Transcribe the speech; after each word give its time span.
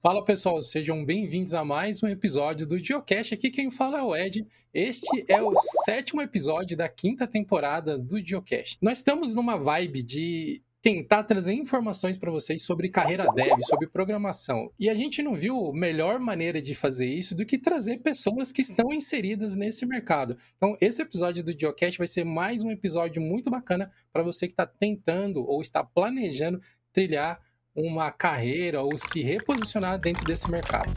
Fala 0.00 0.24
pessoal, 0.24 0.62
sejam 0.62 1.04
bem-vindos 1.04 1.54
a 1.54 1.64
mais 1.64 2.04
um 2.04 2.06
episódio 2.06 2.64
do 2.64 2.78
Geocache. 2.78 3.34
Aqui 3.34 3.50
quem 3.50 3.68
fala 3.68 3.98
é 3.98 4.02
o 4.02 4.14
Ed. 4.14 4.46
Este 4.72 5.24
é 5.26 5.42
o 5.42 5.52
sétimo 5.84 6.22
episódio 6.22 6.76
da 6.76 6.88
quinta 6.88 7.26
temporada 7.26 7.98
do 7.98 8.24
Geocache. 8.24 8.76
Nós 8.80 8.98
estamos 8.98 9.34
numa 9.34 9.56
vibe 9.56 10.04
de 10.04 10.62
tentar 10.80 11.24
trazer 11.24 11.52
informações 11.54 12.16
para 12.16 12.30
vocês 12.30 12.62
sobre 12.62 12.88
carreira 12.88 13.26
dev, 13.34 13.58
sobre 13.62 13.88
programação. 13.88 14.70
E 14.78 14.88
a 14.88 14.94
gente 14.94 15.20
não 15.20 15.34
viu 15.34 15.72
melhor 15.72 16.20
maneira 16.20 16.62
de 16.62 16.76
fazer 16.76 17.06
isso 17.06 17.34
do 17.34 17.44
que 17.44 17.58
trazer 17.58 17.98
pessoas 17.98 18.52
que 18.52 18.60
estão 18.60 18.92
inseridas 18.92 19.56
nesse 19.56 19.84
mercado. 19.84 20.36
Então, 20.56 20.76
esse 20.80 21.02
episódio 21.02 21.42
do 21.42 21.58
Geocache 21.58 21.98
vai 21.98 22.06
ser 22.06 22.22
mais 22.22 22.62
um 22.62 22.70
episódio 22.70 23.20
muito 23.20 23.50
bacana 23.50 23.90
para 24.12 24.22
você 24.22 24.46
que 24.46 24.52
está 24.52 24.64
tentando 24.64 25.44
ou 25.44 25.60
está 25.60 25.82
planejando 25.82 26.60
trilhar 26.92 27.40
uma 27.78 28.10
carreira 28.10 28.82
ou 28.82 28.96
se 28.96 29.22
reposicionar 29.22 29.98
dentro 29.98 30.24
desse 30.24 30.50
mercado. 30.50 30.92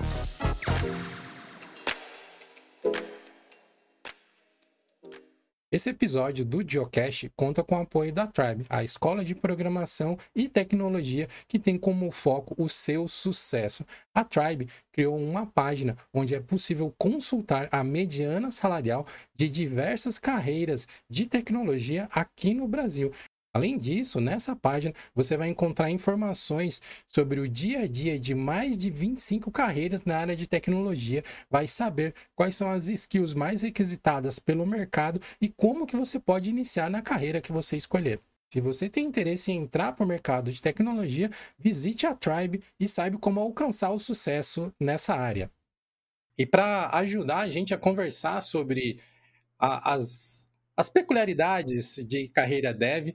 Esse 5.72 5.90
episódio 5.90 6.44
do 6.44 6.70
Geocache 6.70 7.32
conta 7.34 7.64
com 7.64 7.78
o 7.78 7.82
apoio 7.82 8.12
da 8.12 8.28
Tribe, 8.28 8.66
a 8.70 8.84
escola 8.84 9.24
de 9.24 9.34
programação 9.34 10.18
e 10.36 10.50
tecnologia 10.50 11.30
que 11.48 11.58
tem 11.58 11.78
como 11.78 12.12
foco 12.12 12.54
o 12.62 12.68
seu 12.68 13.08
sucesso. 13.08 13.86
A 14.14 14.26
Tribe 14.26 14.68
criou 14.92 15.18
uma 15.18 15.46
página 15.46 15.96
onde 16.14 16.36
é 16.36 16.42
possível 16.42 16.94
consultar 16.98 17.70
a 17.72 17.86
mediana 17.86 18.52
salarial 18.52 19.08
de 19.34 19.48
diversas 19.48 20.20
carreiras 20.20 20.90
de 21.10 21.26
tecnologia 21.26 22.10
aqui 22.12 22.54
no 22.54 22.68
Brasil. 22.68 23.10
Além 23.54 23.78
disso, 23.78 24.22
nessa 24.22 24.56
página 24.56 24.94
você 25.14 25.36
vai 25.36 25.50
encontrar 25.50 25.92
informações 25.92 26.82
sobre 27.08 27.40
o 27.40 27.50
dia 27.50 27.82
a 27.82 27.88
dia 27.88 28.18
de 28.18 28.34
mais 28.34 28.78
de 28.78 28.90
25 28.90 29.52
carreiras 29.52 30.06
na 30.06 30.18
área 30.18 30.36
de 30.36 30.48
tecnologia, 30.48 31.24
vai 31.50 31.68
saber 31.68 32.16
quais 32.34 32.56
são 32.56 32.70
as 32.70 32.88
skills 32.88 33.34
mais 33.34 33.62
requisitadas 33.62 34.40
pelo 34.40 34.66
mercado 34.66 35.22
e 35.42 35.50
como 35.50 35.86
que 35.86 35.98
você 35.98 36.18
pode 36.18 36.50
iniciar 36.50 36.90
na 36.90 37.02
carreira 37.02 37.42
que 37.42 37.52
você 37.52 37.76
escolher. 37.76 38.22
Se 38.54 38.60
você 38.60 38.90
tem 38.90 39.06
interesse 39.06 39.52
em 39.52 39.64
entrar 39.64 39.94
para 39.94 40.04
o 40.04 40.08
mercado 40.08 40.52
de 40.52 40.62
tecnologia, 40.62 41.30
visite 41.58 42.06
a 42.06 42.14
Tribe 42.14 42.62
e 42.80 42.88
saiba 42.88 43.18
como 43.18 43.40
alcançar 43.40 43.92
o 43.92 44.00
sucesso 44.00 44.74
nessa 44.80 45.14
área. 45.14 45.50
E 46.38 46.46
para 46.46 46.90
ajudar 46.98 47.40
a 47.40 47.50
gente 47.50 47.74
a 47.74 47.78
conversar 47.78 48.42
sobre 48.42 49.00
a, 49.58 49.94
as, 49.94 50.50
as 50.76 50.90
peculiaridades 50.90 51.96
de 52.06 52.28
carreira 52.28 52.74
dev, 52.74 53.14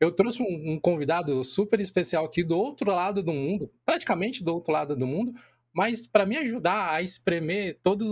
eu 0.00 0.10
trouxe 0.10 0.42
um, 0.42 0.72
um, 0.72 0.80
convidado 0.80 1.44
super 1.44 1.78
especial 1.78 2.24
aqui 2.24 2.42
do 2.42 2.56
outro 2.56 2.90
lado 2.90 3.22
do 3.22 3.32
mundo, 3.32 3.70
praticamente 3.84 4.42
do 4.42 4.54
outro 4.54 4.72
lado 4.72 4.96
do 4.96 5.06
mundo, 5.06 5.32
mas 5.72 6.06
para 6.06 6.26
me 6.26 6.36
ajudar 6.38 6.92
a 6.92 7.02
espremer 7.02 7.78
todas 7.82 8.08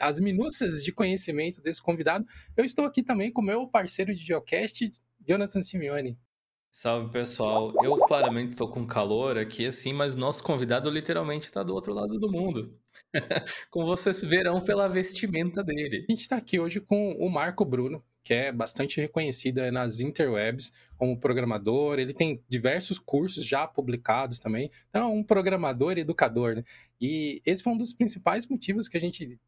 as 0.00 0.20
minúcias 0.20 0.82
de 0.82 0.92
conhecimento 0.92 1.62
desse 1.62 1.80
convidado, 1.80 2.26
eu 2.56 2.64
estou 2.64 2.84
aqui 2.84 3.02
também 3.02 3.32
com 3.32 3.40
meu 3.40 3.66
parceiro 3.68 4.14
de 4.14 4.24
geocast, 4.24 4.90
Jonathan 5.26 5.62
Simeone. 5.62 6.18
Salve 6.72 7.10
pessoal, 7.10 7.72
eu 7.82 7.96
claramente 7.98 8.52
estou 8.52 8.68
com 8.68 8.86
calor 8.86 9.36
aqui 9.36 9.66
assim, 9.66 9.92
mas 9.92 10.14
nosso 10.14 10.42
convidado 10.42 10.88
literalmente 10.88 11.46
está 11.46 11.62
do 11.62 11.74
outro 11.74 11.92
lado 11.92 12.18
do 12.18 12.30
mundo. 12.30 12.78
Como 13.70 13.86
vocês 13.86 14.20
verão 14.20 14.62
pela 14.62 14.88
vestimenta 14.88 15.64
dele. 15.64 16.04
A 16.08 16.12
gente 16.12 16.20
está 16.20 16.36
aqui 16.36 16.60
hoje 16.60 16.80
com 16.80 17.12
o 17.18 17.28
Marco 17.28 17.64
Bruno, 17.64 18.04
que 18.22 18.34
é 18.34 18.52
bastante 18.52 19.00
reconhecida 19.00 19.70
nas 19.72 20.00
interwebs 20.00 20.72
como 20.96 21.18
programador. 21.18 21.98
Ele 21.98 22.12
tem 22.12 22.42
diversos 22.48 22.98
cursos 22.98 23.44
já 23.44 23.66
publicados 23.66 24.38
também. 24.38 24.70
Então, 24.88 25.10
é 25.10 25.12
um 25.12 25.22
programador 25.22 25.98
educador. 25.98 26.56
Né? 26.56 26.64
E 27.00 27.40
esse 27.44 27.62
foi 27.62 27.72
um 27.72 27.78
dos 27.78 27.92
principais 27.92 28.46
motivos 28.46 28.88
que 28.88 28.96
a 28.96 29.00
gente 29.00 29.38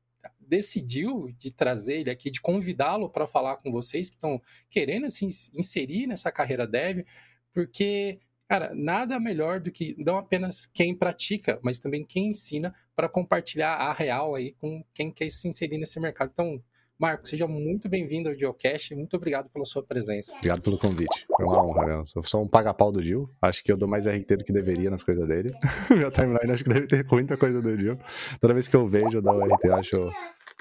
decidiu 0.41 1.33
de 1.39 1.53
trazer 1.53 2.01
ele 2.01 2.11
aqui, 2.11 2.31
de 2.31 2.41
convidá-lo 2.41 3.09
para 3.09 3.27
falar 3.27 3.57
com 3.57 3.73
vocês 3.73 4.09
que 4.09 4.17
estão 4.17 4.41
querendo 4.71 5.09
se 5.11 5.27
assim, 5.27 5.51
inserir 5.55 6.07
nessa 6.07 6.31
carreira 6.31 6.67
dev, 6.67 7.05
porque 7.53 8.21
Cara, 8.53 8.75
nada 8.75 9.19
melhor 9.19 9.61
do 9.61 9.73
que 9.73 9.95
não 9.97 10.19
apenas 10.19 10.67
quem 10.67 10.95
pratica, 10.95 11.59
mas 11.63 11.79
também 11.79 12.05
quem 12.05 12.29
ensina 12.29 12.75
para 12.95 13.09
compartilhar 13.09 13.77
a 13.77 13.95
real 13.95 14.35
aí 14.35 14.53
com 14.61 14.85
quem 14.93 15.11
quer 15.11 15.31
se 15.31 15.49
inserir 15.49 15.79
nesse 15.79 15.99
mercado. 15.99 16.33
Então, 16.35 16.63
Marco, 17.03 17.27
seja 17.27 17.49
muito 17.49 17.89
bem-vindo 17.89 18.29
ao 18.29 18.35
Geocache. 18.37 18.95
Muito 18.95 19.17
obrigado 19.17 19.51
pela 19.51 19.65
sua 19.65 19.83
presença. 19.83 20.33
Obrigado 20.35 20.63
pelo 20.63 20.79
convite. 20.79 21.27
Foi 21.37 21.45
uma 21.45 21.61
honra, 21.61 21.85
né? 21.85 22.05
Sou 22.07 22.23
só 22.23 22.41
um 22.41 22.47
paga-pau 22.47 22.93
do 22.93 23.03
Gil. 23.03 23.29
Acho 23.43 23.65
que 23.65 23.73
eu 23.73 23.77
dou 23.77 23.89
mais 23.89 24.07
RT 24.07 24.37
do 24.37 24.45
que 24.45 24.53
deveria 24.53 24.89
nas 24.89 25.03
coisas 25.03 25.27
dele. 25.27 25.53
Meu 25.91 26.13
timeline 26.13 26.53
acho 26.53 26.63
que 26.63 26.71
deve 26.71 26.87
ter 26.87 27.05
muita 27.11 27.37
coisa 27.37 27.61
do 27.61 27.77
Gil. 27.77 27.99
Toda 28.41 28.55
vez 28.55 28.69
que 28.69 28.77
eu 28.77 28.87
vejo, 28.87 29.19
eu 29.19 29.21
dou 29.21 29.37
RT. 29.41 29.65
Eu 29.65 29.75
acho 29.75 30.13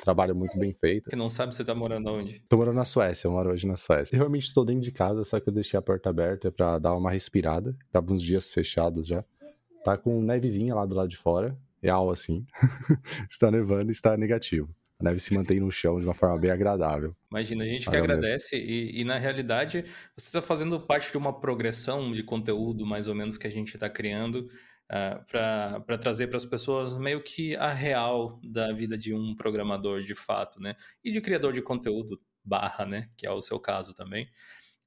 trabalho 0.03 0.35
muito 0.35 0.57
bem 0.57 0.73
feito. 0.73 1.11
Que 1.11 1.15
não 1.15 1.29
sabe 1.29 1.53
você 1.53 1.63
tá 1.63 1.75
morando 1.75 2.09
onde? 2.09 2.41
Tô 2.49 2.57
morando 2.57 2.77
na 2.77 2.85
Suécia, 2.85 3.27
eu 3.27 3.31
moro 3.33 3.51
hoje 3.51 3.67
na 3.67 3.77
Suécia. 3.77 4.15
Eu 4.15 4.21
realmente 4.21 4.47
estou 4.47 4.65
dentro 4.65 4.81
de 4.81 4.91
casa, 4.91 5.23
só 5.23 5.39
que 5.39 5.47
eu 5.47 5.53
deixei 5.53 5.77
a 5.77 5.81
porta 5.81 6.09
aberta 6.09 6.51
para 6.51 6.79
dar 6.79 6.95
uma 6.95 7.11
respirada. 7.11 7.77
Tava 7.91 8.11
uns 8.11 8.23
dias 8.23 8.49
fechados 8.49 9.05
já. 9.05 9.23
Tá 9.83 9.95
com 9.95 10.19
nevezinha 10.19 10.73
lá 10.73 10.87
do 10.87 10.95
lado 10.95 11.09
de 11.09 11.17
fora, 11.17 11.55
real 11.83 12.09
assim. 12.09 12.43
está 13.29 13.51
nevando 13.51 13.91
e 13.91 13.93
está 13.93 14.17
negativo 14.17 14.73
a 15.01 15.03
neve 15.03 15.19
se 15.19 15.33
mantém 15.33 15.59
no 15.59 15.71
chão 15.71 15.99
de 15.99 16.05
uma 16.05 16.13
forma 16.13 16.37
bem 16.37 16.51
agradável. 16.51 17.15
Imagina, 17.29 17.63
a 17.63 17.67
gente 17.67 17.89
que 17.89 17.95
agradece 17.95 18.55
e, 18.55 19.01
e, 19.01 19.03
na 19.03 19.17
realidade 19.17 19.83
você 20.15 20.27
está 20.27 20.41
fazendo 20.41 20.79
parte 20.79 21.11
de 21.11 21.17
uma 21.17 21.37
progressão 21.37 22.11
de 22.11 22.23
conteúdo 22.23 22.85
mais 22.85 23.07
ou 23.07 23.15
menos 23.15 23.37
que 23.37 23.47
a 23.47 23.49
gente 23.49 23.73
está 23.73 23.89
criando 23.89 24.41
uh, 24.91 25.25
ah, 25.33 25.79
para 25.85 25.97
trazer 25.97 26.27
para 26.27 26.37
as 26.37 26.45
pessoas 26.45 26.97
meio 26.97 27.21
que 27.23 27.55
a 27.55 27.73
real 27.73 28.39
da 28.43 28.71
vida 28.71 28.97
de 28.97 29.13
um 29.13 29.35
programador 29.35 30.01
de 30.01 30.15
fato, 30.15 30.59
né? 30.61 30.75
E 31.03 31.11
de 31.11 31.19
criador 31.19 31.51
de 31.53 31.61
conteúdo 31.61 32.21
barra, 32.43 32.85
né? 32.85 33.09
Que 33.17 33.25
é 33.25 33.31
o 33.31 33.41
seu 33.41 33.59
caso 33.59 33.93
também. 33.93 34.29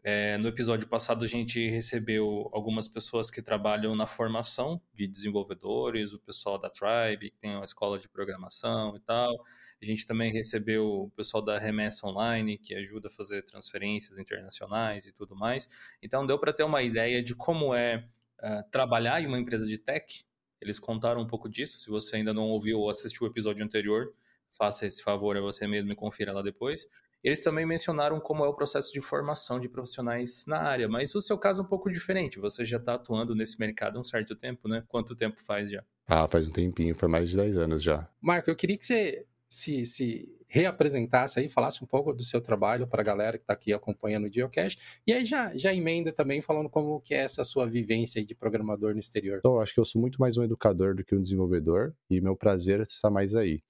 É, 0.07 0.37
no 0.37 0.49
episódio 0.49 0.87
passado 0.87 1.25
a 1.25 1.29
gente 1.29 1.67
recebeu 1.67 2.51
algumas 2.53 2.87
pessoas 2.87 3.31
que 3.31 3.41
trabalham 3.41 3.97
na 3.97 4.05
formação 4.05 4.79
de 4.93 5.07
desenvolvedores, 5.07 6.13
o 6.13 6.19
pessoal 6.19 6.59
da 6.59 6.69
Tribe, 6.69 7.31
que 7.31 7.39
tem 7.39 7.57
uma 7.57 7.65
escola 7.65 7.99
de 7.99 8.07
programação 8.07 8.95
e 8.97 9.01
tal. 9.01 9.35
A 9.84 9.87
gente 9.87 10.06
também 10.06 10.33
recebeu 10.33 10.87
o 10.87 11.11
pessoal 11.11 11.45
da 11.45 11.59
Remessa 11.59 12.06
Online, 12.06 12.56
que 12.56 12.75
ajuda 12.75 13.09
a 13.09 13.11
fazer 13.11 13.43
transferências 13.43 14.19
internacionais 14.19 15.05
e 15.05 15.12
tudo 15.12 15.37
mais. 15.37 15.69
Então, 16.03 16.27
deu 16.27 16.39
para 16.39 16.55
ter 16.55 16.62
uma 16.62 16.83
ideia 16.83 17.22
de 17.22 17.34
como 17.34 17.75
é 17.75 18.09
uh, 18.43 18.71
trabalhar 18.71 19.21
em 19.21 19.27
uma 19.27 19.39
empresa 19.39 19.67
de 19.67 19.77
tech. 19.77 20.25
Eles 20.59 20.78
contaram 20.78 21.21
um 21.21 21.27
pouco 21.27 21.50
disso. 21.50 21.78
Se 21.78 21.91
você 21.91 22.17
ainda 22.17 22.33
não 22.33 22.44
ouviu 22.44 22.81
ou 22.81 22.89
assistiu 22.89 23.27
o 23.27 23.31
episódio 23.31 23.62
anterior, 23.62 24.11
faça 24.56 24.87
esse 24.87 25.03
favor 25.03 25.37
a 25.37 25.43
você 25.43 25.67
mesmo 25.67 25.93
e 25.93 25.94
confira 25.94 26.33
lá 26.33 26.41
depois. 26.41 26.89
Eles 27.23 27.44
também 27.44 27.67
mencionaram 27.67 28.19
como 28.21 28.43
é 28.43 28.49
o 28.49 28.55
processo 28.55 28.91
de 28.91 29.03
formação 29.03 29.61
de 29.61 29.69
profissionais 29.69 30.47
na 30.47 30.62
área, 30.62 30.89
mas 30.89 31.15
o 31.15 31.21
seu 31.21 31.37
caso 31.37 31.61
é 31.61 31.65
um 31.65 31.69
pouco 31.69 31.93
diferente. 31.93 32.39
Você 32.39 32.65
já 32.65 32.78
está 32.78 32.94
atuando 32.94 33.34
nesse 33.34 33.61
mercado 33.61 33.99
há 33.99 34.00
um 34.00 34.05
certo 34.05 34.34
tempo, 34.34 34.67
né? 34.67 34.83
Quanto 34.89 35.15
tempo 35.15 35.39
faz 35.43 35.71
já? 35.71 35.84
Ah, 36.06 36.27
faz 36.27 36.49
um 36.49 36.53
tempinho, 36.53 36.94
foi 36.94 37.09
mais 37.09 37.28
de 37.28 37.37
10 37.37 37.59
anos 37.59 37.83
já. 37.83 38.09
Marco, 38.19 38.50
eu 38.50 38.56
queria 38.56 38.78
que 38.78 38.84
você 38.84 39.27
se, 39.55 39.87
se 39.87 40.37
reapresentasse 40.49 41.39
aí, 41.39 41.49
falasse 41.49 41.83
um 41.83 41.87
pouco 41.87 42.13
do 42.13 42.25
seu 42.25 42.41
trabalho 42.41 42.89
para 42.89 43.03
a 43.03 43.05
galera 43.05 43.39
que 43.39 43.45
está 43.45 43.53
aqui 43.53 43.73
acompanhando 43.73 44.25
o 44.25 44.33
Geocache, 44.33 44.77
e 45.07 45.13
aí 45.13 45.25
já, 45.25 45.57
já 45.57 45.73
emenda 45.73 46.13
também 46.13 46.43
falando 46.43 46.69
como 46.69 47.01
que 47.01 47.15
é 47.15 47.19
essa 47.19 47.45
sua 47.45 47.65
vivência 47.65 48.25
de 48.25 48.35
programador 48.35 48.95
no 48.95 48.99
exterior. 48.99 49.39
Então, 49.39 49.61
acho 49.61 49.73
que 49.73 49.79
eu 49.79 49.85
sou 49.85 50.01
muito 50.01 50.21
mais 50.21 50.37
um 50.37 50.43
educador 50.43 50.97
do 50.97 51.05
que 51.05 51.15
um 51.15 51.21
desenvolvedor, 51.21 51.95
e 52.11 52.21
meu 52.21 52.37
prazer 52.37 52.81
está 52.81 53.09
mais 53.09 53.37
aí. 53.37 53.63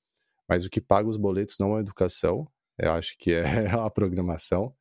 Mas 0.49 0.65
o 0.65 0.71
que 0.71 0.81
paga 0.81 1.06
os 1.06 1.19
boletos 1.19 1.56
não 1.61 1.75
é 1.75 1.78
a 1.78 1.81
educação, 1.81 2.49
eu 2.78 2.93
acho 2.93 3.19
que 3.19 3.34
é 3.34 3.43
a 3.69 3.91
programação. 3.91 4.75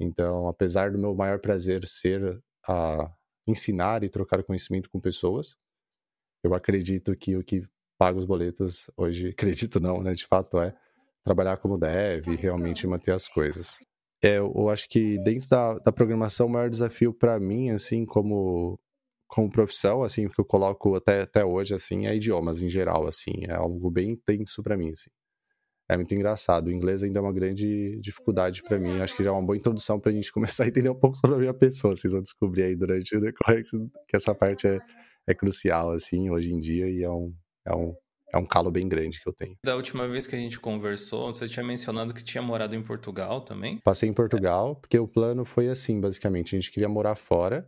Então, 0.00 0.48
apesar 0.48 0.90
do 0.90 0.98
meu 0.98 1.14
maior 1.14 1.38
prazer 1.38 1.86
ser 1.86 2.42
a 2.66 3.08
ensinar 3.46 4.02
e 4.02 4.08
trocar 4.08 4.42
conhecimento 4.42 4.90
com 4.90 5.00
pessoas, 5.00 5.56
eu 6.42 6.54
acredito 6.54 7.16
que 7.16 7.36
o 7.36 7.44
que 7.44 7.62
paga 7.98 8.18
os 8.18 8.24
boletos 8.24 8.90
hoje, 8.96 9.28
acredito 9.36 9.80
não, 9.80 10.02
né? 10.02 10.12
De 10.12 10.26
fato 10.26 10.60
é 10.60 10.74
trabalhar 11.24 11.58
como 11.58 11.76
deve, 11.76 12.36
realmente 12.36 12.86
manter 12.86 13.12
as 13.12 13.28
coisas. 13.28 13.78
É, 14.22 14.38
eu 14.38 14.68
acho 14.68 14.88
que 14.88 15.18
dentro 15.22 15.48
da, 15.48 15.78
da 15.78 15.92
programação 15.92 16.46
o 16.46 16.50
maior 16.50 16.70
desafio 16.70 17.12
para 17.12 17.38
mim, 17.38 17.70
assim, 17.70 18.04
como 18.04 18.78
como 19.28 19.50
profissão, 19.50 20.02
assim, 20.02 20.26
que 20.26 20.40
eu 20.40 20.44
coloco 20.44 20.94
até, 20.94 21.20
até 21.20 21.44
hoje, 21.44 21.74
assim, 21.74 22.06
é 22.06 22.16
idiomas 22.16 22.62
em 22.62 22.68
geral, 22.68 23.06
assim, 23.06 23.32
é 23.46 23.54
algo 23.54 23.90
bem 23.90 24.12
intenso 24.12 24.62
para 24.62 24.74
mim, 24.76 24.90
assim. 24.90 25.10
É 25.90 25.96
muito 25.96 26.14
engraçado. 26.14 26.68
O 26.68 26.72
inglês 26.72 27.02
ainda 27.02 27.18
é 27.18 27.22
uma 27.22 27.32
grande 27.32 27.98
dificuldade 28.00 28.62
para 28.62 28.78
mim. 28.78 29.00
Acho 29.00 29.16
que 29.16 29.24
já 29.24 29.30
é 29.30 29.32
uma 29.32 29.42
boa 29.42 29.56
introdução 29.56 29.98
para 29.98 30.10
a 30.10 30.14
gente 30.14 30.30
começar 30.32 30.64
a 30.64 30.68
entender 30.68 30.90
um 30.90 30.94
pouco 30.94 31.16
sobre 31.16 31.36
a 31.36 31.40
minha 31.40 31.54
pessoa. 31.54 31.96
Vocês 31.96 32.12
vão 32.12 32.22
descobrir 32.22 32.64
aí 32.64 32.76
durante 32.76 33.16
o 33.16 33.20
decorrer 33.20 33.62
que 34.06 34.16
essa 34.16 34.34
parte 34.34 34.66
é, 34.66 34.78
é 35.26 35.34
crucial, 35.34 35.90
assim, 35.90 36.30
hoje 36.30 36.52
em 36.52 36.60
dia, 36.60 36.88
e 36.88 37.02
é 37.02 37.10
um, 37.10 37.34
é 37.68 37.74
um, 37.76 37.94
é 38.32 38.38
um 38.38 38.46
calo 38.46 38.70
bem 38.70 38.88
grande 38.88 39.20
que 39.20 39.28
eu 39.28 39.32
tenho. 39.32 39.56
Da 39.64 39.76
última 39.76 40.08
vez 40.08 40.26
que 40.26 40.34
a 40.34 40.38
gente 40.38 40.58
conversou, 40.58 41.32
você 41.32 41.46
tinha 41.46 41.64
mencionado 41.64 42.14
que 42.14 42.24
tinha 42.24 42.42
morado 42.42 42.74
em 42.74 42.82
Portugal 42.82 43.42
também? 43.42 43.78
Passei 43.78 44.08
em 44.08 44.12
Portugal, 44.12 44.76
porque 44.76 44.98
o 44.98 45.06
plano 45.06 45.44
foi 45.44 45.68
assim, 45.68 46.00
basicamente. 46.00 46.54
A 46.54 46.58
gente 46.58 46.70
queria 46.70 46.88
morar 46.88 47.14
fora, 47.14 47.66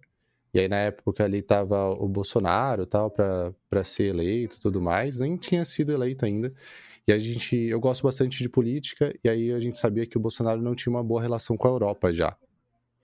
E 0.52 0.58
aí, 0.58 0.68
na 0.68 0.78
época, 0.78 1.24
ali 1.24 1.42
tava 1.42 1.90
o 1.90 2.08
Bolsonaro, 2.08 2.84
tal, 2.84 3.08
para 3.10 3.84
ser 3.84 4.06
eleito 4.06 4.56
e 4.56 4.60
tudo 4.60 4.80
mais. 4.80 5.20
Nem 5.20 5.36
tinha 5.36 5.64
sido 5.64 5.92
eleito 5.92 6.24
ainda. 6.24 6.52
E 7.06 7.12
a 7.12 7.18
gente, 7.18 7.56
eu 7.56 7.78
gosto 7.80 8.02
bastante 8.02 8.38
de 8.38 8.48
política, 8.48 9.14
e 9.22 9.28
aí 9.28 9.52
a 9.52 9.60
gente 9.60 9.78
sabia 9.78 10.06
que 10.06 10.16
o 10.16 10.20
Bolsonaro 10.20 10.60
não 10.60 10.74
tinha 10.74 10.92
uma 10.92 11.02
boa 11.02 11.22
relação 11.22 11.56
com 11.56 11.68
a 11.68 11.70
Europa 11.70 12.12
já. 12.12 12.36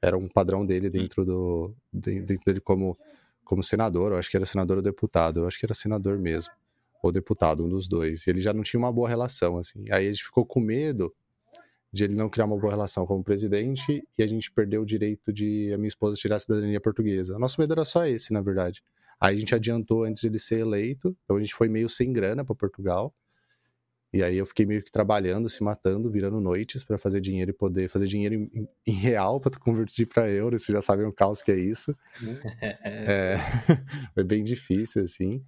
Era 0.02 0.16
um 0.16 0.28
padrão 0.28 0.66
dele 0.66 0.90
dentro 0.90 1.24
do 1.24 1.74
dentro 1.92 2.44
dele 2.44 2.60
como 2.60 2.96
como 3.44 3.62
senador, 3.62 4.10
eu 4.12 4.18
acho 4.18 4.28
que 4.28 4.36
era 4.36 4.44
senador 4.44 4.78
ou 4.78 4.82
deputado, 4.82 5.40
eu 5.40 5.46
acho 5.46 5.58
que 5.58 5.64
era 5.64 5.72
senador 5.72 6.18
mesmo, 6.18 6.52
ou 7.02 7.12
deputado, 7.12 7.64
um 7.64 7.68
dos 7.68 7.88
dois. 7.88 8.26
Ele 8.26 8.40
já 8.40 8.52
não 8.52 8.62
tinha 8.62 8.78
uma 8.78 8.92
boa 8.92 9.08
relação 9.08 9.58
assim. 9.58 9.84
Aí 9.90 10.06
a 10.08 10.10
gente 10.10 10.24
ficou 10.24 10.44
com 10.44 10.60
medo 10.60 11.14
de 11.92 12.04
ele 12.04 12.14
não 12.14 12.28
criar 12.28 12.44
uma 12.44 12.58
boa 12.58 12.72
relação 12.72 13.06
como 13.06 13.24
presidente 13.24 14.06
e 14.18 14.22
a 14.22 14.26
gente 14.26 14.50
perdeu 14.52 14.82
o 14.82 14.86
direito 14.86 15.32
de 15.32 15.72
a 15.72 15.78
minha 15.78 15.88
esposa 15.88 16.16
tirar 16.16 16.36
a 16.36 16.40
cidadania 16.40 16.80
portuguesa. 16.80 17.36
O 17.36 17.38
nosso 17.38 17.60
medo 17.60 17.72
era 17.72 17.84
só 17.84 18.06
esse, 18.06 18.32
na 18.32 18.42
verdade. 18.42 18.82
Aí 19.20 19.34
a 19.34 19.38
gente 19.38 19.54
adiantou 19.54 20.04
antes 20.04 20.20
de 20.20 20.28
ele 20.28 20.38
ser 20.38 20.60
eleito, 20.60 21.16
então 21.24 21.36
a 21.36 21.40
gente 21.40 21.54
foi 21.54 21.68
meio 21.68 21.88
sem 21.88 22.12
grana 22.12 22.44
para 22.44 22.54
Portugal. 22.54 23.14
E 24.12 24.22
aí 24.22 24.36
eu 24.36 24.46
fiquei 24.46 24.64
meio 24.64 24.82
que 24.82 24.90
trabalhando, 24.90 25.48
se 25.48 25.62
matando, 25.62 26.10
virando 26.10 26.40
noites 26.40 26.84
para 26.84 26.96
fazer 26.96 27.20
dinheiro 27.20 27.50
e 27.50 27.54
poder 27.54 27.88
fazer 27.88 28.06
dinheiro 28.06 28.34
em, 28.34 28.68
em 28.86 28.92
real 28.92 29.40
para 29.40 29.58
convertir 29.58 30.06
para 30.06 30.28
euro. 30.28 30.58
Vocês 30.58 30.74
já 30.74 30.80
sabem 30.80 31.06
o 31.06 31.12
caos 31.12 31.42
que 31.42 31.50
é 31.50 31.58
isso. 31.58 31.94
é, 32.62 33.36
foi 34.14 34.24
bem 34.24 34.42
difícil, 34.42 35.02
assim. 35.02 35.44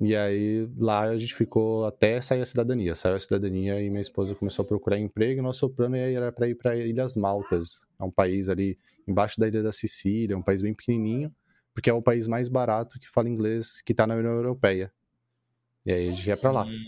E 0.00 0.14
aí 0.14 0.68
lá 0.76 1.02
a 1.02 1.16
gente 1.16 1.34
ficou 1.34 1.84
até 1.84 2.20
sair 2.20 2.40
a 2.40 2.46
cidadania. 2.46 2.94
Saiu 2.94 3.16
a 3.16 3.18
cidadania 3.18 3.82
e 3.82 3.90
minha 3.90 4.00
esposa 4.00 4.34
começou 4.34 4.62
a 4.62 4.66
procurar 4.66 4.96
emprego. 4.98 5.40
E 5.40 5.42
nosso 5.42 5.68
plano 5.68 5.96
era 5.96 6.30
para 6.30 6.48
ir 6.48 6.54
para 6.54 6.76
Ilhas 6.76 7.16
Maltas, 7.16 7.84
é 7.98 8.04
um 8.04 8.10
país 8.10 8.48
ali 8.48 8.78
embaixo 9.06 9.40
da 9.40 9.48
ilha 9.48 9.62
da 9.62 9.72
Sicília, 9.72 10.36
um 10.36 10.42
país 10.42 10.62
bem 10.62 10.72
pequenininho, 10.72 11.34
porque 11.74 11.90
é 11.90 11.92
o 11.92 12.02
país 12.02 12.28
mais 12.28 12.48
barato 12.48 12.98
que 13.00 13.08
fala 13.08 13.28
inglês 13.28 13.82
que 13.82 13.92
está 13.92 14.06
na 14.06 14.14
União 14.14 14.32
Europeia. 14.32 14.92
E 15.84 15.92
aí 15.92 16.08
a 16.08 16.12
gente 16.12 16.28
ia 16.28 16.36
pra 16.36 16.52
lá. 16.52 16.64
Hum. 16.64 16.84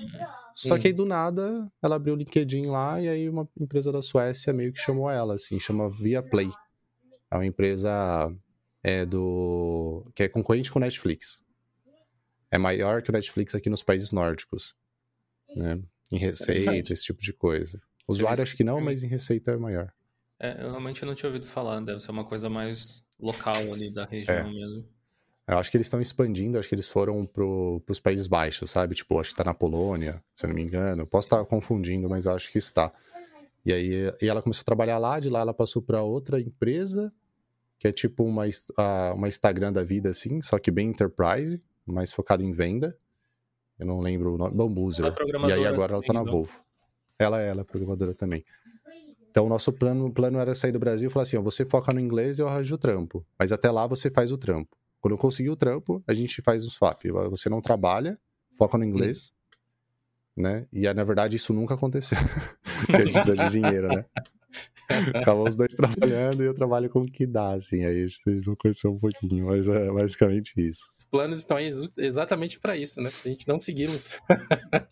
Só 0.55 0.79
que 0.79 0.87
aí 0.87 0.93
do 0.93 1.07
nada 1.07 1.69
ela 1.83 1.97
abriu 1.97 2.15
o 2.15 2.17
LinkedIn 2.17 2.67
lá 2.67 3.01
e 3.01 3.09
aí 3.09 3.29
uma 3.29 3.49
empresa 3.59 3.91
da 3.91 4.03
Suécia 4.03 4.53
meio 4.53 4.73
que 4.73 4.79
chamou 4.79 5.11
ela, 5.11 5.35
assim, 5.35 5.59
chama 5.59 5.91
Viaplay. 5.91 6.51
É 7.31 7.35
uma 7.35 7.47
empresa 7.47 8.33
é, 8.83 9.05
do 9.05 10.07
que 10.15 10.23
é 10.23 10.29
concorrente 10.29 10.71
com 10.71 10.79
Netflix. 10.79 11.43
É 12.51 12.59
maior 12.59 13.03
que 13.03 13.11
o 13.11 13.13
Netflix 13.13 13.55
aqui 13.55 13.71
nos 13.71 13.83
países 13.83 14.13
nórdicos, 14.13 14.75
né? 15.55 15.81
Em 16.11 16.19
receita, 16.19 16.93
esse 16.93 17.05
tipo 17.05 17.21
de 17.21 17.33
coisa. 17.33 17.81
Usuário 18.09 18.43
acho 18.43 18.57
que 18.57 18.65
não, 18.65 18.81
mas 18.81 19.05
em 19.05 19.09
receita 19.09 19.53
é 19.53 19.57
maior. 19.57 19.93
É, 20.39 20.65
eu 20.65 20.71
realmente 20.71 21.05
não 21.05 21.15
tinha 21.15 21.29
ouvido 21.29 21.47
falar, 21.47 21.81
deve 21.81 22.01
ser 22.01 22.11
uma 22.11 22.25
coisa 22.25 22.49
mais 22.49 23.05
local 23.21 23.73
ali 23.73 23.91
da 23.91 24.05
região 24.05 24.35
é. 24.35 24.51
mesmo. 24.51 24.85
Eu 25.47 25.59
acho 25.59 25.71
que 25.71 25.77
eles 25.77 25.87
estão 25.87 26.01
expandindo, 26.01 26.59
acho 26.59 26.69
que 26.69 26.75
eles 26.75 26.89
foram 26.89 27.27
para 27.27 27.45
os 27.45 27.99
Países 27.99 28.27
Baixos, 28.27 28.71
sabe? 28.71 28.95
Tipo, 28.95 29.19
acho 29.19 29.31
que 29.31 29.35
está 29.35 29.45
na 29.45 29.55
Polônia, 29.55 30.23
se 30.33 30.47
eu 30.47 30.49
não 30.49 30.55
me 30.55 30.63
engano. 30.63 31.07
Posso 31.07 31.27
estar 31.27 31.45
confundindo, 31.45 32.09
mas 32.09 32.27
acho 32.27 32.53
que 32.53 32.59
está. 32.59 32.93
E 33.65 33.73
aí 33.73 34.13
e 34.23 34.29
ela 34.29 34.41
começou 34.41 34.63
a 34.63 34.65
trabalhar 34.65 34.99
lá, 34.99 35.19
de 35.19 35.29
lá 35.29 35.41
ela 35.41 35.53
passou 35.53 35.83
para 35.83 36.03
outra 36.03 36.41
empresa, 36.41 37.13
que 37.79 37.89
é 37.89 37.93
tipo 37.93 38.25
uma, 38.25 38.45
uma 39.15 39.29
Instagram 39.29 39.73
da 39.73 39.83
vida, 39.83 40.09
assim, 40.09 40.41
só 40.41 40.59
que 40.59 40.71
bem 40.71 40.89
enterprise, 40.89 41.61
mais 41.93 42.13
focada 42.13 42.43
em 42.43 42.53
venda. 42.53 42.97
Eu 43.79 43.87
não 43.87 44.01
lembro 44.01 44.35
o 44.35 44.39
nome, 44.39 44.55
Bambuzer. 44.55 45.07
É 45.07 45.49
e 45.49 45.53
aí 45.53 45.67
agora 45.67 45.95
ela 45.95 46.03
tá 46.03 46.13
na 46.13 46.23
Volvo. 46.23 46.53
Ela, 47.19 47.41
ela 47.41 47.63
é 47.63 47.65
programadora 47.65 48.15
também. 48.15 48.45
Então, 49.31 49.47
o 49.47 49.49
nosso 49.49 49.73
plano, 49.73 50.13
plano 50.13 50.39
era 50.39 50.55
sair 50.55 50.73
do 50.73 50.79
Brasil 50.79 51.09
e 51.09 51.13
falar 51.13 51.23
assim: 51.23 51.37
ó, 51.37 51.43
você 51.43 51.65
foca 51.65 51.93
no 51.93 52.01
inglês 52.01 52.39
e 52.39 52.43
eu 52.43 52.49
arranjo 52.49 52.75
o 52.75 52.79
trampo. 52.79 53.25
Mas 53.39 53.53
até 53.53 53.71
lá 53.71 53.87
você 53.87 54.11
faz 54.11 54.33
o 54.33 54.39
trampo. 54.39 54.77
Quando 55.01 55.15
eu 55.15 55.19
conseguir 55.19 55.51
o 55.51 55.57
trampo, 55.57 56.03
a 56.07 56.13
gente 56.13 56.43
faz 56.43 56.67
um 56.67 56.71
swap. 56.71 57.03
Você 57.31 57.49
não 57.49 57.61
trabalha, 57.61 58.19
foca 58.59 58.77
no 58.77 58.85
inglês, 58.85 59.33
hum. 60.37 60.43
né? 60.43 60.67
E 60.73 60.93
na 60.93 61.05
verdade 61.05 61.37
isso 61.37 61.55
nunca 61.55 61.75
aconteceu. 61.75 62.19
Porque 62.87 63.03
a 63.03 63.05
gente 63.05 63.13
precisa 63.13 63.37
de 63.37 63.51
dinheiro, 63.51 63.89
né? 63.89 64.05
Acabam 65.15 65.49
os 65.49 65.57
dois 65.57 65.73
trabalhando 65.75 66.43
e 66.43 66.47
eu 66.47 66.55
trabalho 66.55 66.89
com 66.91 67.01
o 67.01 67.11
que 67.11 67.27
dá, 67.27 67.55
assim. 67.55 67.85
Aí 67.85 68.09
vocês 68.09 68.47
vão 68.47 68.57
conhecer 68.57 68.89
um 68.89 68.99
pouquinho, 68.99 69.47
mas 69.47 69.69
é 69.69 69.91
basicamente 69.91 70.53
isso. 70.57 70.91
Os 70.99 71.05
planos 71.05 71.39
estão 71.39 71.57
aí 71.57 71.71
exatamente 71.97 72.59
para 72.59 72.77
isso, 72.77 73.01
né? 73.01 73.11
A 73.25 73.29
gente 73.29 73.47
não 73.47 73.59
seguimos. 73.59 74.13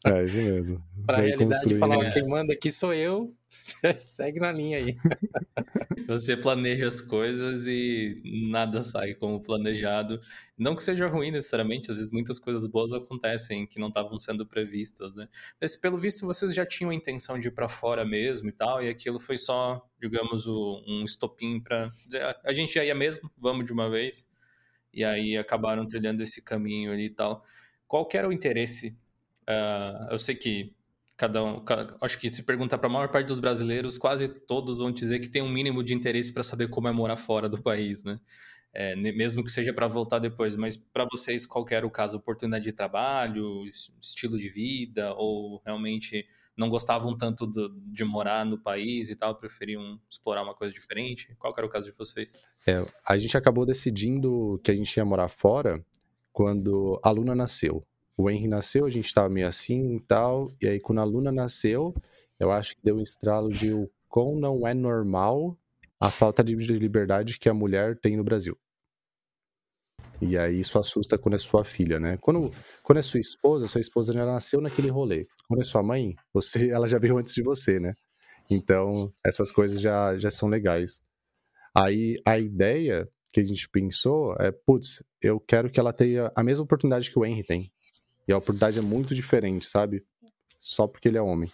é, 0.04 0.24
isso 0.24 0.36
mesmo. 0.36 0.84
Para 1.06 1.18
a 1.18 1.20
realidade 1.20 1.78
falar, 1.78 2.04
é. 2.04 2.10
quem 2.10 2.26
manda 2.26 2.52
aqui 2.52 2.70
sou 2.70 2.92
eu, 2.92 3.34
segue 3.98 4.40
na 4.40 4.52
linha 4.52 4.78
aí. 4.78 4.96
Você 6.08 6.38
planeja 6.38 6.86
as 6.86 7.02
coisas 7.02 7.66
e 7.66 8.22
nada 8.50 8.80
sai 8.80 9.12
como 9.12 9.42
planejado. 9.42 10.18
Não 10.56 10.74
que 10.74 10.82
seja 10.82 11.06
ruim 11.06 11.30
necessariamente, 11.30 11.90
às 11.90 11.98
vezes 11.98 12.10
muitas 12.10 12.38
coisas 12.38 12.66
boas 12.66 12.94
acontecem 12.94 13.66
que 13.66 13.78
não 13.78 13.88
estavam 13.88 14.18
sendo 14.18 14.46
previstas, 14.46 15.14
né? 15.14 15.28
Mas 15.60 15.76
pelo 15.76 15.98
visto 15.98 16.24
vocês 16.24 16.54
já 16.54 16.64
tinham 16.64 16.90
a 16.90 16.94
intenção 16.94 17.38
de 17.38 17.48
ir 17.48 17.50
para 17.50 17.68
fora 17.68 18.06
mesmo 18.06 18.48
e 18.48 18.52
tal, 18.52 18.82
e 18.82 18.88
aquilo 18.88 19.20
foi 19.20 19.36
só, 19.36 19.86
digamos, 20.00 20.46
um 20.46 21.04
estopim 21.04 21.60
para 21.60 21.92
ah, 22.14 22.40
a 22.42 22.54
gente 22.54 22.72
já 22.72 22.82
ia 22.82 22.94
mesmo, 22.94 23.30
vamos 23.36 23.66
de 23.66 23.72
uma 23.74 23.90
vez. 23.90 24.26
E 24.94 25.04
aí 25.04 25.36
acabaram 25.36 25.86
trilhando 25.86 26.22
esse 26.22 26.40
caminho 26.40 26.90
ali 26.90 27.08
e 27.08 27.12
tal. 27.12 27.44
Qual 27.86 28.06
que 28.06 28.16
era 28.16 28.26
o 28.26 28.32
interesse? 28.32 28.96
Uh, 29.42 30.12
eu 30.12 30.18
sei 30.18 30.34
que 30.34 30.74
cada 31.18 31.44
um, 31.44 31.64
acho 32.00 32.16
que 32.16 32.30
se 32.30 32.44
perguntar 32.44 32.78
para 32.78 32.88
a 32.88 32.92
maior 32.92 33.08
parte 33.08 33.26
dos 33.26 33.40
brasileiros, 33.40 33.98
quase 33.98 34.28
todos 34.28 34.78
vão 34.78 34.92
dizer 34.92 35.18
que 35.18 35.28
tem 35.28 35.42
um 35.42 35.48
mínimo 35.50 35.82
de 35.82 35.92
interesse 35.92 36.32
para 36.32 36.44
saber 36.44 36.68
como 36.68 36.86
é 36.86 36.92
morar 36.92 37.16
fora 37.16 37.48
do 37.48 37.60
país, 37.60 38.04
né? 38.04 38.20
É, 38.72 38.94
mesmo 38.94 39.42
que 39.42 39.50
seja 39.50 39.72
para 39.72 39.88
voltar 39.88 40.20
depois, 40.20 40.54
mas 40.54 40.76
para 40.76 41.04
vocês 41.10 41.44
qual 41.44 41.66
era 41.70 41.84
o 41.84 41.90
caso? 41.90 42.18
Oportunidade 42.18 42.64
de 42.64 42.72
trabalho, 42.72 43.64
estilo 44.00 44.38
de 44.38 44.48
vida, 44.48 45.12
ou 45.14 45.60
realmente 45.66 46.24
não 46.56 46.68
gostavam 46.68 47.16
tanto 47.16 47.46
do, 47.46 47.68
de 47.86 48.04
morar 48.04 48.46
no 48.46 48.58
país 48.58 49.10
e 49.10 49.16
tal, 49.16 49.34
preferiam 49.34 49.98
explorar 50.08 50.44
uma 50.44 50.54
coisa 50.54 50.72
diferente? 50.72 51.34
Qual 51.36 51.52
era 51.56 51.66
o 51.66 51.70
caso 51.70 51.90
de 51.90 51.96
vocês? 51.96 52.36
É, 52.64 52.86
a 53.04 53.18
gente 53.18 53.36
acabou 53.36 53.66
decidindo 53.66 54.60
que 54.62 54.70
a 54.70 54.76
gente 54.76 54.96
ia 54.96 55.04
morar 55.04 55.28
fora 55.28 55.84
quando 56.32 57.00
a 57.02 57.10
Luna 57.10 57.34
nasceu 57.34 57.84
o 58.18 58.28
Henry 58.28 58.48
nasceu, 58.48 58.84
a 58.84 58.90
gente 58.90 59.06
estava 59.06 59.28
meio 59.28 59.46
assim 59.46 59.94
e 59.94 60.00
tal. 60.00 60.50
E 60.60 60.66
aí, 60.66 60.80
quando 60.80 60.98
a 60.98 61.04
Luna 61.04 61.30
nasceu, 61.30 61.94
eu 62.38 62.50
acho 62.50 62.74
que 62.74 62.82
deu 62.82 62.96
um 62.96 63.00
estralo 63.00 63.48
de 63.48 63.72
o 63.72 63.88
quão 64.08 64.34
não 64.34 64.66
é 64.66 64.74
normal 64.74 65.56
a 66.00 66.10
falta 66.10 66.42
de 66.42 66.56
liberdade 66.56 67.38
que 67.38 67.48
a 67.48 67.54
mulher 67.54 67.96
tem 67.96 68.16
no 68.16 68.24
Brasil. 68.24 68.58
E 70.20 70.36
aí 70.36 70.58
isso 70.58 70.80
assusta 70.80 71.16
quando 71.16 71.36
é 71.36 71.38
sua 71.38 71.64
filha, 71.64 72.00
né? 72.00 72.16
Quando, 72.16 72.52
quando 72.82 72.98
é 72.98 73.02
sua 73.02 73.20
esposa, 73.20 73.68
sua 73.68 73.80
esposa 73.80 74.12
já 74.12 74.26
nasceu 74.26 74.60
naquele 74.60 74.88
rolê. 74.88 75.28
Quando 75.46 75.60
é 75.60 75.64
sua 75.64 75.82
mãe, 75.82 76.16
você, 76.32 76.70
ela 76.74 76.88
já 76.88 76.98
veio 76.98 77.18
antes 77.18 77.32
de 77.32 77.42
você, 77.42 77.78
né? 77.78 77.94
Então, 78.50 79.12
essas 79.24 79.52
coisas 79.52 79.80
já, 79.80 80.18
já 80.18 80.30
são 80.30 80.48
legais. 80.48 81.00
Aí 81.72 82.20
a 82.26 82.36
ideia 82.36 83.08
que 83.32 83.38
a 83.38 83.44
gente 83.44 83.68
pensou 83.68 84.34
é, 84.40 84.50
putz, 84.50 85.04
eu 85.22 85.38
quero 85.38 85.70
que 85.70 85.78
ela 85.78 85.92
tenha 85.92 86.32
a 86.34 86.42
mesma 86.42 86.64
oportunidade 86.64 87.12
que 87.12 87.18
o 87.18 87.24
Henry 87.24 87.44
tem. 87.44 87.70
E 88.28 88.32
a 88.32 88.36
oportunidade 88.36 88.78
é 88.78 88.82
muito 88.82 89.14
diferente, 89.14 89.66
sabe? 89.66 90.04
Só 90.60 90.86
porque 90.86 91.08
ele 91.08 91.16
é 91.16 91.22
homem. 91.22 91.50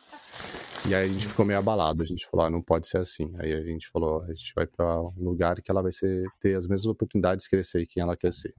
E 0.88 0.94
aí 0.94 1.06
a 1.06 1.08
gente 1.08 1.28
ficou 1.28 1.46
meio 1.46 1.58
abalado, 1.58 2.02
a 2.02 2.04
gente 2.04 2.26
falou, 2.26 2.44
ah, 2.44 2.50
não 2.50 2.60
pode 2.60 2.88
ser 2.88 2.98
assim. 2.98 3.32
Aí 3.38 3.52
a 3.52 3.62
gente 3.62 3.88
falou, 3.88 4.22
a 4.24 4.34
gente 4.34 4.52
vai 4.54 4.66
para 4.66 5.00
um 5.00 5.24
lugar 5.24 5.62
que 5.62 5.70
ela 5.70 5.80
vai 5.80 5.92
ser, 5.92 6.26
ter 6.40 6.56
as 6.56 6.66
mesmas 6.66 6.86
oportunidades 6.86 7.44
de 7.44 7.50
crescer 7.50 7.86
quem 7.86 8.02
ela 8.02 8.16
quer 8.16 8.32
ser. 8.32 8.52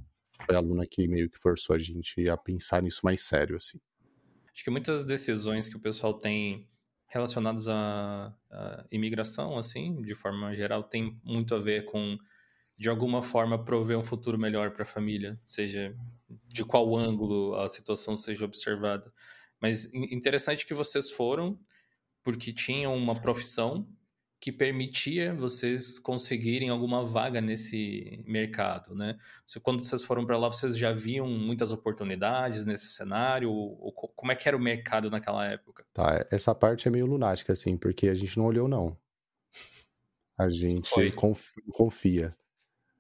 Foi 0.45 0.55
a 0.55 0.59
aluna 0.59 0.85
que 0.89 1.07
meio 1.07 1.29
que 1.29 1.37
forçou 1.37 1.75
a 1.75 1.79
gente 1.79 2.27
a 2.29 2.37
pensar 2.37 2.81
nisso 2.81 3.01
mais 3.03 3.21
sério, 3.21 3.57
assim. 3.57 3.79
Acho 4.53 4.63
que 4.63 4.71
muitas 4.71 5.03
decisões 5.03 5.67
que 5.67 5.75
o 5.75 5.79
pessoal 5.79 6.13
tem 6.13 6.67
relacionadas 7.07 7.67
à, 7.67 8.33
à 8.49 8.85
imigração, 8.91 9.57
assim, 9.57 10.01
de 10.01 10.15
forma 10.15 10.55
geral, 10.55 10.83
tem 10.83 11.19
muito 11.23 11.53
a 11.53 11.59
ver 11.59 11.85
com 11.85 12.17
de 12.77 12.89
alguma 12.89 13.21
forma 13.21 13.63
prover 13.63 13.97
um 13.97 14.03
futuro 14.03 14.37
melhor 14.37 14.71
para 14.71 14.83
a 14.83 14.85
família, 14.85 15.39
seja 15.45 15.95
de 16.47 16.63
qual 16.63 16.95
ângulo 16.95 17.55
a 17.55 17.67
situação 17.67 18.17
seja 18.17 18.45
observada. 18.45 19.11
Mas 19.61 19.85
interessante 19.93 20.65
que 20.65 20.73
vocês 20.73 21.09
foram 21.09 21.59
porque 22.23 22.51
tinham 22.51 22.95
uma 22.95 23.13
profissão 23.13 23.87
que 24.39 24.51
permitia 24.51 25.33
vocês 25.33 25.97
conseguirem 25.97 26.69
alguma 26.69 27.03
vaga 27.03 27.41
nesse 27.41 28.23
mercado, 28.27 28.93
né? 28.93 29.17
Quando 29.63 29.83
vocês 29.83 30.03
foram 30.03 30.25
para 30.25 30.37
lá, 30.37 30.49
vocês 30.49 30.77
já 30.77 30.91
viam 30.91 31.27
muitas 31.27 31.71
oportunidades 31.71 32.65
nesse 32.65 32.89
cenário? 32.89 33.49
Ou, 33.49 33.91
como 33.91 34.31
é 34.31 34.35
que 34.35 34.47
era 34.47 34.57
o 34.57 34.59
mercado 34.59 35.09
naquela 35.09 35.47
época? 35.47 35.85
Tá, 35.93 36.27
essa 36.31 36.53
parte 36.53 36.87
é 36.87 36.91
meio 36.91 37.05
lunática, 37.05 37.53
assim, 37.53 37.77
porque 37.77 38.07
a 38.07 38.13
gente 38.13 38.37
não 38.37 38.45
olhou, 38.45 38.67
não. 38.67 38.95
A 40.37 40.49
gente 40.49 40.91
confia. 41.73 42.35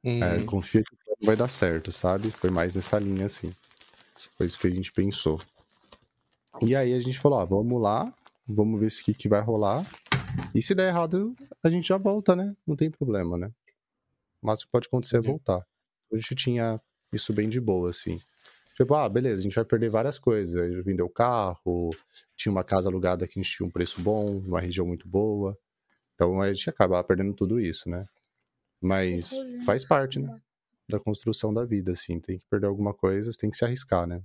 É, 0.05 0.09
uhum. 0.09 0.23
É, 0.23 0.43
confia 0.43 0.83
que 0.83 1.25
vai 1.25 1.35
dar 1.35 1.47
certo, 1.47 1.91
sabe? 1.91 2.29
Foi 2.29 2.51
mais 2.51 2.75
nessa 2.75 2.99
linha 2.99 3.25
assim. 3.25 3.51
Foi 4.37 4.45
isso 4.45 4.59
que 4.59 4.67
a 4.67 4.71
gente 4.71 4.91
pensou. 4.91 5.41
E 6.61 6.75
aí 6.75 6.93
a 6.93 6.99
gente 6.99 7.19
falou, 7.19 7.39
ó, 7.39 7.45
vamos 7.45 7.81
lá, 7.81 8.13
vamos 8.47 8.79
ver 8.79 8.91
se 8.91 9.03
que, 9.03 9.13
que 9.13 9.27
vai 9.27 9.41
rolar. 9.41 9.83
E 10.53 10.61
se 10.61 10.75
der 10.75 10.89
errado, 10.89 11.35
a 11.63 11.69
gente 11.69 11.87
já 11.87 11.97
volta, 11.97 12.35
né? 12.35 12.55
Não 12.67 12.75
tem 12.75 12.89
problema, 12.89 13.37
né? 13.37 13.51
Mas 14.41 14.61
o 14.61 14.65
que 14.65 14.71
pode 14.71 14.87
acontecer 14.87 15.17
é 15.17 15.21
voltar. 15.21 15.65
a 16.13 16.15
gente 16.15 16.35
tinha 16.35 16.79
isso 17.11 17.33
bem 17.33 17.49
de 17.49 17.59
boa, 17.59 17.89
assim. 17.89 18.19
Tipo, 18.75 18.93
ah, 18.93 19.09
beleza, 19.09 19.39
a 19.39 19.43
gente 19.43 19.55
vai 19.55 19.65
perder 19.65 19.89
várias 19.89 20.19
coisas. 20.19 20.55
A 20.55 20.69
gente 20.69 20.81
vendeu 20.83 21.07
o 21.07 21.09
carro, 21.09 21.89
tinha 22.35 22.51
uma 22.51 22.63
casa 22.63 22.89
alugada 22.89 23.27
que 23.27 23.39
a 23.39 23.41
gente 23.41 23.55
tinha 23.55 23.65
um 23.65 23.71
preço 23.71 24.01
bom, 24.01 24.41
numa 24.41 24.59
região 24.59 24.85
muito 24.85 25.07
boa. 25.07 25.57
Então 26.13 26.39
a 26.41 26.53
gente 26.53 26.69
acaba 26.69 27.03
perdendo 27.03 27.33
tudo 27.33 27.59
isso, 27.59 27.89
né? 27.89 28.05
Mas 28.85 29.31
faz 29.65 29.83
parte, 29.83 30.19
né? 30.19 30.39
Da 30.87 30.99
construção 30.99 31.53
da 31.53 31.65
vida, 31.65 31.91
assim. 31.91 32.19
Tem 32.19 32.37
que 32.37 32.45
perder 32.49 32.67
alguma 32.67 32.93
coisa, 32.93 33.31
tem 33.37 33.49
que 33.49 33.57
se 33.57 33.65
arriscar, 33.65 34.05
né? 34.05 34.21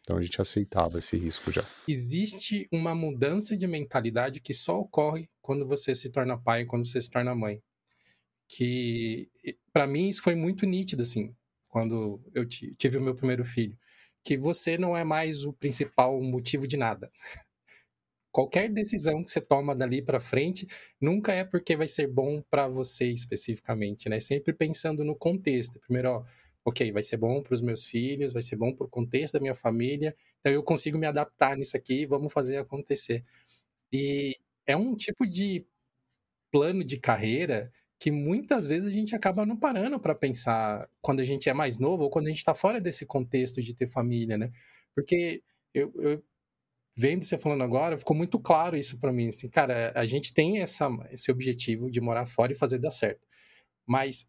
Então 0.00 0.16
a 0.16 0.20
gente 0.20 0.40
aceitava 0.40 0.98
esse 0.98 1.16
risco 1.16 1.52
já. 1.52 1.64
Existe 1.88 2.66
uma 2.72 2.94
mudança 2.94 3.56
de 3.56 3.66
mentalidade 3.66 4.40
que 4.40 4.52
só 4.52 4.80
ocorre 4.80 5.28
quando 5.40 5.66
você 5.66 5.94
se 5.94 6.10
torna 6.10 6.36
pai, 6.36 6.64
quando 6.64 6.86
você 6.86 7.00
se 7.00 7.08
torna 7.08 7.34
mãe. 7.34 7.62
Que 8.48 9.30
para 9.72 9.86
mim 9.86 10.08
isso 10.08 10.22
foi 10.22 10.34
muito 10.34 10.66
nítido 10.66 11.02
assim, 11.02 11.34
quando 11.68 12.20
eu 12.34 12.44
tive 12.46 12.98
o 12.98 13.00
meu 13.00 13.14
primeiro 13.14 13.44
filho, 13.44 13.78
que 14.24 14.36
você 14.36 14.76
não 14.76 14.96
é 14.96 15.04
mais 15.04 15.44
o 15.44 15.52
principal 15.52 16.20
motivo 16.20 16.66
de 16.66 16.76
nada. 16.76 17.10
Qualquer 18.32 18.70
decisão 18.72 19.22
que 19.22 19.30
você 19.30 19.40
toma 19.40 19.74
dali 19.76 20.02
para 20.02 20.18
frente 20.18 20.66
nunca 21.00 21.32
é 21.32 21.44
porque 21.44 21.76
vai 21.76 21.86
ser 21.86 22.06
bom 22.08 22.42
para 22.50 22.66
você 22.66 23.06
especificamente, 23.06 24.08
né? 24.08 24.20
Sempre 24.20 24.54
pensando 24.54 25.04
no 25.04 25.14
contexto. 25.14 25.78
Primeiro, 25.80 26.10
ó, 26.10 26.24
ok, 26.64 26.90
vai 26.92 27.02
ser 27.02 27.18
bom 27.18 27.42
para 27.42 27.54
os 27.54 27.60
meus 27.60 27.84
filhos, 27.86 28.32
vai 28.32 28.42
ser 28.42 28.56
bom 28.56 28.74
para 28.74 28.86
o 28.86 28.90
contexto 28.90 29.34
da 29.34 29.40
minha 29.40 29.54
família, 29.54 30.16
então 30.40 30.52
eu 30.52 30.62
consigo 30.62 30.98
me 30.98 31.06
adaptar 31.06 31.56
nisso 31.56 31.76
aqui, 31.76 32.06
vamos 32.06 32.32
fazer 32.32 32.56
acontecer. 32.56 33.24
E 33.92 34.38
é 34.66 34.76
um 34.76 34.96
tipo 34.96 35.26
de 35.26 35.66
plano 36.50 36.84
de 36.84 36.98
carreira 36.98 37.72
que 37.98 38.10
muitas 38.10 38.66
vezes 38.66 38.88
a 38.88 38.92
gente 38.92 39.14
acaba 39.14 39.46
não 39.46 39.56
parando 39.56 39.98
para 40.00 40.14
pensar 40.14 40.88
quando 41.00 41.20
a 41.20 41.24
gente 41.24 41.48
é 41.48 41.54
mais 41.54 41.78
novo 41.78 42.04
ou 42.04 42.10
quando 42.10 42.26
a 42.26 42.30
gente 42.30 42.38
está 42.38 42.54
fora 42.54 42.80
desse 42.80 43.06
contexto 43.06 43.62
de 43.62 43.74
ter 43.74 43.88
família, 43.88 44.36
né? 44.38 44.50
Porque 44.94 45.42
eu, 45.74 45.92
eu 45.96 46.24
vendo 46.96 47.24
você 47.24 47.38
falando 47.38 47.62
agora, 47.62 47.98
ficou 47.98 48.16
muito 48.16 48.38
claro 48.38 48.76
isso 48.76 48.98
para 48.98 49.12
mim, 49.12 49.28
assim, 49.28 49.48
cara, 49.48 49.92
a 49.94 50.06
gente 50.06 50.32
tem 50.32 50.60
essa, 50.60 50.88
esse 51.10 51.30
objetivo 51.30 51.90
de 51.90 52.00
morar 52.00 52.26
fora 52.26 52.52
e 52.52 52.56
fazer 52.56 52.78
dar 52.78 52.90
certo, 52.90 53.26
mas 53.86 54.26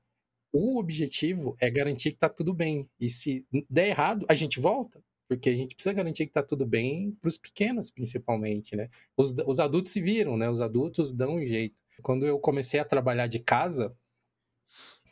o 0.53 0.79
objetivo 0.79 1.57
é 1.59 1.69
garantir 1.69 2.11
que 2.11 2.19
tá 2.19 2.29
tudo 2.29 2.53
bem. 2.53 2.87
E 2.99 3.09
se 3.09 3.43
der 3.67 3.89
errado, 3.89 4.23
a 4.29 4.35
gente 4.35 4.59
volta. 4.59 5.03
Porque 5.27 5.49
a 5.49 5.57
gente 5.57 5.73
precisa 5.73 5.93
garantir 5.93 6.27
que 6.27 6.33
tá 6.33 6.43
tudo 6.43 6.63
bem 6.63 7.11
para 7.19 7.27
os 7.27 7.39
pequenos, 7.39 7.89
principalmente, 7.89 8.75
né? 8.75 8.87
Os, 9.17 9.33
os 9.47 9.59
adultos 9.59 9.91
se 9.91 9.99
viram, 9.99 10.37
né? 10.37 10.47
Os 10.49 10.61
adultos 10.61 11.11
dão 11.11 11.37
um 11.37 11.45
jeito. 11.45 11.75
Quando 12.03 12.25
eu 12.27 12.37
comecei 12.37 12.79
a 12.79 12.85
trabalhar 12.85 13.25
de 13.25 13.39
casa, 13.39 13.95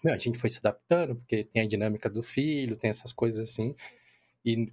meu, 0.04 0.14
a 0.14 0.18
gente 0.18 0.38
foi 0.38 0.50
se 0.50 0.60
adaptando, 0.60 1.16
porque 1.16 1.44
tem 1.44 1.62
a 1.62 1.68
dinâmica 1.68 2.10
do 2.10 2.22
filho, 2.22 2.78
tem 2.78 2.90
essas 2.90 3.12
coisas 3.14 3.50
assim. 3.50 3.74
E 4.46 4.68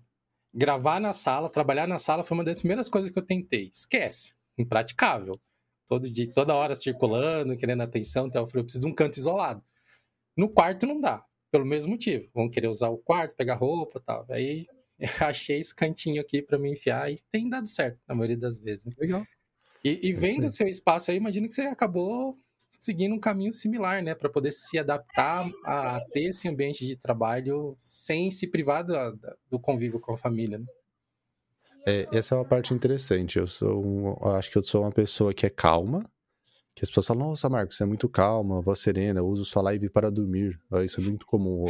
gravar 0.58 1.00
na 1.00 1.12
sala, 1.12 1.48
trabalhar 1.48 1.86
na 1.86 2.00
sala 2.00 2.24
foi 2.24 2.36
uma 2.36 2.42
das 2.44 2.58
primeiras 2.58 2.88
coisas 2.88 3.10
que 3.10 3.18
eu 3.18 3.24
tentei. 3.24 3.70
Esquece, 3.72 4.34
impraticável. 4.58 5.40
Todo 5.86 6.10
dia, 6.10 6.30
toda 6.32 6.54
hora 6.54 6.74
circulando, 6.74 7.56
querendo 7.56 7.82
atenção, 7.82 8.26
então 8.26 8.42
eu 8.42 8.48
falei, 8.48 8.60
eu 8.60 8.64
preciso 8.64 8.84
de 8.84 8.90
um 8.90 8.94
canto 8.94 9.16
isolado. 9.16 9.62
No 10.36 10.48
quarto 10.48 10.84
não 10.84 11.00
dá, 11.00 11.24
pelo 11.50 11.64
mesmo 11.64 11.92
motivo. 11.92 12.28
Vão 12.34 12.50
querer 12.50 12.66
usar 12.66 12.88
o 12.88 12.98
quarto, 12.98 13.36
pegar 13.36 13.54
roupa 13.54 13.98
e 13.98 14.02
tal. 14.02 14.26
Aí 14.30 14.66
achei 15.20 15.60
esse 15.60 15.74
cantinho 15.74 16.20
aqui 16.20 16.42
para 16.42 16.58
me 16.58 16.72
enfiar 16.72 17.10
e 17.10 17.22
tem 17.30 17.48
dado 17.48 17.68
certo, 17.68 18.00
na 18.06 18.14
maioria 18.14 18.36
das 18.36 18.58
vezes. 18.58 18.84
Né? 18.84 18.92
Legal. 18.98 19.24
E, 19.84 20.08
e 20.08 20.12
vendo 20.12 20.48
o 20.48 20.50
seu 20.50 20.66
espaço 20.66 21.12
aí, 21.12 21.16
imagino 21.16 21.46
que 21.46 21.54
você 21.54 21.62
acabou 21.62 22.36
seguindo 22.72 23.14
um 23.14 23.20
caminho 23.20 23.52
similar, 23.52 24.02
né? 24.02 24.14
Para 24.14 24.28
poder 24.28 24.50
se 24.50 24.78
adaptar 24.78 25.50
a 25.64 26.00
ter 26.12 26.24
esse 26.24 26.48
ambiente 26.48 26.86
de 26.86 26.96
trabalho 26.96 27.76
sem 27.78 28.30
se 28.30 28.46
privar 28.46 28.84
do, 28.84 28.94
do 29.50 29.58
convívio 29.58 30.00
com 30.00 30.14
a 30.14 30.18
família, 30.18 30.58
né? 30.58 30.66
É, 31.86 32.06
essa 32.12 32.34
é 32.34 32.38
uma 32.38 32.44
parte 32.44 32.74
interessante. 32.74 33.38
Eu 33.38 33.46
sou 33.46 33.84
um, 33.84 34.28
acho 34.32 34.50
que 34.50 34.58
eu 34.58 34.62
sou 34.62 34.82
uma 34.82 34.92
pessoa 34.92 35.32
que 35.32 35.46
é 35.46 35.50
calma, 35.50 36.04
que 36.74 36.84
as 36.84 36.90
pessoas 36.90 37.06
falam, 37.06 37.28
nossa, 37.28 37.48
Marcos, 37.48 37.76
você 37.76 37.82
é 37.82 37.86
muito 37.86 38.08
calma, 38.08 38.60
voz 38.60 38.78
serena, 38.78 39.22
uso 39.22 39.44
sua 39.44 39.62
live 39.62 39.88
para 39.88 40.10
dormir. 40.10 40.60
Isso 40.84 41.00
é 41.00 41.04
muito 41.04 41.26
comum, 41.26 41.64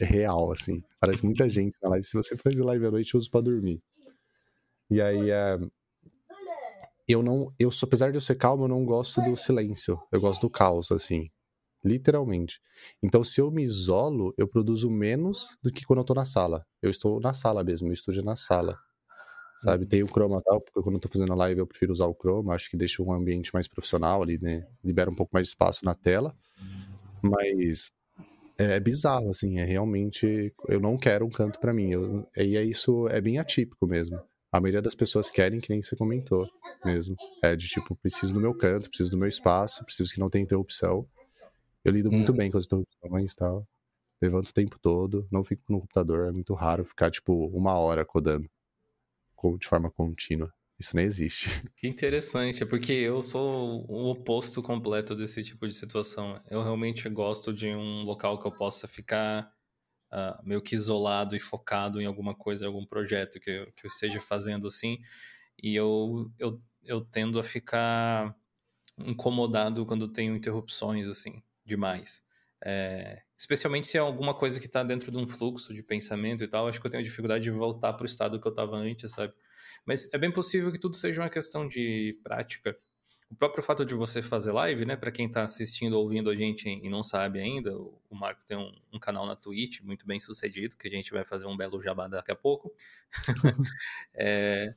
é, 0.00 0.04
é 0.04 0.06
real, 0.06 0.52
assim. 0.52 0.82
Parece 1.00 1.24
muita 1.24 1.48
gente 1.48 1.74
na 1.82 1.90
live. 1.90 2.06
Se 2.06 2.14
você 2.14 2.36
faz 2.36 2.58
live 2.58 2.86
à 2.86 2.90
noite, 2.90 3.14
eu 3.14 3.18
uso 3.18 3.30
para 3.30 3.40
dormir. 3.40 3.82
E 4.90 5.00
aí, 5.00 5.30
é... 5.30 5.58
eu 7.12 7.22
não, 7.22 7.52
eu, 7.58 7.70
apesar 7.82 8.10
de 8.10 8.16
eu 8.16 8.20
ser 8.20 8.36
calmo, 8.36 8.64
eu 8.64 8.68
não 8.68 8.84
gosto 8.84 9.20
do 9.22 9.36
silêncio. 9.36 10.00
Eu 10.10 10.20
gosto 10.20 10.42
do 10.42 10.50
caos, 10.50 10.90
assim. 10.90 11.28
Literalmente. 11.84 12.60
Então, 13.02 13.24
se 13.24 13.40
eu 13.40 13.50
me 13.50 13.62
isolo, 13.62 14.34
eu 14.38 14.48
produzo 14.48 14.90
menos 14.90 15.56
do 15.62 15.72
que 15.72 15.84
quando 15.84 16.00
eu 16.00 16.04
tô 16.04 16.14
na 16.14 16.24
sala. 16.24 16.64
Eu 16.80 16.90
estou 16.90 17.20
na 17.20 17.32
sala 17.32 17.64
mesmo, 17.64 17.88
o 17.88 17.92
estúdio 17.92 18.20
é 18.20 18.24
na 18.24 18.36
sala 18.36 18.78
sabe? 19.62 19.86
Tem 19.86 20.02
o 20.02 20.08
Chroma 20.08 20.42
tal, 20.42 20.60
porque 20.60 20.82
quando 20.82 20.96
eu 20.96 21.00
tô 21.00 21.08
fazendo 21.08 21.32
a 21.32 21.36
live 21.36 21.60
eu 21.60 21.66
prefiro 21.66 21.92
usar 21.92 22.06
o 22.06 22.14
Chroma, 22.14 22.54
acho 22.54 22.68
que 22.68 22.76
deixa 22.76 23.02
um 23.02 23.12
ambiente 23.12 23.52
mais 23.54 23.68
profissional 23.68 24.22
ali, 24.22 24.38
né? 24.40 24.66
Libera 24.84 25.10
um 25.10 25.14
pouco 25.14 25.30
mais 25.32 25.46
de 25.46 25.50
espaço 25.50 25.84
na 25.84 25.94
tela. 25.94 26.34
Mas 27.22 27.90
é 28.58 28.80
bizarro, 28.80 29.30
assim, 29.30 29.58
é 29.58 29.64
realmente. 29.64 30.52
Eu 30.68 30.80
não 30.80 30.98
quero 30.98 31.24
um 31.24 31.30
canto 31.30 31.60
para 31.60 31.72
mim. 31.72 31.90
Eu, 31.90 32.26
e 32.36 32.56
é 32.56 32.64
isso, 32.64 33.08
é 33.08 33.20
bem 33.20 33.38
atípico 33.38 33.86
mesmo. 33.86 34.20
A 34.52 34.60
maioria 34.60 34.82
das 34.82 34.94
pessoas 34.94 35.30
querem, 35.30 35.60
que 35.60 35.70
nem 35.70 35.82
você 35.82 35.96
comentou 35.96 36.46
mesmo. 36.84 37.16
É 37.42 37.56
de 37.56 37.66
tipo, 37.66 37.96
preciso 37.96 38.34
do 38.34 38.40
meu 38.40 38.54
canto, 38.54 38.90
preciso 38.90 39.10
do 39.10 39.16
meu 39.16 39.26
espaço, 39.26 39.82
preciso 39.82 40.12
que 40.12 40.20
não 40.20 40.28
tenha 40.28 40.44
interrupção. 40.44 41.08
Eu 41.82 41.92
lido 41.92 42.12
muito 42.12 42.32
hum. 42.32 42.36
bem 42.36 42.50
com 42.50 42.58
as 42.58 42.66
interrupções 42.66 43.32
e 43.32 43.36
tal. 43.36 43.66
Levanto 44.20 44.50
o 44.50 44.52
tempo 44.52 44.78
todo, 44.78 45.26
não 45.32 45.42
fico 45.42 45.62
no 45.70 45.80
computador, 45.80 46.28
é 46.28 46.32
muito 46.32 46.52
raro 46.52 46.84
ficar, 46.84 47.10
tipo, 47.10 47.46
uma 47.46 47.76
hora 47.78 48.04
codando 48.04 48.48
de 49.58 49.66
forma 49.66 49.90
contínua. 49.90 50.52
Isso 50.78 50.94
nem 50.94 51.04
existe. 51.04 51.48
Que 51.76 51.88
interessante, 51.88 52.62
é 52.62 52.66
porque 52.66 52.92
eu 52.92 53.22
sou 53.22 53.84
o 53.88 54.10
oposto 54.10 54.62
completo 54.62 55.16
desse 55.16 55.42
tipo 55.42 55.66
de 55.66 55.74
situação. 55.74 56.40
Eu 56.48 56.62
realmente 56.62 57.08
gosto 57.08 57.52
de 57.52 57.68
um 57.68 58.02
local 58.04 58.38
que 58.38 58.46
eu 58.46 58.52
possa 58.52 58.86
ficar 58.86 59.52
uh, 60.12 60.46
meio 60.46 60.62
que 60.62 60.74
isolado 60.74 61.34
e 61.34 61.40
focado 61.40 62.00
em 62.00 62.06
alguma 62.06 62.34
coisa, 62.34 62.66
algum 62.66 62.84
projeto 62.84 63.40
que 63.40 63.50
eu, 63.50 63.72
que 63.72 63.86
eu 63.86 63.88
esteja 63.88 64.20
fazendo 64.20 64.66
assim. 64.66 64.98
E 65.60 65.74
eu, 65.74 66.30
eu, 66.38 66.62
eu 66.84 67.00
tendo 67.00 67.38
a 67.38 67.42
ficar 67.42 68.36
incomodado 68.98 69.86
quando 69.86 70.08
tenho 70.08 70.36
interrupções 70.36 71.08
assim, 71.08 71.42
demais. 71.64 72.22
É, 72.64 73.22
especialmente 73.36 73.88
se 73.88 73.96
é 73.96 74.00
alguma 74.00 74.34
coisa 74.34 74.60
que 74.60 74.66
está 74.66 74.84
dentro 74.84 75.10
de 75.10 75.16
um 75.16 75.26
fluxo 75.26 75.74
de 75.74 75.82
pensamento 75.82 76.44
e 76.44 76.48
tal, 76.48 76.68
acho 76.68 76.80
que 76.80 76.86
eu 76.86 76.90
tenho 76.90 77.02
dificuldade 77.02 77.42
de 77.42 77.50
voltar 77.50 77.92
para 77.94 78.04
o 78.04 78.06
estado 78.06 78.40
que 78.40 78.46
eu 78.46 78.52
estava 78.52 78.76
antes, 78.76 79.10
sabe? 79.10 79.32
Mas 79.84 80.08
é 80.12 80.18
bem 80.18 80.30
possível 80.30 80.70
que 80.70 80.78
tudo 80.78 80.94
seja 80.94 81.20
uma 81.22 81.30
questão 81.30 81.66
de 81.66 82.20
prática. 82.22 82.76
O 83.32 83.34
próprio 83.34 83.62
fato 83.62 83.82
de 83.82 83.94
você 83.94 84.20
fazer 84.20 84.52
live, 84.52 84.84
né, 84.84 84.94
para 84.94 85.10
quem 85.10 85.26
está 85.26 85.42
assistindo 85.42 85.94
ou 85.94 86.02
ouvindo 86.02 86.28
a 86.28 86.36
gente 86.36 86.68
e 86.68 86.90
não 86.90 87.02
sabe 87.02 87.40
ainda, 87.40 87.74
o 87.74 88.14
Marco 88.14 88.44
tem 88.46 88.58
um, 88.58 88.70
um, 88.92 88.98
canal 88.98 89.24
na 89.26 89.34
Twitch 89.34 89.80
muito 89.80 90.06
bem 90.06 90.20
sucedido, 90.20 90.76
que 90.76 90.86
a 90.86 90.90
gente 90.90 91.10
vai 91.10 91.24
fazer 91.24 91.46
um 91.46 91.56
belo 91.56 91.80
jabá 91.80 92.06
daqui 92.08 92.30
a 92.30 92.36
pouco. 92.36 92.70
é, 94.14 94.74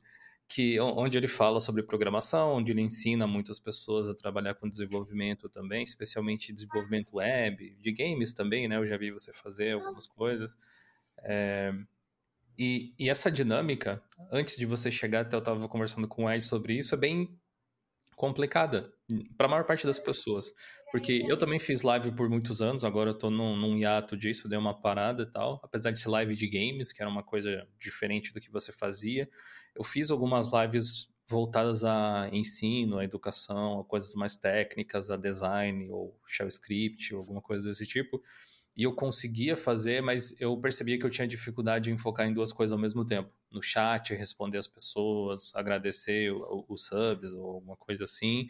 que 0.48 0.80
onde 0.80 1.18
ele 1.18 1.28
fala 1.28 1.60
sobre 1.60 1.82
programação, 1.82 2.54
onde 2.54 2.72
ele 2.72 2.80
ensina 2.80 3.26
muitas 3.26 3.58
pessoas 3.58 4.08
a 4.08 4.14
trabalhar 4.14 4.54
com 4.54 4.66
desenvolvimento 4.66 5.50
também, 5.50 5.82
especialmente 5.82 6.50
desenvolvimento 6.50 7.16
web, 7.16 7.76
de 7.78 7.92
games 7.92 8.32
também, 8.32 8.66
né? 8.66 8.78
Eu 8.78 8.86
já 8.86 8.96
vi 8.96 9.10
você 9.10 9.34
fazer 9.34 9.72
algumas 9.72 10.06
coisas. 10.06 10.56
É, 11.18 11.74
e, 12.56 12.94
e, 12.98 13.10
essa 13.10 13.30
dinâmica, 13.30 14.02
antes 14.32 14.56
de 14.56 14.64
você 14.64 14.90
chegar, 14.90 15.22
até 15.22 15.36
eu 15.36 15.40
estava 15.40 15.68
conversando 15.68 16.08
com 16.08 16.24
o 16.24 16.30
Ed 16.30 16.42
sobre 16.42 16.78
isso, 16.78 16.94
é 16.94 16.98
bem 16.98 17.38
complicada 18.16 18.90
para 19.36 19.46
a 19.46 19.50
maior 19.50 19.64
parte 19.64 19.86
das 19.86 19.98
pessoas. 19.98 20.52
Porque 20.90 21.24
eu 21.28 21.36
também 21.36 21.58
fiz 21.58 21.82
live 21.82 22.10
por 22.12 22.28
muitos 22.28 22.62
anos, 22.62 22.82
agora 22.82 23.10
eu 23.10 23.14
estou 23.14 23.30
num, 23.30 23.54
num 23.56 23.76
hiato 23.76 24.16
disso, 24.16 24.48
dei 24.48 24.58
uma 24.58 24.74
parada 24.80 25.24
e 25.24 25.26
tal. 25.26 25.60
Apesar 25.62 25.90
de 25.90 26.00
ser 26.00 26.08
live 26.08 26.34
de 26.34 26.48
games, 26.48 26.90
que 26.90 27.02
era 27.02 27.10
uma 27.10 27.22
coisa 27.22 27.68
diferente 27.78 28.32
do 28.32 28.40
que 28.40 28.50
você 28.50 28.72
fazia, 28.72 29.28
eu 29.76 29.84
fiz 29.84 30.10
algumas 30.10 30.50
lives 30.52 31.08
voltadas 31.28 31.84
a 31.84 32.28
ensino, 32.32 32.98
a 32.98 33.04
educação, 33.04 33.80
a 33.80 33.84
coisas 33.84 34.14
mais 34.14 34.36
técnicas, 34.36 35.10
a 35.10 35.16
design 35.16 35.90
ou 35.90 36.18
shell 36.26 36.48
script, 36.48 37.12
ou 37.12 37.20
alguma 37.20 37.42
coisa 37.42 37.68
desse 37.68 37.86
tipo. 37.86 38.22
E 38.76 38.84
eu 38.84 38.94
conseguia 38.94 39.56
fazer, 39.56 40.02
mas 40.02 40.38
eu 40.40 40.56
percebia 40.58 40.98
que 40.98 41.04
eu 41.04 41.10
tinha 41.10 41.26
dificuldade 41.26 41.90
em 41.90 41.98
focar 41.98 42.26
em 42.26 42.32
duas 42.32 42.52
coisas 42.52 42.72
ao 42.72 42.78
mesmo 42.78 43.04
tempo. 43.04 43.30
No 43.56 43.62
chat, 43.62 44.14
responder 44.14 44.58
as 44.58 44.66
pessoas, 44.66 45.54
agradecer 45.56 46.30
os 46.68 46.86
subs 46.86 47.32
ou 47.32 47.46
alguma 47.46 47.76
coisa 47.76 48.04
assim. 48.04 48.48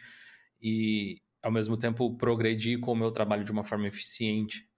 E, 0.60 1.22
ao 1.42 1.52
mesmo 1.52 1.76
tempo, 1.76 2.16
progredir 2.16 2.80
com 2.80 2.92
o 2.92 2.96
meu 2.96 3.12
trabalho 3.12 3.44
de 3.44 3.52
uma 3.52 3.62
forma 3.62 3.86
eficiente. 3.86 4.68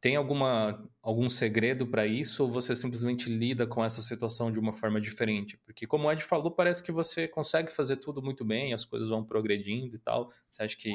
Tem 0.00 0.16
alguma, 0.16 0.82
algum 1.02 1.28
segredo 1.28 1.86
para 1.86 2.06
isso 2.06 2.42
ou 2.42 2.50
você 2.50 2.74
simplesmente 2.74 3.30
lida 3.30 3.66
com 3.66 3.84
essa 3.84 4.00
situação 4.00 4.50
de 4.50 4.58
uma 4.58 4.72
forma 4.72 4.98
diferente? 4.98 5.58
Porque, 5.58 5.86
como 5.86 6.08
o 6.08 6.12
Ed 6.12 6.24
falou, 6.24 6.50
parece 6.50 6.82
que 6.82 6.90
você 6.90 7.28
consegue 7.28 7.70
fazer 7.70 7.96
tudo 7.96 8.22
muito 8.22 8.42
bem, 8.42 8.72
as 8.72 8.84
coisas 8.84 9.10
vão 9.10 9.22
progredindo 9.22 9.94
e 9.94 9.98
tal. 9.98 10.32
Você 10.48 10.62
acha 10.62 10.76
que 10.76 10.90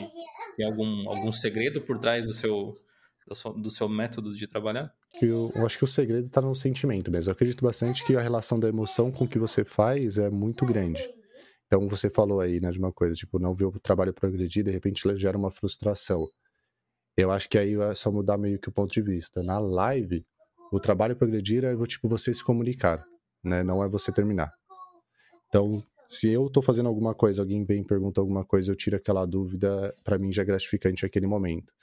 tem 0.57 0.65
algum, 0.65 1.07
algum 1.07 1.31
segredo 1.31 1.81
por 1.81 1.99
trás 1.99 2.25
do 2.25 2.33
seu, 2.33 2.75
do 3.27 3.69
seu 3.69 3.89
método 3.89 4.35
de 4.35 4.47
trabalhar? 4.47 4.93
Eu, 5.21 5.51
eu 5.55 5.65
acho 5.65 5.77
que 5.77 5.83
o 5.83 5.87
segredo 5.87 6.27
está 6.27 6.41
no 6.41 6.53
sentimento 6.53 7.09
mesmo. 7.09 7.29
Eu 7.29 7.33
acredito 7.33 7.63
bastante 7.63 8.03
que 8.03 8.15
a 8.15 8.21
relação 8.21 8.59
da 8.59 8.69
emoção 8.69 9.11
com 9.11 9.25
o 9.25 9.27
que 9.27 9.39
você 9.39 9.65
faz 9.65 10.17
é 10.17 10.29
muito 10.29 10.65
grande. 10.65 11.01
Então 11.65 11.87
você 11.89 12.09
falou 12.09 12.39
aí, 12.39 12.59
né, 12.59 12.69
de 12.69 12.77
uma 12.77 12.93
coisa, 12.93 13.15
tipo, 13.15 13.39
não 13.39 13.55
ver 13.55 13.65
o 13.65 13.79
trabalho 13.79 14.13
progredir, 14.13 14.63
de 14.63 14.71
repente 14.71 15.03
gera 15.17 15.37
uma 15.37 15.49
frustração. 15.49 16.25
Eu 17.17 17.31
acho 17.31 17.49
que 17.49 17.57
aí 17.57 17.75
é 17.75 17.95
só 17.95 18.11
mudar 18.11 18.37
meio 18.37 18.59
que 18.59 18.69
o 18.69 18.71
ponto 18.71 18.91
de 18.91 19.01
vista. 19.01 19.41
Na 19.41 19.57
live, 19.57 20.23
o 20.71 20.79
trabalho 20.79 21.15
progredir 21.15 21.63
é 21.63 21.75
tipo 21.85 22.07
você 22.07 22.33
se 22.33 22.43
comunicar, 22.43 23.03
né? 23.43 23.63
Não 23.63 23.83
é 23.83 23.87
você 23.87 24.11
terminar. 24.11 24.53
Então, 25.47 25.81
se 26.07 26.29
eu 26.29 26.49
tô 26.49 26.61
fazendo 26.61 26.87
alguma 26.87 27.15
coisa, 27.15 27.41
alguém 27.41 27.63
vem 27.65 27.81
e 27.81 27.85
pergunta 27.85 28.21
alguma 28.21 28.45
coisa, 28.45 28.71
eu 28.71 28.75
tiro 28.75 28.97
aquela 28.97 29.25
dúvida, 29.25 29.93
para 30.03 30.19
mim 30.19 30.31
já 30.31 30.43
é 30.43 30.45
gratificante 30.45 31.05
aquele 31.05 31.25
momento. 31.25 31.73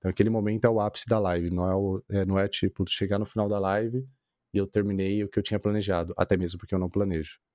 Então, 0.00 0.10
aquele 0.10 0.30
momento 0.30 0.64
é 0.64 0.68
o 0.70 0.80
ápice 0.80 1.06
da 1.06 1.18
live, 1.18 1.50
não 1.50 1.70
é, 1.70 1.74
o, 1.74 2.02
é, 2.08 2.24
não 2.24 2.38
é 2.38 2.48
tipo 2.48 2.88
chegar 2.88 3.18
no 3.18 3.26
final 3.26 3.50
da 3.50 3.58
live 3.58 4.08
e 4.52 4.56
eu 4.56 4.66
terminei 4.66 5.22
o 5.22 5.28
que 5.28 5.38
eu 5.38 5.42
tinha 5.42 5.60
planejado, 5.60 6.14
até 6.16 6.38
mesmo 6.38 6.58
porque 6.58 6.74
eu 6.74 6.78
não 6.78 6.90
planejo. 6.90 7.38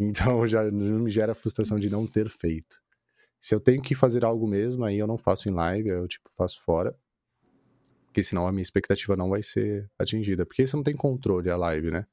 Então, 0.00 0.44
já 0.48 0.64
não 0.68 1.00
me 1.00 1.10
gera 1.10 1.30
a 1.30 1.34
frustração 1.34 1.78
de 1.78 1.88
não 1.88 2.06
ter 2.06 2.28
feito. 2.28 2.80
Se 3.38 3.54
eu 3.54 3.60
tenho 3.60 3.80
que 3.80 3.94
fazer 3.94 4.24
algo 4.24 4.48
mesmo, 4.48 4.84
aí 4.84 4.98
eu 4.98 5.06
não 5.06 5.18
faço 5.18 5.48
em 5.48 5.52
live, 5.52 5.90
eu 5.90 6.08
tipo 6.08 6.28
faço 6.36 6.60
fora. 6.62 6.96
Porque 8.06 8.22
senão 8.22 8.46
a 8.46 8.50
minha 8.50 8.62
expectativa 8.62 9.14
não 9.14 9.28
vai 9.28 9.42
ser 9.42 9.88
atingida. 9.98 10.44
Porque 10.44 10.66
você 10.66 10.74
não 10.74 10.82
tem 10.82 10.96
controle 10.96 11.50
a 11.50 11.56
live, 11.56 11.90
né? 11.90 12.06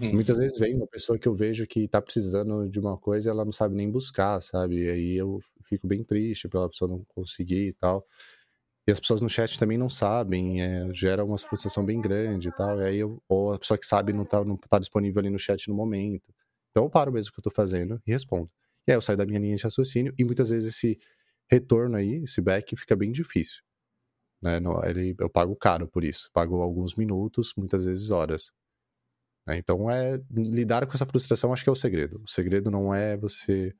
Uhum. 0.00 0.14
Muitas 0.14 0.36
vezes 0.36 0.58
vem 0.58 0.74
uma 0.74 0.86
pessoa 0.86 1.18
que 1.18 1.26
eu 1.26 1.34
vejo 1.34 1.66
que 1.66 1.88
tá 1.88 2.02
precisando 2.02 2.68
de 2.68 2.78
uma 2.78 2.98
coisa 2.98 3.28
e 3.28 3.30
ela 3.30 3.44
não 3.44 3.52
sabe 3.52 3.74
nem 3.74 3.90
buscar, 3.90 4.40
sabe? 4.42 4.84
E 4.84 4.90
aí 4.90 5.16
eu 5.16 5.40
fico 5.64 5.86
bem 5.86 6.04
triste 6.04 6.48
pela 6.48 6.68
pessoa 6.68 6.90
não 6.90 7.04
conseguir 7.08 7.68
e 7.68 7.72
tal. 7.72 8.04
E 8.88 8.92
as 8.92 9.00
pessoas 9.00 9.20
no 9.20 9.28
chat 9.28 9.58
também 9.58 9.76
não 9.76 9.88
sabem, 9.88 10.62
é, 10.62 10.92
gera 10.94 11.24
uma 11.24 11.36
frustração 11.36 11.84
bem 11.84 12.00
grande 12.00 12.48
e 12.48 12.52
tal. 12.52 12.80
E 12.80 12.84
aí 12.84 12.98
eu, 12.98 13.20
ou 13.28 13.52
a 13.52 13.58
pessoa 13.58 13.76
que 13.76 13.84
sabe 13.84 14.12
não 14.12 14.24
tá, 14.24 14.44
não 14.44 14.56
tá 14.56 14.78
disponível 14.78 15.20
ali 15.20 15.30
no 15.30 15.38
chat 15.38 15.68
no 15.68 15.74
momento. 15.74 16.32
Então 16.70 16.84
eu 16.84 16.90
paro 16.90 17.12
mesmo 17.12 17.30
o 17.30 17.32
que 17.32 17.40
eu 17.40 17.42
tô 17.44 17.50
fazendo 17.50 18.00
e 18.06 18.12
respondo. 18.12 18.50
E 18.86 18.92
aí 18.92 18.96
eu 18.96 19.00
saio 19.00 19.18
da 19.18 19.26
minha 19.26 19.40
linha 19.40 19.56
de 19.56 19.62
raciocínio 19.64 20.14
e 20.16 20.24
muitas 20.24 20.50
vezes 20.50 20.74
esse 20.74 20.98
retorno 21.50 21.96
aí, 21.96 22.22
esse 22.22 22.40
back, 22.40 22.76
fica 22.76 22.94
bem 22.94 23.10
difícil. 23.10 23.62
Né? 24.42 24.58
ele, 24.84 25.16
eu 25.18 25.30
pago 25.30 25.56
caro 25.56 25.88
por 25.88 26.04
isso. 26.04 26.30
Pago 26.32 26.60
alguns 26.60 26.94
minutos, 26.94 27.52
muitas 27.56 27.84
vezes 27.84 28.10
horas. 28.10 28.52
Né? 29.46 29.58
Então, 29.58 29.90
é 29.90 30.20
lidar 30.30 30.86
com 30.86 30.92
essa 30.92 31.06
frustração, 31.06 31.52
acho 31.52 31.64
que 31.64 31.70
é 31.70 31.72
o 31.72 31.76
segredo. 31.76 32.20
O 32.22 32.28
segredo 32.28 32.70
não 32.70 32.94
é 32.94 33.16
você 33.16 33.74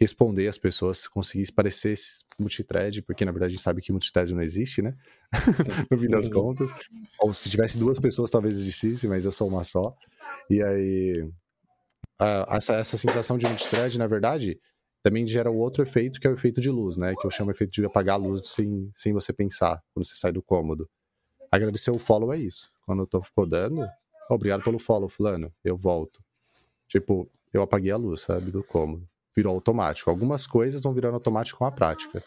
responder 0.00 0.48
as 0.48 0.56
pessoas, 0.56 1.06
conseguir 1.06 1.52
parecer 1.52 1.94
multithread, 2.38 3.02
porque 3.02 3.22
na 3.22 3.32
verdade 3.32 3.50
a 3.50 3.54
gente 3.56 3.62
sabe 3.62 3.82
que 3.82 3.92
multithread 3.92 4.32
não 4.32 4.40
existe, 4.40 4.80
né? 4.80 4.96
no 5.90 5.98
fim 5.98 6.08
das 6.08 6.26
contas. 6.26 6.70
Ou 7.18 7.34
se 7.34 7.50
tivesse 7.50 7.76
duas 7.76 7.98
pessoas, 7.98 8.30
talvez 8.30 8.58
existisse, 8.58 9.06
mas 9.06 9.26
eu 9.26 9.32
sou 9.32 9.46
uma 9.46 9.62
só. 9.62 9.94
E 10.48 10.62
aí, 10.62 11.30
essa, 12.48 12.76
essa 12.76 12.96
sensação 12.96 13.36
de 13.36 13.46
multithread, 13.46 13.98
na 13.98 14.06
verdade, 14.06 14.58
também 15.02 15.26
gera 15.26 15.50
o 15.50 15.58
outro 15.58 15.82
efeito, 15.82 16.18
que 16.18 16.26
é 16.26 16.30
o 16.30 16.34
efeito 16.34 16.62
de 16.62 16.70
luz, 16.70 16.96
né? 16.96 17.14
Que 17.20 17.26
eu 17.26 17.30
chamo 17.30 17.50
de 17.50 17.56
efeito 17.56 17.72
de 17.72 17.84
apagar 17.84 18.14
a 18.14 18.18
luz 18.18 18.46
sem, 18.46 18.90
sem 18.94 19.12
você 19.12 19.34
pensar, 19.34 19.82
quando 19.92 20.06
você 20.06 20.14
sai 20.14 20.32
do 20.32 20.42
cômodo. 20.42 20.88
Agradecer 21.52 21.90
o 21.90 21.98
follow 21.98 22.32
é 22.32 22.38
isso. 22.38 22.72
Quando 22.86 23.02
eu 23.02 23.06
tô 23.06 23.22
codando, 23.34 23.86
obrigado 24.30 24.62
pelo 24.62 24.78
follow, 24.78 25.10
fulano, 25.10 25.52
eu 25.62 25.76
volto. 25.76 26.22
Tipo, 26.88 27.30
eu 27.52 27.60
apaguei 27.60 27.90
a 27.90 27.96
luz, 27.98 28.22
sabe, 28.22 28.50
do 28.50 28.64
cômodo. 28.64 29.09
Virou 29.36 29.54
automático. 29.54 30.10
Algumas 30.10 30.46
coisas 30.46 30.82
vão 30.82 30.92
virando 30.92 31.14
automático 31.14 31.58
com 31.58 31.64
a 31.64 31.72
prática. 31.72 32.22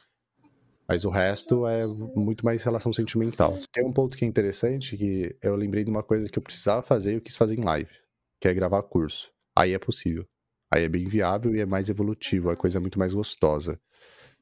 Mas 0.87 1.05
o 1.05 1.09
resto 1.09 1.65
é 1.65 1.85
muito 1.87 2.43
mais 2.45 2.63
relação 2.63 2.91
sentimental. 2.91 3.57
Tem 3.71 3.85
um 3.85 3.93
ponto 3.93 4.17
que 4.17 4.25
é 4.25 4.27
interessante, 4.27 4.97
que 4.97 5.35
eu 5.41 5.55
lembrei 5.55 5.83
de 5.83 5.89
uma 5.89 6.03
coisa 6.03 6.29
que 6.29 6.37
eu 6.37 6.43
precisava 6.43 6.83
fazer 6.83 7.13
e 7.13 7.15
eu 7.15 7.21
quis 7.21 7.37
fazer 7.37 7.57
em 7.57 7.63
live, 7.63 7.91
que 8.39 8.47
é 8.47 8.53
gravar 8.53 8.83
curso. 8.83 9.31
Aí 9.55 9.73
é 9.73 9.79
possível. 9.79 10.25
Aí 10.73 10.83
é 10.83 10.89
bem 10.89 11.07
viável 11.07 11.55
e 11.55 11.59
é 11.59 11.65
mais 11.65 11.89
evolutivo, 11.89 12.49
a 12.49 12.55
coisa 12.55 12.79
é 12.79 12.81
muito 12.81 12.99
mais 12.99 13.13
gostosa. 13.13 13.79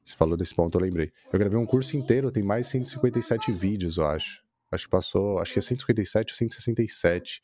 Você 0.02 0.16
falou 0.16 0.36
desse 0.36 0.54
ponto, 0.54 0.76
eu 0.76 0.82
lembrei. 0.82 1.12
Eu 1.32 1.38
gravei 1.38 1.58
um 1.58 1.66
curso 1.66 1.96
inteiro, 1.96 2.32
tem 2.32 2.42
mais 2.42 2.66
de 2.66 2.72
157 2.72 3.52
vídeos, 3.52 3.98
eu 3.98 4.06
acho. 4.06 4.42
Acho 4.70 4.84
que 4.84 4.90
passou, 4.90 5.38
acho 5.38 5.52
que 5.52 5.58
é 5.58 5.62
157 5.62 6.32
ou 6.32 6.36
167. 6.36 7.42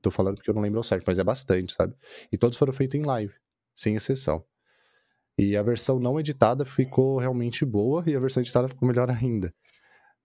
Tô 0.00 0.10
falando 0.10 0.36
porque 0.36 0.48
eu 0.48 0.54
não 0.54 0.62
lembro 0.62 0.82
certo, 0.82 1.04
mas 1.06 1.18
é 1.18 1.24
bastante, 1.24 1.74
sabe? 1.74 1.94
E 2.32 2.38
todos 2.38 2.56
foram 2.56 2.72
feitos 2.72 2.98
em 2.98 3.02
live, 3.02 3.34
sem 3.74 3.96
exceção. 3.96 4.42
E 5.38 5.56
a 5.56 5.62
versão 5.62 5.98
não 5.98 6.20
editada 6.20 6.64
ficou 6.64 7.18
realmente 7.18 7.64
boa 7.64 8.04
e 8.06 8.14
a 8.14 8.20
versão 8.20 8.42
editada 8.42 8.68
ficou 8.68 8.86
melhor 8.88 9.08
ainda. 9.10 9.52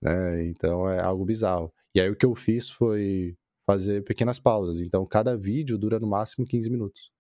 Né? 0.01 0.47
Então 0.47 0.89
é 0.89 0.99
algo 0.99 1.25
bizarro. 1.25 1.73
E 1.93 2.01
aí 2.01 2.09
o 2.09 2.15
que 2.15 2.25
eu 2.25 2.35
fiz 2.35 2.69
foi 2.69 3.35
fazer 3.65 4.03
pequenas 4.03 4.39
pausas. 4.39 4.81
Então 4.81 5.05
cada 5.05 5.37
vídeo 5.37 5.77
dura 5.77 5.99
no 5.99 6.07
máximo 6.07 6.45
15 6.45 6.69
minutos. 6.69 7.15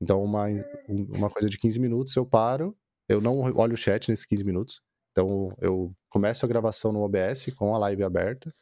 Então, 0.00 0.22
uma, 0.22 0.46
uma 0.88 1.30
coisa 1.30 1.48
de 1.48 1.58
15 1.58 1.78
minutos, 1.80 2.14
eu 2.14 2.24
paro, 2.24 2.76
eu 3.08 3.20
não 3.20 3.40
olho 3.40 3.74
o 3.74 3.76
chat 3.76 4.08
nesses 4.08 4.24
15 4.24 4.44
minutos. 4.44 4.80
Então, 5.10 5.50
eu 5.60 5.92
começo 6.08 6.44
a 6.44 6.48
gravação 6.48 6.92
no 6.92 7.00
OBS 7.00 7.52
com 7.56 7.74
a 7.74 7.78
live 7.78 8.04
aberta, 8.04 8.54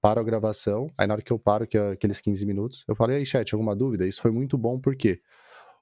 paro 0.00 0.20
a 0.20 0.24
gravação, 0.24 0.90
aí 0.96 1.06
na 1.06 1.14
hora 1.14 1.22
que 1.22 1.32
eu 1.32 1.38
paro, 1.38 1.66
que 1.66 1.76
aqueles 1.76 2.20
15 2.20 2.46
minutos, 2.46 2.84
eu 2.88 2.96
falo, 2.96 3.12
e 3.12 3.16
aí, 3.16 3.26
chat, 3.26 3.52
alguma 3.52 3.76
dúvida? 3.76 4.06
Isso 4.06 4.22
foi 4.22 4.30
muito 4.30 4.56
bom, 4.56 4.80
porque 4.80 5.20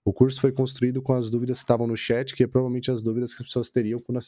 o 0.05 0.13
curso 0.13 0.41
foi 0.41 0.53
construído 0.53 1.03
com 1.03 1.13
as 1.13 1.29
dúvidas 1.31 1.59
que 1.59 1.65
estavam 1.65 1.87
no 1.87 1.97
chat, 1.97 2.35
que 2.35 2.45
é 2.45 2.47
provavelmente 2.47 2.91
as 2.91 3.03
dúvidas 3.03 3.35
que 3.35 3.43
as 3.43 3.49
pessoas 3.49 3.71
teriam 3.71 4.01
quando, 4.01 4.19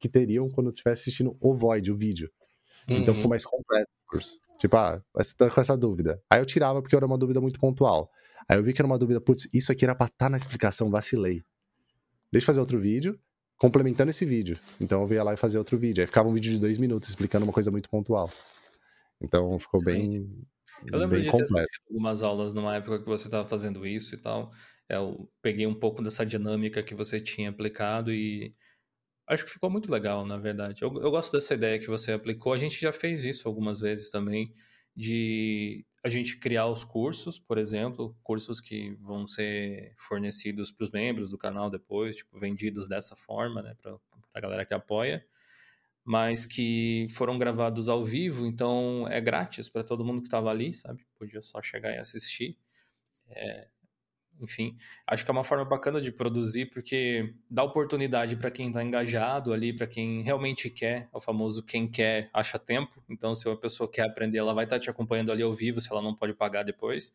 que 0.00 0.08
teriam 0.08 0.50
quando 0.50 0.70
estivesse 0.70 1.02
assistindo 1.02 1.36
o 1.40 1.54
Void, 1.54 1.92
o 1.92 1.96
vídeo. 1.96 2.30
Uhum. 2.88 2.98
Então 2.98 3.14
ficou 3.14 3.30
mais 3.30 3.44
completo 3.44 3.88
o 4.06 4.10
curso. 4.10 4.38
Tipo, 4.58 4.76
ah, 4.76 5.02
você 5.14 5.34
tá 5.34 5.50
com 5.50 5.60
essa 5.60 5.76
dúvida. 5.76 6.20
Aí 6.30 6.40
eu 6.40 6.46
tirava 6.46 6.80
porque 6.82 6.94
era 6.96 7.06
uma 7.06 7.18
dúvida 7.18 7.40
muito 7.40 7.58
pontual. 7.58 8.10
Aí 8.48 8.58
eu 8.58 8.62
vi 8.62 8.72
que 8.72 8.80
era 8.80 8.86
uma 8.86 8.98
dúvida, 8.98 9.20
putz, 9.20 9.48
isso 9.52 9.72
aqui 9.72 9.84
era 9.84 9.94
pra 9.94 10.06
estar 10.06 10.26
tá 10.26 10.28
na 10.28 10.36
explicação, 10.36 10.90
vacilei. 10.90 11.42
Deixa 12.30 12.44
eu 12.44 12.46
fazer 12.46 12.60
outro 12.60 12.80
vídeo, 12.80 13.18
complementando 13.56 14.10
esse 14.10 14.26
vídeo. 14.26 14.58
Então 14.80 15.02
eu 15.02 15.12
ia 15.12 15.22
lá 15.22 15.34
e 15.34 15.36
fazia 15.36 15.60
outro 15.60 15.78
vídeo. 15.78 16.02
Aí 16.02 16.06
ficava 16.06 16.28
um 16.28 16.34
vídeo 16.34 16.52
de 16.52 16.58
dois 16.58 16.78
minutos 16.78 17.08
explicando 17.08 17.44
uma 17.44 17.52
coisa 17.52 17.70
muito 17.70 17.88
pontual. 17.88 18.30
Então 19.20 19.58
ficou 19.58 19.82
bem. 19.82 20.28
Eu 20.92 20.98
lembro 20.98 21.20
de 21.20 21.30
completo. 21.30 21.68
ter 21.70 21.78
algumas 21.88 22.22
aulas 22.22 22.54
numa 22.54 22.76
época 22.76 23.00
que 23.00 23.06
você 23.06 23.26
estava 23.26 23.48
fazendo 23.48 23.86
isso 23.86 24.14
e 24.14 24.18
tal. 24.18 24.52
Eu 24.88 25.30
peguei 25.40 25.66
um 25.66 25.74
pouco 25.74 26.02
dessa 26.02 26.24
dinâmica 26.26 26.82
que 26.82 26.94
você 26.94 27.20
tinha 27.20 27.50
aplicado 27.50 28.12
e 28.12 28.54
acho 29.26 29.44
que 29.44 29.50
ficou 29.50 29.70
muito 29.70 29.90
legal, 29.90 30.26
na 30.26 30.36
verdade. 30.36 30.82
Eu, 30.82 30.92
eu 31.00 31.10
gosto 31.10 31.32
dessa 31.32 31.54
ideia 31.54 31.78
que 31.78 31.86
você 31.86 32.12
aplicou. 32.12 32.52
A 32.52 32.58
gente 32.58 32.80
já 32.80 32.92
fez 32.92 33.24
isso 33.24 33.48
algumas 33.48 33.80
vezes 33.80 34.10
também, 34.10 34.52
de 34.94 35.84
a 36.04 36.10
gente 36.10 36.38
criar 36.38 36.66
os 36.66 36.84
cursos, 36.84 37.38
por 37.38 37.56
exemplo, 37.56 38.14
cursos 38.22 38.60
que 38.60 38.94
vão 39.00 39.26
ser 39.26 39.94
fornecidos 39.96 40.70
para 40.70 40.84
os 40.84 40.90
membros 40.90 41.30
do 41.30 41.38
canal 41.38 41.70
depois, 41.70 42.16
tipo, 42.16 42.38
vendidos 42.38 42.86
dessa 42.86 43.16
forma, 43.16 43.62
né, 43.62 43.74
para 43.80 43.96
a 44.34 44.40
galera 44.40 44.66
que 44.66 44.74
apoia, 44.74 45.24
mas 46.04 46.44
que 46.44 47.06
foram 47.10 47.38
gravados 47.38 47.88
ao 47.88 48.04
vivo, 48.04 48.46
então 48.46 49.06
é 49.08 49.20
grátis 49.20 49.68
para 49.68 49.82
todo 49.82 50.04
mundo 50.04 50.20
que 50.20 50.28
estava 50.28 50.50
ali, 50.50 50.72
sabe? 50.72 51.06
Podia 51.18 51.40
só 51.40 51.62
chegar 51.62 51.92
e 51.94 51.98
assistir. 51.98 52.58
É, 53.28 53.68
enfim, 54.40 54.76
acho 55.06 55.24
que 55.24 55.30
é 55.30 55.32
uma 55.32 55.44
forma 55.44 55.64
bacana 55.64 56.00
de 56.00 56.12
produzir, 56.12 56.66
porque 56.66 57.34
dá 57.48 57.62
oportunidade 57.62 58.36
para 58.36 58.50
quem 58.50 58.68
está 58.68 58.82
engajado 58.82 59.52
ali, 59.52 59.74
para 59.74 59.86
quem 59.86 60.22
realmente 60.22 60.68
quer, 60.68 61.08
é 61.12 61.16
o 61.16 61.20
famoso 61.20 61.62
quem 61.62 61.88
quer 61.90 62.30
acha 62.32 62.58
tempo. 62.58 63.02
Então, 63.08 63.34
se 63.34 63.48
uma 63.48 63.56
pessoa 63.56 63.90
quer 63.90 64.06
aprender, 64.06 64.38
ela 64.38 64.52
vai 64.54 64.64
estar 64.64 64.76
tá 64.76 64.80
te 64.80 64.90
acompanhando 64.90 65.32
ali 65.32 65.42
ao 65.42 65.52
vivo, 65.54 65.80
se 65.80 65.90
ela 65.90 66.02
não 66.02 66.14
pode 66.14 66.34
pagar 66.34 66.64
depois. 66.64 67.12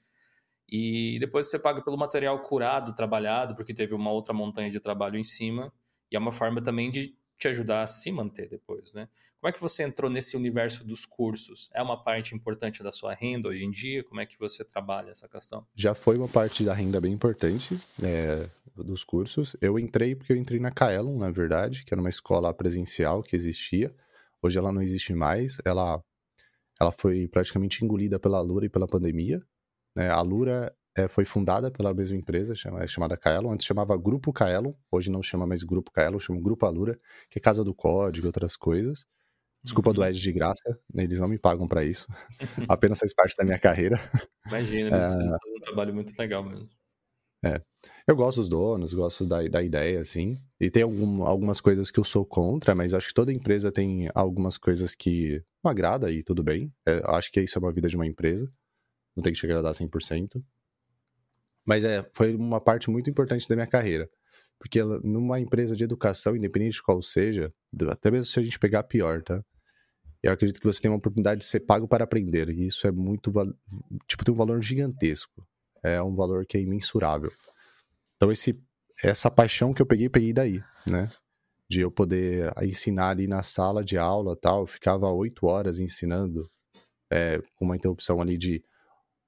E 0.68 1.18
depois 1.20 1.50
você 1.50 1.60
paga 1.60 1.84
pelo 1.84 1.98
material 1.98 2.40
curado, 2.42 2.94
trabalhado, 2.96 3.56
porque 3.56 3.74
teve 3.74 3.96
uma 3.96 4.12
outra 4.12 4.34
montanha 4.34 4.70
de 4.70 4.80
trabalho 4.80 5.18
em 5.18 5.24
cima. 5.24 5.74
E 6.12 6.16
é 6.16 6.20
uma 6.20 6.32
forma 6.32 6.62
também 6.62 6.92
de 6.92 7.18
te 7.40 7.48
ajudar 7.48 7.84
a 7.84 7.88
se 7.88 8.12
manter 8.12 8.50
depois, 8.50 8.94
né? 8.94 9.08
Como 9.40 9.50
é 9.50 9.54
que 9.54 9.62
você 9.62 9.84
entrou 9.84 10.12
nesse 10.12 10.36
universo 10.36 10.86
dos 10.86 11.06
cursos? 11.06 11.70
É 11.74 11.82
uma 11.82 12.04
parte 12.04 12.36
importante 12.36 12.84
da 12.84 12.92
sua 12.92 13.14
renda 13.14 13.48
hoje 13.48 13.64
em 13.64 13.72
dia? 13.72 14.04
Como 14.04 14.20
é 14.20 14.26
que 14.26 14.38
você 14.38 14.66
trabalha 14.66 15.12
essa 15.12 15.28
questão? 15.30 15.66
Já 15.74 15.96
foi 15.96 16.18
uma 16.18 16.28
parte 16.28 16.64
da 16.66 16.74
renda 16.74 17.00
bem 17.00 17.14
importante 17.14 17.80
é, 18.04 18.50
dos 18.76 19.06
cursos. 19.06 19.56
Eu 19.62 19.80
entrei 19.80 20.14
porque 20.14 20.34
eu 20.34 20.38
entrei 20.38 20.60
na 20.60 20.70
Kaelon, 20.70 21.18
na 21.18 21.32
verdade, 21.32 21.86
que 21.86 21.94
era 21.94 22.02
uma 22.02 22.10
escola 22.10 22.54
presencial 22.54 23.24
que 23.24 23.36
existia. 23.36 23.96
Hoje 24.42 24.60
ela 24.60 24.74
não 24.74 24.82
existe 24.82 25.14
mais. 25.14 25.58
Ela, 25.64 26.04
ela 26.80 26.92
foi 26.92 27.30
praticamente 27.30 27.84
engolida 27.84 28.20
pela 28.20 28.42
Lura 28.42 28.66
e 28.66 28.70
pela 28.70 28.88
pandemia. 28.88 29.40
Né? 29.96 30.10
A 30.10 30.22
Lura 30.22 30.76
é, 31.00 31.08
foi 31.08 31.26
fundada 31.26 31.72
pela 31.72 31.94
mesma 31.94 32.18
empresa, 32.18 32.56
chama, 32.56 32.84
é 32.84 32.88
chamada 32.88 33.16
Kaelon. 33.18 33.52
Antes 33.54 33.66
chamava 33.66 33.98
Grupo 33.98 34.34
Kaelon, 34.34 34.74
hoje 34.92 35.10
não 35.10 35.22
chama 35.22 35.46
mais 35.46 35.64
Grupo 35.64 35.92
Kaelon, 35.92 36.20
chama 36.20 36.42
Grupo 36.42 36.66
Alura, 36.66 36.98
que 37.30 37.40
é 37.40 37.42
Casa 37.42 37.64
do 37.64 37.74
Código 37.74 38.26
e 38.26 38.30
outras 38.30 38.56
coisas. 38.56 39.06
Desculpa 39.64 39.90
uhum. 39.90 39.96
do 39.96 40.06
Ed 40.06 40.20
de 40.20 40.32
graça, 40.32 40.80
né, 40.94 41.04
eles 41.04 41.20
não 41.20 41.28
me 41.28 41.38
pagam 41.38 41.68
para 41.68 41.84
isso. 41.84 42.08
Apenas 42.70 43.00
faz 43.00 43.14
parte 43.14 43.36
da 43.38 43.44
minha 43.44 43.60
carreira. 43.60 44.00
Imagina, 44.48 44.96
eles, 44.96 45.06
é... 45.06 45.10
fazem 45.10 45.30
um 45.30 45.60
trabalho 45.62 45.94
muito 45.94 46.14
legal 46.18 46.44
mesmo. 46.44 46.70
É. 47.44 47.62
Eu 48.06 48.16
gosto 48.16 48.38
dos 48.38 48.50
donos, 48.50 48.94
gosto 48.94 49.26
da, 49.26 49.42
da 49.48 49.64
ideia, 49.64 50.02
assim. 50.02 50.38
E 50.60 50.70
tem 50.70 50.84
algum, 50.84 51.24
algumas 51.24 51.62
coisas 51.62 51.90
que 51.90 52.00
eu 52.00 52.04
sou 52.04 52.26
contra, 52.26 52.76
mas 52.76 52.94
acho 52.94 53.08
que 53.08 53.14
toda 53.14 53.32
empresa 53.32 53.72
tem 53.72 54.10
algumas 54.14 54.58
coisas 54.58 54.94
que 54.94 55.42
não 55.64 55.72
agrada 55.72 56.12
e 56.12 56.22
tudo 56.22 56.44
bem. 56.44 56.74
É, 56.86 57.02
acho 57.06 57.32
que 57.32 57.40
isso 57.42 57.58
é 57.58 57.62
uma 57.62 57.72
vida 57.72 57.88
de 57.88 57.96
uma 57.96 58.08
empresa. 58.08 58.52
Não 59.16 59.24
tem 59.24 59.32
que 59.32 59.40
te 59.40 59.46
agradar 59.46 59.74
100%. 59.74 60.42
Mas 61.68 61.84
é, 61.84 62.08
foi 62.14 62.36
uma 62.36 62.60
parte 62.60 62.90
muito 62.90 63.10
importante 63.10 63.48
da 63.48 63.56
minha 63.56 63.68
carreira. 63.68 64.10
Porque 64.60 64.84
numa 64.84 65.40
empresa 65.40 65.76
de 65.76 65.84
educação, 65.84 66.36
independente 66.36 66.74
de 66.74 66.84
qual 66.84 67.02
seja, 67.02 67.54
até 67.90 68.12
mesmo 68.12 68.26
se 68.26 68.40
a 68.40 68.44
gente 68.44 68.60
pegar 68.60 68.84
pior, 68.84 69.24
tá? 69.24 69.42
Eu 70.22 70.34
acredito 70.34 70.60
que 70.60 70.68
você 70.68 70.82
tem 70.82 70.92
uma 70.92 70.98
oportunidade 70.98 71.40
de 71.40 71.46
ser 71.46 71.62
pago 71.62 71.88
para 71.88 72.04
aprender. 72.04 72.50
E 72.50 72.68
isso 72.68 72.86
é 72.86 72.92
muito. 72.92 73.32
Tipo, 74.06 74.26
tem 74.26 74.34
um 74.34 74.38
valor 74.38 74.62
gigantesco. 74.62 75.48
É 75.82 76.02
um 76.02 76.14
valor 76.14 76.46
que 76.46 76.58
é 76.58 76.62
imensurável. 76.62 77.32
Então, 78.18 78.30
esse, 78.30 78.62
essa 79.02 79.32
paixão 79.32 79.74
que 79.74 79.82
eu 79.82 79.86
peguei, 79.86 80.10
peguei 80.10 80.34
daí, 80.34 80.62
né? 80.86 81.10
De 81.70 81.80
eu 81.80 81.90
poder 81.90 82.52
ensinar 82.62 83.12
ali 83.12 83.28
na 83.28 83.44
sala 83.44 83.82
de 83.82 83.98
aula 83.98 84.36
tal. 84.36 84.62
Eu 84.62 84.68
ficava 84.68 85.10
oito 85.10 85.46
horas 85.46 85.80
ensinando, 85.80 86.50
é, 87.10 87.42
com 87.56 87.64
uma 87.64 87.78
interrupção 87.78 88.20
ali 88.20 88.38
de. 88.38 88.62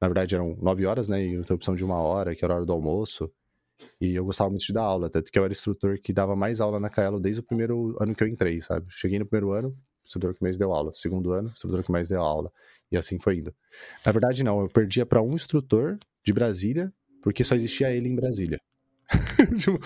Na 0.02 0.08
verdade, 0.08 0.34
eram 0.34 0.58
nove 0.62 0.86
horas, 0.86 1.08
né? 1.08 1.24
E 1.24 1.36
interrupção 1.36 1.76
de 1.76 1.84
uma 1.84 2.00
hora, 2.00 2.36
que 2.36 2.44
era 2.44 2.54
a 2.54 2.58
hora 2.58 2.66
do 2.66 2.74
almoço. 2.74 3.32
E 4.00 4.16
eu 4.16 4.26
gostava 4.26 4.50
muito 4.50 4.66
de 4.66 4.74
dar 4.74 4.84
aula, 4.84 5.10
tanto 5.10 5.32
que 5.32 5.38
eu 5.38 5.44
era 5.44 5.54
instrutor 5.54 6.00
que 6.00 6.14
dava 6.14 6.36
mais 6.36 6.62
aula 6.62 6.80
na 6.80 6.90
Kaelo 6.90 7.20
desde 7.20 7.42
o 7.42 7.44
primeiro 7.44 7.96
ano 8.00 8.16
que 8.16 8.24
eu 8.24 8.28
entrei, 8.28 8.60
sabe? 8.62 8.88
Cheguei 8.90 9.20
no 9.20 9.26
primeiro 9.26 9.54
ano, 9.54 9.76
instrutor 10.06 10.36
que 10.36 10.42
mais 10.42 10.58
deu 10.58 10.72
aula. 10.72 10.92
Segundo 10.94 11.32
ano, 11.32 11.50
instrutor 11.50 11.84
que 11.84 11.92
mais 11.92 12.10
deu 12.10 12.22
aula. 12.22 12.52
E 12.92 12.98
assim 12.98 13.20
foi 13.20 13.38
indo. 13.38 13.54
Na 14.06 14.12
verdade, 14.12 14.44
não, 14.44 14.62
eu 14.62 14.70
perdia 14.70 15.06
para 15.06 15.22
um 15.22 15.34
instrutor 15.34 15.98
de 16.24 16.34
Brasília, 16.34 16.92
porque 17.22 17.44
só 17.44 17.56
existia 17.56 17.92
ele 17.92 18.10
em 18.10 18.16
Brasília. 18.16 18.60
Tipo, 19.58 19.80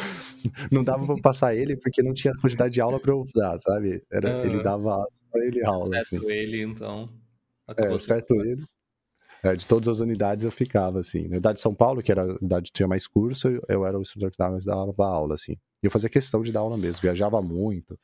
não 0.72 0.84
dava 0.84 1.06
pra 1.06 1.16
passar 1.22 1.56
ele 1.56 1.76
porque 1.78 2.04
não 2.04 2.14
tinha 2.14 2.34
quantidade 2.40 2.74
de 2.74 2.82
aula 2.82 3.00
pra 3.00 3.12
eu 3.12 3.26
dar, 3.34 3.58
sabe? 3.60 4.04
Era. 4.12 4.46
Ele 4.46 4.62
dava 4.62 5.04
ele 5.36 5.66
aula. 5.66 5.86
Certo 5.86 6.16
assim. 6.16 6.30
ele, 6.30 6.62
então. 6.62 7.10
É, 7.78 7.98
certo 7.98 8.36
ele. 8.36 8.64
É, 9.46 9.56
de 9.56 9.68
todas 9.68 9.88
as 9.88 10.00
unidades 10.00 10.44
eu 10.44 10.52
ficava, 10.52 11.00
assim. 11.00 11.28
Na 11.28 11.34
unidade 11.34 11.58
de 11.58 11.62
São 11.62 11.76
Paulo, 11.76 12.02
que 12.02 12.12
era 12.12 12.24
a 12.24 12.26
unidade 12.26 12.66
que 12.66 12.72
tinha 12.72 12.88
mais 12.88 13.06
curso, 13.06 13.48
eu 13.70 13.86
era 13.86 13.96
o 13.96 14.02
instrutor 14.02 14.32
que 14.32 14.38
dava, 14.40 14.58
dava 14.58 15.06
aula, 15.06 15.36
assim. 15.36 15.54
E 15.84 15.86
eu 15.86 15.92
fazia 15.92 16.10
questão 16.10 16.42
de 16.42 16.52
dar 16.52 16.62
aula 16.62 16.76
mesmo, 16.76 17.00
viajava 17.00 17.40
muito. 17.44 17.96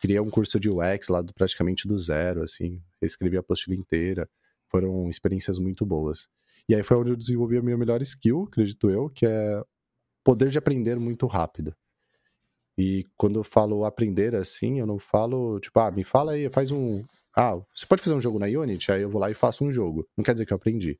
Criei 0.00 0.18
um 0.18 0.28
curso 0.28 0.58
de 0.58 0.68
UX 0.68 1.08
lá 1.08 1.22
do, 1.22 1.32
praticamente 1.32 1.86
do 1.86 1.96
zero, 1.96 2.42
assim. 2.42 2.82
Escrevi 3.00 3.36
a 3.36 3.40
apostila 3.40 3.76
inteira. 3.76 4.28
Foram 4.68 5.08
experiências 5.08 5.60
muito 5.60 5.86
boas. 5.86 6.26
E 6.68 6.74
aí 6.74 6.82
foi 6.82 6.96
onde 6.96 7.12
eu 7.12 7.16
desenvolvi 7.16 7.56
a 7.56 7.62
minha 7.62 7.78
melhor 7.78 8.02
skill, 8.02 8.48
acredito 8.48 8.90
eu, 8.90 9.08
que 9.08 9.26
é 9.26 9.62
poder 10.24 10.48
de 10.48 10.58
aprender 10.58 10.98
muito 10.98 11.28
rápido. 11.28 11.72
E 12.76 13.06
quando 13.16 13.38
eu 13.38 13.44
falo 13.44 13.84
aprender 13.84 14.34
assim, 14.34 14.80
eu 14.80 14.86
não 14.86 14.98
falo, 14.98 15.60
tipo, 15.60 15.78
ah, 15.78 15.92
me 15.92 16.02
fala 16.02 16.32
aí, 16.32 16.50
faz 16.50 16.72
um. 16.72 17.04
Ah, 17.36 17.56
você 17.74 17.84
pode 17.86 18.02
fazer 18.02 18.14
um 18.14 18.20
jogo 18.20 18.38
na 18.38 18.46
Unity? 18.46 18.92
Aí 18.92 19.02
eu 19.02 19.10
vou 19.10 19.20
lá 19.20 19.30
e 19.30 19.34
faço 19.34 19.64
um 19.64 19.72
jogo. 19.72 20.08
Não 20.16 20.24
quer 20.24 20.32
dizer 20.32 20.46
que 20.46 20.52
eu 20.52 20.56
aprendi. 20.56 20.98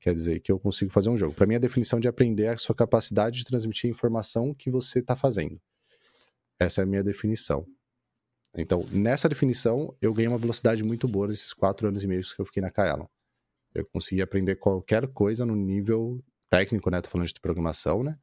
Quer 0.00 0.14
dizer 0.14 0.40
que 0.40 0.50
eu 0.50 0.58
consigo 0.58 0.90
fazer 0.90 1.10
um 1.10 1.16
jogo. 1.16 1.34
Para 1.34 1.46
mim, 1.46 1.56
a 1.56 1.58
definição 1.58 2.00
de 2.00 2.08
aprender 2.08 2.44
é 2.44 2.50
a 2.50 2.56
sua 2.56 2.74
capacidade 2.74 3.38
de 3.38 3.44
transmitir 3.44 3.88
a 3.88 3.90
informação 3.90 4.54
que 4.54 4.70
você 4.70 5.00
está 5.00 5.14
fazendo. 5.14 5.60
Essa 6.58 6.80
é 6.80 6.84
a 6.84 6.86
minha 6.86 7.02
definição. 7.02 7.66
Então, 8.56 8.84
nessa 8.90 9.28
definição, 9.28 9.94
eu 10.00 10.12
ganhei 10.14 10.28
uma 10.28 10.38
velocidade 10.38 10.82
muito 10.82 11.06
boa 11.06 11.28
nesses 11.28 11.52
quatro 11.52 11.86
anos 11.86 12.02
e 12.02 12.06
meio 12.06 12.22
que 12.22 12.40
eu 12.40 12.46
fiquei 12.46 12.62
na 12.62 12.70
Kaelon. 12.70 13.06
Eu 13.74 13.84
consegui 13.86 14.22
aprender 14.22 14.56
qualquer 14.56 15.06
coisa 15.08 15.44
no 15.44 15.54
nível 15.54 16.24
técnico, 16.48 16.90
né? 16.90 17.00
Tô 17.00 17.10
falando 17.10 17.26
de 17.26 17.40
programação, 17.40 18.02
né? 18.02 18.18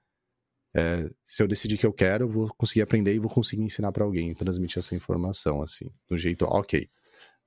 É, 0.76 1.10
se 1.26 1.42
eu 1.42 1.48
decidir 1.48 1.78
que 1.78 1.86
eu 1.86 1.94
quero, 1.94 2.26
eu 2.26 2.30
vou 2.30 2.54
conseguir 2.58 2.82
aprender 2.82 3.14
e 3.14 3.20
vou 3.20 3.30
conseguir 3.30 3.64
ensinar 3.64 3.92
para 3.92 4.04
alguém, 4.04 4.34
transmitir 4.34 4.80
essa 4.80 4.94
informação, 4.96 5.62
assim, 5.62 5.90
do 6.08 6.18
jeito, 6.18 6.44
ok, 6.46 6.90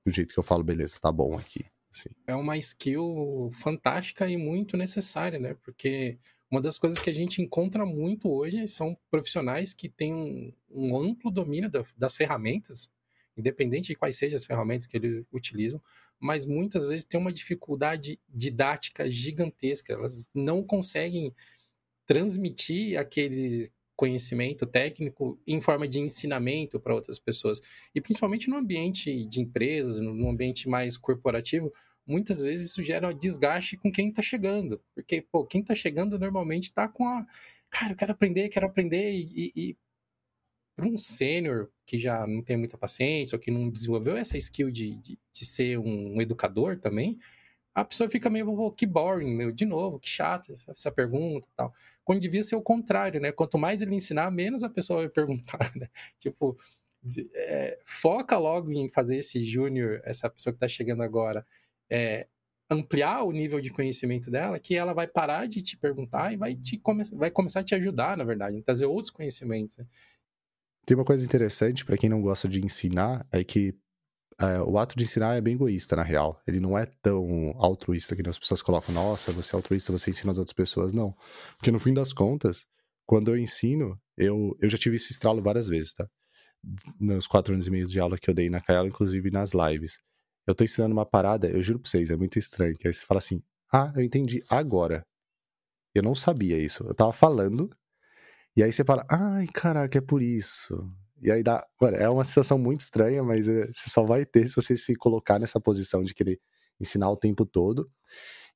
do 0.05 0.11
jeito 0.11 0.33
que 0.33 0.39
eu 0.39 0.43
falo, 0.43 0.63
beleza, 0.63 0.97
tá 1.01 1.11
bom 1.11 1.37
aqui. 1.37 1.65
Assim. 1.91 2.09
É 2.27 2.35
uma 2.35 2.57
skill 2.57 3.51
fantástica 3.53 4.29
e 4.29 4.37
muito 4.37 4.77
necessária, 4.77 5.39
né? 5.39 5.55
Porque 5.63 6.19
uma 6.51 6.61
das 6.61 6.79
coisas 6.79 6.99
que 6.99 7.09
a 7.09 7.13
gente 7.13 7.41
encontra 7.41 7.85
muito 7.85 8.29
hoje 8.29 8.67
são 8.67 8.97
profissionais 9.09 9.73
que 9.73 9.87
têm 9.87 10.13
um, 10.13 10.53
um 10.69 10.97
amplo 10.97 11.29
domínio 11.29 11.69
da, 11.69 11.83
das 11.97 12.15
ferramentas, 12.15 12.89
independente 13.37 13.87
de 13.87 13.95
quais 13.95 14.17
sejam 14.17 14.35
as 14.35 14.45
ferramentas 14.45 14.85
que 14.87 14.97
eles 14.97 15.25
utilizam, 15.31 15.81
mas 16.19 16.45
muitas 16.45 16.85
vezes 16.85 17.05
tem 17.05 17.19
uma 17.19 17.31
dificuldade 17.31 18.19
didática 18.27 19.09
gigantesca. 19.09 19.93
Elas 19.93 20.29
não 20.33 20.63
conseguem 20.63 21.33
transmitir 22.05 22.99
aquele 22.99 23.71
conhecimento 23.99 24.65
técnico 24.65 25.37
em 25.45 25.59
forma 25.59 25.85
de 25.85 25.99
ensinamento 25.99 26.79
para 26.79 26.95
outras 26.95 27.19
pessoas. 27.19 27.59
E 27.93 27.99
principalmente 27.99 28.49
no 28.49 28.55
ambiente 28.55 29.25
de 29.25 29.41
empresas, 29.41 29.99
no 29.99 30.29
ambiente 30.29 30.69
mais 30.69 30.95
corporativo, 30.95 31.69
muitas 32.07 32.41
vezes 32.41 32.69
isso 32.69 32.81
gera 32.81 33.13
desgaste 33.13 33.75
com 33.75 33.91
quem 33.91 34.07
está 34.07 34.21
chegando. 34.21 34.81
Porque, 34.95 35.21
pô, 35.21 35.45
quem 35.45 35.59
está 35.59 35.75
chegando 35.75 36.17
normalmente 36.17 36.69
está 36.69 36.87
com 36.87 37.05
a. 37.05 37.27
Cara, 37.69 37.91
eu 37.91 37.97
quero 37.97 38.13
aprender, 38.13 38.47
quero 38.47 38.67
aprender. 38.67 39.11
E, 39.11 39.51
e 39.53 39.77
para 40.77 40.87
um 40.87 40.95
sênior 40.95 41.69
que 41.85 41.99
já 41.99 42.25
não 42.25 42.41
tem 42.41 42.55
muita 42.55 42.77
paciência 42.77 43.35
ou 43.35 43.39
que 43.39 43.51
não 43.51 43.69
desenvolveu 43.69 44.15
essa 44.15 44.37
skill 44.37 44.71
de, 44.71 44.95
de, 44.95 45.19
de 45.33 45.45
ser 45.45 45.77
um 45.77 46.21
educador 46.21 46.79
também, 46.79 47.17
a 47.79 47.85
pessoa 47.85 48.09
fica 48.09 48.29
meio, 48.29 48.49
oh, 48.49 48.71
que 48.71 48.85
boring, 48.85 49.35
meu, 49.35 49.51
de 49.51 49.65
novo, 49.65 49.99
que 49.99 50.07
chato 50.07 50.53
essa 50.67 50.91
pergunta 50.91 51.47
e 51.47 51.55
tal. 51.55 51.73
Quando 52.03 52.19
devia 52.19 52.43
ser 52.43 52.55
o 52.55 52.61
contrário, 52.61 53.19
né? 53.19 53.31
Quanto 53.31 53.57
mais 53.57 53.81
ele 53.81 53.95
ensinar, 53.95 54.31
menos 54.31 54.63
a 54.63 54.69
pessoa 54.69 55.01
vai 55.01 55.09
perguntar, 55.09 55.59
né? 55.75 55.87
Tipo, 56.17 56.57
é, 57.33 57.79
foca 57.85 58.37
logo 58.37 58.71
em 58.71 58.89
fazer 58.89 59.17
esse 59.17 59.43
júnior, 59.43 60.01
essa 60.03 60.29
pessoa 60.29 60.53
que 60.53 60.57
está 60.57 60.67
chegando 60.67 61.01
agora, 61.01 61.45
é, 61.89 62.27
ampliar 62.69 63.23
o 63.23 63.31
nível 63.31 63.59
de 63.59 63.69
conhecimento 63.69 64.29
dela, 64.29 64.59
que 64.59 64.75
ela 64.75 64.93
vai 64.93 65.07
parar 65.07 65.47
de 65.47 65.61
te 65.61 65.75
perguntar 65.75 66.33
e 66.33 66.37
vai, 66.37 66.55
te 66.55 66.77
come 66.77 67.03
vai 67.13 67.31
começar 67.31 67.61
a 67.61 67.63
te 67.63 67.73
ajudar, 67.73 68.15
na 68.15 68.23
verdade, 68.23 68.61
trazer 68.61 68.85
outros 68.85 69.09
conhecimentos. 69.09 69.77
Né? 69.77 69.85
Tem 70.85 70.95
uma 70.95 71.05
coisa 71.05 71.25
interessante 71.25 71.83
para 71.83 71.97
quem 71.97 72.09
não 72.09 72.21
gosta 72.21 72.47
de 72.47 72.63
ensinar, 72.63 73.25
é 73.31 73.43
que 73.43 73.75
é, 74.41 74.61
o 74.61 74.77
ato 74.77 74.97
de 74.97 75.03
ensinar 75.03 75.35
é 75.35 75.41
bem 75.41 75.55
egoísta, 75.55 75.95
na 75.95 76.03
real. 76.03 76.41
Ele 76.47 76.59
não 76.59 76.77
é 76.77 76.85
tão 76.85 77.53
altruísta 77.57 78.15
que 78.15 78.27
as 78.27 78.39
pessoas 78.39 78.61
colocam, 78.61 78.93
nossa, 78.95 79.31
você 79.31 79.55
é 79.55 79.57
altruísta, 79.57 79.91
você 79.91 80.11
ensina 80.11 80.31
as 80.31 80.37
outras 80.37 80.53
pessoas. 80.53 80.93
Não. 80.93 81.15
Porque 81.57 81.71
no 81.71 81.79
fim 81.79 81.93
das 81.93 82.13
contas, 82.13 82.65
quando 83.05 83.31
eu 83.31 83.37
ensino, 83.37 83.99
eu, 84.17 84.55
eu 84.61 84.69
já 84.69 84.77
tive 84.77 84.95
esse 84.95 85.11
estralo 85.11 85.41
várias 85.41 85.67
vezes, 85.67 85.93
tá? 85.93 86.07
Nos 86.99 87.27
quatro 87.27 87.53
anos 87.53 87.67
e 87.67 87.71
meio 87.71 87.85
de 87.85 87.99
aula 87.99 88.17
que 88.17 88.29
eu 88.29 88.33
dei 88.33 88.49
na 88.49 88.61
Kaela, 88.61 88.87
inclusive 88.87 89.29
nas 89.29 89.51
lives. 89.51 89.99
Eu 90.47 90.55
tô 90.55 90.63
ensinando 90.63 90.93
uma 90.93 91.05
parada, 91.05 91.49
eu 91.49 91.61
juro 91.61 91.79
pra 91.79 91.89
vocês, 91.89 92.09
é 92.09 92.15
muito 92.15 92.39
estranho. 92.39 92.77
Que 92.77 92.87
aí 92.87 92.93
você 92.93 93.05
fala 93.05 93.19
assim, 93.19 93.41
ah, 93.73 93.91
eu 93.95 94.03
entendi 94.03 94.43
agora. 94.49 95.05
Eu 95.93 96.03
não 96.03 96.15
sabia 96.15 96.57
isso. 96.57 96.83
Eu 96.85 96.93
tava 96.93 97.11
falando, 97.11 97.69
e 98.55 98.63
aí 98.63 98.71
você 98.71 98.83
fala, 98.83 99.05
ai, 99.09 99.47
caraca, 99.47 99.97
é 99.97 100.01
por 100.01 100.21
isso. 100.21 100.75
E 101.21 101.31
aí 101.31 101.43
dá. 101.43 101.65
Mano, 101.81 101.97
é 101.97 102.09
uma 102.09 102.23
sensação 102.23 102.57
muito 102.57 102.81
estranha, 102.81 103.23
mas 103.23 103.47
é, 103.47 103.67
você 103.67 103.89
só 103.89 104.05
vai 104.05 104.25
ter 104.25 104.47
se 104.47 104.55
você 104.55 104.77
se 104.77 104.95
colocar 104.95 105.39
nessa 105.39 105.59
posição 105.59 106.03
de 106.03 106.13
querer 106.13 106.39
ensinar 106.79 107.09
o 107.09 107.17
tempo 107.17 107.45
todo. 107.45 107.89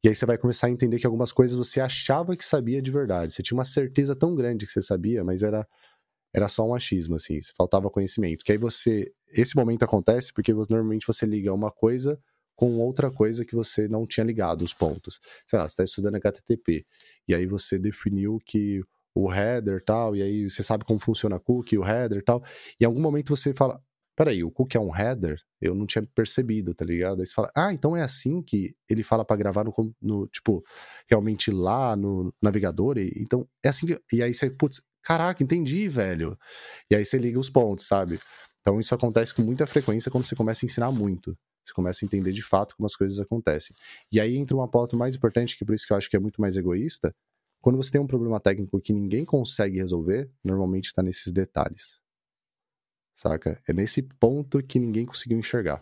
E 0.03 0.09
aí 0.09 0.15
você 0.15 0.25
vai 0.25 0.37
começar 0.37 0.67
a 0.67 0.69
entender 0.69 0.99
que 0.99 1.05
algumas 1.05 1.31
coisas 1.31 1.57
você 1.57 1.79
achava 1.79 2.35
que 2.35 2.43
sabia 2.43 2.81
de 2.81 2.91
verdade. 2.91 3.33
Você 3.33 3.41
tinha 3.41 3.57
uma 3.57 3.65
certeza 3.65 4.15
tão 4.15 4.35
grande 4.35 4.65
que 4.65 4.71
você 4.71 4.81
sabia, 4.81 5.23
mas 5.23 5.43
era, 5.43 5.65
era 6.33 6.47
só 6.49 6.67
um 6.67 6.75
achismo, 6.75 7.15
assim. 7.15 7.39
Faltava 7.55 7.89
conhecimento. 7.89 8.43
Que 8.43 8.51
aí 8.53 8.57
você. 8.57 9.11
Esse 9.29 9.55
momento 9.55 9.83
acontece 9.83 10.31
porque 10.33 10.53
normalmente 10.53 11.07
você 11.07 11.25
liga 11.25 11.53
uma 11.53 11.71
coisa 11.71 12.19
com 12.55 12.77
outra 12.79 13.09
coisa 13.11 13.45
que 13.45 13.55
você 13.55 13.87
não 13.87 14.05
tinha 14.05 14.23
ligado, 14.23 14.61
os 14.61 14.73
pontos. 14.73 15.19
Sei 15.47 15.57
lá, 15.57 15.67
você 15.67 15.73
está 15.73 15.83
estudando 15.83 16.15
HTTP. 16.15 16.85
E 17.27 17.33
aí 17.33 17.45
você 17.45 17.79
definiu 17.79 18.39
que 18.45 18.81
o 19.15 19.31
header 19.31 19.83
tal, 19.83 20.15
e 20.15 20.21
aí 20.21 20.49
você 20.49 20.63
sabe 20.63 20.85
como 20.85 20.99
funciona 20.99 21.35
a 21.35 21.39
cookie, 21.39 21.77
o 21.77 21.85
header 21.85 22.23
tal, 22.23 22.43
e 22.79 22.83
em 22.83 22.87
algum 22.87 23.01
momento 23.01 23.35
você 23.35 23.53
fala, 23.53 23.81
peraí, 24.15 24.43
o 24.43 24.51
cookie 24.51 24.77
é 24.77 24.79
um 24.79 24.95
header? 24.95 25.37
Eu 25.61 25.75
não 25.75 25.85
tinha 25.85 26.05
percebido, 26.13 26.73
tá 26.73 26.83
ligado? 26.85 27.19
Aí 27.21 27.25
você 27.25 27.33
fala, 27.33 27.51
ah, 27.55 27.73
então 27.73 27.95
é 27.95 28.01
assim 28.01 28.41
que 28.41 28.75
ele 28.89 29.03
fala 29.03 29.23
para 29.25 29.37
gravar 29.37 29.63
no, 29.63 29.73
no, 30.01 30.27
tipo, 30.27 30.63
realmente 31.09 31.51
lá 31.51 31.95
no 31.95 32.33
navegador, 32.41 32.97
e, 32.97 33.11
então 33.17 33.47
é 33.63 33.69
assim 33.69 33.85
que, 33.87 33.99
e 34.11 34.21
aí 34.21 34.33
você, 34.33 34.49
putz, 34.49 34.81
caraca, 35.03 35.43
entendi, 35.43 35.87
velho. 35.87 36.37
E 36.89 36.95
aí 36.95 37.05
você 37.05 37.17
liga 37.17 37.39
os 37.39 37.49
pontos, 37.49 37.85
sabe? 37.85 38.19
Então 38.61 38.79
isso 38.79 38.95
acontece 38.95 39.33
com 39.33 39.41
muita 39.41 39.67
frequência 39.67 40.09
quando 40.09 40.25
você 40.25 40.35
começa 40.35 40.65
a 40.65 40.67
ensinar 40.67 40.91
muito. 40.91 41.37
Você 41.63 41.73
começa 41.73 42.03
a 42.03 42.05
entender 42.05 42.31
de 42.31 42.41
fato 42.41 42.75
como 42.75 42.85
as 42.85 42.95
coisas 42.95 43.19
acontecem. 43.19 43.75
E 44.11 44.19
aí 44.19 44.35
entra 44.35 44.55
uma 44.55 44.67
pauta 44.67 44.97
mais 44.97 45.15
importante, 45.15 45.57
que 45.57 45.65
por 45.65 45.73
isso 45.75 45.87
que 45.87 45.93
eu 45.93 45.97
acho 45.97 46.09
que 46.09 46.15
é 46.15 46.19
muito 46.19 46.41
mais 46.41 46.57
egoísta, 46.57 47.13
quando 47.63 47.77
você 47.77 47.91
tem 47.91 48.01
um 48.01 48.05
problema 48.05 48.41
técnico 48.41 48.81
que 48.81 48.91
ninguém 48.91 49.23
consegue 49.23 49.77
resolver, 49.77 50.29
normalmente 50.43 50.87
está 50.87 51.01
nesses 51.01 51.31
detalhes. 51.31 52.01
Saca? 53.15 53.57
É 53.65 53.71
nesse 53.71 54.01
ponto 54.01 54.61
que 54.61 54.77
ninguém 54.77 55.05
conseguiu 55.05 55.39
enxergar. 55.39 55.81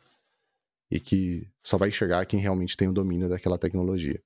E 0.91 1.00
que 1.00 1.50
só 1.63 1.80
vai 1.80 1.89
enxergar 1.89 2.24
quem 2.28 2.39
realmente 2.39 2.78
tem 2.78 2.88
o 2.88 2.94
domínio 2.94 3.28
daquela 3.28 3.58
tecnologia. 3.58 4.22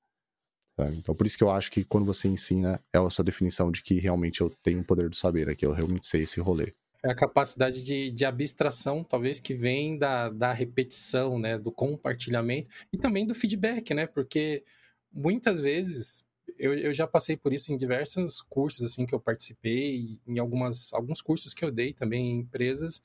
Então, 0.97 1.15
por 1.15 1.25
isso 1.25 1.37
que 1.37 1.45
eu 1.45 1.49
acho 1.49 1.71
que 1.71 1.85
quando 1.85 2.05
você 2.05 2.27
ensina, 2.27 2.83
é 2.91 2.97
a 2.97 3.09
sua 3.09 3.23
definição 3.23 3.71
de 3.71 3.81
que 3.81 4.01
realmente 4.01 4.41
eu 4.41 4.49
tenho 4.61 4.81
o 4.81 4.83
poder 4.83 5.09
do 5.09 5.15
saber, 5.15 5.49
aqui 5.49 5.65
eu 5.65 5.71
realmente 5.71 6.07
sei 6.07 6.23
esse 6.23 6.41
rolê. 6.41 6.73
É 7.01 7.09
a 7.09 7.15
capacidade 7.15 7.81
de, 7.81 8.11
de 8.11 8.25
abstração, 8.25 9.01
talvez, 9.01 9.39
que 9.39 9.53
vem 9.53 9.97
da, 9.97 10.27
da 10.27 10.51
repetição, 10.51 11.39
né? 11.39 11.57
Do 11.57 11.71
compartilhamento 11.71 12.69
e 12.91 12.97
também 12.97 13.25
do 13.25 13.33
feedback, 13.33 13.93
né? 13.93 14.07
Porque 14.07 14.65
muitas 15.13 15.61
vezes 15.61 16.24
eu, 16.57 16.73
eu 16.73 16.93
já 16.93 17.07
passei 17.07 17.35
por 17.35 17.53
isso 17.53 17.71
em 17.71 17.77
diversos 17.77 18.41
cursos 18.41 18.85
assim 18.85 19.05
que 19.05 19.13
eu 19.13 19.19
participei, 19.19 20.19
em 20.27 20.39
algumas, 20.39 20.93
alguns 20.93 21.21
cursos 21.21 21.53
que 21.53 21.63
eu 21.63 21.71
dei 21.71 21.93
também 21.93 22.27
em 22.27 22.39
empresas, 22.39 23.01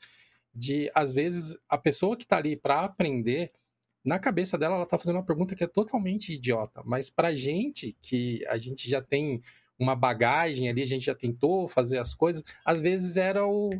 de 0.54 0.90
às 0.94 1.12
vezes 1.12 1.56
a 1.68 1.78
pessoa 1.78 2.16
que 2.16 2.24
está 2.24 2.36
ali 2.36 2.56
para 2.56 2.80
aprender, 2.80 3.52
na 4.04 4.18
cabeça 4.18 4.56
dela 4.56 4.74
ela 4.74 4.84
está 4.84 4.98
fazendo 4.98 5.16
uma 5.16 5.24
pergunta 5.24 5.54
que 5.54 5.64
é 5.64 5.66
totalmente 5.66 6.32
idiota, 6.32 6.82
mas 6.84 7.10
para 7.10 7.34
gente 7.34 7.96
que 8.00 8.44
a 8.46 8.56
gente 8.56 8.88
já 8.88 9.02
tem 9.02 9.40
uma 9.78 9.94
bagagem 9.94 10.68
ali, 10.68 10.82
a 10.82 10.86
gente 10.86 11.06
já 11.06 11.14
tentou 11.14 11.68
fazer 11.68 11.98
as 11.98 12.14
coisas, 12.14 12.44
às 12.64 12.80
vezes 12.80 13.16
era 13.16 13.46
o 13.46 13.70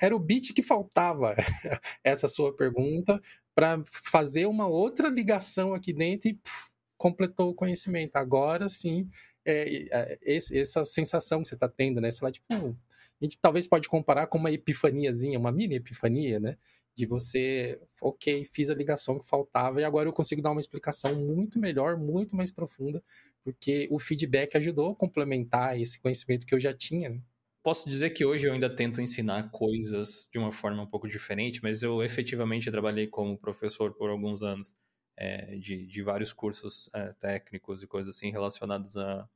era 0.00 0.14
o 0.14 0.18
bit 0.18 0.54
que 0.54 0.62
faltava 0.62 1.34
essa 2.02 2.28
sua 2.28 2.54
pergunta 2.54 3.20
para 3.54 3.82
fazer 3.86 4.46
uma 4.46 4.66
outra 4.66 5.08
ligação 5.08 5.74
aqui 5.74 5.92
dentro 5.92 6.28
e 6.28 6.34
puf, 6.34 6.70
completou 6.96 7.50
o 7.50 7.54
conhecimento. 7.54 8.16
Agora 8.16 8.68
sim, 8.68 9.08
é, 9.44 9.86
é, 9.90 10.18
esse, 10.22 10.58
essa 10.58 10.84
sensação 10.84 11.42
que 11.42 11.48
você 11.48 11.54
está 11.54 11.68
tendo, 11.68 12.00
né? 12.00 12.10
Sei 12.10 12.24
lá, 12.24 12.32
tipo, 12.32 12.52
a 12.52 13.24
gente 13.24 13.38
talvez 13.40 13.66
pode 13.66 13.88
comparar 13.88 14.26
com 14.26 14.38
uma 14.38 14.50
epifaniazinha, 14.50 15.38
uma 15.38 15.52
mini 15.52 15.76
epifania, 15.76 16.40
né? 16.40 16.56
De 16.94 17.06
você, 17.06 17.78
ok, 18.00 18.44
fiz 18.46 18.70
a 18.70 18.74
ligação 18.74 19.18
que 19.18 19.28
faltava 19.28 19.80
e 19.80 19.84
agora 19.84 20.08
eu 20.08 20.12
consigo 20.12 20.42
dar 20.42 20.50
uma 20.50 20.60
explicação 20.60 21.14
muito 21.14 21.58
melhor, 21.58 21.96
muito 21.98 22.34
mais 22.34 22.50
profunda, 22.50 23.02
porque 23.44 23.86
o 23.90 23.98
feedback 23.98 24.56
ajudou 24.56 24.92
a 24.92 24.96
complementar 24.96 25.78
esse 25.78 26.00
conhecimento 26.00 26.46
que 26.46 26.54
eu 26.54 26.60
já 26.60 26.74
tinha. 26.74 27.10
Né? 27.10 27.20
Posso 27.62 27.88
dizer 27.88 28.10
que 28.10 28.24
hoje 28.24 28.46
eu 28.46 28.52
ainda 28.52 28.74
tento 28.74 29.00
ensinar 29.00 29.50
coisas 29.50 30.28
de 30.32 30.38
uma 30.38 30.50
forma 30.50 30.82
um 30.82 30.86
pouco 30.86 31.06
diferente, 31.06 31.60
mas 31.62 31.82
eu 31.82 32.02
efetivamente 32.02 32.70
trabalhei 32.70 33.06
como 33.06 33.36
professor 33.36 33.92
por 33.92 34.08
alguns 34.08 34.42
anos 34.42 34.74
é, 35.16 35.56
de, 35.56 35.86
de 35.86 36.02
vários 36.02 36.32
cursos 36.32 36.90
é, 36.92 37.12
técnicos 37.14 37.82
e 37.82 37.86
coisas 37.86 38.14
assim 38.14 38.30
relacionados 38.30 38.96
à, 38.96 39.28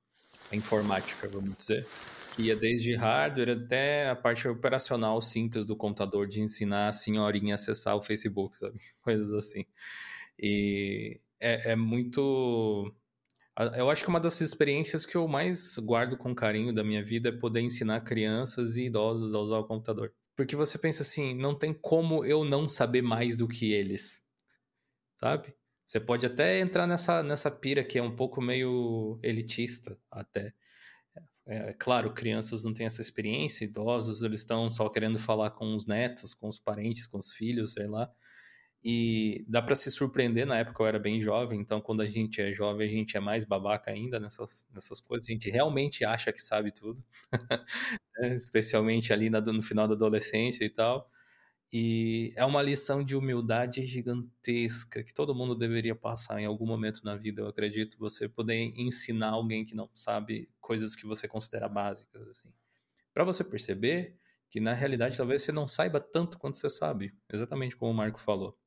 à, 0.51 0.57
informática, 0.57 1.29
vamos 1.29 1.57
dizer. 1.57 1.87
Que 2.35 2.43
ia 2.43 2.57
desde 2.57 2.95
hardware 2.95 3.51
até 3.51 4.09
a 4.09 4.15
parte 4.15 4.47
operacional 4.47 5.21
simples 5.21 5.67
do 5.67 5.75
computador, 5.75 6.29
de 6.29 6.41
ensinar 6.41 6.89
a 6.89 6.93
senhorinha 6.93 7.55
a 7.55 7.57
acessar 7.57 7.97
o 7.97 8.03
Facebook, 8.03 8.59
sabe? 8.59 8.79
Coisas 9.03 9.33
assim. 9.33 9.65
E 10.39 11.21
é, 11.41 11.73
é 11.73 11.77
muito. 11.77 12.95
Eu 13.77 13.91
acho 13.91 14.03
que 14.03 14.09
uma 14.09 14.21
das 14.21 14.41
experiências 14.41 15.05
que 15.05 15.17
eu 15.17 15.27
mais 15.29 15.77
guardo 15.79 16.17
com 16.17 16.35
carinho 16.35 16.73
da 16.73 16.85
minha 16.85 17.03
vida 17.03 17.29
é 17.29 17.33
poder 17.33 17.61
ensinar 17.61 18.01
crianças 18.03 18.77
e 18.77 18.85
idosos 18.85 19.35
a 19.35 19.41
usar 19.41 19.59
o 19.59 19.67
computador. 19.67 20.15
Porque 20.35 20.57
você 20.57 20.79
pensa 20.79 21.03
assim, 21.03 21.35
não 21.35 21.55
tem 21.55 21.75
como 21.75 22.25
eu 22.25 22.45
não 22.45 22.67
saber 22.67 23.03
mais 23.03 23.37
do 23.37 23.47
que 23.47 23.73
eles, 23.73 24.23
sabe? 25.19 25.55
Você 25.91 25.99
pode 25.99 26.25
até 26.25 26.61
entrar 26.61 26.87
nessa, 26.87 27.21
nessa 27.21 27.51
pira 27.51 27.83
que 27.83 27.99
é 27.99 28.03
um 28.03 28.15
pouco 28.15 28.41
meio 28.41 29.19
elitista, 29.25 29.99
até. 30.09 30.55
É, 31.45 31.71
é, 31.71 31.73
claro, 31.73 32.15
crianças 32.15 32.63
não 32.63 32.73
têm 32.73 32.87
essa 32.87 33.01
experiência, 33.01 33.65
idosos, 33.65 34.23
eles 34.23 34.39
estão 34.39 34.71
só 34.71 34.89
querendo 34.89 35.19
falar 35.19 35.51
com 35.51 35.75
os 35.75 35.87
netos, 35.87 36.33
com 36.33 36.47
os 36.49 36.61
parentes, 36.61 37.09
com 37.09 37.19
os 37.19 37.33
filhos, 37.33 37.73
sei 37.73 37.89
lá. 37.89 38.09
E 38.85 39.45
dá 39.49 39.61
para 39.61 39.75
se 39.75 39.91
surpreender, 39.91 40.47
na 40.47 40.59
época 40.59 40.81
eu 40.81 40.87
era 40.87 40.99
bem 41.01 41.21
jovem, 41.21 41.61
então 41.61 41.81
quando 41.81 42.03
a 42.03 42.07
gente 42.07 42.41
é 42.41 42.53
jovem, 42.53 42.89
a 42.89 42.93
gente 42.93 43.17
é 43.17 43.21
mais 43.21 43.45
babaca 43.45 43.91
ainda 43.91 44.21
nessas, 44.21 44.69
nessas 44.73 45.01
coisas, 45.01 45.29
a 45.29 45.33
gente 45.33 45.51
realmente 45.51 46.05
acha 46.05 46.33
que 46.33 46.41
sabe 46.41 46.71
tudo, 46.71 47.03
é, 48.19 48.37
especialmente 48.37 49.13
ali 49.13 49.29
na, 49.29 49.41
no 49.41 49.61
final 49.63 49.89
da 49.89 49.95
adolescência 49.95 50.65
e 50.65 50.71
tal. 50.71 51.11
E 51.73 52.33
é 52.35 52.45
uma 52.45 52.61
lição 52.63 53.05
de 53.05 53.17
humildade 53.17 53.85
gigantesca 53.87 55.05
que 55.05 55.15
todo 55.15 55.35
mundo 55.35 55.55
deveria 55.55 55.95
passar 55.95 56.41
em 56.41 56.45
algum 56.45 56.67
momento 56.67 57.05
na 57.05 57.15
vida, 57.15 57.43
eu 57.43 57.47
acredito. 57.47 57.97
Você 57.99 58.29
poder 58.29 58.57
ensinar 58.77 59.31
alguém 59.31 59.65
que 59.65 59.75
não 59.75 59.89
sabe 59.93 60.51
coisas 60.61 60.97
que 60.97 61.07
você 61.07 61.29
considera 61.29 61.69
básicas, 61.69 62.27
assim. 62.29 62.53
Para 63.15 63.25
você 63.25 63.45
perceber 63.45 64.19
que 64.51 64.61
na 64.61 64.73
realidade 64.75 65.17
talvez 65.17 65.43
você 65.43 65.53
não 65.53 65.69
saiba 65.69 66.01
tanto 66.01 66.39
quanto 66.39 66.57
você 66.57 66.69
sabe, 66.69 67.15
exatamente 67.33 67.77
como 67.77 67.93
o 67.93 67.95
Marco 67.95 68.21
falou. 68.21 68.59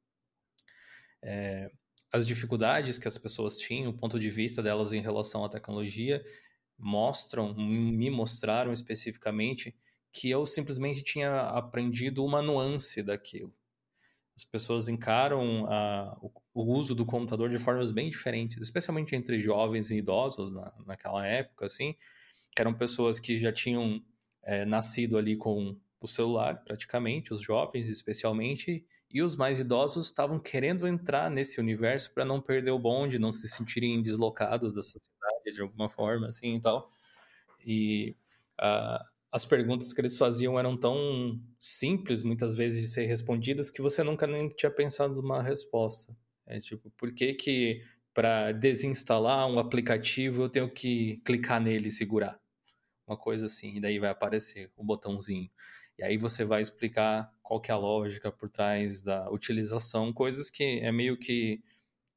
É, 1.22 1.70
as 2.12 2.26
dificuldades 2.26 2.98
que 2.98 3.08
as 3.08 3.18
pessoas 3.18 3.58
tinham, 3.58 3.92
o 3.92 3.98
ponto 3.98 4.20
de 4.20 4.30
vista 4.30 4.62
delas 4.62 4.94
em 4.94 5.02
relação 5.02 5.44
à 5.44 5.50
tecnologia, 5.50 6.24
mostram, 6.78 7.54
me 7.56 8.10
mostraram 8.10 8.72
especificamente 8.72 9.76
que 10.14 10.30
eu 10.30 10.46
simplesmente 10.46 11.04
tinha 11.04 11.42
aprendido 11.42 12.24
uma 12.24 12.40
nuance 12.40 13.02
daquilo. 13.02 13.52
As 14.36 14.46
pessoas 14.46 14.88
encaram 14.88 15.66
a, 15.66 16.16
o, 16.22 16.32
o, 16.54 16.78
uso 16.78 16.94
do 16.94 17.04
computador 17.04 17.50
de 17.50 17.58
formas 17.58 17.92
bem 17.92 18.12
diferentes, 18.12 18.62
especialmente 18.62 19.16
entre 19.16 19.42
jovens 19.42 19.90
e 19.90 19.98
idosos 19.98 20.54
na, 20.54 20.72
naquela 20.86 21.26
época, 21.26 21.66
assim, 21.66 21.96
que 22.56 22.62
eram 22.62 22.76
pessoas 22.76 23.20
que 23.20 23.40
já 23.40 23.52
tinham 23.52 24.04
é, 24.44 24.66
nascido 24.66 25.18
ali 25.18 25.36
com 25.36 25.76
o 26.00 26.08
celular, 26.08 26.64
praticamente, 26.64 27.34
os 27.34 27.42
jovens 27.42 27.90
especialmente, 27.90 28.86
e 29.12 29.22
os 29.22 29.36
mais 29.36 29.60
idosos 29.60 30.08
estavam 30.08 30.40
querendo 30.40 30.88
entrar 30.88 31.30
nesse 31.30 31.60
universo 31.60 32.14
para 32.14 32.26
não 32.26 32.42
perder 32.42 32.72
o 32.72 32.80
bonde, 32.80 33.18
não 33.18 33.32
se 33.32 33.48
sentirem 33.48 34.02
deslocados 34.02 34.74
da 34.74 34.82
sociedade 34.82 35.54
de 35.54 35.62
alguma 35.62 35.90
forma, 35.90 36.28
assim 36.28 36.56
e 36.56 36.62
tal. 36.62 36.90
E 37.66 38.16
uh, 38.60 39.13
as 39.34 39.44
perguntas 39.44 39.92
que 39.92 40.00
eles 40.00 40.16
faziam 40.16 40.60
eram 40.60 40.78
tão 40.78 41.42
simples, 41.60 42.22
muitas 42.22 42.54
vezes, 42.54 42.82
de 42.82 42.88
ser 42.88 43.08
respondidas, 43.08 43.72
que 43.72 43.82
você 43.82 44.04
nunca 44.04 44.28
nem 44.28 44.48
tinha 44.48 44.70
pensado 44.70 45.16
numa 45.16 45.42
resposta. 45.42 46.16
É 46.46 46.60
tipo, 46.60 46.92
por 46.92 47.12
que 47.12 47.34
que 47.34 47.82
para 48.14 48.52
desinstalar 48.52 49.48
um 49.48 49.58
aplicativo 49.58 50.44
eu 50.44 50.50
tenho 50.50 50.70
que 50.70 51.20
clicar 51.26 51.60
nele 51.60 51.88
e 51.88 51.92
segurar? 51.92 52.40
Uma 53.08 53.18
coisa 53.18 53.48
assim, 53.48 53.78
e 53.78 53.82
daí 53.82 53.98
vai 53.98 54.12
aparecer 54.12 54.70
o 54.78 54.84
botãozinho. 54.84 55.50
E 55.98 56.04
aí 56.04 56.16
você 56.16 56.46
vai 56.46 56.62
explicar 56.62 57.34
qual 57.42 57.60
que 57.60 57.72
é 57.72 57.74
a 57.74 57.78
lógica 57.78 58.32
por 58.32 58.50
trás 58.50 59.02
da 59.02 59.32
utilização, 59.32 60.14
coisas 60.14 60.48
que 60.48 60.64
é 60.64 60.92
meio 60.92 61.18
que 61.18 61.60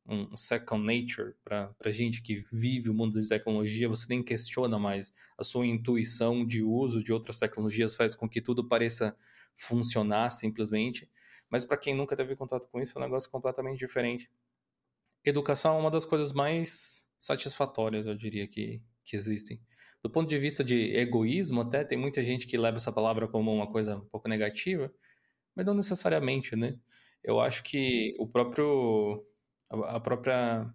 um 0.09 0.37
second 0.37 0.85
nature 0.85 1.35
para 1.45 1.90
gente 1.90 2.23
que 2.23 2.45
vive 2.53 2.88
o 2.90 2.95
mundo 2.95 3.21
de 3.21 3.29
tecnologia, 3.29 3.88
você 3.88 4.07
nem 4.09 4.23
questiona 4.23 4.79
mais. 4.79 5.12
A 5.37 5.42
sua 5.42 5.66
intuição 5.66 6.47
de 6.47 6.62
uso 6.62 7.03
de 7.03 7.12
outras 7.12 7.38
tecnologias 7.38 7.95
faz 7.95 8.14
com 8.14 8.29
que 8.29 8.40
tudo 8.40 8.66
pareça 8.66 9.16
funcionar 9.55 10.31
simplesmente. 10.31 11.11
Mas 11.51 11.64
para 11.64 11.77
quem 11.77 11.95
nunca 11.95 12.16
teve 12.16 12.37
contato 12.37 12.69
com 12.69 12.81
isso, 12.81 12.97
é 12.97 13.01
um 13.01 13.05
negócio 13.05 13.31
completamente 13.31 13.79
diferente. 13.79 14.31
Educação 15.25 15.77
é 15.77 15.81
uma 15.81 15.90
das 15.90 16.05
coisas 16.05 16.33
mais 16.33 17.09
satisfatórias, 17.19 18.07
eu 18.07 18.14
diria, 18.14 18.47
que, 18.47 18.81
que 19.05 19.16
existem. 19.16 19.61
Do 20.03 20.11
ponto 20.11 20.29
de 20.29 20.38
vista 20.38 20.62
de 20.62 20.97
egoísmo, 20.97 21.62
até 21.62 21.85
tem 21.85 21.99
muita 21.99 22.23
gente 22.23 22.47
que 22.47 22.57
leva 22.57 22.77
essa 22.77 22.92
palavra 22.92 23.27
como 23.27 23.53
uma 23.53 23.66
coisa 23.66 23.97
um 23.97 24.05
pouco 24.07 24.29
negativa, 24.29 24.92
mas 25.55 25.66
não 25.66 25.75
necessariamente, 25.75 26.55
né? 26.55 26.79
Eu 27.25 27.40
acho 27.40 27.64
que 27.64 28.14
o 28.21 28.29
próprio 28.29 29.27
a, 29.70 30.00
própria 30.00 30.68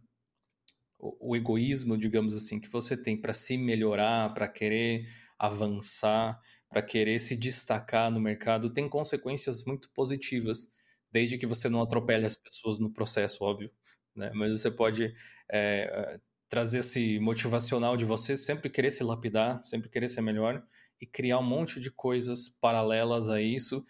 o, 0.99 1.31
o, 1.31 1.35
egoísmo, 1.35 1.97
digamos 1.97 2.35
assim, 2.35 2.59
que 2.59 2.69
você 2.69 2.95
tem 2.95 3.19
para 3.19 3.33
se 3.33 3.57
melhorar, 3.57 4.33
para 4.33 4.47
querer 4.47 5.07
avançar, 5.37 6.39
para 6.69 6.81
querer 6.81 7.19
se 7.19 7.35
destacar 7.35 8.11
no 8.11 8.19
mercado, 8.19 8.71
tem 8.71 8.87
consequências 8.87 9.63
muito 9.65 9.89
positivas, 9.91 10.71
desde 11.11 11.37
que 11.37 11.45
você 11.45 11.67
não 11.67 11.81
atropele 11.81 12.25
as 12.25 12.35
pessoas 12.35 12.79
no 12.79 12.91
processo, 12.91 13.43
óbvio. 13.43 13.71
Né? 14.15 14.31
Mas 14.33 14.51
você 14.51 14.71
pode 14.71 15.13
é, 15.51 16.19
trazer 16.47 16.79
esse 16.79 17.19
motivacional 17.19 17.97
de 17.97 18.05
você 18.05 18.37
sempre 18.37 18.69
querer 18.69 18.91
se 18.91 19.03
lapidar, 19.03 19.61
sempre 19.63 19.89
querer 19.89 20.07
ser 20.07 20.21
melhor 20.21 20.63
e 20.99 21.05
criar 21.05 21.39
um 21.39 21.43
monte 21.43 21.79
de 21.79 21.89
coisas 21.89 22.47
paralelas 22.47 23.29
a 23.29 23.41
isso, 23.41 23.85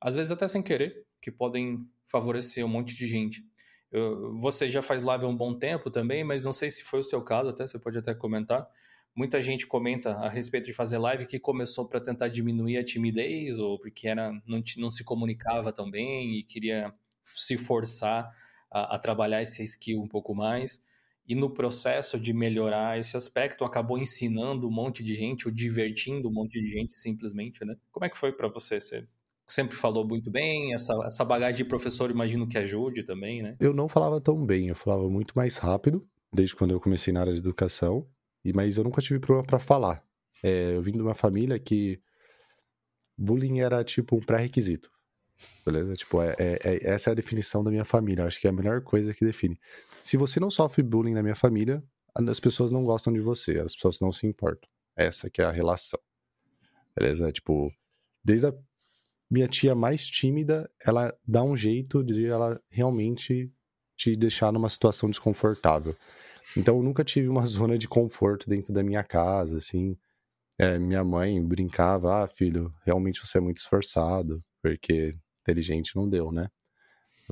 às 0.00 0.16
vezes 0.16 0.32
até 0.32 0.48
sem 0.48 0.62
querer, 0.62 1.06
que 1.20 1.30
podem 1.30 1.86
favorecer 2.08 2.64
um 2.64 2.68
monte 2.68 2.94
de 2.94 3.06
gente. 3.06 3.47
Eu, 3.90 4.38
você 4.38 4.70
já 4.70 4.82
faz 4.82 5.02
live 5.02 5.24
há 5.24 5.28
um 5.28 5.36
bom 5.36 5.54
tempo 5.54 5.90
também, 5.90 6.22
mas 6.24 6.44
não 6.44 6.52
sei 6.52 6.70
se 6.70 6.84
foi 6.84 7.00
o 7.00 7.04
seu 7.04 7.22
caso, 7.22 7.50
até 7.50 7.66
você 7.66 7.78
pode 7.78 7.98
até 7.98 8.14
comentar. 8.14 8.68
Muita 9.14 9.42
gente 9.42 9.66
comenta 9.66 10.12
a 10.12 10.28
respeito 10.28 10.66
de 10.66 10.72
fazer 10.72 10.98
live 10.98 11.26
que 11.26 11.38
começou 11.38 11.88
para 11.88 12.00
tentar 12.00 12.28
diminuir 12.28 12.78
a 12.78 12.84
timidez 12.84 13.58
ou 13.58 13.78
porque 13.78 14.06
era, 14.06 14.30
não, 14.46 14.62
não 14.76 14.90
se 14.90 15.02
comunicava 15.04 15.72
tão 15.72 15.90
bem 15.90 16.38
e 16.38 16.42
queria 16.44 16.92
se 17.24 17.56
forçar 17.56 18.30
a, 18.70 18.96
a 18.96 18.98
trabalhar 18.98 19.42
esse 19.42 19.62
skill 19.64 20.00
um 20.00 20.08
pouco 20.08 20.34
mais. 20.34 20.80
E 21.26 21.34
no 21.34 21.50
processo 21.50 22.18
de 22.18 22.32
melhorar 22.32 22.98
esse 22.98 23.16
aspecto, 23.16 23.64
acabou 23.64 23.98
ensinando 23.98 24.66
um 24.66 24.70
monte 24.70 25.02
de 25.02 25.14
gente, 25.14 25.46
ou 25.46 25.52
divertindo 25.52 26.28
um 26.28 26.32
monte 26.32 26.60
de 26.60 26.66
gente 26.66 26.94
simplesmente, 26.94 27.64
né? 27.66 27.76
Como 27.92 28.06
é 28.06 28.08
que 28.08 28.16
foi 28.16 28.32
para 28.32 28.48
você? 28.48 28.80
Você 28.80 29.06
sempre 29.48 29.76
falou 29.76 30.06
muito 30.06 30.30
bem, 30.30 30.74
essa, 30.74 30.92
essa 31.04 31.24
bagagem 31.24 31.56
de 31.56 31.64
professor 31.64 32.10
imagino 32.10 32.46
que 32.46 32.58
ajude 32.58 33.02
também, 33.02 33.42
né? 33.42 33.56
Eu 33.58 33.72
não 33.72 33.88
falava 33.88 34.20
tão 34.20 34.44
bem, 34.44 34.68
eu 34.68 34.76
falava 34.76 35.08
muito 35.08 35.32
mais 35.34 35.56
rápido, 35.56 36.06
desde 36.32 36.54
quando 36.54 36.72
eu 36.72 36.80
comecei 36.80 37.12
na 37.12 37.20
área 37.20 37.32
de 37.32 37.38
educação, 37.38 38.06
e 38.44 38.52
mas 38.52 38.76
eu 38.76 38.84
nunca 38.84 39.00
tive 39.00 39.18
problema 39.18 39.46
para 39.46 39.58
falar. 39.58 40.04
É, 40.42 40.74
eu 40.74 40.82
vim 40.82 40.92
de 40.92 41.00
uma 41.00 41.14
família 41.14 41.58
que 41.58 42.00
bullying 43.16 43.60
era 43.60 43.82
tipo 43.82 44.16
um 44.16 44.20
pré-requisito. 44.20 44.90
Beleza? 45.64 45.94
Tipo, 45.94 46.22
é, 46.22 46.34
é, 46.38 46.58
é, 46.64 46.90
essa 46.90 47.10
é 47.10 47.12
a 47.12 47.14
definição 47.14 47.64
da 47.64 47.70
minha 47.70 47.84
família. 47.84 48.24
acho 48.24 48.40
que 48.40 48.46
é 48.46 48.50
a 48.50 48.52
melhor 48.52 48.82
coisa 48.82 49.14
que 49.14 49.24
define. 49.24 49.58
Se 50.04 50.16
você 50.16 50.38
não 50.38 50.50
sofre 50.50 50.82
bullying 50.82 51.14
na 51.14 51.22
minha 51.22 51.34
família, 51.34 51.82
as 52.14 52.40
pessoas 52.40 52.70
não 52.70 52.84
gostam 52.84 53.12
de 53.12 53.20
você, 53.20 53.58
as 53.58 53.74
pessoas 53.74 54.00
não 54.00 54.10
se 54.10 54.26
importam. 54.26 54.68
Essa 54.96 55.30
que 55.30 55.40
é 55.40 55.44
a 55.44 55.50
relação. 55.50 56.00
Beleza? 56.96 57.30
Tipo, 57.30 57.72
desde 58.24 58.48
a 58.48 58.54
minha 59.30 59.48
tia 59.48 59.74
mais 59.74 60.06
tímida, 60.06 60.70
ela 60.84 61.14
dá 61.26 61.42
um 61.42 61.56
jeito 61.56 62.02
de 62.02 62.26
ela 62.26 62.60
realmente 62.70 63.52
te 63.96 64.16
deixar 64.16 64.52
numa 64.52 64.68
situação 64.68 65.10
desconfortável. 65.10 65.94
Então, 66.56 66.76
eu 66.76 66.82
nunca 66.82 67.04
tive 67.04 67.28
uma 67.28 67.44
zona 67.46 67.76
de 67.76 67.88
conforto 67.88 68.48
dentro 68.48 68.72
da 68.72 68.82
minha 68.82 69.02
casa, 69.02 69.58
assim. 69.58 69.96
É, 70.58 70.78
minha 70.78 71.04
mãe 71.04 71.40
brincava, 71.44 72.24
ah, 72.24 72.28
filho, 72.28 72.72
realmente 72.84 73.24
você 73.24 73.38
é 73.38 73.40
muito 73.40 73.58
esforçado, 73.58 74.42
porque 74.62 75.14
inteligente 75.42 75.94
não 75.94 76.08
deu, 76.08 76.32
né? 76.32 76.48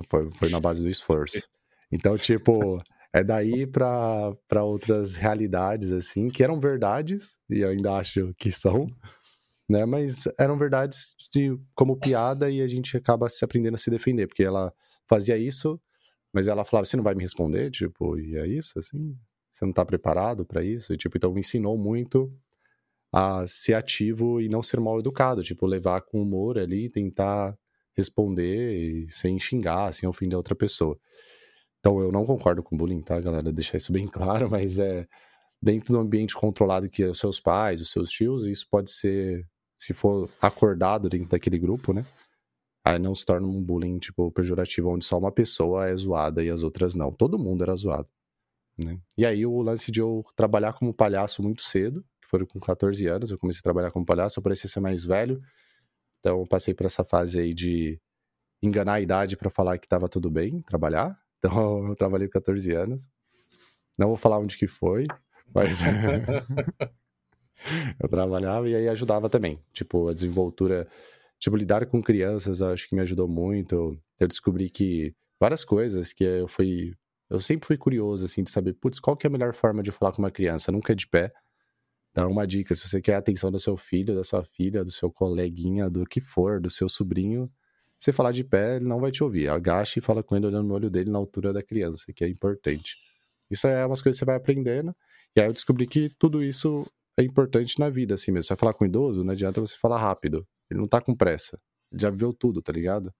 Foi, 0.08 0.30
foi 0.30 0.48
na 0.50 0.60
base 0.60 0.82
do 0.82 0.88
esforço. 0.88 1.48
Então, 1.90 2.16
tipo, 2.16 2.80
é 3.12 3.24
daí 3.24 3.66
para 3.66 4.62
outras 4.62 5.14
realidades, 5.14 5.90
assim, 5.90 6.28
que 6.28 6.44
eram 6.44 6.60
verdades, 6.60 7.38
e 7.48 7.60
eu 7.60 7.70
ainda 7.70 7.96
acho 7.96 8.34
que 8.38 8.52
são, 8.52 8.86
né? 9.68 9.84
Mas 9.84 10.28
eram 10.38 10.58
verdades 10.58 11.14
de, 11.32 11.58
como 11.74 11.96
piada 11.96 12.50
e 12.50 12.60
a 12.60 12.68
gente 12.68 12.96
acaba 12.96 13.28
se 13.28 13.44
aprendendo 13.44 13.74
a 13.74 13.78
se 13.78 13.90
defender, 13.90 14.26
porque 14.26 14.44
ela 14.44 14.72
fazia 15.08 15.36
isso, 15.36 15.80
mas 16.32 16.48
ela 16.48 16.64
falava, 16.64 16.84
você 16.84 16.96
não 16.96 17.04
vai 17.04 17.14
me 17.14 17.22
responder? 17.22 17.70
Tipo, 17.70 18.18
e 18.18 18.36
é 18.36 18.46
isso, 18.46 18.78
assim? 18.78 19.16
Você 19.50 19.64
não 19.64 19.72
tá 19.72 19.84
preparado 19.84 20.44
para 20.44 20.62
isso? 20.62 20.92
E, 20.92 20.96
tipo, 20.96 21.16
então 21.16 21.32
me 21.32 21.40
ensinou 21.40 21.78
muito 21.78 22.32
a 23.12 23.46
ser 23.46 23.74
ativo 23.74 24.40
e 24.40 24.48
não 24.48 24.62
ser 24.62 24.80
mal 24.80 24.98
educado, 24.98 25.42
tipo, 25.42 25.66
levar 25.66 26.02
com 26.02 26.20
humor 26.20 26.58
ali, 26.58 26.90
tentar 26.90 27.56
responder 27.96 29.06
sem 29.08 29.38
xingar, 29.38 29.92
sem 29.94 30.08
ofender 30.08 30.36
outra 30.36 30.54
pessoa. 30.54 30.98
Então, 31.78 32.00
eu 32.00 32.12
não 32.12 32.26
concordo 32.26 32.62
com 32.62 32.76
bullying, 32.76 33.00
tá, 33.00 33.18
galera? 33.20 33.52
Deixar 33.52 33.78
isso 33.78 33.92
bem 33.92 34.06
claro, 34.08 34.50
mas 34.50 34.78
é 34.78 35.06
dentro 35.62 35.92
do 35.92 36.00
ambiente 36.00 36.34
controlado 36.34 36.88
que 36.90 37.02
é 37.02 37.08
os 37.08 37.18
seus 37.18 37.40
pais, 37.40 37.80
os 37.80 37.90
seus 37.90 38.10
tios, 38.10 38.46
isso 38.46 38.66
pode 38.70 38.90
ser, 38.90 39.46
se 39.76 39.92
for 39.92 40.28
acordado 40.40 41.08
dentro 41.08 41.28
daquele 41.28 41.58
grupo, 41.58 41.92
né? 41.92 42.04
Aí 42.84 42.98
não 42.98 43.14
se 43.14 43.26
torna 43.26 43.46
um 43.46 43.60
bullying, 43.60 43.98
tipo, 43.98 44.30
pejorativo, 44.30 44.90
onde 44.90 45.04
só 45.04 45.18
uma 45.18 45.32
pessoa 45.32 45.88
é 45.88 45.96
zoada 45.96 46.44
e 46.44 46.48
as 46.48 46.62
outras 46.62 46.94
não. 46.94 47.12
Todo 47.12 47.38
mundo 47.38 47.62
era 47.62 47.74
zoado. 47.74 48.08
Né? 48.82 48.98
E 49.16 49.26
aí 49.26 49.44
o 49.44 49.60
lance 49.60 49.90
de 49.90 50.00
eu 50.00 50.24
trabalhar 50.36 50.72
como 50.74 50.94
palhaço 50.94 51.42
muito 51.42 51.62
cedo, 51.62 52.04
que 52.22 52.28
foi 52.28 52.46
com 52.46 52.60
14 52.60 53.06
anos, 53.06 53.30
eu 53.30 53.38
comecei 53.38 53.60
a 53.60 53.62
trabalhar 53.62 53.90
como 53.90 54.06
palhaço, 54.06 54.38
eu 54.38 54.42
parecia 54.42 54.68
ser 54.68 54.80
mais 54.80 55.04
velho, 55.04 55.42
então 56.20 56.40
eu 56.40 56.46
passei 56.46 56.74
por 56.74 56.86
essa 56.86 57.04
fase 57.04 57.40
aí 57.40 57.54
de 57.54 58.00
enganar 58.62 58.94
a 58.94 59.00
idade 59.00 59.36
para 59.36 59.50
falar 59.50 59.78
que 59.78 59.88
tava 59.88 60.08
tudo 60.08 60.30
bem, 60.30 60.60
trabalhar. 60.62 61.18
Então 61.38 61.86
eu 61.86 61.94
trabalhei 61.94 62.26
com 62.26 62.32
14 62.32 62.72
anos. 62.74 63.08
Não 63.96 64.08
vou 64.08 64.16
falar 64.16 64.38
onde 64.38 64.58
que 64.58 64.66
foi, 64.66 65.06
mas 65.54 65.78
eu 68.02 68.08
trabalhava 68.08 68.68
e 68.68 68.74
aí 68.74 68.88
ajudava 68.88 69.28
também. 69.28 69.58
Tipo, 69.72 70.08
a 70.08 70.14
desenvoltura, 70.14 70.86
tipo, 71.38 71.56
lidar 71.56 71.86
com 71.86 72.02
crianças, 72.02 72.62
acho 72.62 72.88
que 72.88 72.94
me 72.94 73.02
ajudou 73.02 73.28
muito. 73.28 73.98
Eu 74.18 74.28
descobri 74.28 74.70
que 74.70 75.14
várias 75.40 75.64
coisas 75.64 76.12
que 76.12 76.24
eu 76.24 76.48
fui 76.48 76.94
eu 77.28 77.40
sempre 77.40 77.66
fui 77.66 77.76
curioso 77.76 78.24
assim 78.24 78.42
de 78.42 78.50
saber, 78.50 78.74
putz, 78.74 79.00
qual 79.00 79.16
que 79.16 79.26
é 79.26 79.28
a 79.28 79.30
melhor 79.30 79.52
forma 79.52 79.82
de 79.82 79.90
falar 79.90 80.12
com 80.12 80.22
uma 80.22 80.30
criança? 80.30 80.70
Nunca 80.70 80.92
é 80.92 80.94
de 80.94 81.06
pé. 81.08 81.32
Então, 82.10 82.30
uma 82.30 82.46
dica, 82.46 82.74
se 82.74 82.88
você 82.88 83.00
quer 83.00 83.14
a 83.14 83.18
atenção 83.18 83.50
do 83.50 83.58
seu 83.58 83.76
filho, 83.76 84.14
da 84.14 84.24
sua 84.24 84.44
filha, 84.44 84.82
do 84.84 84.90
seu 84.90 85.10
coleguinha, 85.10 85.90
do 85.90 86.04
que 86.06 86.20
for, 86.20 86.60
do 86.60 86.70
seu 86.70 86.88
sobrinho, 86.88 87.50
você 87.98 88.12
falar 88.12 88.32
de 88.32 88.44
pé, 88.44 88.76
ele 88.76 88.86
não 88.86 89.00
vai 89.00 89.10
te 89.10 89.22
ouvir. 89.24 89.48
Agache 89.48 89.98
e 89.98 90.02
fala 90.02 90.22
com 90.22 90.36
ele 90.36 90.46
olhando 90.46 90.68
no 90.68 90.74
olho 90.74 90.88
dele 90.88 91.10
na 91.10 91.18
altura 91.18 91.52
da 91.52 91.62
criança, 91.62 92.12
que 92.14 92.24
é 92.24 92.28
importante. 92.28 92.96
Isso 93.50 93.66
é 93.66 93.84
umas 93.84 94.00
coisas 94.02 94.18
que 94.18 94.24
você 94.24 94.24
vai 94.24 94.36
aprendendo. 94.36 94.94
E 95.34 95.40
aí 95.40 95.46
eu 95.46 95.52
descobri 95.52 95.86
que 95.86 96.10
tudo 96.18 96.42
isso 96.42 96.86
é 97.18 97.22
importante 97.22 97.78
na 97.78 97.88
vida, 97.88 98.14
assim 98.14 98.30
mesmo. 98.30 98.44
Você 98.44 98.54
vai 98.54 98.58
falar 98.58 98.74
com 98.74 98.84
um 98.84 98.88
idoso, 98.88 99.24
não 99.24 99.32
adianta 99.32 99.60
você 99.60 99.76
falar 99.76 99.98
rápido. 99.98 100.46
Ele 100.70 100.80
não 100.80 100.88
tá 100.88 101.00
com 101.00 101.14
pressa. 101.14 101.58
Ele 101.90 102.02
já 102.02 102.10
viu 102.10 102.32
tudo, 102.32 102.60
tá 102.60 102.72
ligado? 102.72 103.12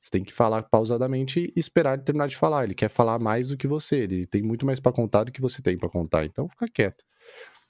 Você 0.00 0.10
tem 0.10 0.24
que 0.24 0.32
falar 0.32 0.62
pausadamente 0.64 1.52
e 1.56 1.60
esperar 1.60 1.94
ele 1.94 2.02
terminar 2.02 2.28
de 2.28 2.36
falar. 2.36 2.64
Ele 2.64 2.74
quer 2.74 2.88
falar 2.88 3.18
mais 3.18 3.48
do 3.48 3.56
que 3.56 3.66
você. 3.66 4.00
Ele 4.00 4.26
tem 4.26 4.42
muito 4.42 4.66
mais 4.66 4.80
para 4.80 4.92
contar 4.92 5.24
do 5.24 5.32
que 5.32 5.40
você 5.40 5.62
tem 5.62 5.78
para 5.78 5.88
contar. 5.88 6.24
Então, 6.24 6.48
fica 6.48 6.68
quieto. 6.68 7.04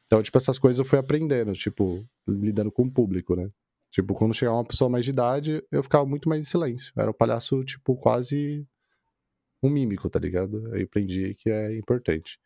Então, 0.06 0.22
tipo, 0.22 0.36
essas 0.38 0.58
coisas 0.58 0.78
eu 0.78 0.84
fui 0.84 0.98
aprendendo, 0.98 1.52
tipo, 1.52 2.04
lidando 2.26 2.70
com 2.70 2.84
o 2.84 2.90
público, 2.90 3.34
né? 3.34 3.50
Tipo, 3.90 4.14
quando 4.14 4.34
chegava 4.34 4.58
uma 4.58 4.64
pessoa 4.64 4.90
mais 4.90 5.04
de 5.04 5.10
idade, 5.10 5.62
eu 5.70 5.82
ficava 5.82 6.04
muito 6.04 6.28
mais 6.28 6.44
em 6.44 6.48
silêncio. 6.48 6.92
Era 6.96 7.10
um 7.10 7.14
palhaço, 7.14 7.64
tipo, 7.64 7.96
quase 7.96 8.66
um 9.62 9.70
mímico, 9.70 10.08
tá 10.10 10.18
ligado? 10.18 10.72
Aí 10.74 10.82
aprendi 10.82 11.34
que 11.34 11.50
é 11.50 11.76
importante. 11.76 12.38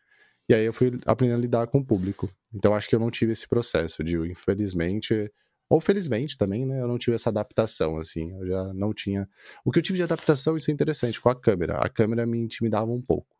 E 0.48 0.54
aí 0.54 0.64
eu 0.64 0.72
fui 0.72 0.98
aprendendo 1.06 1.38
a 1.38 1.42
lidar 1.42 1.66
com 1.66 1.78
o 1.78 1.84
público. 1.84 2.30
Então 2.52 2.74
acho 2.74 2.88
que 2.88 2.94
eu 2.94 3.00
não 3.00 3.10
tive 3.10 3.32
esse 3.32 3.46
processo 3.46 4.02
de, 4.02 4.16
infelizmente, 4.16 5.30
ou 5.68 5.80
felizmente 5.80 6.36
também, 6.36 6.66
né? 6.66 6.80
Eu 6.80 6.88
não 6.88 6.98
tive 6.98 7.14
essa 7.14 7.30
adaptação, 7.30 7.96
assim. 7.96 8.32
Eu 8.32 8.46
já 8.46 8.74
não 8.74 8.92
tinha. 8.92 9.28
O 9.64 9.70
que 9.70 9.78
eu 9.78 9.82
tive 9.82 9.98
de 9.98 10.02
adaptação, 10.02 10.56
isso 10.56 10.70
é 10.70 10.74
interessante, 10.74 11.20
com 11.20 11.28
a 11.28 11.40
câmera. 11.40 11.78
A 11.78 11.88
câmera 11.88 12.26
me 12.26 12.38
intimidava 12.38 12.90
um 12.90 13.00
pouco. 13.00 13.36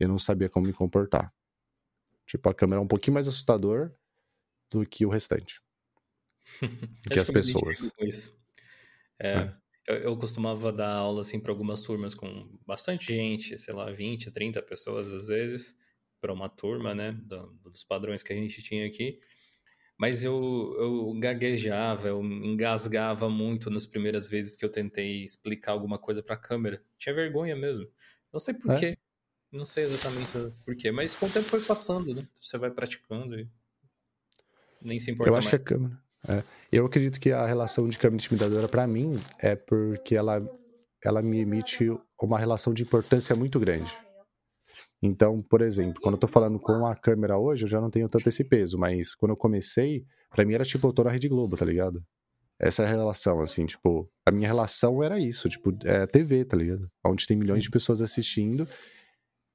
Eu 0.00 0.08
não 0.08 0.18
sabia 0.18 0.48
como 0.48 0.66
me 0.66 0.72
comportar. 0.72 1.32
Tipo, 2.26 2.48
a 2.48 2.54
câmera 2.54 2.80
é 2.80 2.84
um 2.84 2.88
pouquinho 2.88 3.14
mais 3.14 3.28
assustador 3.28 3.92
do 4.68 4.84
que 4.84 5.06
o 5.06 5.08
restante. 5.08 5.60
do 6.60 7.10
que 7.10 7.20
as 7.20 7.30
pessoas. 7.30 7.92
É, 9.20 9.30
é. 9.30 9.54
Eu, 9.86 9.96
eu, 9.96 10.16
costumava 10.16 10.72
dar 10.72 10.92
aula 10.92 11.20
assim 11.20 11.38
para 11.38 11.52
algumas 11.52 11.82
turmas 11.82 12.16
com 12.16 12.58
bastante 12.66 13.14
gente, 13.14 13.56
sei 13.56 13.72
lá, 13.72 13.92
20, 13.92 14.32
30 14.32 14.60
pessoas 14.62 15.06
às 15.12 15.26
vezes, 15.26 15.76
para 16.20 16.32
uma 16.32 16.48
turma, 16.48 16.94
né, 16.94 17.12
do, 17.12 17.46
dos 17.64 17.84
padrões 17.84 18.22
que 18.22 18.32
a 18.32 18.36
gente 18.36 18.62
tinha 18.62 18.86
aqui. 18.86 19.20
Mas 19.98 20.22
eu, 20.22 20.76
eu 20.78 21.14
gaguejava, 21.18 22.08
eu 22.08 22.22
engasgava 22.22 23.30
muito 23.30 23.70
nas 23.70 23.86
primeiras 23.86 24.28
vezes 24.28 24.54
que 24.54 24.64
eu 24.64 24.68
tentei 24.68 25.24
explicar 25.24 25.72
alguma 25.72 25.98
coisa 25.98 26.22
para 26.22 26.34
a 26.34 26.38
câmera. 26.38 26.82
Tinha 26.98 27.14
vergonha 27.14 27.56
mesmo. 27.56 27.88
Não 28.30 28.38
sei 28.38 28.52
porquê. 28.54 28.86
É? 28.86 28.96
Não 29.50 29.64
sei 29.64 29.84
exatamente 29.84 30.32
porquê, 30.64 30.90
mas 30.90 31.14
com 31.14 31.26
o 31.26 31.30
tempo 31.30 31.46
foi 31.46 31.62
passando, 31.62 32.14
né? 32.14 32.22
Você 32.38 32.58
vai 32.58 32.70
praticando 32.70 33.38
e 33.38 33.48
nem 34.82 34.98
se 34.98 35.10
importa 35.10 35.30
Eu 35.30 35.36
acho 35.36 35.48
mais. 35.48 35.56
que 35.56 35.72
a 35.72 35.76
câmera... 35.76 36.06
É. 36.28 36.42
Eu 36.72 36.84
acredito 36.84 37.20
que 37.20 37.30
a 37.30 37.46
relação 37.46 37.88
de 37.88 37.96
câmera 37.96 38.16
intimidadora 38.16 38.68
para 38.68 38.86
mim 38.86 39.18
é 39.38 39.54
porque 39.54 40.16
ela, 40.16 40.42
ela 41.02 41.22
me 41.22 41.38
emite 41.38 41.88
uma 42.20 42.38
relação 42.38 42.74
de 42.74 42.82
importância 42.82 43.34
muito 43.36 43.60
grande. 43.60 43.96
Então, 45.02 45.42
por 45.42 45.60
exemplo, 45.60 46.00
quando 46.00 46.14
eu 46.14 46.20
tô 46.20 46.28
falando 46.28 46.58
com 46.58 46.86
a 46.86 46.96
câmera 46.96 47.38
hoje, 47.38 47.64
eu 47.64 47.68
já 47.68 47.80
não 47.80 47.90
tenho 47.90 48.08
tanto 48.08 48.28
esse 48.28 48.42
peso, 48.42 48.78
mas 48.78 49.14
quando 49.14 49.32
eu 49.32 49.36
comecei, 49.36 50.04
para 50.30 50.44
mim 50.44 50.54
era 50.54 50.64
tipo, 50.64 50.86
eu 50.86 50.92
tô 50.92 51.04
na 51.04 51.10
Rede 51.10 51.28
Globo, 51.28 51.56
tá 51.56 51.64
ligado? 51.64 52.02
Essa 52.58 52.82
é 52.82 52.86
a 52.86 52.88
relação, 52.88 53.40
assim, 53.40 53.66
tipo, 53.66 54.10
a 54.24 54.30
minha 54.30 54.48
relação 54.48 55.02
era 55.02 55.18
isso, 55.18 55.48
tipo, 55.48 55.76
é 55.84 56.06
TV, 56.06 56.44
tá 56.44 56.56
ligado? 56.56 56.90
Onde 57.04 57.26
tem 57.26 57.36
milhões 57.36 57.62
de 57.62 57.70
pessoas 57.70 58.00
assistindo 58.00 58.66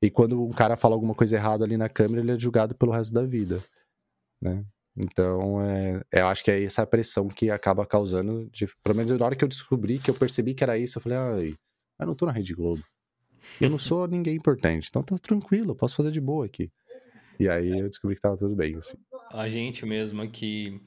e 0.04 0.10
quando 0.10 0.44
um 0.44 0.52
cara 0.52 0.76
fala 0.76 0.96
alguma 0.96 1.16
coisa 1.16 1.36
errada 1.36 1.64
ali 1.64 1.78
na 1.78 1.90
câmera, 1.90 2.22
ele 2.22 2.32
é 2.32 2.40
julgado 2.40 2.76
pelo 2.76 2.92
resto 2.92 3.14
da 3.14 3.26
vida, 3.26 3.62
né? 4.42 4.66
Então, 4.98 5.62
é, 5.62 6.02
eu 6.12 6.28
acho 6.28 6.44
que 6.44 6.52
é 6.52 6.64
essa 6.64 6.86
pressão 6.86 7.28
que 7.28 7.50
acaba 7.50 7.86
causando, 7.86 8.50
de, 8.52 8.68
pelo 8.84 8.96
menos 8.96 9.12
na 9.18 9.26
hora 9.26 9.36
que 9.36 9.44
eu 9.44 9.48
descobri, 9.48 10.00
que 10.00 10.10
eu 10.10 10.16
percebi 10.16 10.54
que 10.54 10.64
era 10.64 10.78
isso, 10.78 10.98
eu 10.98 11.02
falei, 11.02 11.18
ai, 11.18 11.56
eu 12.00 12.06
não 12.06 12.16
tô 12.16 12.26
na 12.26 12.32
Rede 12.32 12.54
Globo. 12.54 12.84
Eu 13.60 13.70
não 13.70 13.80
sou 13.80 14.08
ninguém 14.08 14.36
importante, 14.36 14.88
então 14.90 15.04
tá 15.04 15.18
tranquilo, 15.18 15.72
eu 15.72 15.76
posso 15.76 15.96
fazer 15.96 16.12
de 16.12 16.22
boa 16.22 16.46
aqui. 16.46 16.72
E 17.40 17.50
aí 17.50 17.80
eu 17.80 17.90
descobri 17.90 18.16
que 18.16 18.22
tava 18.22 18.38
tudo 18.38 18.56
bem, 18.56 18.76
assim. 18.76 18.98
A 19.32 19.48
gente 19.48 19.86
mesmo 19.86 20.30
que 20.30 20.80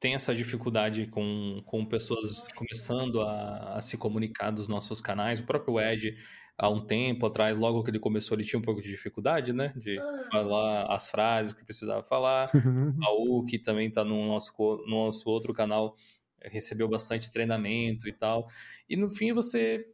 tem 0.00 0.14
essa 0.14 0.34
dificuldade 0.34 1.06
com, 1.06 1.62
com 1.64 1.84
pessoas 1.84 2.48
começando 2.54 3.20
a, 3.20 3.76
a 3.76 3.80
se 3.80 3.96
comunicar 3.96 4.50
dos 4.50 4.68
nossos 4.68 5.00
canais, 5.00 5.40
o 5.40 5.44
próprio 5.44 5.80
Ed 5.80 6.16
há 6.58 6.68
um 6.68 6.84
tempo 6.84 7.24
atrás, 7.26 7.56
logo 7.56 7.84
que 7.84 7.90
ele 7.90 8.00
começou, 8.00 8.36
ele 8.36 8.46
tinha 8.46 8.58
um 8.58 8.62
pouco 8.62 8.82
de 8.82 8.90
dificuldade, 8.90 9.52
né? 9.52 9.72
De 9.76 9.96
falar 10.30 10.86
as 10.86 11.08
frases 11.08 11.54
que 11.54 11.64
precisava 11.64 12.02
falar. 12.02 12.50
A 13.06 13.12
U, 13.12 13.44
que 13.44 13.58
também 13.58 13.88
está 13.88 14.04
no 14.04 14.26
nosso, 14.26 14.52
no 14.86 15.04
nosso 15.04 15.28
outro 15.30 15.52
canal, 15.52 15.94
recebeu 16.42 16.88
bastante 16.88 17.30
treinamento 17.30 18.08
e 18.08 18.12
tal. 18.12 18.46
E 18.88 18.96
no 18.96 19.08
fim 19.08 19.32
você 19.32 19.86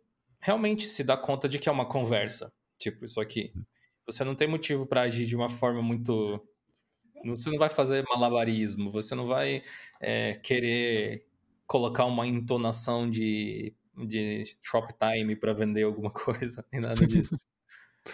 realmente 0.44 0.86
se 0.86 1.02
dá 1.02 1.16
conta 1.16 1.48
de 1.48 1.58
que 1.58 1.68
é 1.68 1.72
uma 1.72 1.86
conversa. 1.86 2.52
Tipo, 2.78 3.06
isso 3.06 3.18
aqui. 3.20 3.52
Você 4.06 4.22
não 4.22 4.34
tem 4.34 4.46
motivo 4.46 4.86
para 4.86 5.00
agir 5.00 5.24
de 5.24 5.34
uma 5.34 5.48
forma 5.48 5.80
muito. 5.80 6.38
Você 7.24 7.50
não 7.50 7.56
vai 7.58 7.70
fazer 7.70 8.04
malabarismo, 8.10 8.92
você 8.92 9.14
não 9.14 9.26
vai 9.26 9.62
é, 9.98 10.34
querer 10.34 11.26
colocar 11.66 12.04
uma 12.04 12.26
entonação 12.26 13.08
de 13.10 13.74
de 13.96 14.44
Shoptime 14.60 15.36
para 15.36 15.52
vender 15.52 15.84
alguma 15.84 16.10
coisa, 16.12 16.64
nem 16.72 16.80
nada 16.80 17.06
disso. 17.06 17.38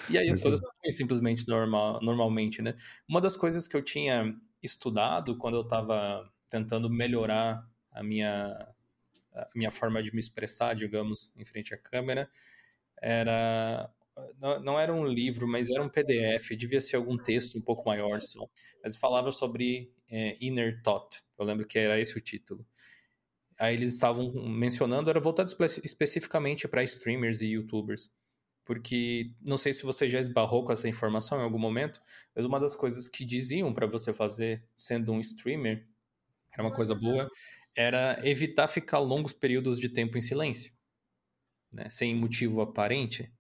E 0.09 0.18
aí 0.18 0.28
as 0.28 0.41
coisas 0.41 0.61
não 0.61 0.93
simplesmente 0.93 1.49
normal, 1.49 2.01
normalmente, 2.03 2.62
né? 2.62 2.74
Uma 3.09 3.20
das 3.20 3.37
coisas 3.37 3.66
que 3.66 3.76
eu 3.76 3.83
tinha 3.83 4.37
estudado 4.62 5.37
quando 5.39 5.57
eu 5.57 5.62
estava 5.62 6.31
tentando 6.49 6.91
melhorar 6.91 7.66
a 7.91 8.03
minha, 8.03 8.68
a 9.35 9.49
minha 9.55 9.70
forma 9.70 10.03
de 10.03 10.12
me 10.12 10.20
expressar, 10.20 10.74
digamos, 10.74 11.33
em 11.37 11.45
frente 11.45 11.74
à 11.74 11.78
câmera, 11.78 12.31
era 13.01 13.91
não, 14.39 14.61
não, 14.61 14.78
era 14.78 14.93
um 14.93 15.07
livro, 15.07 15.47
mas 15.49 15.70
era 15.70 15.83
um 15.83 15.89
PDF, 15.89 16.51
devia 16.57 16.81
ser 16.81 16.97
algum 16.97 17.16
texto 17.16 17.57
um 17.57 17.61
pouco 17.61 17.89
maior 17.89 18.20
só, 18.20 18.47
mas 18.83 18.97
falava 18.97 19.33
sobre 19.33 19.93
é, 20.11 20.37
Inner 20.41 20.83
Thought, 20.83 21.22
eu 21.39 21.45
lembro 21.45 21.66
que 21.66 21.78
era 21.78 21.99
esse 21.99 22.16
o 22.16 22.20
título. 22.20 22.66
Aí 23.59 23.74
eles 23.74 23.95
estavam 23.95 24.33
mencionando, 24.49 25.11
era 25.11 25.20
voltado 25.20 25.51
espe 25.51 25.64
especificamente 25.85 26.66
para 26.66 26.83
streamers 26.83 27.43
e 27.43 27.49
youtubers, 27.49 28.11
porque 28.64 29.33
não 29.41 29.59
sei 29.59 29.72
se 29.72 29.85
você 29.85 30.09
já 30.09 30.18
esbarrou 30.18 30.64
com 30.64 30.72
essa 30.72 30.89
informação 30.89 31.39
em 31.39 31.45
algum 31.45 31.59
momento, 31.59 32.01
mas 32.35 32.45
uma 32.45 32.59
das 32.59 32.74
coisas 32.74 33.09
que 33.09 33.24
diziam 33.24 33.72
para 33.72 33.87
você 33.87 34.12
fazer 34.12 34.64
sendo 34.74 35.12
um 35.12 35.20
streamer, 35.20 35.87
era 36.53 36.62
uma 36.62 36.72
coisa 36.72 36.95
boa, 36.95 37.31
era 37.77 38.18
evitar 38.23 38.68
ficar 38.68 38.99
longos 38.99 39.33
períodos 39.33 39.79
de 39.79 39.89
tempo 39.89 40.18
em 40.18 40.23
silêncio, 40.23 40.73
né, 41.73 41.89
sem 41.91 42.14
motivo 42.14 42.61
aparente. 42.61 43.33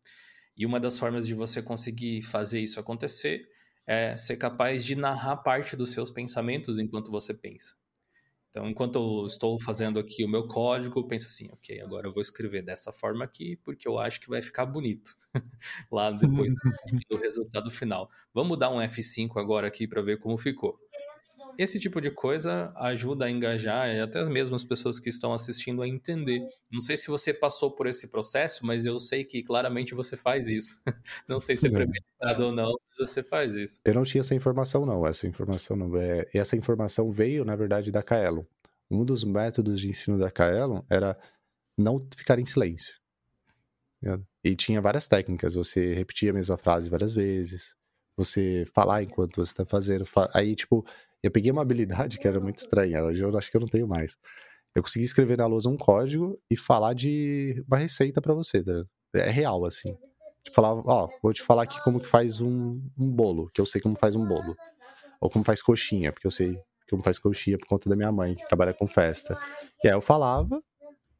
E 0.56 0.66
uma 0.66 0.78
das 0.80 0.98
formas 0.98 1.26
de 1.26 1.34
você 1.34 1.62
conseguir 1.62 2.22
fazer 2.22 2.60
isso 2.60 2.78
acontecer 2.78 3.48
é 3.86 4.16
ser 4.16 4.36
capaz 4.36 4.84
de 4.84 4.94
narrar 4.94 5.38
parte 5.38 5.76
dos 5.76 5.90
seus 5.90 6.10
pensamentos 6.10 6.78
enquanto 6.78 7.10
você 7.10 7.34
pensa. 7.34 7.74
Então, 8.50 8.68
enquanto 8.68 8.96
eu 8.96 9.26
estou 9.26 9.60
fazendo 9.60 9.98
aqui 10.00 10.24
o 10.24 10.28
meu 10.28 10.46
código, 10.48 10.98
eu 10.98 11.06
penso 11.06 11.26
assim, 11.26 11.48
ok, 11.52 11.80
agora 11.80 12.08
eu 12.08 12.12
vou 12.12 12.20
escrever 12.20 12.62
dessa 12.62 12.90
forma 12.90 13.24
aqui, 13.24 13.56
porque 13.64 13.86
eu 13.86 13.96
acho 13.96 14.20
que 14.20 14.28
vai 14.28 14.42
ficar 14.42 14.66
bonito 14.66 15.16
lá 15.90 16.10
depois 16.10 16.52
do 17.08 17.16
resultado 17.16 17.70
final. 17.70 18.10
Vamos 18.34 18.58
dar 18.58 18.70
um 18.70 18.80
F5 18.80 19.38
agora 19.38 19.68
aqui 19.68 19.86
para 19.86 20.02
ver 20.02 20.18
como 20.18 20.36
ficou. 20.36 20.76
Esse 21.60 21.78
tipo 21.78 22.00
de 22.00 22.10
coisa 22.10 22.72
ajuda 22.74 23.26
a 23.26 23.30
engajar 23.30 23.94
e 23.94 24.00
até 24.00 24.24
mesmo 24.24 24.56
as 24.56 24.64
pessoas 24.64 24.98
que 24.98 25.10
estão 25.10 25.30
assistindo 25.30 25.82
a 25.82 25.86
entender. 25.86 26.40
Não 26.72 26.80
sei 26.80 26.96
se 26.96 27.08
você 27.08 27.34
passou 27.34 27.70
por 27.70 27.86
esse 27.86 28.08
processo, 28.08 28.64
mas 28.64 28.86
eu 28.86 28.98
sei 28.98 29.24
que 29.24 29.42
claramente 29.42 29.94
você 29.94 30.16
faz 30.16 30.46
isso. 30.46 30.80
Não 31.28 31.38
sei 31.38 31.58
se 31.58 31.66
é 31.66 31.70
premeditado 31.70 32.46
ou 32.46 32.50
não, 32.50 32.72
mas 32.88 33.08
você 33.10 33.22
faz 33.22 33.54
isso. 33.54 33.82
Eu 33.84 33.92
não 33.92 34.04
tinha 34.04 34.22
essa 34.22 34.34
informação, 34.34 34.86
não. 34.86 35.06
Essa 35.06 35.26
informação 35.26 35.76
não 35.76 35.94
é. 35.98 36.26
Essa 36.32 36.56
informação 36.56 37.12
veio, 37.12 37.44
na 37.44 37.54
verdade, 37.54 37.90
da 37.90 38.02
Kaelon. 38.02 38.44
Um 38.90 39.04
dos 39.04 39.22
métodos 39.22 39.78
de 39.78 39.90
ensino 39.90 40.18
da 40.18 40.30
Kaelon 40.30 40.80
era 40.88 41.18
não 41.76 42.00
ficar 42.16 42.38
em 42.38 42.46
silêncio. 42.46 42.94
E 44.42 44.56
tinha 44.56 44.80
várias 44.80 45.06
técnicas. 45.06 45.54
Você 45.54 45.92
repetia 45.92 46.30
a 46.30 46.34
mesma 46.34 46.56
frase 46.56 46.88
várias 46.88 47.12
vezes. 47.12 47.76
Você 48.16 48.64
falar 48.72 49.02
enquanto 49.02 49.36
você 49.36 49.52
está 49.52 49.66
fazendo. 49.66 50.06
Aí, 50.32 50.56
tipo, 50.56 50.86
eu 51.22 51.30
peguei 51.30 51.50
uma 51.50 51.62
habilidade 51.62 52.18
que 52.18 52.26
era 52.26 52.40
muito 52.40 52.58
estranha, 52.58 53.04
hoje 53.04 53.22
eu 53.22 53.36
acho 53.36 53.50
que 53.50 53.56
eu 53.56 53.60
não 53.60 53.68
tenho 53.68 53.86
mais. 53.86 54.16
Eu 54.74 54.82
consegui 54.82 55.04
escrever 55.04 55.36
na 55.36 55.46
lousa 55.46 55.68
um 55.68 55.76
código 55.76 56.40
e 56.50 56.56
falar 56.56 56.94
de 56.94 57.62
uma 57.66 57.76
receita 57.76 58.20
para 58.20 58.32
você, 58.34 58.62
tá? 58.62 58.84
É 59.14 59.28
real, 59.28 59.64
assim. 59.64 59.96
Tipo, 60.44 60.54
falar, 60.54 60.74
ó, 60.74 61.08
vou 61.22 61.32
te 61.32 61.42
falar 61.42 61.64
aqui 61.64 61.82
como 61.82 62.00
que 62.00 62.06
faz 62.06 62.40
um, 62.40 62.80
um 62.96 63.10
bolo, 63.10 63.50
que 63.52 63.60
eu 63.60 63.66
sei 63.66 63.80
como 63.80 63.96
faz 63.96 64.14
um 64.14 64.24
bolo. 64.24 64.56
Ou 65.20 65.28
como 65.28 65.44
faz 65.44 65.60
coxinha, 65.60 66.12
porque 66.12 66.26
eu 66.26 66.30
sei 66.30 66.58
como 66.88 67.02
faz 67.02 67.18
coxinha 67.18 67.58
por 67.58 67.66
conta 67.66 67.90
da 67.90 67.96
minha 67.96 68.10
mãe, 68.10 68.34
que 68.34 68.46
trabalha 68.46 68.72
com 68.72 68.86
festa. 68.86 69.38
E 69.84 69.88
aí 69.88 69.94
eu 69.94 70.00
falava 70.00 70.62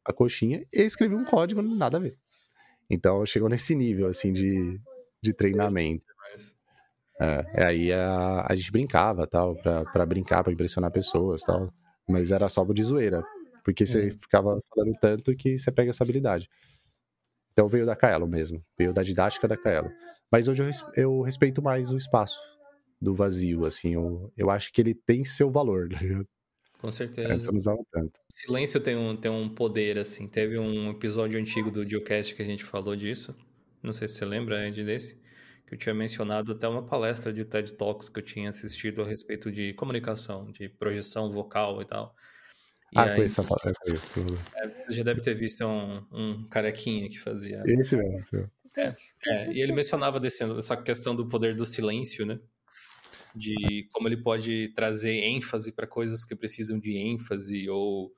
a 0.03 0.13
coxinha 0.13 0.65
e 0.73 0.81
escrevi 0.81 1.15
um 1.15 1.25
código, 1.25 1.61
nada 1.61 1.97
a 1.97 1.99
ver. 1.99 2.17
Então 2.89 3.25
chegou 3.25 3.47
nesse 3.47 3.75
nível, 3.75 4.07
assim, 4.07 4.33
de, 4.33 4.79
de 5.21 5.33
treinamento. 5.33 6.10
É, 7.21 7.65
aí 7.65 7.93
a, 7.93 8.47
a 8.49 8.55
gente 8.55 8.71
brincava, 8.71 9.27
tal, 9.27 9.55
pra, 9.55 9.85
pra 9.85 10.05
brincar, 10.07 10.43
pra 10.43 10.51
impressionar 10.51 10.91
pessoas, 10.91 11.41
tal. 11.41 11.71
Mas 12.09 12.31
era 12.31 12.49
só 12.49 12.65
de 12.65 12.81
zoeira. 12.81 13.23
Porque 13.63 13.85
você 13.85 14.05
uhum. 14.05 14.11
ficava 14.19 14.59
falando 14.73 14.97
tanto 14.99 15.35
que 15.35 15.59
você 15.59 15.71
pega 15.71 15.91
essa 15.91 16.03
habilidade. 16.03 16.49
Então 17.51 17.67
veio 17.67 17.85
da 17.85 17.95
Kaelo 17.95 18.27
mesmo. 18.27 18.63
Veio 18.75 18.91
da 18.91 19.03
didática 19.03 19.47
da 19.47 19.55
Kaelo. 19.55 19.91
Mas 20.31 20.47
hoje 20.47 20.63
eu, 20.63 20.69
eu 20.95 21.21
respeito 21.21 21.61
mais 21.61 21.91
o 21.91 21.97
espaço 21.97 22.39
do 22.99 23.13
vazio, 23.13 23.65
assim. 23.65 23.93
Eu, 23.93 24.33
eu 24.35 24.49
acho 24.49 24.73
que 24.73 24.81
ele 24.81 24.95
tem 24.95 25.23
seu 25.23 25.51
valor, 25.51 25.89
tá 25.89 25.99
Com 26.79 26.91
certeza. 26.91 27.33
eu 27.33 27.51
não 27.51 27.57
usava 27.57 27.83
tanto. 27.91 28.19
O 28.33 28.35
silêncio 28.35 28.79
tem 28.79 28.97
um, 28.97 29.15
tem 29.15 29.29
um 29.29 29.47
poder, 29.47 29.99
assim. 29.99 30.27
Teve 30.27 30.57
um 30.57 30.89
episódio 30.89 31.39
antigo 31.39 31.69
do 31.69 31.87
Geocast 31.87 32.33
que 32.33 32.41
a 32.41 32.45
gente 32.45 32.63
falou 32.63 32.95
disso. 32.95 33.35
Não 33.83 33.93
sei 33.93 34.07
se 34.07 34.15
você 34.15 34.25
lembra, 34.25 34.67
Ed, 34.67 34.83
desse 34.83 35.21
que 35.71 35.75
eu 35.75 35.79
tinha 35.79 35.95
mencionado 35.95 36.51
até 36.51 36.67
uma 36.67 36.83
palestra 36.83 37.31
de 37.31 37.45
TED 37.45 37.73
Talks 37.75 38.09
que 38.09 38.19
eu 38.19 38.23
tinha 38.23 38.49
assistido 38.49 39.01
a 39.01 39.07
respeito 39.07 39.49
de 39.49 39.73
comunicação, 39.73 40.51
de 40.51 40.67
projeção 40.67 41.31
vocal 41.31 41.81
e 41.81 41.85
tal. 41.85 42.13
E 42.91 42.99
ah, 42.99 43.03
aí, 43.03 43.15
conheço 43.15 43.39
essa 43.39 43.47
palestra. 43.47 43.93
É, 44.57 44.67
você 44.67 44.93
já 44.93 45.03
deve 45.03 45.21
ter 45.21 45.33
visto 45.33 45.65
um, 45.65 46.05
um 46.11 46.47
carequinha 46.49 47.07
que 47.07 47.17
fazia. 47.17 47.63
Esse 47.65 47.95
mesmo. 47.95 48.19
Esse 48.19 48.35
mesmo. 48.35 48.51
É, 48.77 48.95
é, 49.25 49.53
e 49.53 49.61
ele 49.61 49.71
mencionava 49.71 50.19
desse, 50.19 50.45
dessa 50.53 50.75
questão 50.75 51.15
do 51.15 51.25
poder 51.25 51.55
do 51.55 51.65
silêncio, 51.65 52.25
né? 52.25 52.37
De 53.33 53.87
como 53.93 54.09
ele 54.09 54.21
pode 54.21 54.73
trazer 54.75 55.23
ênfase 55.23 55.71
para 55.71 55.87
coisas 55.87 56.25
que 56.25 56.35
precisam 56.35 56.77
de 56.77 56.97
ênfase 56.97 57.69
ou 57.69 58.13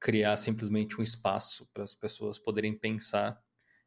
criar 0.00 0.36
simplesmente 0.36 1.00
um 1.00 1.04
espaço 1.04 1.68
para 1.72 1.84
as 1.84 1.94
pessoas 1.94 2.36
poderem 2.36 2.76
pensar 2.76 3.40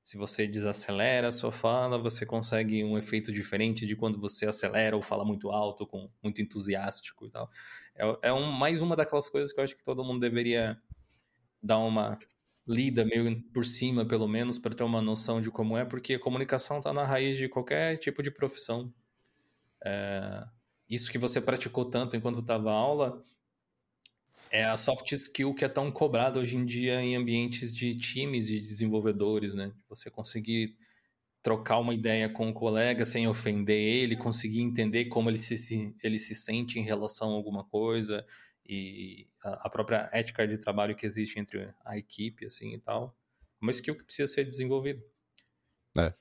se 0.03 0.17
você 0.17 0.45
desacelera 0.45 1.29
a 1.29 1.31
sua 1.31 1.51
fala, 1.51 1.97
você 1.97 2.25
consegue 2.25 2.83
um 2.83 2.97
efeito 2.97 3.31
diferente 3.31 3.87
de 3.87 3.95
quando 3.95 4.19
você 4.19 4.45
acelera 4.45 4.97
ou 4.97 5.01
fala 5.01 5.23
muito 5.23 5.49
alto, 5.49 5.87
com 5.87 6.11
muito 6.21 6.41
entusiástico 6.41 7.25
e 7.25 7.29
tal. 7.29 7.49
É, 7.95 8.17
é 8.23 8.33
um, 8.33 8.51
mais 8.51 8.81
uma 8.81 8.97
daquelas 8.97 9.29
coisas 9.29 9.53
que 9.53 9.59
eu 9.61 9.63
acho 9.63 9.75
que 9.75 9.83
todo 9.83 10.03
mundo 10.03 10.19
deveria 10.19 10.77
dar 11.61 11.77
uma 11.77 12.19
lida 12.67 13.05
meio 13.05 13.41
por 13.53 13.65
cima, 13.65 14.05
pelo 14.05 14.27
menos, 14.27 14.59
para 14.59 14.75
ter 14.75 14.83
uma 14.83 15.01
noção 15.01 15.41
de 15.41 15.49
como 15.49 15.77
é, 15.77 15.85
porque 15.85 16.15
a 16.15 16.19
comunicação 16.19 16.79
está 16.79 16.91
na 16.91 17.05
raiz 17.05 17.37
de 17.37 17.47
qualquer 17.47 17.97
tipo 17.97 18.21
de 18.21 18.29
profissão. 18.29 18.93
É, 19.85 20.43
isso 20.89 21.09
que 21.09 21.17
você 21.17 21.39
praticou 21.39 21.89
tanto 21.89 22.17
enquanto 22.17 22.39
estava 22.39 22.71
aula 22.71 23.23
é 24.53 24.65
a 24.65 24.77
soft 24.77 25.11
skill 25.11 25.51
que 25.51 25.65
é 25.65 25.67
tão 25.67 25.91
cobrada 25.91 26.39
hoje 26.39 26.55
em 26.55 26.63
dia 26.63 27.01
em 27.01 27.15
ambientes 27.15 27.75
de 27.75 27.97
times 27.97 28.49
e 28.49 28.59
de 28.59 28.67
desenvolvedores, 28.67 29.55
né? 29.55 29.73
Você 29.89 30.11
conseguir 30.11 30.77
trocar 31.41 31.79
uma 31.79 31.91
ideia 31.91 32.29
com 32.29 32.47
o 32.47 32.53
colega 32.53 33.03
sem 33.03 33.27
ofender 33.27 33.75
ele, 33.75 34.15
conseguir 34.15 34.61
entender 34.61 35.05
como 35.05 35.27
ele 35.27 35.39
se, 35.39 35.95
ele 36.03 36.19
se 36.19 36.35
sente 36.35 36.79
em 36.79 36.83
relação 36.83 37.31
a 37.31 37.33
alguma 37.33 37.63
coisa 37.63 38.23
e 38.63 39.27
a, 39.43 39.67
própria 39.71 40.07
ética 40.13 40.47
de 40.47 40.59
trabalho 40.59 40.95
que 40.95 41.07
existe 41.07 41.39
entre 41.39 41.73
a 41.83 41.97
equipe, 41.97 42.45
assim, 42.45 42.75
e 42.75 42.79
tal. 42.79 43.17
É 43.59 43.65
uma 43.65 43.71
skill 43.71 43.97
que 43.97 44.03
precisa 44.03 44.31
ser 44.31 44.45
desenvolvida. 44.45 45.03
É. 45.97 46.13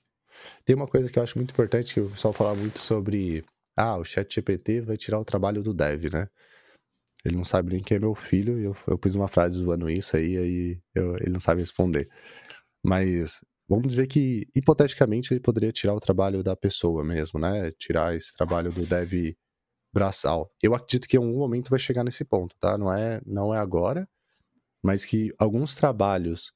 Tem 0.64 0.74
uma 0.74 0.88
coisa 0.88 1.12
que 1.12 1.18
eu 1.18 1.22
acho 1.22 1.36
muito 1.36 1.50
importante, 1.50 1.92
que 1.92 2.00
o 2.00 2.10
pessoal 2.10 2.32
fala 2.32 2.54
muito 2.54 2.78
sobre 2.78 3.44
ah, 3.76 3.98
o 3.98 4.04
chat 4.04 4.34
GPT 4.34 4.80
vai 4.80 4.96
tirar 4.96 5.20
o 5.20 5.24
trabalho 5.24 5.62
do 5.62 5.74
dev, 5.74 6.10
né? 6.10 6.28
Ele 7.24 7.36
não 7.36 7.44
sabe 7.44 7.72
nem 7.72 7.82
quem 7.82 7.96
é 7.96 8.00
meu 8.00 8.14
filho, 8.14 8.58
e 8.60 8.64
eu, 8.64 8.76
eu 8.86 8.98
pus 8.98 9.14
uma 9.14 9.28
frase 9.28 9.58
zoando 9.58 9.88
isso 9.88 10.16
aí, 10.16 10.36
aí 10.36 10.80
eu, 10.94 11.16
ele 11.18 11.30
não 11.30 11.40
sabe 11.40 11.60
responder. 11.60 12.08
Mas 12.84 13.40
vamos 13.68 13.88
dizer 13.88 14.06
que, 14.08 14.46
hipoteticamente, 14.54 15.32
ele 15.32 15.40
poderia 15.40 15.72
tirar 15.72 15.94
o 15.94 16.00
trabalho 16.00 16.42
da 16.42 16.56
pessoa 16.56 17.04
mesmo, 17.04 17.38
né? 17.40 17.70
Tirar 17.72 18.14
esse 18.16 18.34
trabalho 18.34 18.72
do 18.72 18.86
dev 18.86 19.34
braçal. 19.92 20.50
Eu 20.62 20.74
acredito 20.74 21.06
que 21.08 21.16
em 21.16 21.20
algum 21.20 21.38
momento 21.38 21.70
vai 21.70 21.78
chegar 21.78 22.04
nesse 22.04 22.24
ponto, 22.24 22.56
tá? 22.58 22.78
Não 22.78 22.92
é, 22.92 23.20
não 23.26 23.54
é 23.54 23.58
agora, 23.58 24.08
mas 24.82 25.04
que 25.04 25.32
alguns 25.38 25.74
trabalhos 25.74 26.52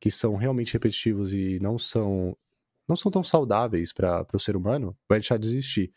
que 0.00 0.10
são 0.10 0.36
realmente 0.36 0.72
repetitivos 0.74 1.32
e 1.32 1.58
não 1.60 1.78
são 1.78 2.36
não 2.88 2.96
são 2.96 3.10
tão 3.10 3.24
saudáveis 3.24 3.92
para 3.92 4.24
o 4.32 4.38
ser 4.38 4.56
humano, 4.56 4.96
vai 5.08 5.18
deixar 5.18 5.38
de 5.38 5.48
existir. 5.48 5.92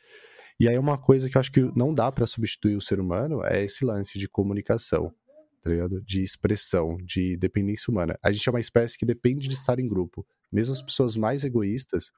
E 0.60 0.68
aí 0.68 0.78
uma 0.78 0.98
coisa 0.98 1.30
que 1.30 1.38
eu 1.38 1.40
acho 1.40 1.52
que 1.52 1.62
não 1.76 1.94
dá 1.94 2.12
para 2.12 2.26
substituir 2.26 2.76
o 2.76 2.82
ser 2.82 3.00
humano 3.00 3.44
é 3.46 3.64
esse 3.64 3.86
lance 3.86 4.20
de 4.20 4.28
comunicação, 4.28 5.14
tá 5.62 5.70
ligado? 5.70 6.02
De 6.02 6.22
expressão, 6.22 6.98
de 6.98 7.38
dependência 7.38 7.90
humana. 7.90 8.18
A 8.22 8.32
gente 8.32 8.48
é 8.48 8.52
uma 8.52 8.60
espécie 8.60 8.98
que 8.98 9.06
depende 9.06 9.48
de 9.48 9.54
estar 9.54 9.80
em 9.80 9.88
grupo. 9.88 10.26
Mesmo 10.52 10.74
as 10.74 10.82
pessoas 10.82 11.16
mais 11.16 11.44
egoístas 11.44 12.12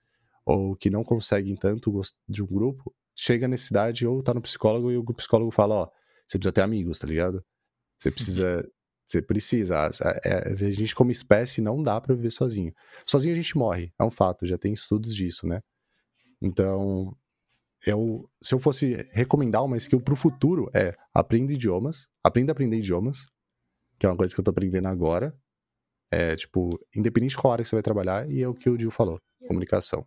ou 0.46 0.76
que 0.76 0.89
não 0.89 1.04
conseguem 1.04 1.56
tanto 1.56 1.92
de 2.28 2.42
um 2.42 2.48
grupo, 2.48 2.94
chega 3.16 3.48
na 3.48 3.58
cidade 3.58 4.08
ou 4.08 4.24
tá 4.24 4.34
no 4.34 4.42
psicólogo 4.42 4.92
e 4.92 4.98
o 4.98 5.06
psicólogo 5.14 5.52
fala, 5.52 5.76
ó, 5.76 5.89
você 6.26 6.39
precisa 6.39 6.52
ter 6.52 6.62
amigos, 6.62 6.98
tá 6.98 7.06
ligado? 7.06 7.44
Você 8.00 8.10
precisa 8.10 8.68
você 9.12 9.22
precisa. 9.22 9.78
A, 9.78 9.88
a, 9.88 10.72
gente, 10.72 10.96
como 10.96 11.12
espécie, 11.12 11.62
não 11.62 11.84
dá 11.84 12.00
para 12.00 12.16
viver 12.16 12.32
sozinho. 12.32 12.74
Sozinho 13.06 13.34
a 13.34 13.36
gente 13.36 13.58
morre, 13.58 13.92
é 14.00 14.04
um 14.04 14.10
fato, 14.10 14.48
já 14.48 14.58
tem 14.58 14.72
estudos 14.72 15.14
disso, 15.14 15.46
né? 15.46 15.62
Então, 16.42 17.16
eu, 17.86 18.30
se 18.42 18.54
eu 18.54 18.60
fosse 18.60 19.08
recomendar 19.12 19.64
uma 19.64 19.78
skill 19.78 20.02
pro 20.02 20.16
futuro, 20.16 20.70
é 20.74 20.96
aprenda 21.14 21.54
idiomas, 21.54 22.08
aprenda 22.24 22.52
a 22.52 22.54
aprender 22.54 22.78
idiomas, 22.78 23.28
que 24.00 24.06
é 24.06 24.10
uma 24.10 24.18
coisa 24.18 24.34
que 24.34 24.40
eu 24.40 24.44
tô 24.44 24.52
aprendendo 24.52 24.88
agora. 24.88 25.36
É, 26.12 26.36
tipo, 26.36 26.78
independente 26.96 27.32
de 27.32 27.38
qual 27.38 27.54
área 27.54 27.64
você 27.64 27.76
vai 27.76 27.82
trabalhar, 27.82 28.30
e 28.30 28.42
é 28.42 28.48
o 28.48 28.54
que 28.54 28.70
o 28.70 28.78
Gil 28.78 28.92
falou, 28.92 29.20
comunicação. 29.48 30.06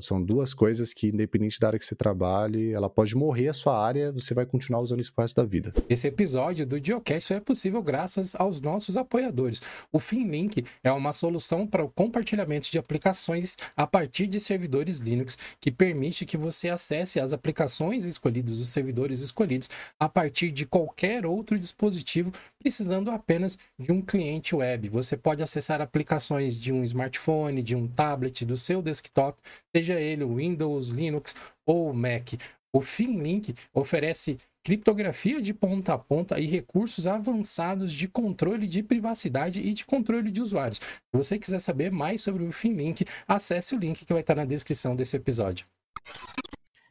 São 0.00 0.22
duas 0.22 0.54
coisas 0.54 0.94
que, 0.94 1.08
independente 1.08 1.58
da 1.58 1.66
área 1.66 1.78
que 1.78 1.84
você 1.84 1.96
trabalhe, 1.96 2.72
ela 2.72 2.88
pode 2.88 3.16
morrer 3.16 3.48
a 3.48 3.52
sua 3.52 3.84
área, 3.84 4.12
você 4.12 4.32
vai 4.32 4.46
continuar 4.46 4.80
usando 4.80 5.00
isso 5.00 5.12
pro 5.12 5.22
resto 5.22 5.36
da 5.36 5.44
vida. 5.44 5.72
Esse 5.88 6.06
episódio 6.06 6.64
do 6.64 6.82
Geocast 6.82 7.28
só 7.28 7.34
é 7.34 7.40
possível 7.40 7.82
graças 7.82 8.34
aos 8.36 8.60
nossos 8.60 8.96
apoiadores. 8.96 9.60
O 9.90 9.98
FinLink 9.98 10.64
é 10.84 10.92
uma 10.92 11.12
solução 11.12 11.66
para 11.66 11.84
o 11.84 11.88
compartilhamento 11.88 12.70
de 12.70 12.78
aplicações 12.78 13.56
a 13.76 13.84
partir 13.84 14.28
de 14.28 14.38
servidores 14.38 14.98
Linux, 14.98 15.36
que 15.60 15.70
permite 15.70 16.24
que 16.24 16.36
você 16.36 16.68
acesse 16.68 17.18
as 17.18 17.32
aplicações 17.32 18.04
escolhidas, 18.04 18.60
os 18.60 18.68
servidores 18.68 19.20
escolhidos, 19.20 19.68
a 19.98 20.08
partir 20.08 20.52
de 20.52 20.64
qualquer 20.64 21.26
outro 21.26 21.58
dispositivo, 21.58 22.30
precisando 22.58 23.10
apenas 23.10 23.58
de 23.76 23.90
um 23.90 24.00
cliente 24.00 24.54
web. 24.54 24.88
Você 24.90 25.16
pode 25.16 25.42
acessar 25.42 25.80
aplicações 25.80 26.56
de 26.56 26.72
um 26.72 26.84
smartphone, 26.84 27.62
de 27.62 27.74
um 27.74 27.88
tablet, 27.88 28.44
do 28.44 28.56
seu 28.56 28.80
desktop 28.80 29.36
seja 29.74 30.00
ele 30.00 30.24
Windows, 30.24 30.90
Linux 30.90 31.34
ou 31.66 31.92
Mac. 31.92 32.34
O 32.74 32.80
FinLink 32.80 33.54
oferece 33.72 34.38
criptografia 34.64 35.42
de 35.42 35.52
ponta 35.52 35.94
a 35.94 35.98
ponta 35.98 36.38
e 36.38 36.46
recursos 36.46 37.06
avançados 37.06 37.92
de 37.92 38.06
controle 38.08 38.66
de 38.66 38.82
privacidade 38.82 39.60
e 39.60 39.74
de 39.74 39.84
controle 39.84 40.30
de 40.30 40.40
usuários. 40.40 40.78
Se 40.78 41.12
você 41.12 41.38
quiser 41.38 41.58
saber 41.58 41.90
mais 41.90 42.22
sobre 42.22 42.44
o 42.44 42.52
FinLink, 42.52 43.04
acesse 43.26 43.74
o 43.74 43.78
link 43.78 44.04
que 44.04 44.12
vai 44.12 44.22
estar 44.22 44.36
na 44.36 44.44
descrição 44.44 44.94
desse 44.94 45.16
episódio. 45.16 45.66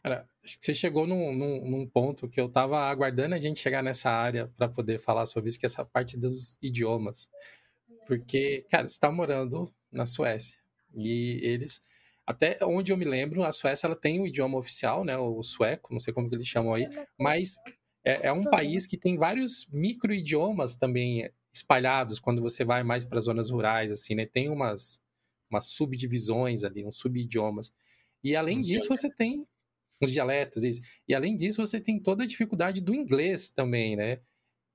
Cara, 0.03 0.27
acho 0.43 0.57
que 0.57 0.65
você 0.65 0.73
chegou 0.73 1.07
num, 1.07 1.33
num, 1.33 1.69
num 1.69 1.87
ponto 1.87 2.27
que 2.27 2.41
eu 2.41 2.47
estava 2.47 2.79
aguardando 2.89 3.35
a 3.35 3.39
gente 3.39 3.59
chegar 3.59 3.83
nessa 3.83 4.09
área 4.09 4.51
para 4.57 4.67
poder 4.67 4.99
falar 4.99 5.25
sobre 5.25 5.49
isso, 5.49 5.59
que 5.59 5.65
é 5.65 5.67
essa 5.67 5.85
parte 5.85 6.17
dos 6.17 6.57
idiomas. 6.61 7.29
Porque, 8.07 8.65
cara, 8.69 8.87
você 8.87 8.95
está 8.95 9.11
morando 9.11 9.71
na 9.91 10.05
Suécia 10.05 10.57
e 10.95 11.39
eles 11.43 11.81
até 12.25 12.57
onde 12.63 12.91
eu 12.91 12.97
me 12.97 13.05
lembro, 13.05 13.43
a 13.43 13.51
Suécia 13.51 13.87
ela 13.87 13.95
tem 13.95 14.19
o 14.19 14.23
um 14.23 14.27
idioma 14.27 14.57
oficial, 14.57 15.03
né, 15.03 15.17
o 15.17 15.41
sueco, 15.43 15.93
não 15.93 15.99
sei 15.99 16.13
como 16.13 16.29
que 16.29 16.35
eles 16.35 16.47
chamam 16.47 16.73
aí, 16.73 16.87
mas 17.19 17.57
é, 18.05 18.27
é 18.27 18.33
um 18.33 18.43
país 18.43 18.87
que 18.87 18.97
tem 18.97 19.17
vários 19.17 19.67
micro-idiomas 19.71 20.75
também 20.75 21.29
espalhados 21.53 22.19
quando 22.19 22.41
você 22.41 22.63
vai 22.63 22.83
mais 22.83 23.05
para 23.05 23.19
zonas 23.19 23.49
rurais, 23.49 23.91
assim, 23.91 24.15
né? 24.15 24.25
Tem 24.25 24.49
umas, 24.49 25.01
umas 25.49 25.65
subdivisões 25.65 26.63
ali, 26.63 26.85
uns 26.85 26.97
sub-idiomas. 26.97 27.71
E 28.23 28.35
além 28.35 28.59
disso, 28.59 28.87
dialetos. 28.87 29.01
você 29.01 29.09
tem 29.09 29.45
uns 30.01 30.11
dialetos, 30.11 30.63
isso. 30.63 30.81
E 31.07 31.13
além 31.13 31.35
disso, 31.35 31.63
você 31.63 31.79
tem 31.79 31.99
toda 31.99 32.23
a 32.23 32.27
dificuldade 32.27 32.81
do 32.81 32.95
inglês 32.95 33.49
também, 33.49 33.95
né? 33.95 34.19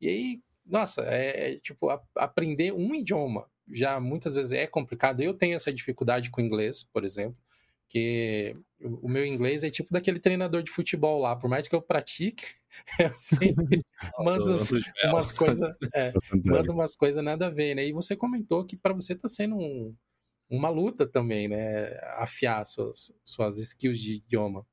E 0.00 0.08
aí, 0.08 0.42
nossa, 0.64 1.02
é, 1.02 1.52
é 1.52 1.58
tipo, 1.58 1.88
a, 1.88 2.00
aprender 2.16 2.72
um 2.72 2.94
idioma 2.94 3.50
já 3.72 3.98
muitas 4.00 4.34
vezes 4.34 4.52
é 4.52 4.66
complicado. 4.66 5.20
Eu 5.20 5.34
tenho 5.34 5.54
essa 5.54 5.72
dificuldade 5.72 6.30
com 6.30 6.40
inglês, 6.40 6.84
por 6.84 7.04
exemplo, 7.04 7.36
que 7.88 8.56
o 8.80 9.08
meu 9.08 9.24
inglês 9.24 9.64
é 9.64 9.70
tipo 9.70 9.92
daquele 9.92 10.18
treinador 10.18 10.62
de 10.62 10.70
futebol 10.70 11.20
lá, 11.20 11.36
por 11.36 11.48
mais 11.48 11.68
que 11.68 11.74
eu 11.74 11.80
pratique, 11.80 12.44
eu 13.00 13.14
sempre 13.14 13.84
mando 14.18 14.56
umas 15.04 15.32
coisas, 15.32 15.74
é, 15.94 16.12
mando 16.44 16.72
umas 16.72 16.94
coisas 16.94 17.22
nada 17.22 17.46
a 17.46 17.50
ver, 17.50 17.74
né? 17.74 17.86
E 17.86 17.92
você 17.92 18.16
comentou 18.16 18.64
que 18.64 18.76
para 18.76 18.92
você 18.92 19.14
tá 19.14 19.28
sendo 19.28 19.56
um, 19.56 19.94
uma 20.50 20.68
luta 20.68 21.06
também, 21.06 21.48
né? 21.48 21.98
Afiar 22.18 22.64
suas, 22.66 23.12
suas 23.24 23.58
skills 23.58 23.98
de 23.98 24.14
idioma. 24.14 24.66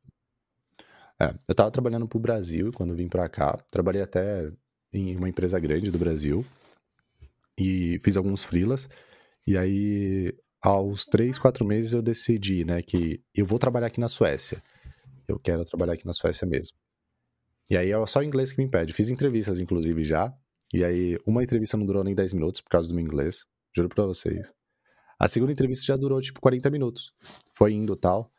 É, 1.22 1.34
eu 1.48 1.56
tava 1.56 1.72
trabalhando 1.72 2.08
pro 2.08 2.20
Brasil 2.20 2.72
quando 2.74 2.96
vim 2.96 3.08
para 3.08 3.30
cá, 3.30 3.58
trabalhei 3.72 4.02
até 4.02 4.52
em 4.91 5.16
uma 5.16 5.30
empresa 5.30 5.60
grande 5.60 5.89
do 5.89 5.98
Brasil, 5.98 6.46
e 7.58 7.99
fiz 8.04 8.18
alguns 8.18 8.43
freelas. 8.43 8.89
E 9.45 9.58
aí, 9.58 10.34
aos 10.62 11.06
três, 11.06 11.38
quatro 11.38 11.66
meses, 11.66 11.93
eu 11.93 12.01
decidi, 12.01 12.64
né, 12.64 12.82
que 12.82 13.22
eu 13.36 13.45
vou 13.45 13.60
trabalhar 13.60 13.88
aqui 13.88 13.99
na 13.99 14.10
Suécia. 14.10 14.62
Eu 15.28 15.39
quero 15.39 15.66
trabalhar 15.66 15.93
aqui 15.93 16.06
na 16.06 16.14
Suécia 16.14 16.47
mesmo. 16.47 16.78
E 17.70 17.78
aí 17.78 17.91
é 17.91 18.06
só 18.06 18.20
o 18.20 18.24
inglês 18.24 18.51
que 18.51 18.60
me 18.60 18.66
impede. 18.66 18.93
Fiz 18.93 19.10
entrevistas, 19.10 19.60
inclusive, 19.60 20.04
já. 20.04 20.34
E 20.74 20.84
aí, 20.84 21.18
uma 21.26 21.43
entrevista 21.43 21.78
não 21.78 21.86
durou 21.86 22.04
nem 22.04 22.16
10 22.16 22.34
minutos 22.34 22.62
por 22.62 22.70
causa 22.70 22.89
do 22.89 22.95
meu 22.95 23.04
inglês. 23.04 23.45
Juro 23.76 23.89
pra 23.89 24.06
vocês. 24.06 24.54
A 25.20 25.28
segunda 25.28 25.51
entrevista 25.51 25.86
já 25.86 25.95
durou, 25.95 26.20
tipo, 26.20 26.41
40 26.41 26.70
minutos. 26.70 27.14
Foi 27.56 27.74
indo 27.74 27.95
tal. 27.95 28.32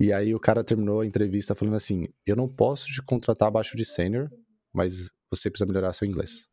E 0.00 0.12
aí 0.12 0.34
o 0.34 0.40
cara 0.40 0.64
terminou 0.64 1.00
a 1.00 1.06
entrevista 1.06 1.54
falando 1.54 1.74
assim: 1.74 2.08
Eu 2.26 2.36
não 2.36 2.48
posso 2.48 2.86
te 2.86 3.02
contratar 3.02 3.48
abaixo 3.48 3.76
de 3.76 3.84
sênior, 3.84 4.30
mas 4.72 5.10
você 5.30 5.50
precisa 5.50 5.66
melhorar 5.66 5.92
seu 5.92 6.06
inglês. 6.06 6.48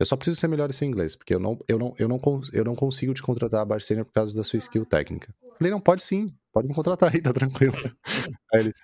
Eu 0.00 0.06
só 0.06 0.16
preciso 0.16 0.40
ser 0.40 0.48
melhor 0.48 0.70
em 0.70 0.72
seu 0.72 0.88
inglês, 0.88 1.14
porque 1.14 1.34
eu 1.34 1.38
não, 1.38 1.58
eu 1.68 1.78
não, 1.78 1.94
eu 1.98 2.08
não, 2.08 2.18
eu 2.54 2.64
não 2.64 2.74
consigo 2.74 3.12
te 3.12 3.22
contratar 3.22 3.70
a 3.70 3.80
sênior 3.80 4.06
por 4.06 4.14
causa 4.14 4.34
da 4.34 4.42
sua 4.42 4.56
skill 4.56 4.86
técnica. 4.86 5.34
Eu 5.42 5.52
falei, 5.58 5.70
não, 5.70 5.78
pode 5.78 6.02
sim, 6.02 6.34
pode 6.50 6.66
me 6.66 6.74
contratar 6.74 7.12
aí, 7.12 7.20
tá 7.20 7.34
tranquilo. 7.34 7.74
Aí 8.54 8.60
ele, 8.60 8.74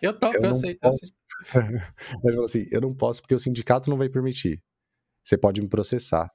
eu 0.00 0.18
topo, 0.18 0.38
eu, 0.38 0.42
eu 0.44 0.50
aceito. 0.50 0.80
Posso... 0.80 1.12
ele 1.54 2.32
falou 2.32 2.44
assim, 2.46 2.66
eu 2.70 2.80
não 2.80 2.94
posso 2.94 3.20
porque 3.20 3.34
o 3.34 3.38
sindicato 3.38 3.90
não 3.90 3.98
vai 3.98 4.08
permitir. 4.08 4.62
Você 5.22 5.36
pode 5.36 5.60
me 5.60 5.68
processar. 5.68 6.30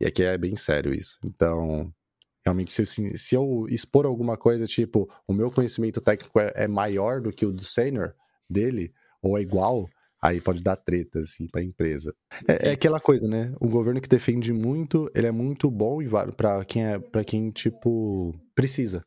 E 0.00 0.06
aqui 0.06 0.22
é 0.22 0.38
bem 0.38 0.54
sério 0.54 0.94
isso. 0.94 1.18
Então, 1.24 1.92
realmente, 2.44 2.72
se, 2.72 2.86
se 2.86 3.34
eu 3.34 3.66
expor 3.68 4.06
alguma 4.06 4.36
coisa, 4.36 4.64
tipo, 4.64 5.12
o 5.26 5.32
meu 5.32 5.50
conhecimento 5.50 6.00
técnico 6.00 6.38
é, 6.38 6.52
é 6.54 6.68
maior 6.68 7.20
do 7.20 7.32
que 7.32 7.44
o 7.44 7.52
do 7.52 7.64
sênior 7.64 8.14
dele, 8.48 8.94
ou 9.20 9.36
é 9.36 9.42
igual, 9.42 9.88
aí 10.22 10.40
pode 10.40 10.62
dar 10.62 10.76
treta, 10.76 11.18
assim, 11.18 11.48
pra 11.48 11.60
empresa. 11.60 12.14
É, 12.46 12.68
é, 12.68 12.72
aquela 12.72 13.00
coisa, 13.00 13.26
né? 13.26 13.52
O 13.60 13.68
governo 13.68 14.00
que 14.00 14.08
defende 14.08 14.52
muito, 14.52 15.10
ele 15.14 15.26
é 15.26 15.32
muito 15.32 15.68
bom 15.68 16.00
e 16.00 16.06
vale 16.06 16.30
pra 16.30 16.64
quem 16.64 16.86
é, 16.86 16.98
para 17.00 17.24
quem, 17.24 17.50
tipo, 17.50 18.32
precisa. 18.54 19.04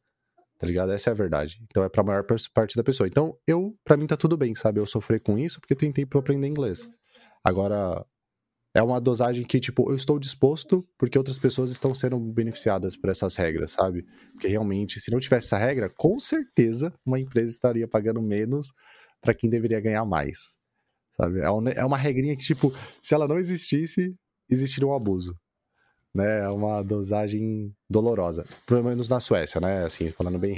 Tá 0.60 0.68
ligado? 0.68 0.92
Essa 0.92 1.10
é 1.10 1.12
a 1.12 1.16
verdade. 1.16 1.60
Então 1.64 1.84
é 1.84 1.90
pra 1.90 2.04
maior 2.04 2.26
parte 2.54 2.76
da 2.76 2.84
pessoa. 2.84 3.08
Então, 3.08 3.38
eu, 3.48 3.74
pra 3.84 3.96
mim 3.96 4.08
tá 4.08 4.18
tudo 4.18 4.36
bem, 4.36 4.54
sabe? 4.56 4.80
Eu 4.80 4.86
sofrer 4.86 5.22
com 5.22 5.38
isso 5.38 5.60
porque 5.60 5.74
eu 5.74 5.78
tenho 5.78 5.94
tempo 5.94 6.12
pra 6.12 6.20
aprender 6.20 6.48
inglês. 6.48 6.90
Agora, 7.44 8.06
é 8.74 8.82
uma 8.82 9.00
dosagem 9.00 9.46
que, 9.46 9.60
tipo, 9.60 9.90
eu 9.90 9.96
estou 9.96 10.20
disposto 10.20 10.86
porque 10.98 11.18
outras 11.18 11.38
pessoas 11.38 11.72
estão 11.72 11.94
sendo 11.94 12.18
beneficiadas 12.20 12.98
por 12.98 13.10
essas 13.10 13.36
regras, 13.36 13.72
sabe? 13.72 14.06
Porque 14.34 14.48
realmente, 14.48 15.00
se 15.00 15.12
não 15.12 15.20
tivesse 15.20 15.48
essa 15.48 15.58
regra, 15.58 15.90
com 15.90 16.20
certeza 16.20 16.94
uma 17.06 17.20
empresa 17.20 17.52
estaria 17.52 17.88
pagando 17.88 18.22
menos 18.22 18.74
para 19.22 19.34
quem 19.34 19.50
deveria 19.50 19.80
ganhar 19.80 20.06
mais 20.06 20.58
sabe? 21.16 21.40
É, 21.40 21.52
um, 21.52 21.68
é 21.68 21.86
uma 21.86 21.98
regrinha 21.98 22.36
que, 22.36 22.44
tipo, 22.44 22.74
se 23.02 23.14
ela 23.14 23.28
não 23.28 23.38
existisse, 23.38 24.16
existiria 24.50 24.88
um 24.88 24.94
abuso. 24.94 25.38
Né? 26.14 26.42
É 26.42 26.50
uma 26.50 26.82
dosagem 26.82 27.76
dolorosa. 27.90 28.46
Pelo 28.66 28.84
menos 28.84 29.10
na 29.10 29.20
Suécia, 29.20 29.60
né? 29.60 29.84
Assim, 29.84 30.12
falando 30.12 30.40
bem... 30.40 30.56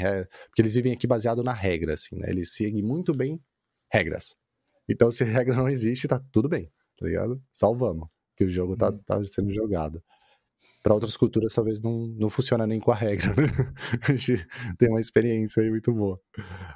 Porque 0.48 0.62
eles 0.62 0.76
vivem 0.76 0.94
aqui 0.94 1.08
baseado 1.08 1.44
na 1.44 1.54
regra, 1.54 1.94
assim, 1.94 2.16
né? 2.18 2.30
Eles 2.30 2.54
seguem 2.54 2.84
muito 2.84 3.14
bem 3.14 3.42
regras. 3.92 4.36
Então, 4.88 5.12
se 5.12 5.24
a 5.24 5.28
regra 5.28 5.56
não 5.56 5.68
existe, 5.68 6.08
tá 6.08 6.22
tudo 6.32 6.48
bem, 6.48 6.72
tá 6.98 7.06
ligado? 7.06 7.42
Salvamos, 7.52 8.08
que 8.36 8.46
o 8.46 8.50
jogo 8.50 8.78
tá, 8.78 8.90
uhum. 8.90 9.00
tá 9.00 9.24
sendo 9.26 9.54
jogado. 9.54 10.02
Para 10.82 10.94
outras 10.94 11.18
culturas, 11.18 11.54
talvez 11.54 11.82
não, 11.82 12.08
não 12.08 12.30
funciona 12.30 12.66
nem 12.66 12.80
com 12.80 12.92
a 12.92 12.96
regra, 12.96 13.30
né? 13.36 13.48
A 14.08 14.16
gente 14.16 14.48
tem 14.78 14.90
uma 14.90 15.02
experiência 15.02 15.62
aí 15.62 15.70
muito 15.70 15.92
boa. 15.94 16.20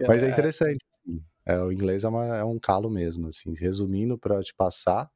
Mas 0.05 0.23
é, 0.23 0.27
é 0.27 0.31
interessante, 0.31 0.83
assim. 0.89 1.23
É, 1.45 1.59
o 1.59 1.71
inglês 1.71 2.03
é, 2.03 2.07
uma, 2.07 2.25
é 2.37 2.43
um 2.43 2.59
calo 2.59 2.89
mesmo, 2.89 3.27
assim. 3.27 3.53
Resumindo, 3.55 4.17
para 4.17 4.41
te 4.41 4.53
passar, 4.53 5.09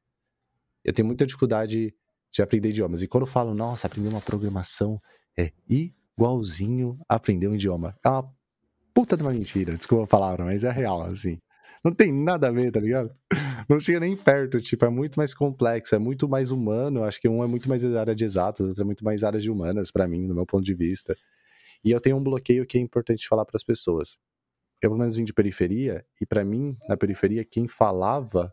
eu 0.84 0.92
tenho 0.92 1.06
muita 1.06 1.26
dificuldade 1.26 1.94
de 2.32 2.42
aprender 2.42 2.70
idiomas. 2.70 3.02
E 3.02 3.08
quando 3.08 3.22
eu 3.22 3.30
falo, 3.30 3.54
nossa, 3.54 3.86
aprender 3.86 4.08
uma 4.08 4.20
programação 4.20 5.00
é 5.38 5.52
igualzinho 5.68 6.98
aprender 7.08 7.48
um 7.48 7.54
idioma. 7.54 7.96
É 8.04 8.08
uma 8.08 8.30
puta 8.94 9.16
de 9.16 9.22
uma 9.22 9.32
mentira, 9.32 9.76
desculpa 9.76 10.04
a 10.04 10.06
palavra, 10.06 10.44
mas 10.44 10.64
é 10.64 10.70
real, 10.70 11.02
assim. 11.02 11.38
Não 11.84 11.92
tem 11.92 12.12
nada 12.12 12.48
a 12.48 12.52
ver, 12.52 12.72
tá 12.72 12.80
ligado? 12.80 13.14
Não 13.68 13.78
chega 13.78 14.00
nem 14.00 14.16
perto, 14.16 14.60
tipo, 14.60 14.84
é 14.84 14.88
muito 14.88 15.16
mais 15.16 15.34
complexo, 15.34 15.94
é 15.94 15.98
muito 15.98 16.28
mais 16.28 16.50
humano. 16.50 17.02
Acho 17.04 17.20
que 17.20 17.28
um 17.28 17.44
é 17.44 17.46
muito 17.46 17.68
mais 17.68 17.84
área 17.84 18.14
de 18.14 18.24
exatas, 18.24 18.66
outro 18.66 18.82
é 18.82 18.84
muito 18.84 19.04
mais 19.04 19.22
áreas 19.22 19.42
de 19.42 19.50
humanas, 19.50 19.90
para 19.90 20.06
mim, 20.06 20.26
no 20.26 20.34
meu 20.34 20.46
ponto 20.46 20.64
de 20.64 20.74
vista. 20.74 21.16
E 21.84 21.90
eu 21.90 22.00
tenho 22.00 22.16
um 22.16 22.22
bloqueio 22.22 22.66
que 22.66 22.78
é 22.78 22.80
importante 22.80 23.28
falar 23.28 23.44
para 23.44 23.56
as 23.56 23.62
pessoas 23.62 24.18
eu 24.82 24.90
pelo 24.90 24.98
menos 24.98 25.16
vim 25.16 25.24
de 25.24 25.32
periferia, 25.32 26.04
e 26.20 26.26
para 26.26 26.44
mim, 26.44 26.76
na 26.88 26.96
periferia, 26.96 27.44
quem 27.44 27.66
falava 27.66 28.52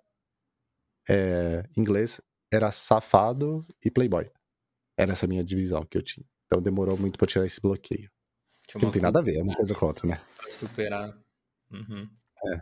é, 1.10 1.64
inglês 1.76 2.22
era 2.52 2.72
safado 2.72 3.66
e 3.84 3.92
playboy. 3.92 4.30
Era 4.98 5.14
essa 5.14 5.28
minha 5.28 5.44
divisão 5.44 5.86
que 5.86 5.98
eu 5.98 6.02
tinha. 6.02 6.26
Então 6.46 6.62
demorou 6.62 6.98
muito 6.98 7.18
para 7.18 7.28
tirar 7.28 7.46
esse 7.46 7.60
bloqueio. 7.60 8.10
Que 8.68 8.84
não 8.84 8.92
tem 8.92 9.02
nada 9.02 9.20
a 9.20 9.22
ver, 9.22 9.38
é 9.38 9.44
uma 9.44 9.56
coisa 9.56 9.76
com 9.76 9.86
outra, 9.86 10.08
né? 10.08 10.22
Pra 10.38 10.52
superar. 10.52 11.18
Uhum. 11.72 12.08
É. 12.48 12.60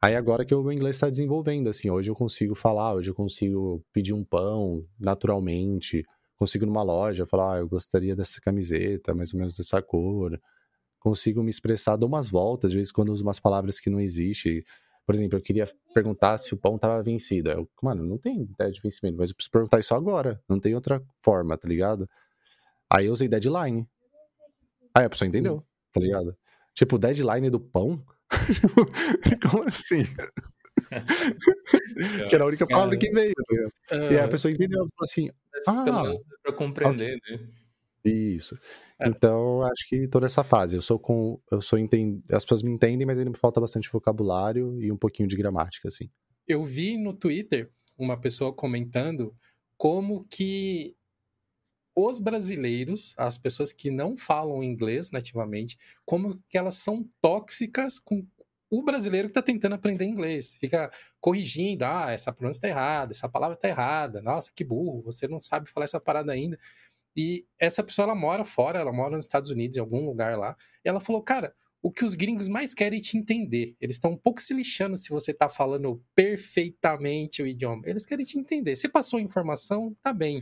Aí 0.00 0.16
agora 0.16 0.44
que 0.44 0.54
o 0.54 0.62
meu 0.62 0.72
inglês 0.72 0.96
está 0.96 1.10
desenvolvendo, 1.10 1.68
assim, 1.68 1.90
hoje 1.90 2.10
eu 2.10 2.14
consigo 2.14 2.54
falar, 2.54 2.94
hoje 2.94 3.10
eu 3.10 3.14
consigo 3.14 3.84
pedir 3.92 4.14
um 4.14 4.24
pão 4.24 4.86
naturalmente, 4.98 6.04
consigo 6.36 6.64
numa 6.64 6.82
loja 6.82 7.26
falar, 7.26 7.56
ah, 7.56 7.58
eu 7.58 7.68
gostaria 7.68 8.14
dessa 8.14 8.40
camiseta, 8.40 9.12
mais 9.12 9.34
ou 9.34 9.40
menos 9.40 9.56
dessa 9.56 9.82
cor, 9.82 10.40
consigo 10.98 11.42
me 11.42 11.50
expressar, 11.50 11.96
dou 11.96 12.08
umas 12.08 12.30
voltas, 12.30 12.70
às 12.70 12.74
vezes 12.74 12.92
quando 12.92 13.12
uso 13.12 13.22
umas 13.22 13.40
palavras 13.40 13.80
que 13.80 13.90
não 13.90 14.00
existem. 14.00 14.64
Por 15.06 15.14
exemplo, 15.14 15.38
eu 15.38 15.42
queria 15.42 15.66
perguntar 15.94 16.36
se 16.38 16.52
o 16.52 16.56
pão 16.56 16.76
tava 16.78 17.02
vencido. 17.02 17.50
Eu, 17.50 17.68
mano, 17.82 18.04
não 18.04 18.18
tem 18.18 18.42
ideia 18.42 18.70
de 18.70 18.80
vencimento, 18.80 19.16
mas 19.16 19.30
eu 19.30 19.36
preciso 19.36 19.50
perguntar 19.50 19.80
isso 19.80 19.94
agora. 19.94 20.40
Não 20.48 20.60
tem 20.60 20.74
outra 20.74 21.02
forma, 21.22 21.56
tá 21.56 21.66
ligado? 21.66 22.08
Aí 22.92 23.06
eu 23.06 23.12
usei 23.12 23.28
deadline. 23.28 23.86
Aí 24.94 25.04
a 25.04 25.10
pessoa 25.10 25.28
entendeu, 25.28 25.64
tá 25.92 26.00
ligado? 26.00 26.36
Tipo, 26.74 26.98
deadline 26.98 27.48
do 27.48 27.58
pão? 27.58 28.04
Como 29.50 29.64
assim? 29.64 30.02
que 32.28 32.34
era 32.34 32.44
a 32.44 32.46
única 32.46 32.66
palavra 32.66 32.96
que 32.96 33.10
veio. 33.10 33.32
Né? 33.50 33.68
E 33.90 34.16
aí 34.16 34.20
a 34.20 34.28
pessoa 34.28 34.52
entendeu, 34.52 34.80
falou 34.80 34.92
assim, 35.02 35.30
ah, 35.66 36.12
para 36.42 36.52
compreender, 36.52 37.18
né? 37.28 37.48
Isso. 38.04 38.58
É. 38.98 39.08
Então, 39.08 39.62
acho 39.62 39.88
que 39.88 40.08
toda 40.08 40.26
essa 40.26 40.44
fase, 40.44 40.76
eu 40.76 40.82
sou 40.82 40.98
com, 40.98 41.40
eu 41.50 41.60
sou 41.60 41.78
entend... 41.78 42.22
as 42.30 42.44
pessoas 42.44 42.62
me 42.62 42.70
entendem, 42.70 43.06
mas 43.06 43.18
ainda 43.18 43.30
me 43.30 43.36
falta 43.36 43.60
bastante 43.60 43.90
vocabulário 43.90 44.80
e 44.80 44.90
um 44.90 44.96
pouquinho 44.96 45.28
de 45.28 45.36
gramática, 45.36 45.88
assim. 45.88 46.08
Eu 46.46 46.64
vi 46.64 46.96
no 46.96 47.12
Twitter 47.12 47.70
uma 47.96 48.18
pessoa 48.18 48.52
comentando 48.52 49.34
como 49.76 50.24
que 50.24 50.96
os 51.94 52.20
brasileiros, 52.20 53.12
as 53.16 53.36
pessoas 53.36 53.72
que 53.72 53.90
não 53.90 54.16
falam 54.16 54.62
inglês 54.62 55.10
nativamente, 55.10 55.76
como 56.04 56.40
que 56.48 56.56
elas 56.56 56.76
são 56.76 57.04
tóxicas 57.20 57.98
com 57.98 58.24
o 58.70 58.82
brasileiro 58.84 59.28
que 59.28 59.32
está 59.32 59.42
tentando 59.42 59.74
aprender 59.74 60.04
inglês. 60.04 60.56
Fica 60.56 60.90
corrigindo, 61.20 61.84
ah, 61.84 62.10
essa 62.12 62.32
pronúncia 62.32 62.58
está 62.58 62.68
errada, 62.68 63.12
essa 63.12 63.28
palavra 63.28 63.56
está 63.56 63.68
errada, 63.68 64.22
nossa, 64.22 64.52
que 64.54 64.62
burro, 64.62 65.02
você 65.02 65.26
não 65.26 65.40
sabe 65.40 65.68
falar 65.68 65.84
essa 65.84 66.00
parada 66.00 66.32
ainda. 66.32 66.58
E 67.18 67.44
essa 67.58 67.82
pessoa, 67.82 68.04
ela 68.04 68.14
mora 68.14 68.44
fora, 68.44 68.78
ela 68.78 68.92
mora 68.92 69.16
nos 69.16 69.24
Estados 69.24 69.50
Unidos, 69.50 69.76
em 69.76 69.80
algum 69.80 70.06
lugar 70.06 70.38
lá, 70.38 70.56
e 70.84 70.88
ela 70.88 71.00
falou, 71.00 71.20
cara, 71.20 71.52
o 71.82 71.90
que 71.90 72.04
os 72.04 72.14
gringos 72.14 72.48
mais 72.48 72.72
querem 72.72 73.00
é 73.00 73.02
te 73.02 73.18
entender. 73.18 73.74
Eles 73.80 73.96
estão 73.96 74.12
um 74.12 74.16
pouco 74.16 74.40
se 74.40 74.54
lixando 74.54 74.96
se 74.96 75.10
você 75.10 75.32
está 75.32 75.48
falando 75.48 76.00
perfeitamente 76.14 77.42
o 77.42 77.46
idioma. 77.46 77.82
Eles 77.86 78.06
querem 78.06 78.24
te 78.24 78.38
entender. 78.38 78.76
Você 78.76 78.88
passou 78.88 79.18
informação, 79.18 79.96
tá 80.00 80.12
bem. 80.12 80.40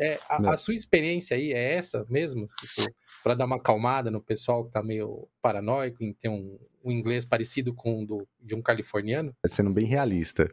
É, 0.00 0.16
a, 0.28 0.52
a, 0.52 0.56
sua 0.56 0.74
experiência 0.74 1.36
aí 1.36 1.52
é 1.52 1.74
essa 1.74 2.06
mesmo? 2.08 2.46
Tipo, 2.46 2.88
para 3.24 3.34
dar 3.34 3.46
uma 3.46 3.56
acalmada 3.56 4.08
no 4.08 4.22
pessoal 4.22 4.62
que 4.62 4.68
está 4.68 4.80
meio 4.80 5.28
paranoico 5.40 6.04
em 6.04 6.12
ter 6.12 6.28
um, 6.28 6.56
um 6.84 6.92
inglês 6.92 7.24
parecido 7.24 7.74
com 7.74 8.04
o 8.04 8.06
do, 8.06 8.28
de 8.40 8.54
um 8.54 8.62
californiano? 8.62 9.34
Sendo 9.44 9.72
bem 9.72 9.86
realista. 9.86 10.48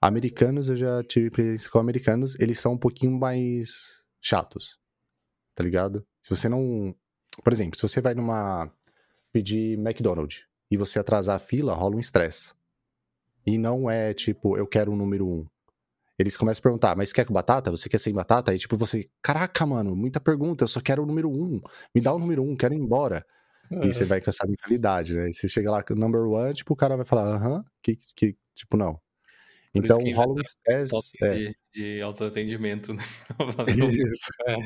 Americanos, 0.00 0.70
eu 0.70 0.76
já 0.76 1.04
tive 1.04 1.26
experiência 1.26 1.70
com 1.70 1.78
americanos, 1.78 2.34
eles 2.40 2.58
são 2.58 2.72
um 2.72 2.78
pouquinho 2.78 3.12
mais 3.12 4.02
chatos. 4.18 4.79
Tá 5.60 5.62
ligado? 5.62 6.06
Se 6.22 6.34
você 6.34 6.48
não. 6.48 6.94
Por 7.44 7.52
exemplo, 7.52 7.78
se 7.78 7.86
você 7.86 8.00
vai 8.00 8.14
numa 8.14 8.72
pedir 9.30 9.78
McDonald's 9.78 10.46
e 10.70 10.76
você 10.78 10.98
atrasar 10.98 11.36
a 11.36 11.38
fila, 11.38 11.74
rola 11.74 11.96
um 11.96 12.00
estresse. 12.00 12.54
E 13.44 13.58
não 13.58 13.90
é 13.90 14.14
tipo, 14.14 14.56
eu 14.56 14.66
quero 14.66 14.90
o 14.90 14.96
número 14.96 15.28
um. 15.28 15.46
Eles 16.18 16.34
começam 16.34 16.60
a 16.60 16.62
perguntar, 16.62 16.96
mas 16.96 17.12
quer 17.12 17.26
com 17.26 17.34
batata? 17.34 17.70
Você 17.70 17.90
quer 17.90 17.98
sem 17.98 18.14
batata? 18.14 18.52
Aí 18.52 18.58
tipo, 18.58 18.74
você, 18.74 19.10
caraca, 19.20 19.66
mano, 19.66 19.94
muita 19.94 20.18
pergunta, 20.18 20.64
eu 20.64 20.68
só 20.68 20.80
quero 20.80 21.02
o 21.02 21.06
número 21.06 21.30
um. 21.30 21.60
Me 21.94 22.00
dá 22.00 22.14
o 22.14 22.18
número 22.18 22.42
um, 22.42 22.56
quero 22.56 22.72
ir 22.72 22.78
embora. 22.78 23.22
Uhum. 23.70 23.84
E 23.84 23.92
você 23.92 24.06
vai 24.06 24.22
com 24.22 24.30
essa 24.30 24.46
mentalidade, 24.46 25.14
né? 25.14 25.28
E 25.28 25.34
você 25.34 25.46
chega 25.46 25.70
lá 25.70 25.82
com 25.82 25.92
o 25.92 25.96
number 25.96 26.22
one, 26.22 26.54
tipo, 26.54 26.72
o 26.72 26.76
cara 26.76 26.96
vai 26.96 27.04
falar, 27.04 27.34
aham, 27.34 27.62
que, 27.82 27.98
que, 28.16 28.34
tipo, 28.54 28.78
não. 28.78 28.98
Então 29.74 29.98
rola 30.14 30.32
um 30.32 30.40
estresse. 30.40 31.18
É. 31.22 31.52
De, 31.74 32.00
autoatendimento, 32.02 32.92
né? 32.92 33.02
Isso. 34.12 34.30
É. 34.46 34.56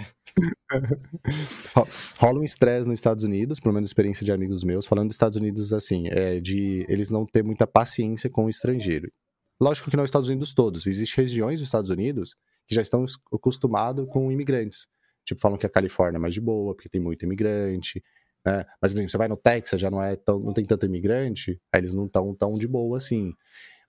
rola 2.19 2.41
um 2.41 2.43
estresse 2.43 2.89
nos 2.89 2.99
Estados 2.99 3.25
Unidos, 3.25 3.61
pelo 3.61 3.75
menos 3.75 3.89
experiência 3.89 4.25
de 4.25 4.33
amigos 4.33 4.65
meus, 4.65 4.87
falando 4.87 5.09
dos 5.09 5.17
Estados 5.17 5.37
Unidos 5.37 5.73
assim, 5.73 6.09
é 6.09 6.41
de 6.41 6.87
eles 6.89 7.11
não 7.11 7.27
ter 7.27 7.43
muita 7.43 7.67
paciência 7.67 8.31
com 8.31 8.47
o 8.47 8.51
estrangeiro. 8.51 9.13
Lógico 9.61 9.91
que 9.91 9.97
não 9.97 10.03
é 10.03 10.05
os 10.05 10.09
Estados 10.09 10.29
Unidos 10.29 10.55
todos. 10.55 10.87
Existem 10.87 11.25
regiões 11.25 11.61
dos 11.61 11.69
Estados 11.69 11.91
Unidos 11.91 12.37
que 12.67 12.75
já 12.75 12.81
estão 12.81 13.05
acostumados 13.33 14.07
com 14.09 14.33
imigrantes. 14.33 14.89
Tipo, 15.25 15.41
falam 15.41 15.59
que 15.59 15.67
a 15.67 15.71
Califórnia 15.71 16.19
é 16.19 16.21
mais 16.21 16.35
de 16.35 16.41
boa, 16.41 16.75
porque 16.75 16.89
tem 16.89 17.01
muito 17.01 17.25
imigrante. 17.25 18.03
Né? 18.45 18.65
Mas, 18.81 18.93
por 18.93 18.99
exemplo, 18.99 19.11
você 19.11 19.19
vai 19.19 19.29
no 19.29 19.37
Texas, 19.37 19.81
já 19.81 19.91
não, 19.91 20.03
é 20.03 20.17
tão, 20.17 20.39
não 20.39 20.53
tem 20.53 20.65
tanto 20.65 20.85
imigrante, 20.87 21.61
aí 21.73 21.81
eles 21.81 21.93
não 21.93 22.07
estão 22.07 22.35
tão 22.35 22.53
de 22.55 22.69
boa 22.69 22.99
assim. 22.99 23.33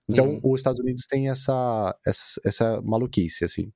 Então, 0.08 0.34
uhum. 0.34 0.40
os 0.44 0.60
Estados 0.60 0.80
Unidos 0.80 1.04
tem 1.06 1.28
essa, 1.28 1.98
essa, 2.06 2.40
essa 2.44 2.82
maluquice, 2.82 3.44
assim. 3.44 3.72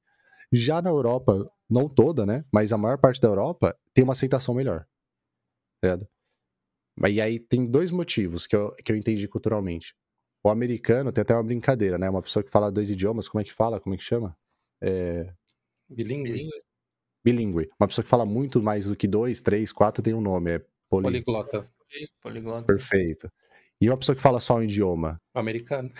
Já 0.52 0.80
na 0.80 0.90
Europa, 0.90 1.50
não 1.68 1.88
toda, 1.88 2.24
né? 2.24 2.44
Mas 2.52 2.72
a 2.72 2.78
maior 2.78 2.98
parte 2.98 3.20
da 3.20 3.28
Europa 3.28 3.76
tem 3.94 4.04
uma 4.04 4.12
aceitação 4.12 4.54
melhor. 4.54 4.86
Certo? 5.84 6.08
E 7.08 7.20
aí 7.20 7.38
tem 7.38 7.66
dois 7.66 7.90
motivos 7.90 8.46
que 8.46 8.54
eu, 8.54 8.74
que 8.84 8.92
eu 8.92 8.96
entendi 8.96 9.26
culturalmente. 9.26 9.94
O 10.44 10.48
americano 10.48 11.12
tem 11.12 11.22
até 11.22 11.34
uma 11.34 11.42
brincadeira, 11.42 11.98
né? 11.98 12.08
Uma 12.08 12.22
pessoa 12.22 12.42
que 12.42 12.50
fala 12.50 12.70
dois 12.70 12.90
idiomas, 12.90 13.28
como 13.28 13.40
é 13.40 13.44
que 13.44 13.52
fala? 13.52 13.80
Como 13.80 13.94
é 13.94 13.98
que 13.98 14.04
chama? 14.04 14.36
É... 14.80 15.32
Bilingue. 15.88 16.48
Bilingue. 17.24 17.70
Uma 17.78 17.88
pessoa 17.88 18.04
que 18.04 18.10
fala 18.10 18.24
muito 18.24 18.62
mais 18.62 18.86
do 18.86 18.96
que 18.96 19.06
dois, 19.06 19.40
três, 19.40 19.72
quatro 19.72 20.02
tem 20.02 20.14
um 20.14 20.20
nome. 20.20 20.52
É 20.52 20.58
poli... 20.88 21.04
Poliglota. 21.04 21.70
Poliglota. 22.22 22.66
Perfeito. 22.66 23.30
E 23.80 23.88
uma 23.88 23.96
pessoa 23.96 24.14
que 24.14 24.22
fala 24.22 24.38
só 24.38 24.56
um 24.56 24.62
idioma? 24.62 25.18
Americano. 25.34 25.90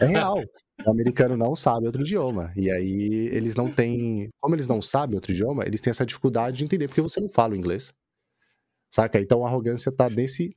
É 0.00 0.06
real. 0.06 0.42
O 0.84 0.90
americano 0.90 1.36
não 1.36 1.54
sabe 1.54 1.86
outro 1.86 2.02
idioma. 2.02 2.52
E 2.56 2.70
aí 2.70 3.28
eles 3.32 3.54
não 3.54 3.70
têm. 3.70 4.28
Como 4.40 4.54
eles 4.54 4.66
não 4.66 4.80
sabem 4.80 5.14
outro 5.14 5.32
idioma, 5.32 5.64
eles 5.66 5.80
têm 5.80 5.90
essa 5.90 6.06
dificuldade 6.06 6.58
de 6.58 6.64
entender 6.64 6.88
porque 6.88 7.00
você 7.00 7.20
não 7.20 7.28
fala 7.28 7.52
o 7.52 7.56
inglês. 7.56 7.94
Saca? 8.90 9.20
Então 9.20 9.44
a 9.44 9.48
arrogância 9.48 9.92
tá 9.92 10.08
nesse. 10.08 10.56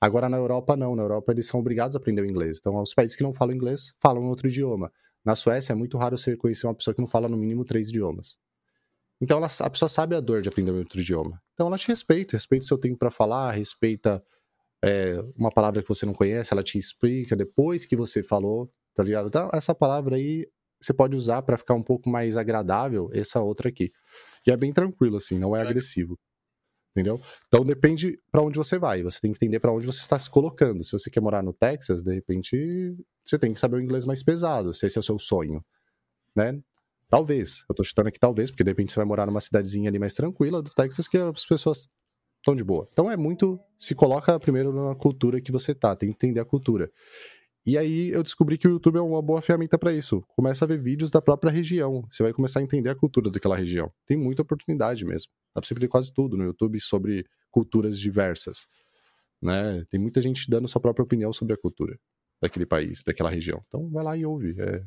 Agora 0.00 0.28
na 0.28 0.36
Europa 0.36 0.76
não. 0.76 0.94
Na 0.94 1.02
Europa 1.02 1.32
eles 1.32 1.46
são 1.46 1.60
obrigados 1.60 1.96
a 1.96 1.98
aprender 1.98 2.22
o 2.22 2.26
inglês. 2.26 2.58
Então 2.58 2.76
os 2.80 2.92
países 2.92 3.16
que 3.16 3.22
não 3.22 3.32
falam 3.32 3.54
inglês 3.54 3.94
falam 4.00 4.26
outro 4.26 4.48
idioma. 4.48 4.92
Na 5.24 5.34
Suécia 5.34 5.72
é 5.72 5.76
muito 5.76 5.96
raro 5.96 6.16
você 6.16 6.36
conhecer 6.36 6.66
uma 6.66 6.74
pessoa 6.74 6.94
que 6.94 7.00
não 7.00 7.08
fala 7.08 7.28
no 7.28 7.36
mínimo 7.36 7.64
três 7.64 7.88
idiomas. 7.88 8.36
Então 9.20 9.38
ela, 9.38 9.48
a 9.60 9.70
pessoa 9.70 9.88
sabe 9.88 10.14
a 10.14 10.20
dor 10.20 10.42
de 10.42 10.48
aprender 10.48 10.70
outro 10.70 11.00
idioma. 11.00 11.40
Então 11.54 11.66
ela 11.66 11.78
te 11.78 11.88
respeita, 11.88 12.36
respeita 12.36 12.64
o 12.64 12.68
seu 12.68 12.78
tempo 12.78 12.98
para 12.98 13.10
falar, 13.10 13.50
respeita 13.52 14.22
é, 14.82 15.20
uma 15.36 15.50
palavra 15.50 15.82
que 15.82 15.88
você 15.88 16.06
não 16.06 16.14
conhece, 16.14 16.52
ela 16.52 16.62
te 16.62 16.78
explica 16.78 17.34
depois 17.34 17.84
que 17.84 17.96
você 17.96 18.22
falou, 18.22 18.72
tá 18.94 19.02
ligado? 19.02 19.28
Então 19.28 19.50
essa 19.52 19.74
palavra 19.74 20.16
aí 20.16 20.46
você 20.80 20.92
pode 20.92 21.16
usar 21.16 21.42
para 21.42 21.56
ficar 21.56 21.74
um 21.74 21.82
pouco 21.82 22.08
mais 22.08 22.36
agradável, 22.36 23.10
essa 23.12 23.40
outra 23.40 23.68
aqui. 23.68 23.90
E 24.46 24.50
é 24.52 24.56
bem 24.56 24.72
tranquilo 24.72 25.16
assim, 25.16 25.38
não 25.38 25.56
é 25.56 25.60
agressivo. 25.60 26.16
Entendeu? 26.92 27.20
Então 27.46 27.64
depende 27.64 28.18
para 28.30 28.42
onde 28.42 28.56
você 28.56 28.78
vai. 28.78 29.02
Você 29.02 29.20
tem 29.20 29.32
que 29.32 29.36
entender 29.36 29.60
para 29.60 29.72
onde 29.72 29.86
você 29.86 30.00
está 30.00 30.18
se 30.18 30.30
colocando. 30.30 30.82
Se 30.82 30.92
você 30.92 31.10
quer 31.10 31.20
morar 31.20 31.42
no 31.42 31.52
Texas, 31.52 32.02
de 32.02 32.14
repente 32.14 32.96
você 33.24 33.38
tem 33.38 33.52
que 33.52 33.60
saber 33.60 33.76
o 33.76 33.80
inglês 33.80 34.04
mais 34.04 34.22
pesado, 34.22 34.72
se 34.72 34.86
esse 34.86 34.98
é 34.98 35.00
o 35.00 35.02
seu 35.02 35.18
sonho, 35.18 35.64
né? 36.34 36.60
Talvez. 37.10 37.64
Eu 37.68 37.74
tô 37.74 37.82
chutando 37.82 38.08
aqui 38.08 38.18
talvez, 38.18 38.50
porque 38.50 38.64
de 38.64 38.70
repente 38.70 38.92
você 38.92 38.98
vai 38.98 39.06
morar 39.06 39.26
numa 39.26 39.40
cidadezinha 39.40 39.88
ali 39.88 39.98
mais 39.98 40.14
tranquila 40.14 40.62
do 40.62 40.70
Texas 40.70 41.08
que 41.08 41.16
as 41.16 41.46
pessoas 41.46 41.88
estão 42.36 42.54
de 42.54 42.62
boa. 42.62 42.88
Então 42.92 43.10
é 43.10 43.16
muito. 43.16 43.58
Se 43.78 43.94
coloca 43.94 44.38
primeiro 44.38 44.72
na 44.72 44.94
cultura 44.94 45.40
que 45.40 45.52
você 45.52 45.74
tá, 45.74 45.94
tem 45.96 46.10
que 46.10 46.14
entender 46.14 46.40
a 46.40 46.44
cultura. 46.44 46.90
E 47.64 47.76
aí 47.76 48.10
eu 48.10 48.22
descobri 48.22 48.56
que 48.56 48.66
o 48.66 48.70
YouTube 48.72 48.96
é 48.96 49.00
uma 49.00 49.20
boa 49.20 49.42
ferramenta 49.42 49.78
para 49.78 49.92
isso. 49.92 50.22
Começa 50.28 50.64
a 50.64 50.68
ver 50.68 50.80
vídeos 50.80 51.10
da 51.10 51.20
própria 51.20 51.52
região. 51.52 52.02
Você 52.10 52.22
vai 52.22 52.32
começar 52.32 52.60
a 52.60 52.62
entender 52.62 52.88
a 52.88 52.94
cultura 52.94 53.30
daquela 53.30 53.56
região. 53.56 53.92
Tem 54.06 54.16
muita 54.16 54.42
oportunidade 54.42 55.04
mesmo. 55.04 55.30
Dá 55.54 55.60
pra 55.60 55.68
você 55.68 55.74
ver 55.74 55.88
quase 55.88 56.12
tudo 56.12 56.36
no 56.36 56.44
YouTube 56.44 56.80
sobre 56.80 57.26
culturas 57.50 57.98
diversas. 57.98 58.66
Né? 59.40 59.84
Tem 59.90 60.00
muita 60.00 60.22
gente 60.22 60.48
dando 60.48 60.66
sua 60.66 60.80
própria 60.80 61.04
opinião 61.04 61.32
sobre 61.32 61.54
a 61.54 61.58
cultura 61.58 61.98
daquele 62.40 62.64
país, 62.64 63.02
daquela 63.02 63.28
região. 63.28 63.62
Então 63.68 63.90
vai 63.90 64.02
lá 64.02 64.16
e 64.16 64.24
ouve. 64.24 64.58
É, 64.58 64.82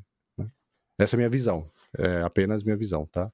essa 0.99 1.15
é 1.15 1.17
a 1.17 1.19
minha 1.19 1.29
visão. 1.29 1.69
É 1.97 2.21
apenas 2.21 2.63
minha 2.63 2.77
visão, 2.77 3.05
tá? 3.05 3.31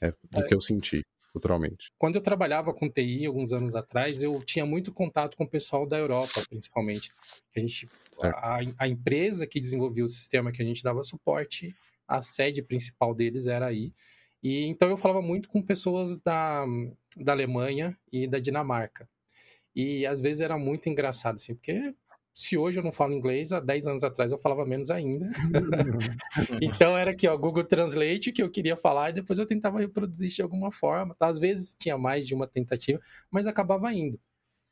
É 0.00 0.10
do 0.10 0.40
é. 0.40 0.42
que 0.42 0.54
eu 0.54 0.60
senti 0.60 1.04
culturalmente. 1.32 1.92
Quando 1.98 2.16
eu 2.16 2.22
trabalhava 2.22 2.72
com 2.72 2.88
TI 2.88 3.26
alguns 3.26 3.52
anos 3.52 3.74
atrás, 3.74 4.22
eu 4.22 4.42
tinha 4.42 4.64
muito 4.64 4.90
contato 4.90 5.36
com 5.36 5.44
o 5.44 5.48
pessoal 5.48 5.86
da 5.86 5.98
Europa, 5.98 6.42
principalmente. 6.48 7.12
A 7.54 7.60
gente, 7.60 7.88
a, 8.22 8.58
a, 8.78 8.88
empresa 8.88 9.46
que 9.46 9.60
desenvolveu 9.60 10.06
o 10.06 10.08
sistema 10.08 10.50
que 10.50 10.62
a 10.62 10.64
gente 10.64 10.82
dava 10.82 11.02
suporte, 11.02 11.74
a 12.08 12.22
sede 12.22 12.62
principal 12.62 13.14
deles 13.14 13.46
era 13.46 13.66
aí. 13.66 13.92
E 14.42 14.64
então 14.64 14.88
eu 14.88 14.96
falava 14.96 15.20
muito 15.20 15.48
com 15.50 15.60
pessoas 15.60 16.16
da, 16.18 16.64
da 17.16 17.32
Alemanha 17.32 17.96
e 18.10 18.26
da 18.26 18.38
Dinamarca. 18.38 19.08
E 19.74 20.06
às 20.06 20.20
vezes 20.20 20.40
era 20.40 20.56
muito 20.56 20.88
engraçado, 20.88 21.34
assim, 21.34 21.54
porque 21.54 21.94
se 22.36 22.54
hoje 22.54 22.78
eu 22.78 22.84
não 22.84 22.92
falo 22.92 23.14
inglês, 23.14 23.50
há 23.50 23.60
10 23.60 23.86
anos 23.86 24.04
atrás 24.04 24.30
eu 24.30 24.36
falava 24.36 24.66
menos 24.66 24.90
ainda. 24.90 25.26
então 26.60 26.94
era 26.94 27.12
aqui, 27.12 27.26
ó, 27.26 27.34
Google 27.34 27.64
Translate 27.64 28.30
que 28.30 28.42
eu 28.42 28.50
queria 28.50 28.76
falar 28.76 29.08
e 29.08 29.14
depois 29.14 29.38
eu 29.38 29.46
tentava 29.46 29.80
reproduzir 29.80 30.28
de 30.28 30.42
alguma 30.42 30.70
forma. 30.70 31.16
Às 31.18 31.38
vezes 31.38 31.74
tinha 31.78 31.96
mais 31.96 32.26
de 32.26 32.34
uma 32.34 32.46
tentativa, 32.46 33.00
mas 33.30 33.46
acabava 33.46 33.90
indo. 33.90 34.20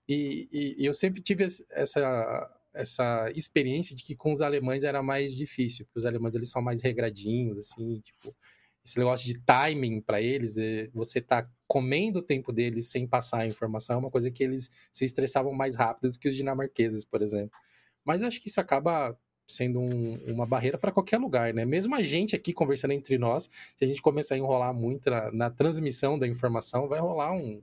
E, 0.06 0.46
e, 0.52 0.82
e 0.82 0.84
eu 0.84 0.92
sempre 0.92 1.22
tive 1.22 1.42
essa, 1.70 2.50
essa 2.74 3.32
experiência 3.34 3.96
de 3.96 4.04
que 4.04 4.14
com 4.14 4.30
os 4.30 4.42
alemães 4.42 4.84
era 4.84 5.02
mais 5.02 5.34
difícil, 5.34 5.86
porque 5.86 6.00
os 6.00 6.04
alemães 6.04 6.34
eles 6.34 6.50
são 6.50 6.60
mais 6.60 6.82
regradinhos, 6.82 7.56
assim, 7.56 7.98
tipo, 8.00 8.36
esse 8.84 8.98
negócio 8.98 9.26
de 9.26 9.38
timing 9.40 10.00
para 10.00 10.20
eles, 10.20 10.58
é 10.58 10.88
você 10.92 11.20
tá 11.20 11.48
comendo 11.66 12.18
o 12.18 12.22
tempo 12.22 12.52
deles 12.52 12.88
sem 12.88 13.06
passar 13.06 13.38
a 13.38 13.46
informação, 13.46 13.96
é 13.96 13.98
uma 13.98 14.10
coisa 14.10 14.30
que 14.30 14.44
eles 14.44 14.70
se 14.92 15.04
estressavam 15.04 15.52
mais 15.52 15.74
rápido 15.74 16.10
do 16.10 16.18
que 16.18 16.28
os 16.28 16.36
dinamarqueses, 16.36 17.04
por 17.04 17.22
exemplo. 17.22 17.56
Mas 18.04 18.22
acho 18.22 18.40
que 18.40 18.48
isso 18.48 18.60
acaba 18.60 19.18
sendo 19.46 19.80
um, 19.80 20.14
uma 20.26 20.46
barreira 20.46 20.78
para 20.78 20.92
qualquer 20.92 21.18
lugar, 21.18 21.52
né? 21.54 21.64
Mesmo 21.64 21.94
a 21.94 22.02
gente 22.02 22.36
aqui 22.36 22.52
conversando 22.52 22.92
entre 22.92 23.16
nós, 23.16 23.48
se 23.76 23.84
a 23.84 23.86
gente 23.86 24.02
começar 24.02 24.34
a 24.34 24.38
enrolar 24.38 24.74
muito 24.74 25.10
na, 25.10 25.32
na 25.32 25.50
transmissão 25.50 26.18
da 26.18 26.26
informação, 26.26 26.88
vai 26.88 27.00
rolar 27.00 27.32
um, 27.32 27.60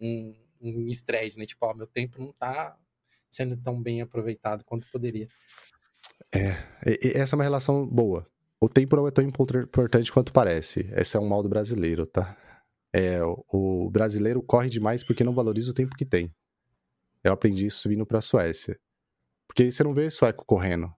um 0.00 0.88
estresse, 0.88 1.38
né? 1.38 1.46
Tipo, 1.46 1.66
ó, 1.66 1.74
meu 1.74 1.86
tempo 1.86 2.20
não 2.20 2.32
tá 2.32 2.76
sendo 3.28 3.56
tão 3.56 3.80
bem 3.80 4.00
aproveitado 4.00 4.64
quanto 4.64 4.86
poderia. 4.88 5.28
É, 6.32 7.18
essa 7.18 7.34
é 7.34 7.36
uma 7.36 7.44
relação 7.44 7.86
boa. 7.86 8.26
O 8.64 8.68
tempo 8.68 8.96
não 8.96 9.06
é 9.06 9.10
tão 9.10 9.22
importante 9.22 10.10
quanto 10.10 10.32
parece. 10.32 10.88
Esse 10.94 11.18
é 11.18 11.20
um 11.20 11.28
mal 11.28 11.42
do 11.42 11.50
brasileiro, 11.50 12.06
tá? 12.06 12.34
É, 12.94 13.20
o 13.22 13.90
brasileiro 13.90 14.42
corre 14.42 14.70
demais 14.70 15.04
porque 15.04 15.22
não 15.22 15.34
valoriza 15.34 15.70
o 15.70 15.74
tempo 15.74 15.94
que 15.94 16.06
tem. 16.06 16.34
Eu 17.22 17.34
aprendi 17.34 17.66
isso 17.66 17.86
vindo 17.90 18.06
pra 18.06 18.22
Suécia. 18.22 18.80
Porque 19.46 19.70
você 19.70 19.84
não 19.84 19.92
vê 19.92 20.10
sueco 20.10 20.46
correndo. 20.46 20.90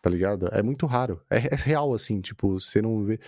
Tá 0.00 0.08
ligado? 0.08 0.46
É 0.52 0.62
muito 0.62 0.86
raro. 0.86 1.20
É, 1.28 1.38
é 1.38 1.56
real, 1.56 1.92
assim, 1.92 2.20
tipo, 2.20 2.60
você 2.60 2.80
não 2.80 3.02
vê. 3.02 3.18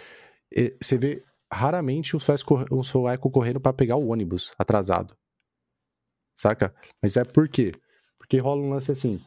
Você 0.80 0.96
vê 0.96 1.24
raramente 1.52 2.14
um 2.14 2.20
sueco, 2.20 2.64
um 2.70 2.84
sueco 2.84 3.28
correndo 3.28 3.58
para 3.58 3.72
pegar 3.72 3.96
o 3.96 4.06
ônibus 4.06 4.54
atrasado. 4.56 5.16
Saca? 6.32 6.72
Mas 7.02 7.16
é 7.16 7.24
por 7.24 7.48
quê? 7.48 7.72
Porque 8.18 8.38
rola 8.38 8.62
um 8.62 8.70
lance 8.70 8.92
assim. 8.92 9.20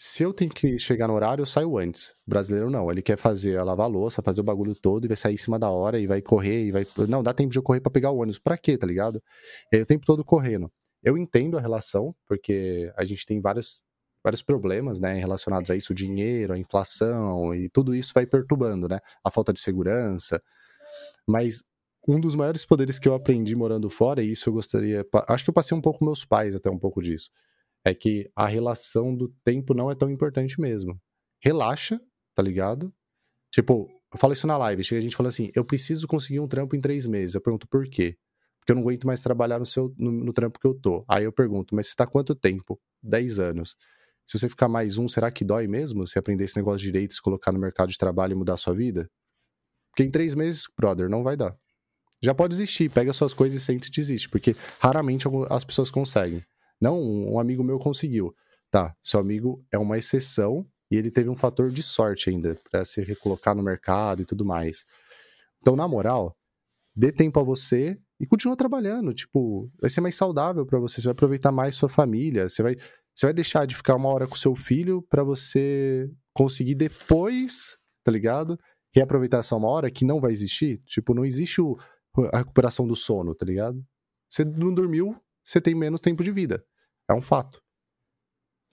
Se 0.00 0.22
eu 0.22 0.32
tenho 0.32 0.52
que 0.52 0.78
chegar 0.78 1.08
no 1.08 1.14
horário, 1.14 1.42
eu 1.42 1.46
saio 1.46 1.76
antes. 1.76 2.10
O 2.24 2.30
brasileiro 2.30 2.70
não. 2.70 2.88
Ele 2.88 3.02
quer 3.02 3.18
fazer 3.18 3.56
a 3.56 3.64
lavar 3.64 3.86
a 3.86 3.88
louça, 3.88 4.22
fazer 4.22 4.40
o 4.40 4.44
bagulho 4.44 4.72
todo 4.72 5.04
e 5.04 5.08
vai 5.08 5.16
sair 5.16 5.34
em 5.34 5.38
cima 5.38 5.58
da 5.58 5.70
hora 5.70 5.98
e 5.98 6.06
vai 6.06 6.22
correr 6.22 6.66
e 6.66 6.70
vai. 6.70 6.86
Não, 7.08 7.20
dá 7.20 7.34
tempo 7.34 7.50
de 7.50 7.58
eu 7.58 7.64
correr 7.64 7.80
pra 7.80 7.90
pegar 7.90 8.12
o 8.12 8.18
ônibus. 8.18 8.38
Pra 8.38 8.56
quê, 8.56 8.78
tá 8.78 8.86
ligado? 8.86 9.20
Aí 9.74 9.82
o 9.82 9.86
tempo 9.86 10.06
todo 10.06 10.24
correndo. 10.24 10.70
Eu 11.02 11.18
entendo 11.18 11.58
a 11.58 11.60
relação, 11.60 12.14
porque 12.28 12.92
a 12.96 13.04
gente 13.04 13.26
tem 13.26 13.40
vários, 13.40 13.82
vários 14.22 14.40
problemas, 14.40 15.00
né, 15.00 15.14
relacionados 15.14 15.68
a 15.68 15.74
isso, 15.74 15.92
o 15.92 15.96
dinheiro, 15.96 16.52
a 16.52 16.58
inflação 16.58 17.52
e 17.52 17.68
tudo 17.68 17.92
isso 17.92 18.12
vai 18.14 18.24
perturbando, 18.24 18.86
né? 18.86 19.00
A 19.24 19.32
falta 19.32 19.52
de 19.52 19.58
segurança. 19.58 20.40
Mas 21.26 21.64
um 22.06 22.20
dos 22.20 22.36
maiores 22.36 22.64
poderes 22.64 23.00
que 23.00 23.08
eu 23.08 23.14
aprendi 23.14 23.56
morando 23.56 23.90
fora, 23.90 24.22
e 24.22 24.30
isso 24.30 24.48
eu 24.48 24.52
gostaria. 24.52 25.04
Acho 25.26 25.42
que 25.42 25.50
eu 25.50 25.54
passei 25.54 25.76
um 25.76 25.80
pouco 25.80 25.98
com 25.98 26.04
meus 26.04 26.24
pais 26.24 26.54
até 26.54 26.70
um 26.70 26.78
pouco 26.78 27.02
disso. 27.02 27.32
É 27.84 27.94
que 27.94 28.30
a 28.34 28.46
relação 28.46 29.14
do 29.14 29.28
tempo 29.44 29.74
não 29.74 29.90
é 29.90 29.94
tão 29.94 30.10
importante 30.10 30.60
mesmo. 30.60 31.00
Relaxa, 31.42 32.00
tá 32.34 32.42
ligado? 32.42 32.92
Tipo, 33.50 33.88
eu 34.12 34.18
falo 34.18 34.32
isso 34.32 34.46
na 34.46 34.56
live, 34.56 34.84
chega 34.84 34.98
a 34.98 35.02
gente 35.02 35.16
fala 35.16 35.28
assim, 35.28 35.50
eu 35.54 35.64
preciso 35.64 36.06
conseguir 36.06 36.40
um 36.40 36.48
trampo 36.48 36.74
em 36.76 36.80
três 36.80 37.06
meses. 37.06 37.34
Eu 37.34 37.40
pergunto 37.40 37.66
por 37.68 37.88
quê? 37.88 38.16
Porque 38.58 38.72
eu 38.72 38.76
não 38.76 38.82
aguento 38.82 39.06
mais 39.06 39.22
trabalhar 39.22 39.58
no, 39.58 39.66
seu, 39.66 39.94
no, 39.96 40.10
no 40.10 40.32
trampo 40.32 40.58
que 40.58 40.66
eu 40.66 40.74
tô. 40.74 41.04
Aí 41.08 41.24
eu 41.24 41.32
pergunto, 41.32 41.74
mas 41.74 41.88
você 41.88 41.94
tá 41.94 42.06
quanto 42.06 42.34
tempo? 42.34 42.78
Dez 43.02 43.38
anos. 43.38 43.76
Se 44.26 44.38
você 44.38 44.48
ficar 44.48 44.68
mais 44.68 44.98
um, 44.98 45.08
será 45.08 45.30
que 45.30 45.44
dói 45.44 45.66
mesmo? 45.66 46.06
Se 46.06 46.18
aprender 46.18 46.44
esse 46.44 46.56
negócio 46.56 46.80
de 46.80 46.86
direitos, 46.86 47.18
colocar 47.18 47.50
no 47.50 47.58
mercado 47.58 47.88
de 47.88 47.96
trabalho 47.96 48.32
e 48.32 48.36
mudar 48.36 48.56
sua 48.58 48.74
vida? 48.74 49.08
Porque 49.90 50.02
em 50.02 50.10
três 50.10 50.34
meses, 50.34 50.64
brother, 50.76 51.08
não 51.08 51.22
vai 51.22 51.36
dar. 51.36 51.56
Já 52.22 52.34
pode 52.34 52.50
desistir, 52.50 52.90
pega 52.90 53.12
suas 53.12 53.32
coisas 53.32 53.60
e 53.60 53.64
sente 53.64 53.88
e 53.88 53.90
desiste, 53.90 54.28
porque 54.28 54.54
raramente 54.80 55.26
as 55.48 55.64
pessoas 55.64 55.90
conseguem. 55.90 56.44
Não, 56.80 57.00
um 57.00 57.38
amigo 57.38 57.64
meu 57.64 57.78
conseguiu. 57.78 58.34
Tá, 58.70 58.94
seu 59.02 59.18
amigo 59.18 59.64
é 59.72 59.78
uma 59.78 59.96
exceção 59.96 60.66
e 60.90 60.96
ele 60.96 61.10
teve 61.10 61.28
um 61.28 61.36
fator 61.36 61.70
de 61.70 61.82
sorte 61.82 62.30
ainda 62.30 62.58
para 62.70 62.84
se 62.84 63.02
recolocar 63.02 63.54
no 63.54 63.62
mercado 63.62 64.22
e 64.22 64.24
tudo 64.24 64.44
mais. 64.44 64.84
Então, 65.60 65.74
na 65.74 65.88
moral, 65.88 66.36
dê 66.94 67.10
tempo 67.12 67.40
a 67.40 67.42
você 67.42 67.98
e 68.20 68.26
continua 68.26 68.56
trabalhando. 68.56 69.14
Tipo, 69.14 69.70
vai 69.80 69.90
ser 69.90 70.00
mais 70.00 70.14
saudável 70.14 70.66
para 70.66 70.78
você, 70.78 71.00
você 71.00 71.08
vai 71.08 71.12
aproveitar 71.12 71.52
mais 71.52 71.74
sua 71.74 71.88
família, 71.88 72.48
você 72.48 72.62
vai, 72.62 72.76
você 73.14 73.26
vai 73.26 73.32
deixar 73.32 73.66
de 73.66 73.74
ficar 73.74 73.94
uma 73.96 74.08
hora 74.08 74.26
com 74.26 74.34
seu 74.34 74.54
filho 74.54 75.02
para 75.02 75.22
você 75.22 76.10
conseguir 76.34 76.74
depois, 76.74 77.78
tá 78.04 78.12
ligado? 78.12 78.58
Reaproveitar 78.94 79.38
essa 79.38 79.56
uma 79.56 79.68
hora 79.68 79.90
que 79.90 80.04
não 80.04 80.20
vai 80.20 80.32
existir. 80.32 80.82
Tipo, 80.86 81.14
não 81.14 81.24
existe 81.24 81.60
o, 81.60 81.76
a 82.32 82.38
recuperação 82.38 82.86
do 82.86 82.96
sono, 82.96 83.34
tá 83.34 83.44
ligado? 83.44 83.82
Você 84.28 84.44
não 84.44 84.72
dormiu, 84.72 85.16
você 85.48 85.60
tem 85.60 85.74
menos 85.74 86.00
tempo 86.00 86.22
de 86.22 86.30
vida. 86.30 86.62
É 87.08 87.14
um 87.14 87.22
fato. 87.22 87.62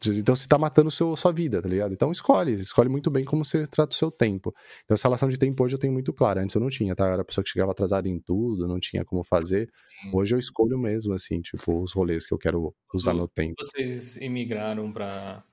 Então 0.07 0.35
você 0.35 0.45
tá 0.45 0.57
matando 0.57 0.91
seu, 0.91 1.15
sua 1.15 1.31
vida, 1.31 1.61
tá 1.61 1.69
ligado? 1.69 1.93
Então 1.93 2.11
escolhe, 2.11 2.53
escolhe 2.55 2.89
muito 2.89 3.09
bem 3.09 3.23
como 3.23 3.45
você 3.45 3.65
trata 3.65 3.93
o 3.93 3.97
seu 3.97 4.11
tempo. 4.11 4.53
Então 4.83 4.93
essa 4.93 5.07
relação 5.07 5.29
de 5.29 5.37
tempo 5.37 5.63
hoje 5.63 5.75
eu 5.75 5.79
tenho 5.79 5.93
muito 5.93 6.11
clara. 6.11 6.41
Antes 6.41 6.53
eu 6.53 6.61
não 6.61 6.67
tinha, 6.67 6.93
tá? 6.93 7.05
Eu 7.05 7.13
era 7.13 7.21
a 7.21 7.25
pessoa 7.25 7.43
que 7.43 7.49
chegava 7.49 7.71
atrasada 7.71 8.09
em 8.09 8.19
tudo, 8.19 8.67
não 8.67 8.77
tinha 8.77 9.05
como 9.05 9.23
fazer. 9.23 9.69
Sim. 9.71 10.11
Hoje 10.13 10.35
eu 10.35 10.39
escolho 10.39 10.77
mesmo, 10.77 11.13
assim, 11.13 11.39
tipo, 11.39 11.81
os 11.81 11.93
rolês 11.93 12.27
que 12.27 12.33
eu 12.33 12.37
quero 12.37 12.75
usar 12.93 13.11
Quando 13.11 13.17
meu 13.19 13.27
tempo. 13.29 13.55
Vocês 13.57 14.17
imigraram 14.17 14.91
pra, 14.91 15.43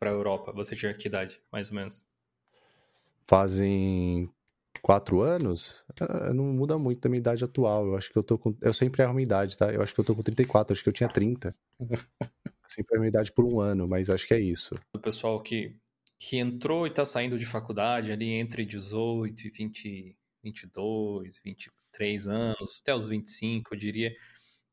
pra 0.00 0.10
Europa, 0.10 0.52
você 0.52 0.74
tinha 0.74 0.92
que 0.92 1.06
idade, 1.06 1.40
mais 1.50 1.68
ou 1.68 1.76
menos? 1.76 2.04
Fazem 3.28 4.28
quatro 4.80 5.20
anos, 5.20 5.84
ah, 6.00 6.32
não 6.32 6.44
muda 6.44 6.78
muito 6.78 7.00
da 7.00 7.08
minha 7.08 7.18
idade 7.18 7.44
atual. 7.44 7.86
Eu 7.86 7.96
acho 7.96 8.10
que 8.10 8.18
eu 8.18 8.22
tô 8.22 8.38
com. 8.38 8.56
Eu 8.60 8.72
sempre 8.72 9.02
erro 9.02 9.10
a 9.10 9.14
minha 9.14 9.24
idade, 9.24 9.56
tá? 9.56 9.72
Eu 9.72 9.82
acho 9.82 9.94
que 9.94 10.00
eu 10.00 10.04
tô 10.04 10.14
com 10.14 10.22
34, 10.22 10.72
acho 10.72 10.82
que 10.82 10.88
eu 10.88 10.92
tinha 10.92 11.08
30. 11.08 11.54
sempre 12.68 12.94
erro 12.94 12.96
a 12.96 13.00
minha 13.00 13.08
idade 13.08 13.32
por 13.32 13.44
um 13.44 13.60
ano, 13.60 13.86
mas 13.86 14.08
acho 14.08 14.26
que 14.26 14.34
é 14.34 14.40
isso. 14.40 14.74
O 14.94 14.98
pessoal 14.98 15.40
que, 15.42 15.76
que 16.18 16.38
entrou 16.38 16.86
e 16.86 16.90
tá 16.90 17.04
saindo 17.04 17.38
de 17.38 17.46
faculdade 17.46 18.10
ali 18.10 18.30
entre 18.30 18.64
18 18.64 19.46
e 19.46 19.50
20, 19.50 20.16
22, 20.42 21.40
23 21.44 22.28
anos, 22.28 22.80
até 22.80 22.94
os 22.94 23.08
25, 23.08 23.74
eu 23.74 23.78
diria, 23.78 24.12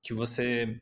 que 0.02 0.14
você 0.14 0.80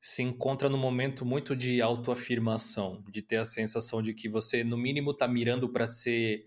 se 0.00 0.22
encontra 0.22 0.68
num 0.68 0.78
momento 0.78 1.24
muito 1.24 1.54
de 1.54 1.80
autoafirmação, 1.80 3.04
de 3.08 3.22
ter 3.22 3.36
a 3.36 3.44
sensação 3.44 4.02
de 4.02 4.12
que 4.12 4.28
você, 4.28 4.64
no 4.64 4.76
mínimo, 4.76 5.14
tá 5.14 5.28
mirando 5.28 5.68
para 5.68 5.86
ser 5.86 6.44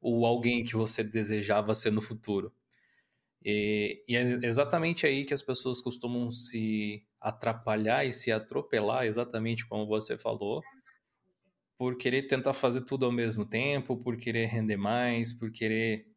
o 0.00 0.24
alguém 0.26 0.64
que 0.64 0.76
você 0.76 1.02
desejava 1.02 1.74
ser 1.74 1.90
no 1.90 2.00
futuro. 2.00 2.52
E, 3.44 4.04
e, 4.08 4.16
é 4.16 4.38
exatamente 4.42 5.06
aí 5.06 5.24
que 5.24 5.34
as 5.34 5.42
pessoas 5.42 5.80
costumam 5.80 6.30
se 6.30 7.04
atrapalhar 7.20 8.04
e 8.04 8.12
se 8.12 8.30
atropelar, 8.32 9.06
exatamente 9.06 9.66
como 9.66 9.86
você 9.86 10.18
falou, 10.18 10.62
por 11.76 11.96
querer 11.96 12.26
tentar 12.26 12.52
fazer 12.52 12.82
tudo 12.82 13.06
ao 13.06 13.12
mesmo 13.12 13.44
tempo, 13.44 13.96
por 13.96 14.16
querer 14.16 14.46
render 14.46 14.76
mais, 14.76 15.32
por 15.32 15.50
querer, 15.52 16.08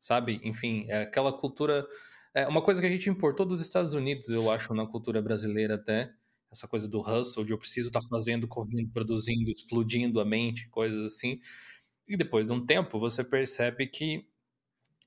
sabe? 0.00 0.40
Enfim, 0.42 0.86
é 0.88 1.02
aquela 1.02 1.32
cultura. 1.32 1.86
É 2.34 2.48
uma 2.48 2.62
coisa 2.62 2.80
que 2.80 2.86
a 2.86 2.90
gente 2.90 3.08
importou 3.08 3.46
dos 3.46 3.60
Estados 3.60 3.92
Unidos, 3.92 4.28
eu 4.28 4.50
acho, 4.50 4.74
na 4.74 4.86
cultura 4.86 5.22
brasileira 5.22 5.76
até. 5.76 6.12
Essa 6.50 6.68
coisa 6.68 6.88
do 6.88 7.00
hustle, 7.00 7.44
de 7.44 7.52
eu 7.52 7.58
preciso 7.58 7.88
estar 7.88 8.00
tá 8.00 8.06
fazendo, 8.08 8.46
correndo, 8.46 8.90
produzindo, 8.92 9.50
explodindo 9.50 10.20
a 10.20 10.24
mente, 10.24 10.68
coisas 10.68 11.12
assim. 11.12 11.38
E 12.06 12.16
depois 12.16 12.46
de 12.46 12.52
um 12.52 12.64
tempo, 12.64 12.98
você 12.98 13.24
percebe 13.24 13.86
que 13.86 14.26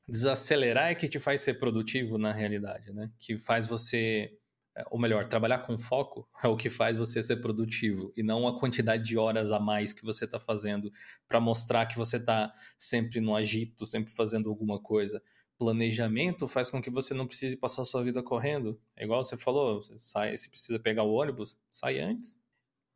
desacelerar 0.08 0.90
é 0.90 0.96
que 0.96 1.10
te 1.10 1.20
faz 1.20 1.42
ser 1.42 1.56
produtivo 1.56 2.18
na 2.18 2.32
realidade, 2.32 2.94
né? 2.94 3.12
Que 3.20 3.38
faz 3.38 3.68
você, 3.68 4.34
é, 4.76 4.86
ou 4.90 5.00
melhor, 5.00 5.28
trabalhar 5.28 5.60
com 5.60 5.78
foco 5.78 6.28
é 6.44 6.48
o 6.48 6.56
que 6.56 6.70
faz 6.70 6.98
você 6.98 7.22
ser 7.22 7.38
produtivo 7.38 8.14
e 8.16 8.24
não 8.24 8.48
a 8.48 8.58
quantidade 8.58 9.04
de 9.04 9.18
horas 9.18 9.52
a 9.52 9.60
mais 9.60 9.92
que 9.94 10.06
você 10.06 10.26
está 10.26 10.40
fazendo 10.40 10.92
para 11.28 11.40
mostrar 11.40 11.86
que 11.86 11.98
você 11.98 12.18
está 12.18 12.54
sempre 12.78 13.20
no 13.20 13.36
agito, 13.36 13.86
sempre 13.86 14.14
fazendo 14.14 14.50
alguma 14.50 14.80
coisa. 14.80 15.22
Planejamento 15.58 16.48
faz 16.48 16.70
com 16.70 16.82
que 16.82 16.90
você 16.90 17.14
não 17.14 17.28
precise 17.28 17.58
passar 17.58 17.84
sua 17.84 18.04
vida 18.04 18.24
correndo. 18.24 18.80
É 18.96 19.04
igual 19.04 19.24
você 19.24 19.36
falou, 19.36 19.82
você 19.82 19.96
sai, 20.00 20.38
se 20.38 20.50
precisa 20.50 20.80
pegar 20.80 21.04
o 21.04 21.14
ônibus, 21.14 21.60
sai 21.72 22.00
antes. 22.00 22.40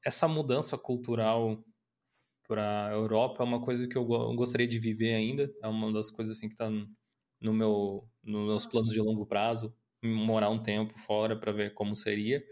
Essa 0.03 0.27
mudança 0.27 0.77
cultural 0.77 1.63
para 2.51 2.87
a 2.87 2.91
Europa 2.91 3.41
é 3.41 3.45
uma 3.45 3.61
coisa 3.61 3.87
que 3.87 3.97
eu 3.97 4.03
gostaria 4.03 4.67
de 4.67 4.77
viver 4.77 5.13
ainda. 5.13 5.49
É 5.63 5.67
uma 5.69 5.89
das 5.93 6.11
coisas 6.11 6.35
assim 6.35 6.49
que 6.49 6.53
está 6.53 6.69
no 6.69 7.53
meu, 7.53 8.05
nos 8.21 8.45
meus 8.45 8.65
planos 8.65 8.91
de 8.91 8.99
longo 8.99 9.25
prazo, 9.25 9.73
morar 10.03 10.49
um 10.49 10.61
tempo 10.61 10.99
fora 10.99 11.33
para 11.33 11.53
ver 11.53 11.73
como 11.73 11.95
seria. 11.95 12.43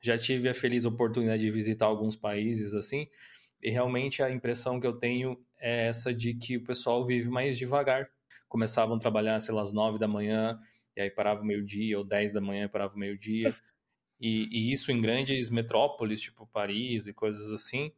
Já 0.00 0.16
tive 0.16 0.48
a 0.48 0.54
feliz 0.54 0.84
oportunidade 0.84 1.42
de 1.42 1.50
visitar 1.50 1.86
alguns 1.86 2.14
países 2.14 2.72
assim, 2.72 3.08
e 3.60 3.68
realmente 3.68 4.22
a 4.22 4.30
impressão 4.30 4.78
que 4.78 4.86
eu 4.86 4.92
tenho 4.92 5.36
é 5.58 5.88
essa 5.88 6.14
de 6.14 6.34
que 6.34 6.58
o 6.58 6.62
pessoal 6.62 7.04
vive 7.04 7.28
mais 7.28 7.58
devagar. 7.58 8.08
Começavam 8.48 8.94
a 8.94 9.00
trabalhar, 9.00 9.40
sei 9.40 9.52
lá, 9.52 9.62
às 9.62 9.72
nove 9.72 9.98
da 9.98 10.06
manhã, 10.06 10.56
e 10.96 11.00
aí 11.00 11.10
parava 11.10 11.42
meio-dia, 11.42 11.98
ou 11.98 12.04
dez 12.04 12.32
da 12.32 12.40
manhã 12.40 12.68
parava 12.68 12.96
meio-dia. 12.96 13.52
E, 14.20 14.48
e, 14.52 14.70
isso 14.70 14.92
em 14.92 15.00
grandes 15.00 15.50
metrópoles, 15.50 16.20
tipo 16.20 16.46
Paris 16.46 17.08
e 17.08 17.12
coisas 17.12 17.50
assim, 17.50 17.92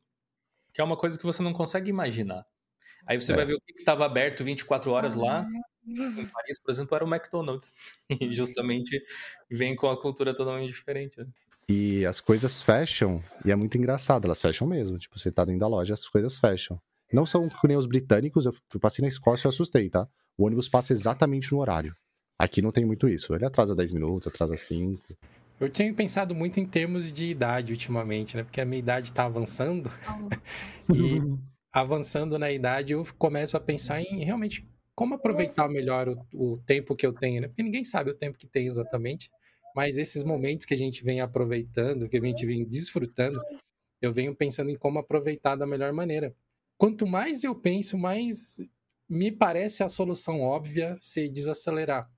que 0.73 0.81
é 0.81 0.85
uma 0.85 0.97
coisa 0.97 1.19
que 1.19 1.25
você 1.25 1.43
não 1.43 1.53
consegue 1.53 1.91
imaginar. 1.91 2.47
Aí 3.07 3.21
você 3.21 3.33
é. 3.33 3.37
vai 3.37 3.47
ver 3.47 3.55
o 3.55 3.61
que 3.61 3.73
estava 3.79 4.05
aberto 4.05 4.45
24 4.45 4.91
horas 4.91 5.15
lá. 5.15 5.47
Em 5.87 6.27
Paris, 6.27 6.61
por 6.61 6.71
exemplo, 6.71 6.95
era 6.95 7.05
o 7.05 7.09
McDonald's. 7.09 7.73
E 8.21 8.35
justamente 8.35 9.03
vem 9.51 9.75
com 9.75 9.89
a 9.89 10.01
cultura 10.01 10.35
totalmente 10.35 10.73
diferente. 10.73 11.19
Né? 11.19 11.27
E 11.69 12.05
as 12.05 12.21
coisas 12.21 12.61
fecham, 12.61 13.23
e 13.45 13.51
é 13.51 13.57
muito 13.57 13.79
engraçado, 13.79 14.25
elas 14.25 14.41
fecham 14.41 14.67
mesmo. 14.67 14.99
Tipo, 14.99 15.19
você 15.19 15.31
tá 15.31 15.45
dentro 15.45 15.61
da 15.61 15.69
loja, 15.69 15.95
as 15.95 16.09
coisas 16.09 16.39
fecham. 16.39 16.81
Não 17.13 17.27
são 17.27 17.49
que 17.49 17.67
nem 17.67 17.77
os 17.77 17.87
britânicos, 17.87 18.47
eu 18.47 18.81
passei 18.81 19.03
na 19.03 19.09
Escócia 19.09 19.47
e 19.47 19.49
eu 19.49 19.51
assustei, 19.51 19.89
tá? 19.89 20.07
O 20.37 20.47
ônibus 20.47 20.69
passa 20.69 20.93
exatamente 20.93 21.53
no 21.53 21.61
horário. 21.61 21.95
Aqui 22.39 22.63
não 22.63 22.73
tem 22.73 22.85
muito 22.85 23.09
isso. 23.09 23.35
Ele 23.35 23.45
atrasa 23.45 23.75
10 23.75 23.93
minutos, 23.93 24.27
atrasa 24.27 24.57
5. 24.57 25.03
Eu 25.61 25.69
tinha 25.69 25.93
pensado 25.93 26.35
muito 26.35 26.59
em 26.59 26.65
termos 26.65 27.13
de 27.13 27.27
idade 27.27 27.73
ultimamente, 27.73 28.35
né? 28.35 28.43
Porque 28.43 28.63
a 28.63 28.65
minha 28.65 28.79
idade 28.79 29.09
está 29.09 29.27
avançando. 29.27 29.91
e 30.89 31.21
avançando 31.71 32.39
na 32.39 32.51
idade, 32.51 32.95
eu 32.95 33.07
começo 33.19 33.59
a 33.59 33.61
pensar 33.61 34.01
em 34.01 34.25
realmente 34.25 34.67
como 34.95 35.15
aproveitar 35.15 35.69
melhor 35.69 36.09
o, 36.09 36.53
o, 36.53 36.59
tempo 36.59 36.97
que 36.97 37.07
eu 37.07 37.13
tenho, 37.13 37.43
né? 37.43 37.49
Porque 37.49 37.63
ninguém 37.63 37.85
sabe 37.85 38.11
o 38.11 38.15
tempo 38.15 38.39
que 38.39 38.47
tem 38.47 38.67
exatamente. 38.67 39.31
mas 39.77 39.99
esses 39.99 40.25
momentos 40.25 40.65
que 40.65 40.75
a 40.75 40.77
gente 40.77 41.05
vem 41.05 41.21
aproveitando, 41.21 42.09
que 42.09 42.17
a 42.17 42.21
gente 42.21 42.45
vem 42.47 42.65
desfrutando, 42.65 43.41
eu 44.01 44.13
venho 44.13 44.35
pensando 44.35 44.71
em 44.71 44.77
como 44.77 44.99
aproveitar 44.99 45.57
da 45.57 45.67
melhor 45.67 45.93
maneira. 45.93 46.35
Quanto 46.79 47.07
mais 47.07 47.45
eu 47.45 47.55
penso, 47.55 47.99
mais 47.99 48.59
me 49.07 49.31
parece 49.31 49.83
a 49.83 49.89
solução 49.89 50.41
óbvia 50.41 50.97
ser 51.03 51.29
desacelerar. 51.29 52.11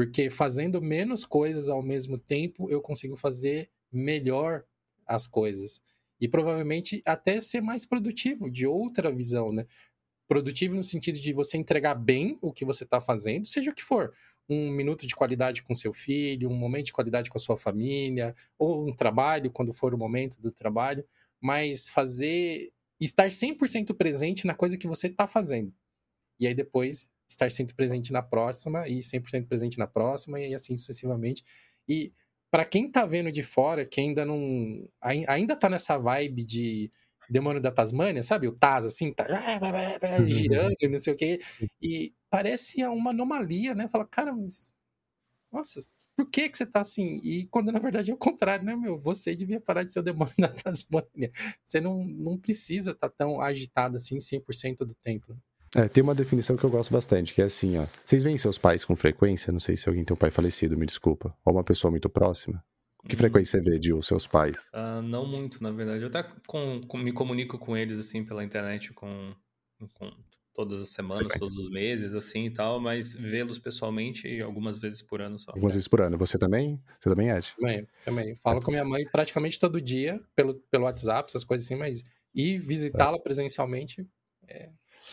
Porque 0.00 0.30
fazendo 0.30 0.80
menos 0.80 1.26
coisas 1.26 1.68
ao 1.68 1.82
mesmo 1.82 2.16
tempo, 2.16 2.70
eu 2.70 2.80
consigo 2.80 3.16
fazer 3.16 3.70
melhor 3.92 4.64
as 5.06 5.26
coisas. 5.26 5.82
E 6.18 6.26
provavelmente 6.26 7.02
até 7.04 7.38
ser 7.38 7.60
mais 7.60 7.84
produtivo, 7.84 8.50
de 8.50 8.66
outra 8.66 9.12
visão, 9.12 9.52
né? 9.52 9.66
Produtivo 10.26 10.74
no 10.74 10.82
sentido 10.82 11.20
de 11.20 11.34
você 11.34 11.58
entregar 11.58 11.94
bem 11.94 12.38
o 12.40 12.50
que 12.50 12.64
você 12.64 12.84
está 12.84 12.98
fazendo, 12.98 13.46
seja 13.46 13.70
o 13.70 13.74
que 13.74 13.82
for. 13.82 14.14
Um 14.48 14.70
minuto 14.70 15.06
de 15.06 15.14
qualidade 15.14 15.62
com 15.62 15.74
seu 15.74 15.92
filho, 15.92 16.48
um 16.48 16.56
momento 16.56 16.86
de 16.86 16.92
qualidade 16.94 17.28
com 17.28 17.36
a 17.36 17.38
sua 17.38 17.58
família, 17.58 18.34
ou 18.58 18.88
um 18.88 18.96
trabalho, 18.96 19.50
quando 19.50 19.70
for 19.70 19.92
o 19.92 19.98
momento 19.98 20.40
do 20.40 20.50
trabalho. 20.50 21.04
Mas 21.38 21.90
fazer. 21.90 22.72
estar 22.98 23.28
100% 23.28 23.94
presente 23.94 24.46
na 24.46 24.54
coisa 24.54 24.78
que 24.78 24.88
você 24.88 25.08
está 25.08 25.26
fazendo. 25.26 25.74
E 26.38 26.46
aí 26.46 26.54
depois 26.54 27.10
estar 27.30 27.48
100% 27.48 27.74
presente 27.74 28.12
na 28.12 28.22
próxima, 28.22 28.88
e 28.88 28.98
100% 28.98 29.46
presente 29.46 29.78
na 29.78 29.86
próxima, 29.86 30.40
e 30.40 30.54
assim 30.54 30.76
sucessivamente. 30.76 31.44
E 31.88 32.12
para 32.50 32.64
quem 32.64 32.90
tá 32.90 33.06
vendo 33.06 33.30
de 33.30 33.42
fora, 33.42 33.86
que 33.86 34.00
ainda 34.00 34.24
não. 34.24 34.88
ainda 35.00 35.56
tá 35.56 35.68
nessa 35.68 35.96
vibe 35.96 36.44
de 36.44 36.92
demônio 37.28 37.62
da 37.62 37.70
Tasmânia, 37.70 38.22
sabe? 38.22 38.48
O 38.48 38.52
Taz, 38.52 38.84
assim, 38.84 39.12
tá 39.12 39.24
girando, 40.26 40.74
não 40.90 41.00
sei 41.00 41.12
o 41.12 41.16
quê. 41.16 41.38
E 41.80 42.12
parece 42.28 42.84
uma 42.86 43.10
anomalia, 43.10 43.74
né? 43.74 43.88
Fala, 43.88 44.04
cara, 44.04 44.32
mas. 44.32 44.72
Nossa, 45.52 45.84
por 46.16 46.28
que 46.28 46.48
que 46.48 46.56
você 46.56 46.66
tá 46.66 46.80
assim? 46.80 47.20
E 47.24 47.46
quando 47.46 47.72
na 47.72 47.78
verdade 47.78 48.10
é 48.10 48.14
o 48.14 48.16
contrário, 48.16 48.64
né, 48.64 48.74
meu? 48.76 48.98
Você 49.00 49.34
devia 49.34 49.60
parar 49.60 49.84
de 49.84 49.92
ser 49.92 50.00
o 50.00 50.02
demônio 50.02 50.34
da 50.38 50.48
Tasmânia. 50.48 51.30
Você 51.64 51.80
não, 51.80 52.04
não 52.04 52.38
precisa 52.38 52.90
estar 52.90 53.08
tá 53.08 53.14
tão 53.16 53.40
agitado 53.40 53.96
assim 53.96 54.18
100% 54.18 54.78
do 54.78 54.94
tempo. 54.94 55.36
É, 55.74 55.86
tem 55.88 56.02
uma 56.02 56.14
definição 56.14 56.56
que 56.56 56.64
eu 56.64 56.70
gosto 56.70 56.92
bastante, 56.92 57.32
que 57.32 57.40
é 57.40 57.44
assim, 57.44 57.78
ó. 57.78 57.86
Vocês 58.04 58.22
veem 58.22 58.36
seus 58.36 58.58
pais 58.58 58.84
com 58.84 58.96
frequência? 58.96 59.52
Não 59.52 59.60
sei 59.60 59.76
se 59.76 59.88
alguém 59.88 60.04
tem 60.04 60.14
um 60.14 60.18
pai 60.18 60.30
falecido, 60.30 60.76
me 60.76 60.84
desculpa. 60.84 61.36
Ou 61.44 61.52
uma 61.52 61.64
pessoa 61.64 61.90
muito 61.90 62.08
próxima. 62.08 62.62
Que 63.08 63.14
hum. 63.14 63.18
frequência 63.18 63.62
você 63.62 63.70
vê 63.70 63.78
de 63.78 63.92
os 63.92 64.06
seus 64.06 64.26
pais? 64.26 64.56
Uh, 64.74 65.00
não 65.00 65.26
muito, 65.26 65.62
na 65.62 65.70
verdade. 65.70 66.02
Eu 66.02 66.08
até 66.08 66.24
com, 66.46 66.80
com, 66.86 66.98
me 66.98 67.12
comunico 67.12 67.56
com 67.58 67.76
eles, 67.76 68.00
assim, 68.00 68.24
pela 68.24 68.44
internet, 68.44 68.92
com, 68.92 69.32
com 69.94 70.10
todas 70.52 70.82
as 70.82 70.90
semanas, 70.90 71.28
frequência. 71.28 71.48
todos 71.48 71.64
os 71.64 71.70
meses, 71.70 72.14
assim 72.14 72.46
e 72.46 72.50
tal, 72.50 72.80
mas 72.80 73.14
vê-los 73.14 73.58
pessoalmente 73.58 74.40
algumas 74.42 74.76
vezes 74.76 75.00
por 75.00 75.20
ano 75.22 75.38
só. 75.38 75.52
Algumas 75.52 75.74
vezes 75.74 75.86
por 75.88 76.00
ano. 76.00 76.18
Você 76.18 76.36
também? 76.36 76.82
Você 76.98 77.08
também, 77.08 77.30
Ed? 77.30 77.54
Também, 77.56 77.88
também. 78.04 78.36
Falo 78.42 78.58
é. 78.58 78.62
com 78.62 78.70
minha 78.72 78.84
mãe 78.84 79.04
praticamente 79.10 79.58
todo 79.58 79.80
dia, 79.80 80.20
pelo, 80.34 80.54
pelo 80.70 80.84
WhatsApp, 80.84 81.30
essas 81.30 81.44
coisas 81.44 81.64
assim, 81.64 81.76
mas 81.76 82.02
ir 82.34 82.58
visitá-la 82.58 83.16
é. 83.16 83.20
presencialmente 83.20 84.06
é 84.46 84.68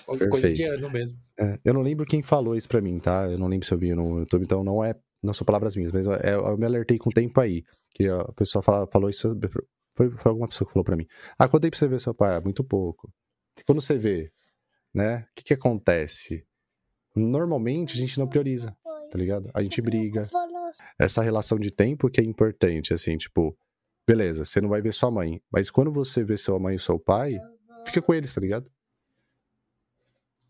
Perfeito. 0.06 0.30
Coisa 0.30 0.52
de 0.52 0.64
ano 0.64 0.90
mesmo. 0.90 1.18
É, 1.40 1.60
eu 1.64 1.74
não 1.74 1.82
lembro 1.82 2.06
quem 2.06 2.22
falou 2.22 2.56
isso 2.56 2.68
pra 2.68 2.82
mim, 2.82 3.00
tá? 3.00 3.28
Eu 3.30 3.38
não 3.38 3.48
lembro 3.48 3.66
se 3.66 3.74
eu 3.74 3.78
vi 3.78 3.94
no 3.94 4.20
YouTube, 4.20 4.44
então 4.44 4.64
não 4.64 4.84
é. 4.84 4.96
Não 5.22 5.34
são 5.34 5.46
palavras 5.46 5.76
minhas, 5.76 5.92
mas 5.92 6.06
é, 6.08 6.36
eu 6.36 6.58
me 6.58 6.66
alertei 6.66 6.98
com 6.98 7.10
o 7.10 7.14
tempo 7.14 7.40
aí. 7.40 7.64
Que 7.94 8.08
a 8.08 8.24
pessoa 8.34 8.62
fala, 8.62 8.88
falou 8.88 9.10
isso. 9.10 9.36
Foi, 9.96 10.12
foi 10.12 10.30
alguma 10.30 10.48
pessoa 10.48 10.68
que 10.68 10.74
falou 10.74 10.86
pra 10.86 10.96
mim. 10.96 11.08
Ah, 11.40 11.48
quanto 11.48 11.64
tempo 11.64 11.76
você 11.76 11.88
vê 11.88 12.00
seu 12.00 12.14
pai? 12.14 12.36
Ah, 12.36 12.42
muito 12.42 12.64
pouco. 12.64 13.12
Quando 13.66 13.82
você 13.82 13.98
vê, 13.98 14.32
né? 14.94 15.26
O 15.32 15.36
que, 15.36 15.44
que 15.46 15.54
acontece? 15.54 16.46
Normalmente 17.16 17.96
a 17.96 17.98
gente 18.00 18.20
não 18.20 18.28
prioriza, 18.28 18.76
tá 19.12 19.18
ligado? 19.18 19.50
A 19.54 19.64
gente 19.64 19.82
briga. 19.82 20.28
Essa 21.00 21.24
relação 21.24 21.58
de 21.58 21.72
tempo 21.72 22.10
que 22.10 22.22
é 22.22 22.24
importante, 22.24 22.94
assim, 22.94 23.18
tipo, 23.18 23.58
beleza, 24.08 24.46
você 24.46 24.62
não 24.62 24.70
vai 24.70 24.82
ver 24.82 24.94
sua 24.94 25.10
mãe, 25.10 25.42
mas 25.52 25.72
quando 25.72 25.92
você 25.92 26.24
vê 26.24 26.38
sua 26.38 26.60
mãe 26.60 26.76
e 26.76 26.80
seu 26.80 27.00
pai, 27.00 27.40
fica 27.86 28.02
com 28.02 28.14
eles, 28.14 28.34
tá 28.34 28.40
ligado? 28.40 28.70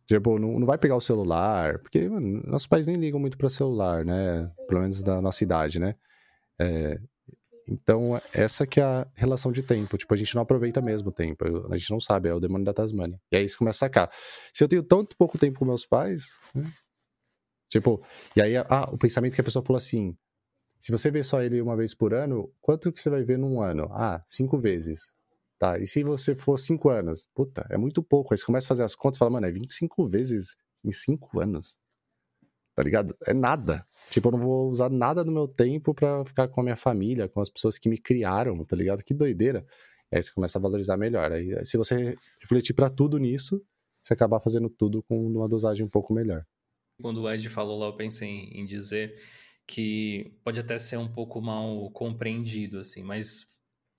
Tipo, 0.08 0.40
não, 0.40 0.60
não 0.60 0.66
vai 0.66 0.78
pegar 0.78 0.96
o 0.96 1.02
celular, 1.02 1.80
porque 1.80 2.08
mano, 2.08 2.42
nossos 2.46 2.66
pais 2.66 2.88
nem 2.88 2.96
ligam 2.96 3.20
muito 3.20 3.38
para 3.38 3.50
celular, 3.50 4.06
né? 4.06 4.50
Pelo 4.68 4.82
menos 4.82 5.02
da 5.04 5.22
nossa 5.22 5.44
idade, 5.44 5.80
né? 5.80 5.96
É, 6.60 6.98
então, 7.70 8.20
essa 8.34 8.66
que 8.66 8.80
é 8.80 8.84
a 8.84 9.08
relação 9.14 9.52
de 9.52 9.62
tempo. 9.62 9.98
Tipo, 9.98 10.14
a 10.14 10.18
gente 10.18 10.34
não 10.34 10.42
aproveita 10.42 10.82
mesmo 10.82 11.10
o 11.10 11.12
tempo. 11.12 11.44
A 11.70 11.78
gente 11.78 11.92
não 11.92 12.00
sabe, 12.00 12.30
é 12.30 12.34
o 12.34 12.40
demônio 12.40 12.66
da 12.66 12.74
Tasmania. 12.74 13.20
E 13.32 13.36
aí 13.36 13.44
isso 13.44 13.58
começa 13.58 13.86
a 13.86 13.88
sacar. 13.88 14.12
Se 14.54 14.64
eu 14.64 14.68
tenho 14.70 14.82
tanto 14.82 15.18
pouco 15.18 15.38
tempo 15.38 15.60
com 15.60 15.66
meus 15.66 15.86
pais, 15.86 16.30
né? 16.56 16.64
tipo, 17.70 18.02
e 18.36 18.42
aí 18.42 18.56
ah, 18.58 18.90
o 18.92 18.98
pensamento 18.98 19.36
que 19.36 19.42
a 19.42 19.44
pessoa 19.44 19.64
falou 19.64 19.78
assim: 19.78 20.16
se 20.80 20.92
você 20.92 21.12
vê 21.12 21.24
só 21.24 21.42
ele 21.42 21.62
uma 21.62 21.76
vez 21.76 21.94
por 21.94 22.14
ano, 22.14 22.50
quanto 22.62 22.92
que 22.92 23.00
você 23.00 23.10
vai 23.10 23.24
ver 23.24 23.38
num 23.38 23.62
ano? 23.62 23.90
Ah, 23.92 24.24
cinco 24.26 24.58
vezes. 24.58 25.14
Tá, 25.60 25.80
e 25.80 25.88
se 25.88 26.04
você 26.04 26.36
for 26.36 26.58
5 26.58 26.90
anos? 26.90 27.28
Puta, 27.34 27.66
é 27.70 27.78
muito 27.78 28.04
pouco. 28.04 28.34
Aí 28.34 28.38
você 28.38 28.46
começa 28.46 28.68
a 28.68 28.70
fazer 28.70 28.84
as 28.84 28.96
contas 28.96 29.18
e 29.18 29.20
fala, 29.20 29.32
mano, 29.32 29.48
é 29.48 29.52
25 29.52 30.06
vezes 30.06 30.56
em 30.84 30.92
5 30.92 31.40
anos. 31.40 31.80
Tá 32.76 32.84
ligado? 32.84 33.16
É 33.26 33.34
nada. 33.34 33.84
Tipo, 34.12 34.28
eu 34.28 34.34
não 34.34 34.40
vou 34.40 34.70
usar 34.70 34.88
nada 34.88 35.24
do 35.24 35.32
meu 35.32 35.48
tempo 35.48 35.96
para 35.96 36.24
ficar 36.26 36.48
com 36.48 36.62
a 36.62 36.64
minha 36.64 36.76
família, 36.76 37.28
com 37.28 37.42
as 37.42 37.50
pessoas 37.50 37.80
que 37.80 37.90
me 37.90 37.98
criaram, 37.98 38.64
tá 38.64 38.76
ligado? 38.76 39.04
Que 39.04 39.16
doideira. 39.16 39.66
Aí 40.12 40.22
você 40.22 40.32
começa 40.32 40.60
a 40.60 40.62
valorizar 40.62 40.96
melhor. 40.96 41.32
Aí, 41.32 41.66
se 41.66 41.76
você 41.76 42.16
refletir 42.40 42.76
para 42.76 42.88
tudo 42.88 43.18
nisso, 43.18 43.60
você 44.04 44.14
acabar 44.14 44.40
fazendo 44.40 44.70
tudo 44.70 45.02
com 45.02 45.20
uma 45.20 45.50
dosagem 45.50 45.84
um 45.84 45.90
pouco 45.90 46.14
melhor. 46.14 46.46
Quando 47.02 47.24
o 47.24 47.32
Ed 47.32 47.50
falou 47.50 47.80
lá, 47.80 47.88
eu 47.88 47.98
pensei 47.98 48.30
em 48.30 48.66
dizer 48.66 49.20
que 49.66 50.38
pode 50.44 50.60
até 50.60 50.78
ser 50.78 50.98
um 50.98 51.12
pouco 51.12 51.42
mal 51.42 51.90
compreendido, 51.92 52.80
assim, 52.80 53.04
mas 53.04 53.48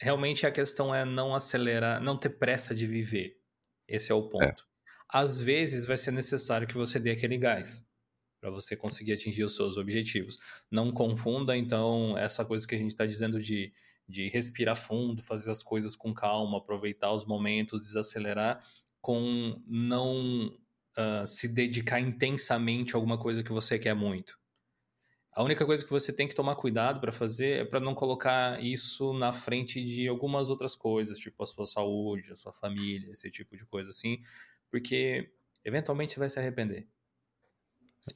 realmente 0.01 0.47
a 0.47 0.51
questão 0.51 0.95
é 0.95 1.05
não 1.05 1.35
acelerar, 1.35 2.01
não 2.01 2.17
ter 2.17 2.31
pressa 2.31 2.75
de 2.75 2.87
viver. 2.87 3.39
Esse 3.87 4.13
é 4.13 4.15
o 4.15 4.27
é. 4.27 4.29
ponto. 4.29 4.63
É. 4.63 4.69
Às 5.11 5.41
vezes 5.41 5.87
vai 5.87 5.97
ser 5.97 6.11
necessário 6.11 6.67
que 6.67 6.75
você 6.75 6.99
dê 6.99 7.11
aquele 7.11 7.39
gás 7.39 7.85
para 8.41 8.51
você 8.51 8.77
conseguir 8.77 9.13
atingir 9.15 9.45
os 9.45 9.57
seus 9.57 9.77
objetivos. 9.77 10.39
Não 10.71 10.93
confunda, 10.93 11.57
então, 11.57 12.17
essa 12.17 12.45
coisa 12.45 12.67
que 12.67 12.75
a 12.75 12.79
gente 12.79 12.93
está 12.93 13.05
dizendo 13.05 13.41
de, 13.41 13.73
de 14.07 14.29
respirar 14.29 14.77
fundo, 14.77 15.23
fazer 15.23 15.51
as 15.51 15.63
coisas 15.63 15.97
com 15.97 16.15
calma, 16.15 16.59
aproveitar 16.59 17.13
os 17.13 17.25
momentos, 17.25 17.81
desacelerar, 17.81 18.63
com 19.01 19.61
não 19.67 20.47
uh, 20.97 21.27
se 21.27 21.49
dedicar 21.49 22.01
intensamente 22.01 22.95
a 22.95 22.99
alguma 22.99 23.19
coisa 23.19 23.43
que 23.43 23.53
você 23.53 23.79
quer 23.79 23.95
muito. 23.95 24.39
A 25.39 25.45
única 25.45 25.65
coisa 25.65 25.85
que 25.85 25.91
você 25.93 26.13
tem 26.13 26.27
que 26.27 26.35
tomar 26.35 26.57
cuidado 26.57 27.01
para 27.01 27.13
fazer 27.13 27.61
é 27.61 27.65
para 27.65 27.79
não 27.79 27.95
colocar 27.95 28.61
isso 28.61 29.13
na 29.13 29.31
frente 29.31 29.85
de 29.85 30.09
algumas 30.09 30.51
outras 30.51 30.75
coisas, 30.75 31.17
tipo 31.17 31.41
a 31.41 31.47
sua 31.47 31.65
saúde, 31.65 32.33
a 32.33 32.37
sua 32.37 32.53
família, 32.53 33.13
esse 33.13 33.31
tipo 33.31 33.57
de 33.57 33.65
coisa 33.65 33.91
assim, 33.91 34.21
porque 34.69 35.31
eventualmente 35.65 36.15
você 36.15 36.19
vai 36.19 36.29
se 36.29 36.41
arrepender. 36.41 36.89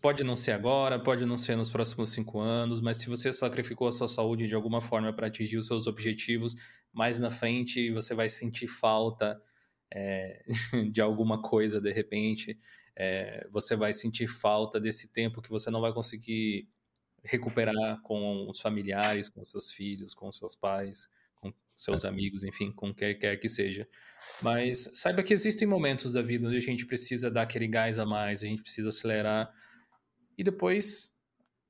Pode 0.00 0.24
não 0.24 0.34
ser 0.34 0.50
agora, 0.50 0.98
pode 0.98 1.24
não 1.24 1.36
ser 1.36 1.54
nos 1.54 1.70
próximos 1.70 2.10
cinco 2.10 2.40
anos, 2.40 2.80
mas 2.80 2.96
se 2.96 3.08
você 3.08 3.32
sacrificou 3.32 3.86
a 3.86 3.92
sua 3.92 4.08
saúde 4.08 4.48
de 4.48 4.56
alguma 4.56 4.80
forma 4.80 5.12
para 5.12 5.28
atingir 5.28 5.58
os 5.58 5.68
seus 5.68 5.86
objetivos, 5.86 6.56
mais 6.92 7.20
na 7.20 7.30
frente 7.30 7.92
você 7.92 8.16
vai 8.16 8.28
sentir 8.28 8.66
falta 8.66 9.40
é, 9.94 10.44
de 10.90 11.00
alguma 11.00 11.40
coisa 11.40 11.80
de 11.80 11.92
repente. 11.92 12.58
É, 12.96 13.46
você 13.52 13.76
vai 13.76 13.92
sentir 13.92 14.26
falta 14.26 14.80
desse 14.80 15.12
tempo 15.12 15.40
que 15.40 15.50
você 15.50 15.70
não 15.70 15.80
vai 15.80 15.92
conseguir 15.92 16.68
recuperar 17.24 18.00
com 18.02 18.48
os 18.48 18.60
familiares, 18.60 19.28
com 19.28 19.44
seus 19.44 19.70
filhos, 19.70 20.14
com 20.14 20.30
seus 20.32 20.56
pais, 20.56 21.08
com 21.36 21.52
seus 21.76 22.04
amigos, 22.04 22.42
enfim, 22.44 22.72
com 22.72 22.92
quem 22.94 23.18
quer 23.18 23.36
que 23.36 23.48
seja. 23.48 23.88
Mas 24.40 24.90
saiba 24.94 25.22
que 25.22 25.32
existem 25.32 25.66
momentos 25.66 26.12
da 26.12 26.22
vida 26.22 26.46
onde 26.46 26.56
a 26.56 26.60
gente 26.60 26.86
precisa 26.86 27.30
dar 27.30 27.42
aquele 27.42 27.68
gás 27.68 27.98
a 27.98 28.06
mais, 28.06 28.42
a 28.42 28.46
gente 28.46 28.62
precisa 28.62 28.88
acelerar 28.88 29.52
e 30.36 30.42
depois 30.42 31.12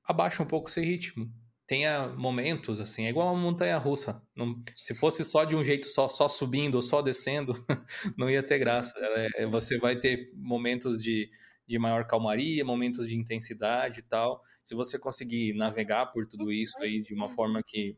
abaixa 0.04 0.42
um 0.42 0.46
pouco 0.46 0.68
esse 0.68 0.80
ritmo. 0.80 1.30
Tenha 1.66 2.08
momentos 2.08 2.80
assim, 2.80 3.06
é 3.06 3.10
igual 3.10 3.32
uma 3.32 3.40
montanha 3.40 3.78
russa. 3.78 4.20
Não, 4.36 4.62
se 4.74 4.94
fosse 4.94 5.24
só 5.24 5.44
de 5.44 5.56
um 5.56 5.64
jeito 5.64 5.86
só, 5.86 6.08
só 6.08 6.28
subindo 6.28 6.74
ou 6.74 6.82
só 6.82 7.00
descendo, 7.00 7.52
não 8.18 8.28
ia 8.28 8.42
ter 8.42 8.58
graça. 8.58 8.94
É, 9.36 9.46
você 9.46 9.78
vai 9.78 9.96
ter 9.98 10.32
momentos 10.34 11.02
de 11.02 11.30
de 11.72 11.78
maior 11.78 12.06
calmaria, 12.06 12.62
momentos 12.64 13.08
de 13.08 13.16
intensidade 13.16 14.00
e 14.00 14.02
tal. 14.02 14.42
Se 14.62 14.74
você 14.74 14.98
conseguir 14.98 15.54
navegar 15.54 16.06
por 16.06 16.26
tudo 16.26 16.52
isso 16.52 16.78
aí 16.80 17.00
de 17.00 17.14
uma 17.14 17.30
forma 17.30 17.62
que 17.62 17.96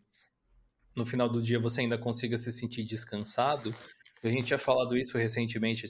no 0.96 1.04
final 1.04 1.28
do 1.28 1.42
dia 1.42 1.58
você 1.58 1.80
ainda 1.80 1.98
consiga 1.98 2.38
se 2.38 2.52
sentir 2.52 2.84
descansado, 2.84 3.74
a 4.22 4.28
gente 4.28 4.46
tinha 4.46 4.58
falado 4.58 4.96
isso 4.96 5.18
recentemente, 5.18 5.86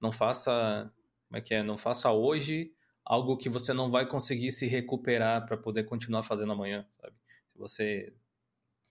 não 0.00 0.12
faça, 0.12 0.92
como 1.28 1.38
é 1.38 1.40
que 1.40 1.54
é, 1.54 1.62
não 1.62 1.76
faça 1.76 2.10
hoje 2.12 2.72
algo 3.04 3.36
que 3.36 3.48
você 3.48 3.72
não 3.72 3.90
vai 3.90 4.06
conseguir 4.06 4.52
se 4.52 4.66
recuperar 4.66 5.44
para 5.44 5.56
poder 5.56 5.84
continuar 5.84 6.22
fazendo 6.22 6.52
amanhã, 6.52 6.86
sabe? 6.92 7.16
Se 7.48 7.58
você 7.58 8.14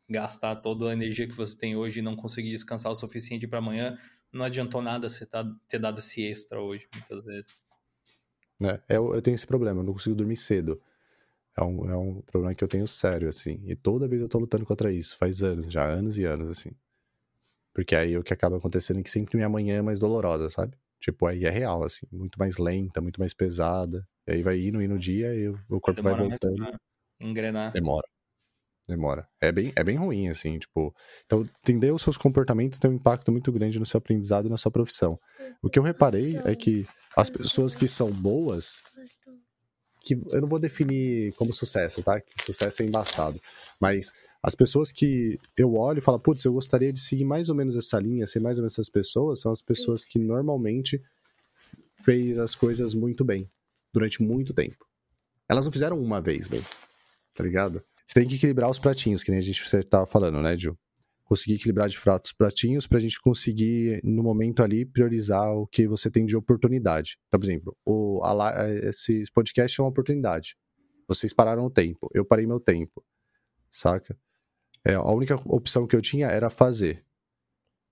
gastar 0.10 0.58
toda 0.58 0.90
a 0.90 0.94
energia 0.94 1.28
que 1.28 1.34
você 1.34 1.58
tem 1.58 1.76
hoje 1.76 2.00
e 2.00 2.04
não 2.04 2.16
conseguir 2.16 2.52
descansar 2.52 2.92
o 2.92 2.96
suficiente 2.96 3.48
para 3.48 3.60
amanhã, 3.60 3.98
não 4.32 4.44
adiantou 4.44 4.82
nada 4.82 5.08
você 5.08 5.26
tá, 5.26 5.44
ter 5.68 5.80
dado 5.80 6.00
esse 6.00 6.24
extra 6.24 6.62
hoje, 6.62 6.88
muitas 6.94 7.24
vezes. 7.24 7.63
Né? 8.64 8.80
Eu, 8.88 9.14
eu 9.14 9.22
tenho 9.22 9.36
esse 9.36 9.46
problema, 9.46 9.82
eu 9.82 9.84
não 9.84 9.92
consigo 9.92 10.16
dormir 10.16 10.38
cedo. 10.38 10.82
É 11.58 11.62
um, 11.62 11.90
é 11.90 11.98
um 11.98 12.22
problema 12.22 12.56
que 12.56 12.64
eu 12.64 12.68
tenho 12.68 12.88
sério, 12.88 13.28
assim. 13.28 13.62
E 13.66 13.76
toda 13.76 14.08
vez 14.08 14.22
eu 14.22 14.30
tô 14.30 14.40
lutando 14.40 14.66
contra 14.66 14.90
isso, 14.90 15.18
faz 15.18 15.44
anos, 15.44 15.70
já 15.70 15.84
anos 15.84 16.18
e 16.18 16.24
anos, 16.24 16.48
assim. 16.48 16.72
Porque 17.74 17.94
aí 17.94 18.18
o 18.18 18.24
que 18.24 18.34
acaba 18.34 18.56
acontecendo 18.56 19.02
é 19.02 19.04
que 19.04 19.10
sempre 19.10 19.36
minha 19.36 19.50
manhã 19.50 19.80
é 19.80 19.82
mais 19.82 20.00
dolorosa, 20.00 20.50
sabe? 20.50 20.78
Tipo, 20.98 21.28
aí 21.28 21.44
é 21.44 21.50
real, 21.50 21.84
assim, 21.84 22.08
muito 22.10 22.40
mais 22.40 22.58
lenta, 22.58 23.02
muito 23.02 23.20
mais 23.20 23.34
pesada. 23.34 24.08
E 24.26 24.32
aí 24.32 24.44
vai 24.44 24.62
indo, 24.62 24.82
indo 24.82 24.94
no 24.94 25.00
dia 25.00 25.36
e 25.36 25.50
o 25.50 25.82
corpo 25.82 26.02
vai 26.02 26.16
voltando. 26.16 26.80
Engrenar. 27.20 27.74
Demora. 27.74 28.08
Demora. 28.88 29.28
É 29.40 29.52
bem, 29.52 29.72
é 29.76 29.84
bem 29.84 29.96
ruim, 29.96 30.28
assim, 30.28 30.60
tipo. 30.60 30.94
Então, 31.26 31.48
entender 31.62 31.92
os 31.92 32.02
seus 32.02 32.18
comportamentos 32.18 32.80
tem 32.80 32.92
um 32.92 32.96
impacto 32.96 33.32
muito 33.32 33.52
grande 33.52 33.80
no 33.80 33.86
seu 33.86 33.98
aprendizado 33.98 34.48
e 34.48 34.50
na 34.50 34.58
sua 34.58 34.72
profissão. 34.72 35.18
O 35.62 35.70
que 35.70 35.80
eu 35.80 35.84
reparei 35.84 36.38
é 36.44 36.54
que 36.56 36.86
as 37.16 37.30
pessoas 37.30 37.76
que 37.76 37.88
são 37.88 38.12
boas, 38.12 38.82
que 40.02 40.22
eu 40.32 40.42
não 40.42 40.50
vou 40.50 40.60
definir 40.60 41.34
como 41.34 41.54
sucesso, 41.54 42.04
tá? 42.04 42.20
Que 42.20 42.44
sucesso 42.44 42.84
é 42.84 42.86
embaçado. 42.86 43.40
Mas 43.80 44.12
as 44.42 44.54
pessoas 44.54 44.92
que 44.92 45.40
eu 45.56 45.76
olho 45.76 46.00
e 46.00 46.02
falo, 46.02 46.20
putz, 46.20 46.44
eu 46.44 46.52
gostaria 46.52 46.92
de 46.92 47.00
seguir 47.00 47.24
mais 47.24 47.48
ou 47.48 47.56
menos 47.56 47.78
essa 47.78 47.98
linha, 47.98 48.28
ser 48.28 48.42
mais 48.42 48.58
ou 48.58 48.64
menos 48.64 48.74
essas 48.74 48.90
pessoas, 48.90 49.40
são 49.40 49.54
as 49.54 49.62
pessoas 49.62 50.04
que 50.04 50.20
normalmente 50.20 51.02
fez 52.04 52.38
as 52.38 52.54
coisas 52.54 52.94
muito 52.94 53.24
bem, 53.24 53.50
durante 53.94 54.22
muito 54.22 54.54
tempo. 54.54 54.86
Elas 55.48 55.64
não 55.64 55.72
fizeram 55.72 55.98
uma 56.02 56.20
vez 56.20 56.48
bem, 56.48 56.62
tá 57.34 57.42
ligado? 57.42 57.82
Você 58.06 58.20
tem 58.20 58.28
que 58.28 58.36
equilibrar 58.36 58.70
os 58.70 58.80
pratinhos, 58.80 59.24
que 59.24 59.32
nem 59.32 59.40
a 59.40 59.44
gente 59.44 59.64
você 59.68 59.82
tava 59.82 60.06
falando, 60.06 60.42
né, 60.42 60.58
Gil? 60.58 60.78
Conseguir 61.24 61.56
equilibrar 61.56 61.88
de 61.88 61.98
fato 61.98 62.26
os 62.26 62.34
pratinhos 62.34 62.86
pra 62.86 63.00
gente 63.00 63.20
conseguir, 63.20 64.02
no 64.04 64.22
momento 64.22 64.62
ali, 64.62 64.86
priorizar 64.86 65.50
o 65.56 65.66
que 65.66 65.88
você 65.88 66.12
tem 66.12 66.26
de 66.26 66.36
oportunidade. 66.36 67.18
Então, 67.28 67.40
por 67.40 67.46
exemplo, 67.46 67.78
o, 67.86 68.22
a, 68.24 68.70
esse 68.70 69.24
podcast 69.34 69.80
é 69.80 69.84
uma 69.84 69.90
oportunidade. 69.90 70.56
Vocês 71.08 71.34
pararam 71.34 71.66
o 71.66 71.72
tempo, 71.72 72.10
eu 72.14 72.26
parei 72.26 72.46
meu 72.46 72.60
tempo, 72.60 73.04
saca? 73.72 74.18
É, 74.86 74.96
a 74.96 75.12
única 75.12 75.36
opção 75.46 75.88
que 75.88 75.96
eu 75.96 76.02
tinha 76.02 76.28
era 76.28 76.50
fazer. 76.50 77.06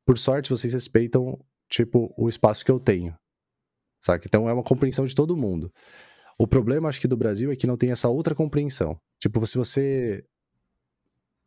Por 0.06 0.18
sorte, 0.18 0.50
vocês 0.50 0.74
respeitam, 0.74 1.40
tipo, 1.70 2.14
o 2.18 2.28
espaço 2.28 2.66
que 2.66 2.72
eu 2.72 2.80
tenho. 2.80 3.16
Saca? 4.02 4.26
Então 4.28 4.50
é 4.50 4.54
uma 4.54 4.64
compreensão 4.64 5.06
de 5.06 5.16
todo 5.16 5.38
mundo. 5.38 5.72
O 6.38 6.48
problema, 6.48 6.90
acho 6.90 7.00
que, 7.00 7.08
do 7.08 7.18
Brasil 7.18 7.52
é 7.52 7.56
que 7.56 7.68
não 7.68 7.78
tem 7.78 7.92
essa 7.92 8.10
outra 8.10 8.34
compreensão. 8.34 9.00
Tipo, 9.20 9.46
se 9.46 9.58
você 9.58 10.24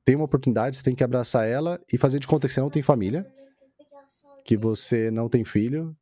tem 0.05 0.15
uma 0.15 0.27
oportunidade, 0.27 0.77
você 0.77 0.83
tem 0.83 0.95
que 0.95 1.03
abraçar 1.03 1.49
ela 1.49 1.81
e 1.93 1.99
fazer 1.99 2.19
de 2.19 2.27
conta 2.27 2.47
que 2.47 2.55
você 2.55 2.61
não 2.61 2.71
tem 2.71 2.83
família, 2.83 3.27
que 4.45 4.57
você 4.57 5.11
não 5.11 5.29
tem 5.29 5.45
filho 5.45 5.97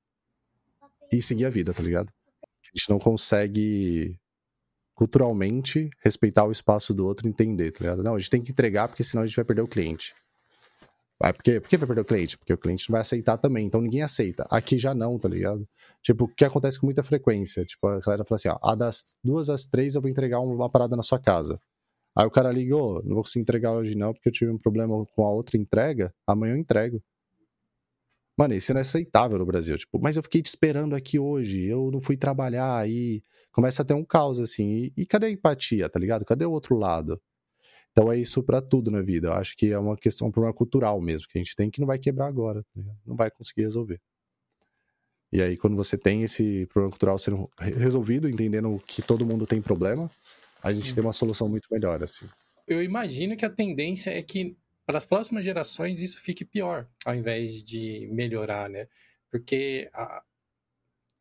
e 1.12 1.22
seguir 1.22 1.46
a 1.46 1.50
vida, 1.50 1.72
tá 1.72 1.82
ligado? 1.82 2.10
A 2.42 2.76
gente 2.76 2.90
não 2.90 2.98
consegue 2.98 4.18
culturalmente 4.94 5.88
respeitar 6.00 6.44
o 6.44 6.52
espaço 6.52 6.92
do 6.92 7.06
outro 7.06 7.26
e 7.26 7.30
entender, 7.30 7.70
tá 7.70 7.78
ligado? 7.80 8.02
Não, 8.02 8.14
a 8.14 8.18
gente 8.18 8.30
tem 8.30 8.42
que 8.42 8.50
entregar 8.50 8.88
porque 8.88 9.04
senão 9.04 9.22
a 9.22 9.26
gente 9.26 9.36
vai 9.36 9.44
perder 9.44 9.62
o 9.62 9.68
cliente. 9.68 10.14
Ah, 11.22 11.32
por, 11.32 11.42
quê? 11.42 11.60
por 11.60 11.68
que 11.68 11.76
vai 11.76 11.86
perder 11.86 12.02
o 12.02 12.04
cliente? 12.04 12.36
Porque 12.36 12.52
o 12.52 12.58
cliente 12.58 12.90
não 12.90 12.94
vai 12.94 13.00
aceitar 13.00 13.38
também, 13.38 13.64
então 13.64 13.80
ninguém 13.80 14.02
aceita. 14.02 14.44
Aqui 14.50 14.76
já 14.76 14.92
não, 14.92 15.16
tá 15.18 15.28
ligado? 15.28 15.68
Tipo, 16.02 16.24
o 16.24 16.28
que 16.28 16.44
acontece 16.44 16.80
com 16.80 16.86
muita 16.86 17.04
frequência? 17.04 17.64
Tipo, 17.64 17.86
a 17.86 18.00
galera 18.00 18.24
fala 18.24 18.36
assim, 18.36 18.48
ó, 18.48 18.58
a 18.60 18.74
das 18.74 19.14
duas 19.22 19.48
às 19.48 19.64
três 19.64 19.94
eu 19.94 20.00
vou 20.02 20.10
entregar 20.10 20.40
uma 20.40 20.68
parada 20.68 20.96
na 20.96 21.02
sua 21.02 21.20
casa. 21.20 21.60
Aí 22.16 22.26
o 22.26 22.30
cara 22.30 22.50
ligou, 22.52 23.02
não 23.04 23.14
vou 23.14 23.22
conseguir 23.22 23.42
entregar 23.42 23.72
hoje 23.72 23.94
não, 23.94 24.12
porque 24.12 24.28
eu 24.28 24.32
tive 24.32 24.50
um 24.50 24.58
problema 24.58 25.06
com 25.14 25.24
a 25.24 25.30
outra 25.30 25.56
entrega, 25.56 26.12
amanhã 26.26 26.54
eu 26.54 26.58
entrego. 26.58 27.00
Mano, 28.36 28.54
isso 28.54 28.72
não 28.72 28.78
é 28.78 28.82
aceitável 28.82 29.38
no 29.38 29.46
Brasil. 29.46 29.78
Tipo, 29.78 30.00
mas 30.00 30.16
eu 30.16 30.22
fiquei 30.22 30.42
te 30.42 30.46
esperando 30.46 30.96
aqui 30.96 31.18
hoje, 31.18 31.64
eu 31.64 31.90
não 31.92 32.00
fui 32.00 32.16
trabalhar, 32.16 32.78
aí 32.78 33.22
começa 33.52 33.82
a 33.82 33.84
ter 33.84 33.94
um 33.94 34.04
caos 34.04 34.40
assim. 34.40 34.90
E, 34.96 35.02
e 35.02 35.06
cadê 35.06 35.26
a 35.26 35.30
empatia, 35.30 35.88
tá 35.88 36.00
ligado? 36.00 36.24
Cadê 36.24 36.44
o 36.44 36.50
outro 36.50 36.76
lado? 36.76 37.20
Então 37.92 38.10
é 38.10 38.18
isso 38.18 38.42
para 38.42 38.60
tudo 38.60 38.90
na 38.90 39.02
vida. 39.02 39.28
Eu 39.28 39.32
acho 39.34 39.56
que 39.56 39.70
é 39.70 39.78
uma 39.78 39.96
questão, 39.96 40.28
um 40.28 40.32
problema 40.32 40.54
cultural 40.54 41.00
mesmo, 41.00 41.28
que 41.28 41.38
a 41.38 41.42
gente 41.42 41.54
tem 41.54 41.70
que 41.70 41.80
não 41.80 41.86
vai 41.86 41.98
quebrar 41.98 42.26
agora, 42.26 42.62
tá 42.62 42.80
não 43.06 43.14
vai 43.14 43.30
conseguir 43.30 43.62
resolver. 43.62 44.00
E 45.30 45.40
aí, 45.40 45.56
quando 45.56 45.76
você 45.76 45.96
tem 45.96 46.22
esse 46.22 46.66
problema 46.66 46.90
cultural 46.90 47.18
sendo 47.18 47.50
resolvido, 47.58 48.28
entendendo 48.28 48.82
que 48.86 49.00
todo 49.00 49.24
mundo 49.24 49.46
tem 49.46 49.62
problema, 49.62 50.10
a 50.62 50.72
gente 50.72 50.94
tem 50.94 51.02
uma 51.02 51.12
solução 51.12 51.48
muito 51.48 51.68
melhor, 51.70 52.02
assim. 52.02 52.28
Eu 52.66 52.82
imagino 52.82 53.36
que 53.36 53.44
a 53.44 53.50
tendência 53.50 54.10
é 54.10 54.22
que 54.22 54.56
para 54.84 54.98
as 54.98 55.06
próximas 55.06 55.44
gerações 55.44 56.00
isso 56.00 56.20
fique 56.20 56.44
pior, 56.44 56.86
ao 57.04 57.14
invés 57.14 57.62
de 57.62 58.08
melhorar, 58.12 58.68
né? 58.68 58.86
Porque 59.30 59.88
a, 59.94 60.22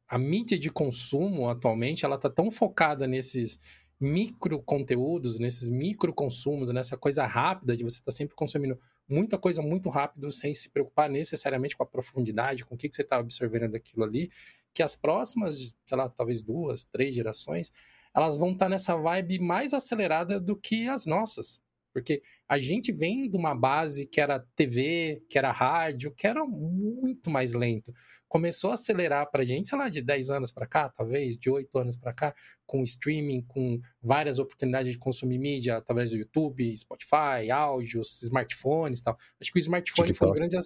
a 0.10 0.18
mídia 0.18 0.60
de 0.60 0.70
consumo 0.70 1.48
atualmente 1.48 2.04
ela 2.04 2.16
está 2.16 2.30
tão 2.30 2.52
focada 2.52 3.08
nesses 3.08 3.60
micro 4.02 4.60
conteúdos, 4.60 5.38
nesses 5.38 5.70
micro 5.70 6.12
consumos, 6.12 6.72
nessa 6.72 6.98
coisa 6.98 7.24
rápida 7.26 7.78
de 7.78 7.84
você 7.84 8.00
estar 8.00 8.06
tá 8.06 8.12
sempre 8.12 8.36
consumindo 8.36 8.80
muita 9.08 9.38
coisa 9.38 9.62
muito 9.62 9.90
rápido 9.90 10.32
sem 10.32 10.56
se 10.56 10.70
preocupar 10.70 11.08
necessariamente 11.08 11.78
com 11.78 11.84
a 11.84 11.86
profundidade, 11.86 12.66
com 12.66 12.74
o 12.74 12.78
que, 12.78 12.90
que 12.90 12.96
você 12.96 13.04
está 13.04 13.18
absorvendo 13.18 13.74
daquilo 13.74 14.04
ali, 14.04 14.32
que 14.74 14.82
as 14.82 14.96
próximas, 14.96 15.76
sei 15.86 15.98
lá, 15.98 16.10
talvez 16.10 16.42
duas, 16.42 16.84
três 16.86 17.14
gerações, 17.14 17.72
elas 18.16 18.38
vão 18.38 18.54
estar 18.54 18.66
tá 18.66 18.70
nessa 18.70 18.96
vibe 18.96 19.40
mais 19.40 19.74
acelerada 19.74 20.40
do 20.40 20.56
que 20.56 20.88
as 20.88 21.06
nossas. 21.06 21.62
Porque 21.94 22.22
a 22.48 22.60
gente 22.60 22.92
vem 22.92 23.30
de 23.30 23.36
uma 23.38 23.54
base 23.54 24.06
que 24.06 24.22
era 24.22 24.40
TV, 24.56 25.24
que 25.30 25.38
era 25.38 25.52
rádio, 25.52 26.14
que 26.14 26.26
era 26.26 26.46
muito 26.46 27.30
mais 27.30 27.54
lento. 27.54 27.94
Começou 28.28 28.72
a 28.72 28.76
acelerar 28.76 29.30
para 29.30 29.42
a 29.42 29.46
gente, 29.46 29.70
sei 29.70 29.78
lá, 29.78 29.90
de 29.90 30.02
10 30.02 30.30
anos 30.30 30.52
para 30.52 30.66
cá, 30.66 30.90
talvez, 30.90 31.38
de 31.38 31.50
8 31.50 31.78
anos 31.78 31.98
para 31.98 32.14
cá, 32.14 32.34
com 32.66 32.84
streaming, 32.84 33.42
com 33.42 33.80
várias 34.02 34.40
oportunidades 34.40 34.94
de 34.94 34.98
consumir 34.98 35.38
mídia 35.38 35.78
através 35.78 36.12
do 36.12 36.18
YouTube, 36.18 36.76
Spotify, 36.78 37.52
áudios, 37.52 38.22
smartphones 38.24 39.00
e 39.00 39.04
tal. 39.04 39.18
Acho 39.40 39.52
que 39.52 39.60
o 39.60 39.62
smartphone 39.62 40.08
TikTok. 40.08 40.18
foi 40.18 40.30
um 40.30 40.34
grande. 40.34 40.58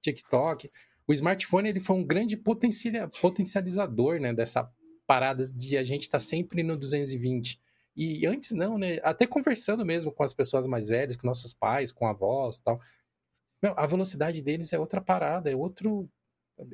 TikTok. 0.00 0.70
O 1.06 1.12
smartphone 1.12 1.68
ele 1.68 1.80
foi 1.80 1.96
um 1.96 2.04
grande 2.04 2.36
potencializador 2.36 4.20
né, 4.20 4.32
dessa 4.32 4.68
parada 5.06 5.44
de 5.44 5.76
a 5.76 5.82
gente 5.82 6.02
estar 6.02 6.18
tá 6.18 6.24
sempre 6.24 6.62
no 6.62 6.76
220 6.76 7.60
e 7.96 8.26
antes 8.26 8.52
não, 8.52 8.78
né? 8.78 8.98
Até 9.02 9.26
conversando 9.26 9.84
mesmo 9.84 10.12
com 10.12 10.22
as 10.22 10.32
pessoas 10.32 10.66
mais 10.66 10.88
velhas, 10.88 11.16
com 11.16 11.26
nossos 11.26 11.52
pais, 11.52 11.92
com 11.92 12.06
avós 12.06 12.58
tal. 12.58 12.80
Meu, 13.62 13.74
a 13.76 13.86
velocidade 13.86 14.42
deles 14.42 14.72
é 14.72 14.78
outra 14.78 15.00
parada, 15.00 15.50
é 15.50 15.56
outro. 15.56 16.08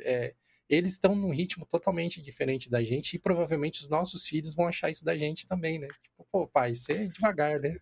É, 0.00 0.34
eles 0.68 0.92
estão 0.92 1.14
num 1.14 1.30
ritmo 1.30 1.66
totalmente 1.66 2.20
diferente 2.20 2.70
da 2.70 2.82
gente 2.82 3.14
e 3.14 3.18
provavelmente 3.18 3.80
os 3.82 3.88
nossos 3.88 4.26
filhos 4.26 4.54
vão 4.54 4.68
achar 4.68 4.90
isso 4.90 5.04
da 5.04 5.16
gente 5.16 5.46
também, 5.46 5.78
né? 5.78 5.88
Tipo, 6.02 6.28
pô, 6.30 6.46
pai, 6.46 6.74
você 6.74 6.92
é 6.92 7.08
devagar, 7.08 7.58
né? 7.58 7.78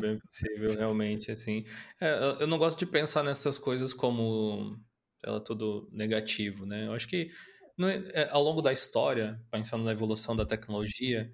Bem 0.00 0.18
possível, 0.18 0.74
realmente, 0.74 1.30
assim. 1.30 1.64
É, 2.00 2.40
eu 2.40 2.46
não 2.46 2.58
gosto 2.58 2.78
de 2.78 2.86
pensar 2.86 3.22
nessas 3.22 3.58
coisas 3.58 3.92
como 3.92 4.78
ela 5.22 5.40
tudo 5.40 5.88
negativo, 5.92 6.64
né? 6.64 6.86
Eu 6.86 6.92
acho 6.92 7.08
que 7.08 7.30
no, 7.76 7.88
é, 7.88 8.28
ao 8.30 8.42
longo 8.42 8.62
da 8.62 8.72
história, 8.72 9.40
pensando 9.50 9.84
na 9.84 9.92
evolução 9.92 10.34
da 10.34 10.46
tecnologia, 10.46 11.30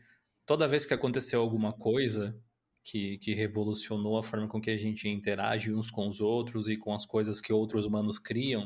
toda 0.51 0.67
vez 0.67 0.85
que 0.85 0.93
aconteceu 0.93 1.41
alguma 1.41 1.73
coisa 1.73 2.37
que, 2.83 3.19
que 3.19 3.35
revolucionou 3.35 4.19
a 4.19 4.23
forma 4.25 4.49
com 4.49 4.61
que 4.61 4.73
a 4.73 4.77
gente 4.77 5.09
interage 5.09 5.73
uns 5.73 5.93
com 5.93 6.09
os 6.09 6.21
outros 6.21 6.69
e 6.69 6.77
com 6.77 6.93
as 6.93 7.07
coisas 7.07 7.41
que 7.41 7.53
outros 7.53 7.85
humanos 7.85 8.19
criam, 8.19 8.65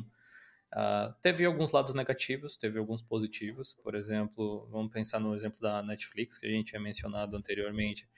uh, 0.72 1.12
teve 1.20 1.44
alguns 1.44 1.72
lados 1.72 1.92
negativos, 1.92 2.56
teve 2.56 2.78
alguns 2.78 3.02
positivos. 3.02 3.74
Por 3.82 3.94
exemplo, 3.94 4.66
vamos 4.72 4.90
pensar 4.90 5.20
no 5.20 5.34
exemplo 5.34 5.60
da 5.60 5.82
Netflix, 5.82 6.38
que 6.38 6.46
a 6.46 6.50
gente 6.50 6.68
tinha 6.68 6.80
mencionado 6.80 7.36
anteriormente. 7.36 8.08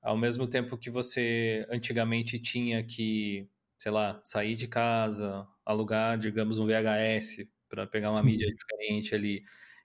Ao 0.00 0.16
mesmo 0.16 0.46
tempo 0.46 0.78
que 0.78 0.88
você 0.88 1.66
antigamente 1.68 2.38
tinha 2.38 2.84
que, 2.84 3.48
sei 3.76 3.90
lá, 3.90 4.20
sair 4.22 4.54
de 4.54 4.68
casa, 4.68 5.44
alugar, 5.66 6.16
digamos, 6.16 6.56
um 6.56 6.66
VHS 6.68 7.48
para 7.68 7.84
pegar 7.84 8.12
uma 8.12 8.22
mídia 8.22 8.46
diferente 8.46 9.12
ali 9.12 9.42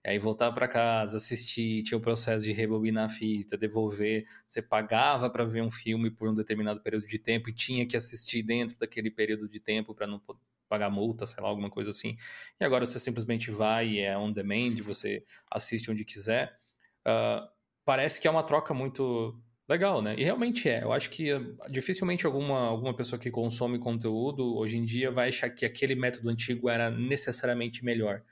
aí 0.07 0.17
voltar 0.17 0.51
para 0.53 0.67
casa, 0.67 1.17
assistir, 1.17 1.83
tinha 1.83 1.97
o 1.97 2.01
processo 2.01 2.45
de 2.45 2.53
rebobinar 2.53 3.05
a 3.05 3.09
fita, 3.09 3.57
devolver, 3.57 4.25
você 4.45 4.61
pagava 4.61 5.29
para 5.29 5.43
ver 5.43 5.61
um 5.61 5.69
filme 5.69 6.09
por 6.09 6.29
um 6.29 6.33
determinado 6.33 6.79
período 6.81 7.05
de 7.05 7.19
tempo 7.19 7.49
e 7.49 7.53
tinha 7.53 7.85
que 7.85 7.97
assistir 7.97 8.41
dentro 8.41 8.77
daquele 8.77 9.11
período 9.11 9.49
de 9.49 9.59
tempo 9.59 9.93
para 9.93 10.07
não 10.07 10.21
pagar 10.69 10.89
multa, 10.89 11.25
sei 11.25 11.43
lá, 11.43 11.49
alguma 11.49 11.69
coisa 11.69 11.91
assim. 11.91 12.15
E 12.59 12.63
agora 12.63 12.85
você 12.85 12.99
simplesmente 12.99 13.51
vai 13.51 13.87
e 13.87 13.99
é 13.99 14.17
on 14.17 14.31
demand, 14.31 14.77
você 14.81 15.23
assiste 15.51 15.91
onde 15.91 16.05
quiser. 16.05 16.57
Uh, 17.05 17.47
parece 17.83 18.21
que 18.21 18.27
é 18.27 18.31
uma 18.31 18.43
troca 18.43 18.73
muito 18.73 19.37
legal, 19.67 20.01
né? 20.01 20.15
E 20.17 20.23
realmente 20.23 20.69
é. 20.69 20.83
Eu 20.83 20.93
acho 20.93 21.09
que 21.09 21.33
uh, 21.33 21.57
dificilmente 21.69 22.25
alguma, 22.25 22.59
alguma 22.59 22.95
pessoa 22.95 23.19
que 23.19 23.29
consome 23.29 23.79
conteúdo 23.79 24.55
hoje 24.57 24.77
em 24.77 24.83
dia 24.83 25.11
vai 25.11 25.29
achar 25.29 25.49
que 25.49 25.65
aquele 25.65 25.95
método 25.95 26.29
antigo 26.29 26.69
era 26.69 26.89
necessariamente 26.89 27.83
melhor. 27.83 28.23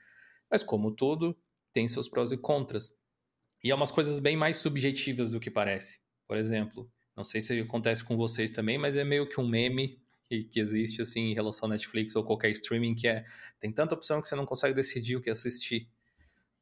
Mas 0.50 0.62
como 0.62 0.90
tudo, 0.92 1.36
tem 1.76 1.86
seus 1.86 2.08
prós 2.08 2.32
e 2.32 2.38
contras. 2.38 2.90
E 3.62 3.70
é 3.70 3.74
umas 3.74 3.90
coisas 3.90 4.18
bem 4.18 4.34
mais 4.34 4.56
subjetivas 4.56 5.32
do 5.32 5.38
que 5.38 5.50
parece. 5.50 6.00
Por 6.26 6.38
exemplo, 6.38 6.90
não 7.14 7.22
sei 7.22 7.42
se 7.42 7.60
acontece 7.60 8.02
com 8.02 8.16
vocês 8.16 8.50
também, 8.50 8.78
mas 8.78 8.96
é 8.96 9.04
meio 9.04 9.28
que 9.28 9.38
um 9.38 9.46
meme 9.46 10.00
que, 10.26 10.48
existe 10.58 11.02
assim 11.02 11.32
em 11.32 11.34
relação 11.34 11.68
à 11.68 11.72
Netflix 11.72 12.16
ou 12.16 12.24
qualquer 12.24 12.50
streaming 12.52 12.94
que 12.94 13.06
é 13.06 13.26
tem 13.60 13.70
tanta 13.70 13.94
opção 13.94 14.22
que 14.22 14.28
você 14.28 14.34
não 14.34 14.46
consegue 14.46 14.72
decidir 14.74 15.16
o 15.16 15.20
que 15.20 15.28
assistir. 15.28 15.86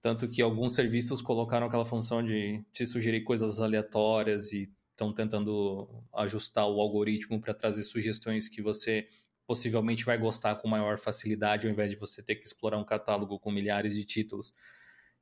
Tanto 0.03 0.29
que 0.29 0.43
alguns 0.43 0.75
serviços 0.75 1.23
colocaram 1.23 1.69
aquela 1.69 1.85
função 1.85 2.21
de 2.21 2.65
te 2.73 2.85
sugerir 2.85 3.23
coisas 3.23 3.61
aleatórias 3.61 4.53
e 4.53 4.69
estão 4.91 5.15
tentando 5.15 5.89
ajustar 6.13 6.67
o 6.67 6.81
algoritmo 6.81 7.41
para 7.41 7.55
trazer 7.55 7.85
sugestões 7.85 8.49
que 8.49 8.61
você 8.61 9.07
possivelmente 9.47 10.05
vai 10.05 10.19
gostar 10.19 10.57
com 10.57 10.67
maior 10.67 10.99
facilidade, 10.99 11.69
ao 11.69 11.73
invés 11.73 11.93
de 11.93 11.97
você 11.97 12.21
ter 12.21 12.35
que 12.35 12.45
explorar 12.45 12.79
um 12.79 12.85
catálogo 12.85 13.39
com 13.39 13.53
milhares 13.53 13.95
de 13.95 14.03
títulos. 14.03 14.53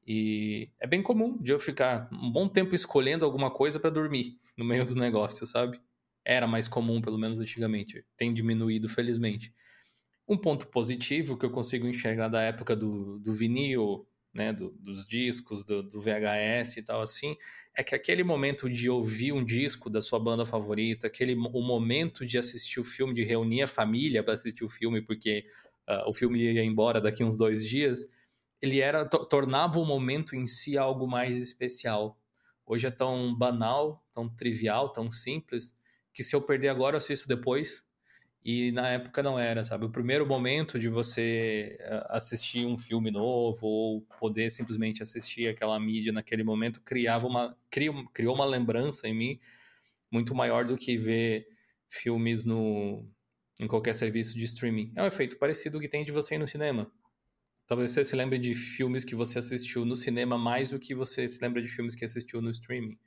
E 0.07 0.71
é 0.81 0.87
bem 0.87 1.03
comum 1.03 1.39
de 1.41 1.53
eu 1.53 1.59
ficar 1.59 2.09
um 2.13 2.31
bom 2.31 2.49
tempo 2.49 2.75
escolhendo 2.75 3.25
alguma 3.25 3.51
coisa 3.51 3.79
para 3.79 3.91
dormir 3.91 4.39
no 4.57 4.65
meio 4.65 4.85
do 4.85 4.95
negócio, 4.95 5.47
sabe? 5.47 5.81
Era 6.25 6.47
mais 6.47 6.69
comum, 6.69 7.01
pelo 7.01 7.19
menos 7.19 7.41
antigamente. 7.41 8.05
Tem 8.17 8.33
diminuído, 8.33 8.89
felizmente. 8.89 9.55
Um 10.29 10.37
ponto 10.37 10.69
positivo 10.69 11.37
que 11.37 11.47
eu 11.47 11.51
consigo 11.51 11.87
enxergar 11.87 12.29
da 12.29 12.43
época 12.43 12.75
do, 12.75 13.19
do 13.19 13.33
vinil, 13.33 14.07
né, 14.33 14.53
do, 14.53 14.71
dos 14.71 15.07
discos, 15.07 15.65
do, 15.65 15.83
do, 15.83 16.01
VHS 16.01 16.79
e 16.79 16.83
tal 16.83 17.03
assim, 17.03 17.37
é 17.77 17.85
que 17.85 17.95
aquele 17.95 18.25
momento 18.25 18.69
de 18.69 18.89
ouvir 18.89 19.33
um 19.33 19.45
disco 19.45 19.91
da 19.91 20.01
sua 20.01 20.19
banda 20.19 20.47
favorita, 20.47 21.07
aquele 21.07 21.35
o 21.35 21.61
momento 21.61 22.25
de 22.25 22.39
assistir 22.39 22.81
o 22.81 22.85
filme, 22.85 23.13
de 23.13 23.25
reunir 23.25 23.63
a 23.63 23.69
família 23.69 24.23
para 24.23 24.35
assistir 24.35 24.65
o 24.65 24.69
filme, 24.69 25.03
porque 25.03 25.45
uh, 25.89 26.09
o 26.09 26.15
filme 26.15 26.41
ia 26.41 26.65
embora 26.65 27.01
daqui 27.01 27.23
uns 27.23 27.37
dois 27.37 27.67
dias, 27.67 28.09
ele 28.63 28.81
era 28.81 29.05
tornava 29.05 29.81
o 29.81 29.85
momento 29.85 30.37
em 30.37 30.47
si 30.47 30.79
algo 30.79 31.07
mais 31.09 31.39
especial. 31.39 32.19
Hoje 32.65 32.87
é 32.87 32.91
tão 32.91 33.37
banal, 33.37 34.05
tão 34.15 34.29
trivial, 34.29 34.91
tão 34.93 35.11
simples, 35.11 35.77
que 36.15 36.23
se 36.23 36.37
eu 36.37 36.41
perder 36.41 36.69
agora 36.69 36.95
eu 36.95 36.99
assisto 36.99 37.27
depois 37.27 37.85
e 38.45 38.73
na 38.73 38.89
época 38.89 39.23
não 39.23 39.39
era, 39.39 39.65
sabe? 39.65 39.85
O 39.87 39.91
primeiro 39.91 40.27
momento 40.27 40.79
de 40.79 40.89
você 40.89 41.77
eh, 41.81 42.07
assistir 42.11 42.67
um 42.67 42.79
filme 42.79 43.11
novo 43.11 43.67
ou 43.67 44.03
poder 44.19 44.51
simplesmente 44.51 45.03
assistir 45.03 45.49
aquela 45.49 45.79
mídia 45.81 46.13
naquele 46.13 46.45
momento 46.45 46.81
criava 46.83 47.27
uma 47.27 47.57
criou, 47.71 48.05
criou 48.13 48.35
uma 48.35 48.45
lembrança 48.45 49.09
em 49.09 49.15
mim 49.15 49.41
muito 50.11 50.35
maior 50.35 50.65
do 50.65 50.77
que 50.77 50.97
ver 50.97 51.47
filmes 51.89 52.45
no 52.45 53.09
em 53.61 53.67
qualquer 53.69 53.95
serviço 53.95 54.37
de 54.39 54.45
streaming. 54.45 54.93
É 54.97 55.03
um 55.03 55.07
efeito 55.07 55.39
parecido 55.39 55.81
que 55.81 55.89
tem 55.89 56.05
de 56.05 56.13
você 56.13 56.37
ir 56.37 56.39
no 56.39 56.49
cinema. 56.49 56.91
Talvez 57.67 57.91
você 57.91 58.05
se 58.05 58.15
lembre 58.17 58.39
de 58.39 58.55
filmes 58.55 59.05
que 59.05 59.15
você 59.15 59.39
assistiu 59.39 59.85
no 59.85 59.97
cinema 59.97 60.37
mais 60.37 60.71
do 60.71 60.79
que 60.79 60.95
você 60.95 61.27
se 61.27 61.41
lembra 61.41 61.63
de 61.63 61.69
filmes 61.69 61.95
que 61.95 62.05
assistiu 62.05 62.43
no 62.43 62.51
streaming 62.51 62.99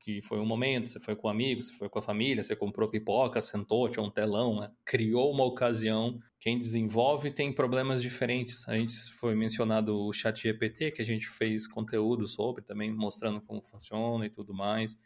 que 0.00 0.22
foi 0.22 0.40
um 0.40 0.46
momento, 0.46 0.88
você 0.88 0.98
foi 0.98 1.14
com 1.14 1.28
amigos, 1.28 1.68
você 1.68 1.74
foi 1.74 1.88
com 1.88 1.98
a 1.98 2.02
família, 2.02 2.42
você 2.42 2.56
comprou 2.56 2.88
pipoca, 2.88 3.40
sentou, 3.40 3.88
tinha 3.88 4.02
um 4.02 4.10
telão, 4.10 4.58
né? 4.58 4.72
criou 4.84 5.30
uma 5.30 5.44
ocasião. 5.44 6.18
Quem 6.38 6.58
desenvolve 6.58 7.30
tem 7.30 7.52
problemas 7.52 8.00
diferentes. 8.00 8.66
A 8.66 8.74
gente 8.74 8.94
foi 9.18 9.34
mencionado 9.34 9.94
o 9.94 10.12
Chat 10.12 10.40
GPT, 10.40 10.92
que 10.92 11.02
a 11.02 11.04
gente 11.04 11.28
fez 11.28 11.68
conteúdo 11.68 12.26
sobre 12.26 12.62
também, 12.62 12.90
mostrando 12.90 13.42
como 13.42 13.60
funciona 13.60 14.24
e 14.24 14.30
tudo 14.30 14.54
mais. 14.54 14.98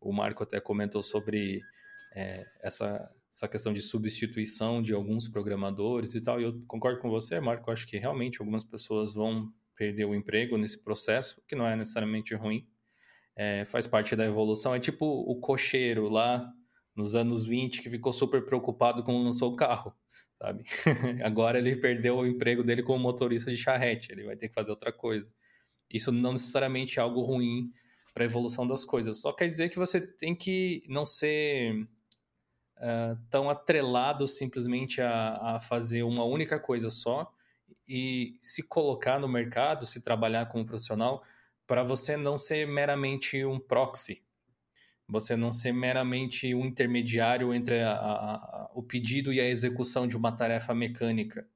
O 0.00 0.10
Marco 0.10 0.42
até 0.42 0.58
comentou 0.58 1.02
sobre 1.02 1.60
é, 2.14 2.46
essa, 2.62 3.10
essa 3.34 3.48
questão 3.48 3.72
de 3.72 3.80
substituição 3.80 4.80
de 4.80 4.92
alguns 4.92 5.26
programadores 5.26 6.14
e 6.14 6.20
tal. 6.20 6.40
E 6.40 6.44
eu 6.44 6.62
concordo 6.68 7.00
com 7.00 7.10
você, 7.10 7.40
Marco. 7.40 7.70
Acho 7.70 7.86
que 7.86 7.96
realmente 7.98 8.40
algumas 8.40 8.62
pessoas 8.62 9.12
vão 9.12 9.52
perder 9.74 10.04
o 10.04 10.14
emprego 10.14 10.56
nesse 10.56 10.78
processo, 10.78 11.42
que 11.48 11.56
não 11.56 11.66
é 11.66 11.74
necessariamente 11.74 12.34
ruim 12.34 12.64
é, 13.36 13.64
faz 13.64 13.86
parte 13.86 14.14
da 14.14 14.24
evolução. 14.24 14.74
É 14.74 14.80
tipo 14.80 15.04
o 15.04 15.38
cocheiro 15.40 16.08
lá 16.08 16.52
nos 16.94 17.16
anos 17.16 17.44
20 17.44 17.82
que 17.82 17.90
ficou 17.90 18.12
super 18.12 18.44
preocupado 18.44 19.02
quando 19.02 19.22
lançou 19.22 19.52
o 19.52 19.56
carro, 19.56 19.92
sabe? 20.38 20.62
Agora 21.24 21.58
ele 21.58 21.74
perdeu 21.76 22.18
o 22.18 22.26
emprego 22.26 22.62
dele 22.62 22.82
como 22.82 23.00
motorista 23.00 23.50
de 23.50 23.56
charrete, 23.56 24.12
ele 24.12 24.24
vai 24.24 24.36
ter 24.36 24.48
que 24.48 24.54
fazer 24.54 24.70
outra 24.70 24.92
coisa. 24.92 25.32
Isso 25.90 26.12
não 26.12 26.32
necessariamente 26.32 26.98
é 26.98 27.02
algo 27.02 27.20
ruim 27.22 27.72
para 28.12 28.22
a 28.22 28.26
evolução 28.26 28.64
das 28.64 28.84
coisas, 28.84 29.20
só 29.20 29.32
quer 29.32 29.48
dizer 29.48 29.68
que 29.70 29.76
você 29.76 30.00
tem 30.00 30.36
que 30.36 30.84
não 30.88 31.04
ser 31.04 31.74
uh, 32.78 33.18
tão 33.30 33.48
atrelado 33.50 34.26
simplesmente 34.26 35.00
a, 35.00 35.56
a 35.56 35.60
fazer 35.60 36.02
uma 36.02 36.24
única 36.24 36.58
coisa 36.58 36.90
só 36.90 37.32
e 37.88 38.38
se 38.40 38.62
colocar 38.62 39.18
no 39.18 39.28
mercado, 39.28 39.86
se 39.86 40.00
trabalhar 40.00 40.46
como 40.46 40.66
profissional 40.66 41.22
para 41.66 41.82
você 41.82 42.16
não 42.16 42.36
ser 42.36 42.66
meramente 42.66 43.44
um 43.44 43.58
proxy, 43.58 44.22
você 45.08 45.36
não 45.36 45.52
ser 45.52 45.72
meramente 45.72 46.54
um 46.54 46.64
intermediário 46.64 47.52
entre 47.52 47.82
a, 47.82 47.92
a, 47.92 48.70
o 48.74 48.82
pedido 48.82 49.32
e 49.32 49.40
a 49.40 49.48
execução 49.48 50.06
de 50.06 50.16
uma 50.16 50.32
tarefa 50.32 50.74
mecânica. 50.74 51.46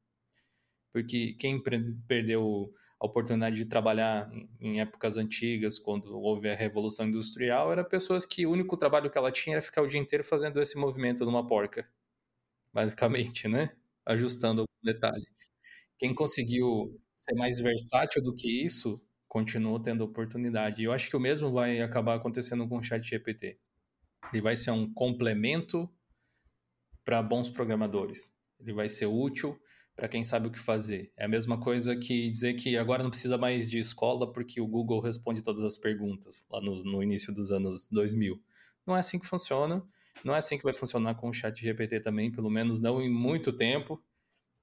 Porque 0.93 1.35
quem 1.39 1.63
perdeu 2.07 2.73
a 3.01 3.07
oportunidade 3.07 3.57
de 3.57 3.65
trabalhar 3.65 4.31
em, 4.61 4.81
épocas 4.81 5.17
antigas, 5.17 5.79
quando 5.79 6.19
houve 6.19 6.51
a 6.51 6.55
Revolução 6.55 7.07
Industrial, 7.07 7.71
eram 7.71 7.85
pessoas 7.85 8.27
que 8.27 8.45
o 8.45 8.51
único 8.51 8.77
trabalho 8.77 9.11
que 9.11 9.17
ela 9.17 9.31
tinha 9.31 9.55
era 9.55 9.63
ficar 9.63 9.83
o 9.83 9.87
dia 9.87 10.01
inteiro 10.01 10.25
fazendo 10.25 10.61
esse 10.61 10.77
movimento 10.77 11.25
numa 11.25 11.47
porca. 11.47 11.89
Basicamente, 12.73 13.47
né? 13.49 13.71
Ajustando 14.05 14.63
algum 14.63 14.83
detalhe. 14.83 15.27
Quem 15.99 16.15
conseguiu 16.15 17.01
ser 17.15 17.35
mais 17.35 17.61
versátil 17.61 18.23
do 18.23 18.35
que 18.35 18.65
isso 18.65 19.01
continuou 19.29 19.81
tendo 19.81 20.03
oportunidade. 20.03 20.83
E 20.83 20.87
eu 20.87 20.93
acho 20.93 21.11
que 21.11 21.17
o 21.17 21.21
mesmo 21.21 21.53
vai 21.53 21.81
acabar 21.81 22.15
acontecendo 22.15 22.67
com 22.69 22.79
o 22.79 22.83
Chat 22.83 23.07
GPT. 23.07 23.59
Ele 24.33 24.43
vai 24.43 24.57
ser 24.57 24.71
um 24.71 24.93
complemento 24.93 25.89
para 27.05 27.23
bons 27.23 27.49
programadores. 27.49 28.35
Ele 28.61 28.73
vai 28.73 28.89
ser 28.89 29.07
útil 29.07 29.59
para 29.99 30.07
quem 30.07 30.23
sabe 30.23 30.47
o 30.47 30.51
que 30.53 30.61
fazer. 30.61 31.11
É 31.17 31.25
a 31.25 31.29
mesma 31.29 31.59
coisa 31.59 31.97
que 31.97 32.31
dizer 32.31 32.55
que 32.55 32.77
agora 32.77 33.03
não 33.03 33.11
precisa 33.11 33.37
mais 33.37 33.69
de 33.69 33.81
escola 33.81 34.33
porque 34.33 34.61
o 34.61 34.67
Google 34.67 35.01
responde 35.01 35.43
todas 35.43 35.65
as 35.65 35.77
perguntas 35.77 36.47
lá 36.49 36.61
no, 36.61 36.85
no 36.85 37.03
início 37.03 37.35
dos 37.35 37.51
anos 37.51 37.89
2000. 37.89 38.41
Não 38.87 38.97
é 38.97 39.01
assim 39.01 39.19
que 39.19 39.27
funciona. 39.27 39.85
Não 40.25 40.37
é 40.37 40.39
assim 40.39 40.57
que 40.57 40.63
vai 40.63 40.73
funcionar 40.73 41.17
com 41.17 41.29
o 41.29 41.33
Chat 41.33 41.61
GPT 41.61 41.99
também, 41.99 42.31
pelo 42.31 42.49
menos 42.49 42.79
não 42.79 43.03
em 43.03 43.13
muito 43.13 43.53
tempo. 43.53 44.01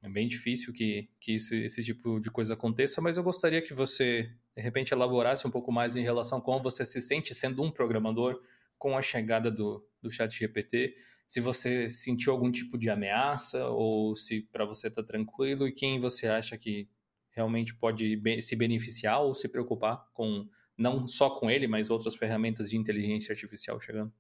É 0.01 0.07
bem 0.07 0.25
difícil 0.25 0.71
que, 0.71 1.09
que 1.19 1.33
isso, 1.33 1.53
esse 1.53 1.83
tipo 1.83 2.17
de 2.21 2.31
coisa 2.31 2.53
aconteça, 2.53 3.01
mas 3.01 3.17
eu 3.17 3.23
gostaria 3.23 3.61
que 3.61 3.73
você, 3.73 4.31
de 4.55 4.63
repente, 4.63 4.93
elaborasse 4.93 5.45
um 5.45 5.51
pouco 5.51 5.69
mais 5.69 5.97
em 5.97 6.01
relação 6.01 6.38
a 6.38 6.41
como 6.41 6.63
você 6.63 6.86
se 6.86 7.01
sente 7.01 7.36
sendo 7.36 7.61
um 7.61 7.69
programador 7.69 8.41
com 8.77 8.97
a 8.97 9.01
chegada 9.01 9.51
do, 9.51 9.86
do 10.01 10.09
chat 10.09 10.31
GPT, 10.33 10.95
se 11.28 11.39
você 11.41 11.88
sentiu 11.88 12.32
algum 12.32 12.51
tipo 12.51 12.78
de 12.78 12.89
ameaça 12.89 13.65
ou 13.67 14.15
se 14.15 14.41
para 14.51 14.65
você 14.65 14.88
está 14.88 15.03
tranquilo 15.03 15.67
e 15.67 15.71
quem 15.71 15.99
você 15.99 16.28
acha 16.28 16.57
que 16.57 16.88
realmente 17.32 17.76
pode 17.76 18.21
se 18.41 18.55
beneficiar 18.55 19.21
ou 19.21 19.34
se 19.34 19.47
preocupar 19.47 20.05
com 20.13 20.47
não 20.78 21.07
só 21.07 21.30
com 21.30 21.49
ele, 21.49 21.67
mas 21.67 21.89
outras 21.89 22.15
ferramentas 22.15 22.69
de 22.69 22.78
inteligência 22.78 23.32
artificial 23.32 23.80
chegando. 23.80 24.11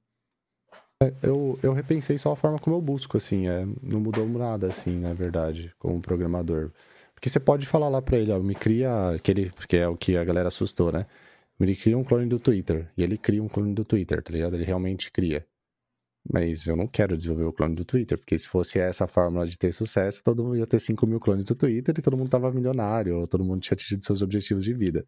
É, 1.03 1.13
eu, 1.21 1.59
eu 1.61 1.73
repensei 1.73 2.17
só 2.17 2.31
a 2.31 2.35
forma 2.35 2.57
como 2.57 2.75
eu 2.77 2.81
busco, 2.81 3.17
assim, 3.17 3.47
é, 3.47 3.65
não 3.81 3.99
mudou 3.99 4.27
nada, 4.27 4.67
assim, 4.67 4.97
na 4.97 5.13
verdade, 5.13 5.73
como 5.77 6.01
programador. 6.01 6.71
Porque 7.13 7.29
você 7.29 7.39
pode 7.39 7.65
falar 7.65 7.89
lá 7.89 8.01
pra 8.01 8.17
ele, 8.17 8.31
ó, 8.31 8.39
me 8.39 8.55
cria 8.55 9.11
aquele, 9.11 9.51
que 9.67 9.77
é 9.77 9.87
o 9.87 9.97
que 9.97 10.15
a 10.17 10.23
galera 10.23 10.47
assustou, 10.47 10.91
né? 10.91 11.05
Me 11.59 11.75
cria 11.75 11.97
um 11.97 12.03
clone 12.03 12.27
do 12.27 12.39
Twitter. 12.39 12.91
E 12.97 13.03
ele 13.03 13.17
cria 13.17 13.43
um 13.43 13.47
clone 13.47 13.73
do 13.73 13.85
Twitter, 13.85 14.21
tá 14.21 14.31
ligado? 14.31 14.55
Ele 14.55 14.63
realmente 14.63 15.11
cria. 15.11 15.45
Mas 16.31 16.65
eu 16.65 16.75
não 16.75 16.87
quero 16.87 17.15
desenvolver 17.15 17.45
o 17.45 17.53
clone 17.53 17.75
do 17.75 17.85
Twitter, 17.85 18.17
porque 18.17 18.37
se 18.37 18.47
fosse 18.47 18.79
essa 18.79 19.05
fórmula 19.07 19.45
de 19.45 19.57
ter 19.57 19.71
sucesso, 19.71 20.23
todo 20.23 20.43
mundo 20.43 20.57
ia 20.57 20.65
ter 20.67 20.79
5 20.79 21.05
mil 21.05 21.19
clones 21.19 21.43
do 21.45 21.55
Twitter 21.55 21.93
e 21.97 22.01
todo 22.01 22.17
mundo 22.17 22.29
tava 22.29 22.51
milionário, 22.51 23.17
ou 23.17 23.27
todo 23.27 23.43
mundo 23.43 23.61
tinha 23.61 23.75
atingido 23.75 24.03
seus 24.03 24.21
objetivos 24.21 24.63
de 24.63 24.73
vida. 24.73 25.05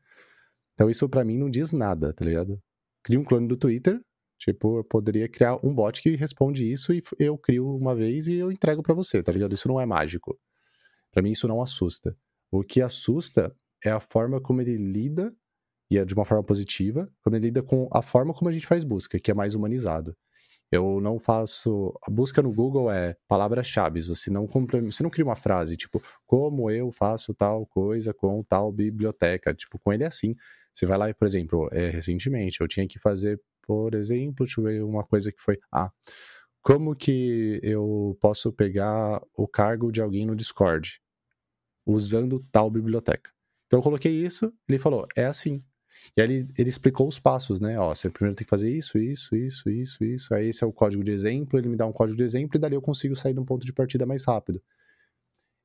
Então 0.74 0.90
isso 0.90 1.10
para 1.10 1.26
mim 1.26 1.38
não 1.38 1.50
diz 1.50 1.72
nada, 1.72 2.14
tá 2.14 2.24
ligado? 2.24 2.62
Cria 3.04 3.20
um 3.20 3.24
clone 3.24 3.48
do 3.48 3.58
Twitter, 3.58 4.00
Tipo, 4.38 4.78
eu 4.78 4.84
poderia 4.84 5.28
criar 5.28 5.56
um 5.66 5.74
bot 5.74 6.02
que 6.02 6.16
responde 6.16 6.70
isso 6.72 6.94
e 6.94 7.02
eu 7.18 7.38
crio 7.38 7.76
uma 7.76 7.96
vez 7.96 8.28
e 8.28 8.36
eu 8.36 8.52
entrego 8.52 8.84
para 8.84 8.94
você, 8.94 9.24
tá 9.24 9.32
ligado? 9.32 9.54
Isso 9.54 9.68
não 9.68 9.82
é 9.82 9.86
mágico. 9.86 10.40
Para 11.12 11.24
mim 11.24 11.32
isso 11.32 11.48
não 11.48 11.62
assusta. 11.62 12.16
O 12.52 12.64
que 12.64 12.82
assusta 12.82 13.56
é 13.84 13.90
a 13.90 14.00
forma 14.00 14.40
como 14.40 14.62
ele 14.62 14.78
lida 14.78 15.34
e 15.90 15.98
é 15.98 16.06
de 16.06 16.14
uma 16.14 16.26
forma 16.26 16.44
positiva, 16.44 17.12
como 17.24 17.36
ele 17.36 17.48
lida 17.48 17.64
com 17.64 17.90
a 17.92 18.02
forma 18.02 18.34
como 18.34 18.50
a 18.50 18.52
gente 18.52 18.68
faz 18.68 18.84
busca, 18.84 19.20
que 19.20 19.32
é 19.32 19.34
mais 19.34 19.56
humanizado. 19.56 20.16
Eu 20.72 21.00
não 21.00 21.20
faço. 21.20 21.94
A 22.04 22.12
busca 22.12 22.42
no 22.42 22.54
Google 22.54 22.92
é 22.92 23.16
palavras-chave. 23.28 24.02
Você 24.02 24.30
não 24.30 24.48
você 24.48 25.04
não 25.04 25.10
cria 25.10 25.26
uma 25.26 25.36
frase, 25.36 25.78
tipo, 25.78 26.02
como 26.26 26.70
eu 26.70 26.92
faço 26.92 27.34
tal 27.34 27.66
coisa 27.66 28.14
com 28.14 28.44
tal 28.44 28.72
biblioteca. 28.72 29.54
Tipo, 29.54 29.80
com 29.80 29.94
ele 29.94 30.04
é 30.04 30.08
assim. 30.08 30.36
Você 30.74 30.86
vai 30.86 30.98
lá 30.98 31.10
e, 31.10 31.14
por 31.14 31.26
exemplo, 31.26 31.70
é, 31.72 31.90
recentemente 31.90 32.62
eu 32.62 32.68
tinha 32.68 32.88
que 32.88 33.00
fazer 33.00 33.42
por 33.68 33.94
exemplo, 33.94 34.46
deixa 34.46 34.62
eu 34.62 34.64
ver 34.64 34.82
uma 34.84 35.04
coisa 35.04 35.30
que 35.32 35.42
foi. 35.42 35.60
Ah, 35.72 35.92
como 36.62 36.96
que 36.96 37.60
eu 37.62 38.18
posso 38.22 38.52
pegar 38.54 39.22
o 39.36 39.46
cargo 39.48 39.92
de 39.92 40.02
alguém 40.02 40.26
no 40.26 40.36
Discord 40.36 41.02
usando 41.86 42.46
tal 42.50 42.72
biblioteca? 42.72 43.30
Então 43.68 43.80
eu 43.80 43.84
coloquei 43.84 44.12
isso, 44.26 44.54
ele 44.70 44.80
falou, 44.80 45.06
é 45.16 45.26
assim. 45.26 45.62
E 46.16 46.22
aí 46.22 46.28
ele, 46.28 46.48
ele 46.58 46.70
explicou 46.70 47.08
os 47.08 47.20
passos, 47.20 47.60
né? 47.60 47.80
Ó, 47.80 47.94
você 47.94 48.10
primeiro 48.10 48.36
tem 48.36 48.46
que 48.46 48.50
fazer 48.50 48.70
isso, 48.70 48.98
isso, 48.98 49.36
isso, 49.36 49.70
isso, 49.70 50.04
isso. 50.04 50.34
Aí 50.34 50.50
esse 50.50 50.64
é 50.64 50.68
o 50.68 50.72
código 50.72 51.04
de 51.04 51.12
exemplo, 51.12 51.60
ele 51.60 51.70
me 51.70 51.76
dá 51.76 51.86
um 51.86 51.92
código 51.92 52.18
de 52.18 52.24
exemplo 52.24 52.58
e 52.58 52.60
dali 52.60 52.76
eu 52.76 52.82
consigo 52.82 53.16
sair 53.16 53.34
de 53.34 53.40
um 53.40 53.46
ponto 53.46 53.66
de 53.66 53.74
partida 53.74 54.06
mais 54.06 54.26
rápido. 54.26 54.62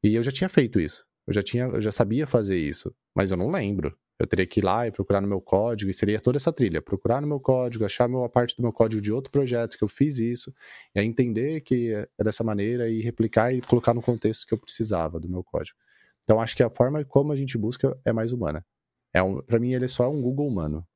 E 0.03 0.15
eu 0.15 0.23
já 0.23 0.33
tinha 0.33 0.49
feito 0.49 0.81
isso. 0.81 1.07
Eu 1.27 1.33
já 1.33 1.43
tinha, 1.43 1.65
eu 1.65 1.81
já 1.81 1.93
sabia 1.93 2.27
fazer 2.27 2.57
isso, 2.57 2.95
mas 3.15 3.31
eu 3.31 3.37
não 3.37 3.51
lembro. 3.51 3.97
Eu 4.19 4.27
teria 4.27 4.47
que 4.47 4.61
ir 4.61 4.65
lá 4.65 4.87
e 4.87 4.93
procurar 4.93 5.21
no 5.21 5.29
meu 5.29 5.41
código, 5.41 5.91
e 5.91 5.95
seria 5.95 6.21
toda 6.21 6.37
essa 6.37 6.53
trilha. 6.53 6.83
Procurar 6.83 7.21
no 7.21 7.27
meu 7.27 7.41
código, 7.41 7.85
achar 7.85 8.09
a 8.09 8.29
parte 8.29 8.57
do 8.57 8.63
meu 8.63 8.73
código 8.73 9.01
de 9.01 9.13
outro 9.13 9.31
projeto 9.31 9.77
que 9.77 9.85
eu 9.85 9.89
fiz 9.89 10.19
isso, 10.19 10.53
e 10.95 11.01
aí 11.01 11.07
entender 11.07 11.61
que 11.61 11.93
é 11.93 12.25
dessa 12.25 12.45
maneira 12.45 12.89
e 12.89 13.01
replicar 13.01 13.53
e 13.53 13.61
colocar 13.61 13.95
no 13.95 14.03
contexto 14.03 14.47
que 14.47 14.55
eu 14.55 14.59
precisava 14.59 15.19
do 15.19 15.29
meu 15.29 15.43
código. 15.43 15.77
Então, 16.25 16.41
acho 16.41 16.57
que 16.57 16.63
a 16.63 16.71
forma 16.71 17.05
como 17.05 17.33
a 17.33 17.37
gente 17.37 17.59
busca 17.59 17.97
é 18.05 18.13
mais 18.13 18.33
humana. 18.33 18.65
É 19.13 19.23
um, 19.23 19.43
para 19.43 19.59
mim, 19.59 19.73
ele 19.73 19.85
é 19.85 19.89
só 19.89 20.11
um 20.11 20.21
Google 20.21 20.47
humano. 20.47 20.87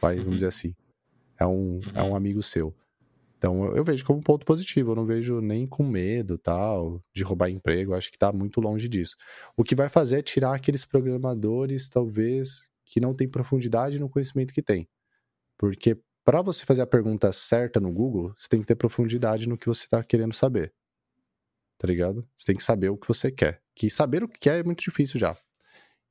Vai, 0.00 0.16
vamos 0.16 0.28
uhum. 0.28 0.34
dizer 0.36 0.46
assim. 0.46 0.74
É 1.38 1.46
um, 1.46 1.76
uhum. 1.76 1.82
é 1.94 2.02
um 2.02 2.14
amigo 2.14 2.42
seu. 2.42 2.74
Então 3.40 3.64
eu, 3.64 3.76
eu, 3.76 3.84
vejo 3.84 4.04
como 4.04 4.18
um 4.18 4.22
ponto 4.22 4.44
positivo, 4.44 4.92
eu 4.92 4.96
não 4.96 5.06
vejo 5.06 5.40
nem 5.40 5.66
com 5.66 5.82
medo 5.82 6.36
tal, 6.36 7.02
de 7.14 7.24
roubar 7.24 7.48
emprego, 7.48 7.94
acho 7.94 8.10
que 8.10 8.16
está 8.16 8.30
muito 8.30 8.60
longe 8.60 8.86
disso. 8.86 9.16
O 9.56 9.64
que 9.64 9.74
vai 9.74 9.88
fazer 9.88 10.18
é 10.18 10.22
tirar 10.22 10.54
aqueles 10.54 10.84
programadores, 10.84 11.88
talvez, 11.88 12.70
que 12.84 13.00
não 13.00 13.14
têm 13.14 13.26
profundidade 13.26 13.98
no 13.98 14.10
conhecimento 14.10 14.52
que 14.52 14.60
tem. 14.60 14.86
Porque 15.56 15.98
para 16.22 16.42
você 16.42 16.66
fazer 16.66 16.82
a 16.82 16.86
pergunta 16.86 17.32
certa 17.32 17.80
no 17.80 17.90
Google, 17.90 18.34
você 18.36 18.46
tem 18.46 18.60
que 18.60 18.66
ter 18.66 18.74
profundidade 18.74 19.48
no 19.48 19.56
que 19.56 19.66
você 19.66 19.84
está 19.84 20.04
querendo 20.04 20.34
saber. 20.34 20.74
Tá 21.78 21.86
ligado? 21.86 22.28
Você 22.36 22.44
tem 22.44 22.56
que 22.56 22.62
saber 22.62 22.90
o 22.90 22.98
que 22.98 23.08
você 23.08 23.32
quer. 23.32 23.62
Que 23.74 23.88
saber 23.88 24.22
o 24.22 24.28
que 24.28 24.38
quer 24.38 24.60
é 24.60 24.62
muito 24.62 24.82
difícil 24.82 25.18
já. 25.18 25.34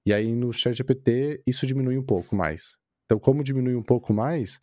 E 0.06 0.14
aí 0.14 0.34
no 0.34 0.52
ChatGPT 0.52 1.42
isso 1.46 1.68
diminui 1.68 1.98
um 1.98 2.06
pouco 2.06 2.36
mais. 2.36 2.78
Então, 3.06 3.20
como 3.20 3.44
diminui 3.44 3.76
um 3.76 3.84
pouco 3.84 4.14
mais 4.14 4.60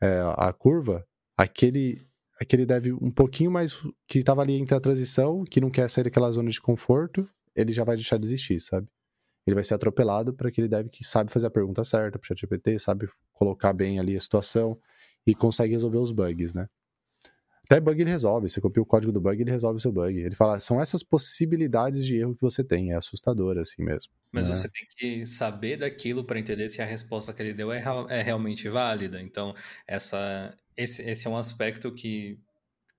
é, 0.00 0.20
a 0.36 0.52
curva, 0.52 1.06
aquele 1.36 2.06
aquele 2.40 2.66
deve 2.66 2.92
um 2.92 3.10
pouquinho 3.10 3.50
mais 3.50 3.80
que 4.08 4.18
estava 4.18 4.42
ali 4.42 4.54
entre 4.54 4.74
a 4.74 4.80
transição, 4.80 5.44
que 5.44 5.60
não 5.60 5.70
quer 5.70 5.88
sair 5.88 6.04
daquela 6.04 6.30
zona 6.32 6.50
de 6.50 6.60
conforto, 6.60 7.28
ele 7.54 7.72
já 7.72 7.84
vai 7.84 7.96
deixar 7.96 8.18
de 8.18 8.26
existir, 8.26 8.60
sabe? 8.60 8.88
Ele 9.46 9.54
vai 9.54 9.62
ser 9.62 9.74
atropelado 9.74 10.34
para 10.34 10.48
aquele 10.48 10.68
dev 10.68 10.88
que 10.88 11.04
sabe 11.04 11.30
fazer 11.30 11.46
a 11.46 11.50
pergunta 11.50 11.84
certa 11.84 12.18
para 12.18 12.24
o 12.24 12.26
ChatGPT, 12.26 12.78
sabe 12.78 13.08
colocar 13.32 13.72
bem 13.72 13.98
ali 13.98 14.16
a 14.16 14.20
situação 14.20 14.78
e 15.26 15.34
consegue 15.34 15.74
resolver 15.74 15.98
os 15.98 16.12
bugs, 16.12 16.54
né? 16.54 16.68
Até 17.64 17.80
bug 17.80 18.00
ele 18.00 18.10
resolve. 18.10 18.48
Você 18.48 18.60
copia 18.60 18.82
o 18.82 18.86
código 18.86 19.12
do 19.12 19.20
bug, 19.20 19.40
ele 19.40 19.50
resolve 19.50 19.78
o 19.78 19.80
seu 19.80 19.90
bug. 19.90 20.18
Ele 20.18 20.34
fala, 20.34 20.60
são 20.60 20.80
essas 20.80 21.02
possibilidades 21.02 22.04
de 22.04 22.18
erro 22.18 22.34
que 22.34 22.42
você 22.42 22.62
tem. 22.62 22.92
É 22.92 22.96
assustador 22.96 23.58
assim 23.58 23.82
mesmo. 23.82 24.12
Mas 24.30 24.48
né? 24.48 24.54
você 24.54 24.68
tem 24.68 24.86
que 24.96 25.26
saber 25.26 25.78
daquilo 25.78 26.24
para 26.24 26.38
entender 26.38 26.68
se 26.68 26.82
a 26.82 26.84
resposta 26.84 27.32
que 27.32 27.42
ele 27.42 27.54
deu 27.54 27.72
é, 27.72 27.82
é 28.10 28.22
realmente 28.22 28.68
válida. 28.68 29.20
Então, 29.20 29.54
essa, 29.86 30.56
esse, 30.76 31.02
esse 31.08 31.26
é 31.26 31.30
um 31.30 31.36
aspecto 31.36 31.92
que 31.92 32.38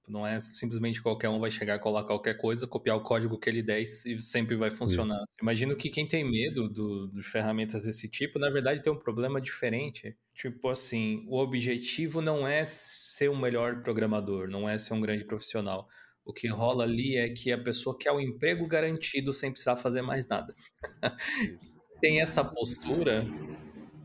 não 0.08 0.26
é 0.26 0.40
simplesmente 0.40 1.02
qualquer 1.02 1.30
um 1.30 1.40
vai 1.40 1.50
chegar, 1.50 1.80
colar 1.80 2.04
qualquer 2.04 2.36
coisa, 2.36 2.68
copiar 2.68 2.98
o 2.98 3.02
código 3.02 3.40
que 3.40 3.50
ele 3.50 3.64
der 3.64 3.82
e 3.82 4.20
sempre 4.20 4.56
vai 4.56 4.70
funcionar. 4.70 5.20
Sim. 5.20 5.38
Imagino 5.42 5.76
que 5.76 5.90
quem 5.90 6.08
tem 6.08 6.24
medo 6.24 6.70
do, 6.70 7.08
de 7.08 7.24
ferramentas 7.24 7.84
desse 7.84 8.10
tipo, 8.10 8.38
na 8.40 8.50
verdade 8.50 8.82
tem 8.82 8.94
um 8.94 9.00
problema 9.00 9.42
diferente. 9.42 10.16
Tipo 10.36 10.70
assim, 10.70 11.26
o 11.30 11.38
objetivo 11.38 12.22
não 12.22 12.46
é 12.48 12.66
ser 12.66 13.30
um 13.30 13.40
melhor 13.40 13.82
programador, 13.82 14.50
não 14.50 14.68
é 14.68 14.78
ser 14.78 14.94
um 14.94 15.00
grande 15.00 15.24
profissional. 15.24 15.88
O 16.26 16.34
que 16.34 16.48
rola 16.48 16.84
ali 16.84 17.16
é 17.16 17.30
que 17.30 17.52
a 17.52 17.58
pessoa 17.58 17.98
quer 17.98 18.12
o 18.12 18.18
um 18.18 18.20
emprego 18.20 18.68
garantido 18.68 19.32
sem 19.32 19.50
precisar 19.50 19.78
fazer 19.78 20.02
mais 20.02 20.28
nada. 20.28 20.54
tem 22.02 22.22
essa 22.22 22.44
postura, 22.44 23.26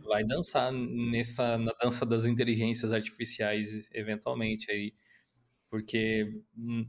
vai 0.05 0.24
dançar 0.24 0.73
nessa 0.73 1.59
na 1.59 1.73
dança 1.82 2.07
das 2.07 2.24
inteligências 2.24 2.93
artificiais 2.93 3.90
eventualmente 3.93 4.70
aí 4.70 4.94
porque 5.70 6.31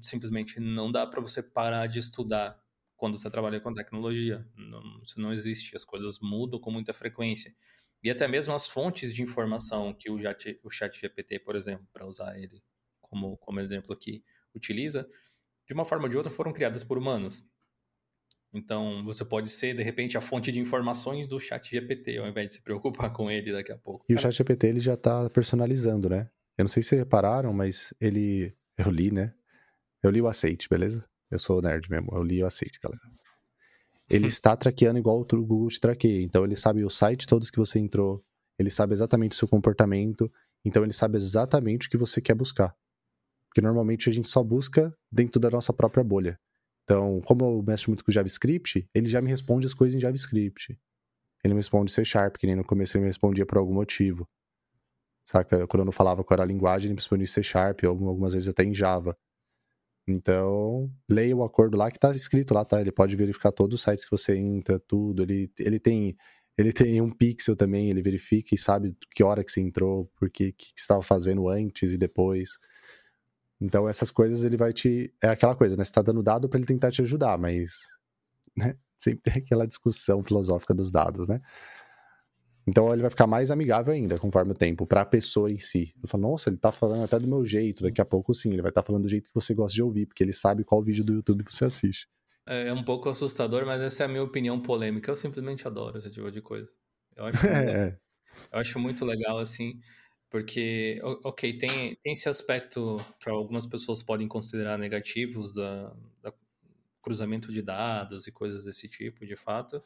simplesmente 0.02 0.60
não 0.60 0.92
dá 0.92 1.06
para 1.06 1.22
você 1.22 1.42
parar 1.44 1.86
de 1.88 2.00
estudar 2.00 2.60
quando 2.98 3.18
você 3.18 3.30
trabalha 3.30 3.62
com 3.62 3.74
tecnologia. 3.74 4.46
Não, 4.56 5.02
isso 5.04 5.22
não 5.22 5.32
existe, 5.32 5.76
as 5.76 5.86
coisas 5.86 6.20
mudam 6.20 6.60
com 6.60 6.72
muita 6.72 6.92
frequência. 6.92 7.54
E 8.03 8.10
até 8.10 8.28
mesmo 8.28 8.53
as 8.53 8.68
fontes 8.68 9.14
de 9.14 9.22
informação 9.22 9.94
que 9.94 10.10
o 10.10 10.19
chat, 10.19 10.60
o 10.64 10.69
chat 10.69 10.99
GPT, 10.99 11.40
por 11.40 11.56
exemplo, 11.56 11.88
para 11.94 12.06
usar 12.06 12.38
ele 12.38 12.64
como, 12.99 13.38
como 13.38 13.60
exemplo 13.60 13.94
aqui, 13.94 14.23
utiliza, 14.56 15.07
de 15.68 15.73
uma 15.73 15.86
forma 15.86 16.06
ou 16.06 16.10
de 16.10 16.18
outra 16.18 16.32
foram 16.32 16.52
criadas 16.52 16.84
por 16.84 16.98
humanos. 16.98 17.45
Então, 18.53 19.03
você 19.06 19.23
pode 19.23 19.49
ser, 19.49 19.73
de 19.73 19.84
repente, 19.84 20.18
a 20.18 20.22
fonte 20.22 20.52
de 20.52 20.60
informações 20.60 21.26
do 21.28 21.40
chat 21.40 21.69
GPT, 21.72 22.18
ao 22.18 22.28
invés 22.28 22.49
de 22.49 22.56
se 22.56 22.61
preocupar 22.61 23.11
com 23.14 23.32
ele 23.32 23.53
daqui 23.53 23.72
a 23.72 23.78
pouco. 23.78 24.06
E 24.10 24.14
o 24.14 24.19
chat 24.19 24.34
GPT, 24.34 24.68
ele 24.68 24.80
já 24.80 24.95
está 24.95 25.30
personalizando, 25.30 26.10
né? 26.10 26.30
Eu 26.57 26.64
não 26.64 26.69
sei 26.69 26.84
se 26.84 26.90
vocês 26.90 26.99
repararam, 26.99 27.53
mas 27.53 27.94
ele 27.99 28.53
eu 28.78 28.91
li, 28.91 29.11
né? 29.11 29.34
Eu 30.03 30.10
li 30.10 30.22
o 30.22 30.28
aceite, 30.28 30.68
beleza? 30.68 31.07
Eu 31.30 31.40
sou 31.40 31.61
nerd 31.61 31.90
mesmo. 31.90 32.10
Eu 32.11 32.23
li 32.23 32.41
o 32.44 32.45
aceite, 32.45 32.80
galera. 32.82 33.02
Ele 34.12 34.28
está 34.28 34.58
traqueando 34.58 35.00
igual 35.00 35.22
o 35.22 35.26
Google 35.26 35.70
te 35.70 35.80
traqueia. 35.80 36.22
Então, 36.22 36.44
ele 36.44 36.56
sabe 36.56 36.84
o 36.84 36.90
site 36.90 37.26
todos 37.26 37.50
que 37.50 37.58
você 37.58 37.80
entrou. 37.80 38.22
Ele 38.60 38.70
sabe 38.70 38.94
exatamente 38.94 39.32
o 39.32 39.36
seu 39.36 39.48
comportamento. 39.48 40.30
Então, 40.66 40.84
ele 40.84 40.92
sabe 40.92 41.18
exatamente 41.18 41.88
o 41.88 41.90
que 41.90 41.98
você 41.98 42.20
quer 42.20 42.36
buscar. 42.36 42.76
Porque 43.48 43.62
normalmente 43.62 44.10
a 44.10 44.12
gente 44.12 44.28
só 44.28 44.44
busca 44.44 44.94
dentro 45.10 45.40
da 45.40 45.50
nossa 45.50 45.72
própria 45.72 46.04
bolha. 46.04 46.38
Então, 46.84 47.22
como 47.22 47.46
eu 47.46 47.64
mexo 47.64 47.90
muito 47.90 48.04
com 48.04 48.12
JavaScript, 48.12 48.86
ele 48.94 49.08
já 49.08 49.22
me 49.22 49.30
responde 49.30 49.66
as 49.66 49.74
coisas 49.74 49.96
em 49.96 50.00
JavaScript. 50.00 50.78
Ele 51.44 51.54
me 51.54 51.60
responde 51.60 51.92
C 51.92 52.04
Sharp, 52.04 52.36
que 52.36 52.46
nem 52.46 52.56
no 52.56 52.66
começo 52.66 52.98
ele 52.98 53.04
me 53.04 53.08
respondia 53.08 53.46
por 53.46 53.58
algum 53.58 53.74
motivo. 53.74 54.28
Saca? 55.26 55.66
Quando 55.68 55.82
eu 55.82 55.86
não 55.86 55.92
falava 55.92 56.24
qual 56.24 56.36
era 56.36 56.44
a 56.44 56.46
linguagem, 56.46 56.88
ele 56.88 56.94
me 56.96 57.00
respondia 57.00 57.24
em 57.24 57.28
C 57.28 57.42
Sharp, 57.42 57.84
algumas 57.86 58.34
vezes 58.34 58.50
até 58.50 58.64
em 58.64 58.76
Java. 58.76 59.18
Então, 60.07 60.91
leia 61.10 61.36
o 61.36 61.44
acordo 61.44 61.78
lá 61.78 61.91
que 61.91 61.99
tá 61.99 62.15
escrito 62.15 62.53
lá, 62.53 62.65
tá? 62.65 62.82
Ele 62.82 62.91
pode 62.91 63.15
verificar 63.15 63.52
todos 63.52 63.76
os 63.76 63.82
sites 63.84 64.06
que 64.06 64.11
você 64.11 64.36
entra, 64.36 64.80
tudo. 64.80 65.23
Ele, 65.23 65.52
ele 65.60 65.80
tem 65.80 66.15
ele 66.57 66.73
tem 66.73 67.02
um 67.02 67.10
pixel 67.10 67.56
também, 67.56 67.90
ele 67.90 68.02
verifica 68.02 68.53
e 68.53 68.57
sabe 68.57 68.95
que 69.15 69.23
hora 69.23 69.44
que 69.44 69.52
você 69.52 69.61
entrou, 69.61 70.11
porque 70.19 70.52
que, 70.52 70.73
que 70.73 70.80
você 70.80 70.84
estava 70.84 71.02
fazendo 71.02 71.49
antes 71.49 71.91
e 71.94 71.98
depois. 71.98 72.60
Então, 73.60 73.88
essas 73.88 74.11
coisas 74.11 74.44
ele 74.44 74.57
vai 74.57 74.73
te. 74.73 75.14
É 75.23 75.30
aquela 75.30 75.56
coisa, 75.56 75.78
né? 75.78 75.84
Você 75.84 75.91
tá 75.91 76.02
dando 76.02 76.23
dado 76.23 76.49
para 76.49 76.60
ele 76.60 76.68
tentar 76.68 76.91
te 76.91 77.02
ajudar, 77.02 77.38
mas. 77.38 77.72
Né? 78.57 78.76
Sempre 78.98 79.23
tem 79.23 79.44
aquela 79.44 79.68
discussão 79.68 80.23
filosófica 80.23 80.73
dos 80.76 80.91
dados, 80.91 81.28
né? 81.28 81.41
Então 82.68 82.94
ele 82.94 83.02
vai 83.02 83.10
ficar 83.10 83.28
mais 83.28 83.50
amigável 83.50 83.94
ainda 83.94 84.20
conforme 84.20 84.52
o 84.52 84.56
tempo, 84.56 84.86
para 84.86 85.02
a 85.02 85.06
pessoa 85.06 85.52
em 85.52 85.58
si. 85.58 85.94
Eu 86.02 86.08
falo, 86.08 86.24
nossa, 86.24 86.50
ele 86.50 86.58
tá 86.58 86.72
falando 86.72 87.04
até 87.04 87.20
do 87.20 87.28
meu 87.28 87.44
jeito. 87.44 87.84
Daqui 87.84 88.00
a 88.02 88.06
pouco, 88.06 88.34
sim, 88.34 88.52
ele 88.52 88.62
vai 88.62 88.70
estar 88.70 88.82
tá 88.82 88.86
falando 88.88 89.04
do 89.04 89.10
jeito 89.10 89.30
que 89.30 89.34
você 89.34 89.54
gosta 89.54 89.74
de 89.74 89.82
ouvir, 89.82 90.06
porque 90.06 90.24
ele 90.24 90.34
sabe 90.34 90.64
qual 90.64 90.82
vídeo 90.82 91.04
do 91.04 91.14
YouTube 91.14 91.44
você 91.48 91.66
assiste. 91.66 92.08
É, 92.48 92.68
é 92.68 92.74
um 92.74 92.84
pouco 92.84 93.10
assustador, 93.10 93.66
mas 93.66 93.82
essa 93.82 94.04
é 94.04 94.06
a 94.06 94.10
minha 94.10 94.24
opinião 94.24 94.62
polêmica. 94.62 95.12
Eu 95.12 95.16
simplesmente 95.16 95.68
adoro 95.68 95.98
esse 95.98 96.10
tipo 96.10 96.32
de 96.32 96.42
coisa. 96.42 96.70
Eu 97.16 97.26
acho, 97.26 97.38
é. 97.48 97.98
eu 98.52 98.60
acho 98.60 98.80
muito 98.80 99.06
legal, 99.06 99.40
assim, 99.40 99.80
porque, 100.30 101.00
ok, 101.24 101.58
tem, 101.58 101.96
tem 102.02 102.14
esse 102.14 102.30
aspecto 102.30 102.98
que 103.20 103.30
algumas 103.30 103.66
pessoas 103.66 104.02
podem 104.02 104.28
considerar 104.28 104.78
negativos 104.78 105.52
da, 105.52 105.94
da 106.22 106.34
cruzamento 107.02 107.52
de 107.52 107.62
dados 107.62 108.28
e 108.28 108.32
coisas 108.32 108.64
desse 108.64 108.88
tipo, 108.88 109.26
de 109.26 109.36
fato, 109.36 109.84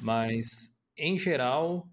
mas 0.00 0.73
em 0.96 1.18
geral, 1.18 1.88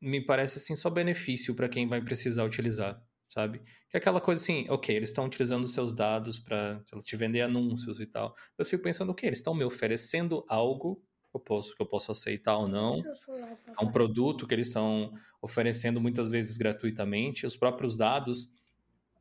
me 0.00 0.24
parece 0.24 0.58
assim 0.58 0.76
só 0.76 0.90
benefício 0.90 1.54
para 1.54 1.68
quem 1.68 1.88
vai 1.88 2.02
precisar 2.02 2.44
utilizar, 2.44 3.02
sabe? 3.28 3.60
Que 3.88 3.96
é 3.96 3.98
aquela 3.98 4.20
coisa 4.20 4.42
assim, 4.42 4.66
ok, 4.68 4.94
eles 4.94 5.08
estão 5.08 5.26
utilizando 5.26 5.66
seus 5.66 5.94
dados 5.94 6.38
para 6.38 6.82
te 7.02 7.16
vender 7.16 7.40
anúncios 7.40 8.00
e 8.00 8.06
tal. 8.06 8.34
Eu 8.58 8.64
fico 8.64 8.82
pensando, 8.82 9.12
ok, 9.12 9.28
eles 9.28 9.38
estão 9.38 9.54
me 9.54 9.64
oferecendo 9.64 10.44
algo 10.48 11.02
que 11.30 11.36
eu 11.36 11.40
posso, 11.40 11.74
que 11.74 11.82
eu 11.82 11.86
posso 11.86 12.12
aceitar 12.12 12.56
ou 12.58 12.68
não. 12.68 13.00
É 13.80 13.82
um 13.84 13.90
produto 13.90 14.46
que 14.46 14.54
eles 14.54 14.68
estão 14.68 15.12
oferecendo 15.40 16.00
muitas 16.00 16.30
vezes 16.30 16.56
gratuitamente. 16.58 17.46
Os 17.46 17.56
próprios 17.56 17.96
dados 17.96 18.48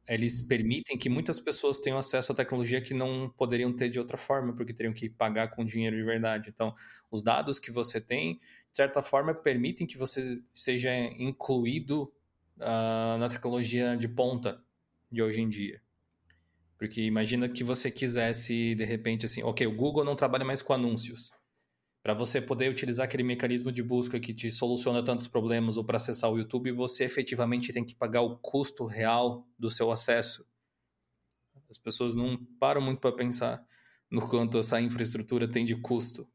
eles 0.08 0.42
permitem 0.42 0.98
que 0.98 1.10
muitas 1.10 1.40
pessoas 1.40 1.80
tenham 1.80 1.98
acesso 1.98 2.32
à 2.32 2.36
tecnologia 2.36 2.82
que 2.82 2.94
não 2.94 3.30
poderiam 3.38 3.74
ter 3.74 3.90
de 3.90 4.00
outra 4.00 4.18
forma, 4.18 4.54
porque 4.54 4.74
teriam 4.74 4.94
que 4.94 5.10
pagar 5.10 5.50
com 5.50 5.64
dinheiro 5.64 5.96
de 5.96 6.04
verdade. 6.04 6.50
Então, 6.50 6.76
os 7.10 7.24
dados 7.24 7.60
que 7.60 7.72
você 7.72 8.02
tem, 8.02 8.36
de 8.36 8.78
certa 8.78 9.02
forma, 9.02 9.34
permitem 9.34 9.88
que 9.88 9.98
você 9.98 10.42
seja 10.54 10.94
incluído 11.18 12.12
uh, 12.58 13.18
na 13.18 13.30
tecnologia 13.30 13.96
de 13.96 14.08
ponta 14.08 14.62
de 15.12 15.22
hoje 15.22 15.42
em 15.42 15.48
dia. 15.48 15.82
Porque 16.78 17.02
imagina 17.02 17.48
que 17.48 17.64
você 17.64 17.90
quisesse, 17.90 18.76
de 18.76 18.84
repente, 18.84 19.26
assim, 19.26 19.42
ok, 19.42 19.66
o 19.66 19.76
Google 19.76 20.04
não 20.04 20.16
trabalha 20.16 20.44
mais 20.44 20.62
com 20.62 20.74
anúncios 20.74 21.32
para 22.04 22.14
você 22.14 22.42
poder 22.42 22.70
utilizar 22.70 23.06
aquele 23.06 23.24
mecanismo 23.24 23.72
de 23.72 23.82
busca 23.82 24.20
que 24.20 24.34
te 24.34 24.52
soluciona 24.52 25.02
tantos 25.02 25.26
problemas 25.26 25.78
ou 25.78 25.86
para 25.86 25.96
acessar 25.96 26.30
o 26.30 26.38
YouTube, 26.38 26.70
você 26.74 27.06
efetivamente 27.06 27.72
tem 27.72 27.86
que 27.86 27.96
pagar 27.96 28.22
o 28.22 28.38
custo 28.38 28.86
real 28.86 29.48
do 29.58 29.70
seu 29.70 29.90
acesso. 29.90 30.46
As 31.70 31.78
pessoas 31.78 32.14
não 32.14 32.38
param 32.60 32.82
muito 32.82 33.00
para 33.00 33.16
pensar 33.16 33.66
no 34.12 34.28
quanto 34.28 34.58
essa 34.58 34.82
infraestrutura 34.82 35.50
tem 35.50 35.66
de 35.66 35.78
custo 35.78 36.28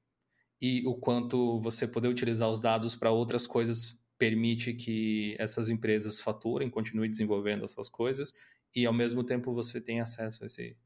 e 0.61 0.85
o 0.86 0.97
quanto 0.97 1.61
você 1.61 1.86
poder 1.86 2.09
utilizar 2.09 2.49
os 2.49 2.61
dados 2.61 2.97
para 2.97 3.11
outras 3.11 3.47
coisas 3.47 3.97
permite 4.16 4.73
que 4.73 5.36
essas 5.39 5.69
empresas 5.69 6.19
faturem, 6.19 6.70
continuem 6.70 7.11
desenvolvendo 7.11 7.66
essas 7.66 7.90
coisas 7.90 8.32
e 8.74 8.86
ao 8.86 8.93
mesmo 8.93 9.23
tempo 9.23 9.53
você 9.53 9.81
tem 9.81 10.01
acesso 10.01 10.43
a 10.43 10.47
esse 10.47 10.77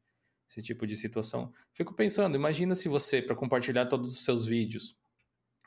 esse 0.53 0.63
tipo 0.63 0.87
de 0.87 0.95
situação. 0.95 1.51
Fico 1.73 1.95
pensando, 1.95 2.37
imagina 2.37 2.75
se 2.75 2.89
você, 2.89 3.23
para 3.23 3.35
compartilhar 3.35 3.87
todos 3.87 4.13
os 4.13 4.25
seus 4.25 4.45
vídeos, 4.45 4.95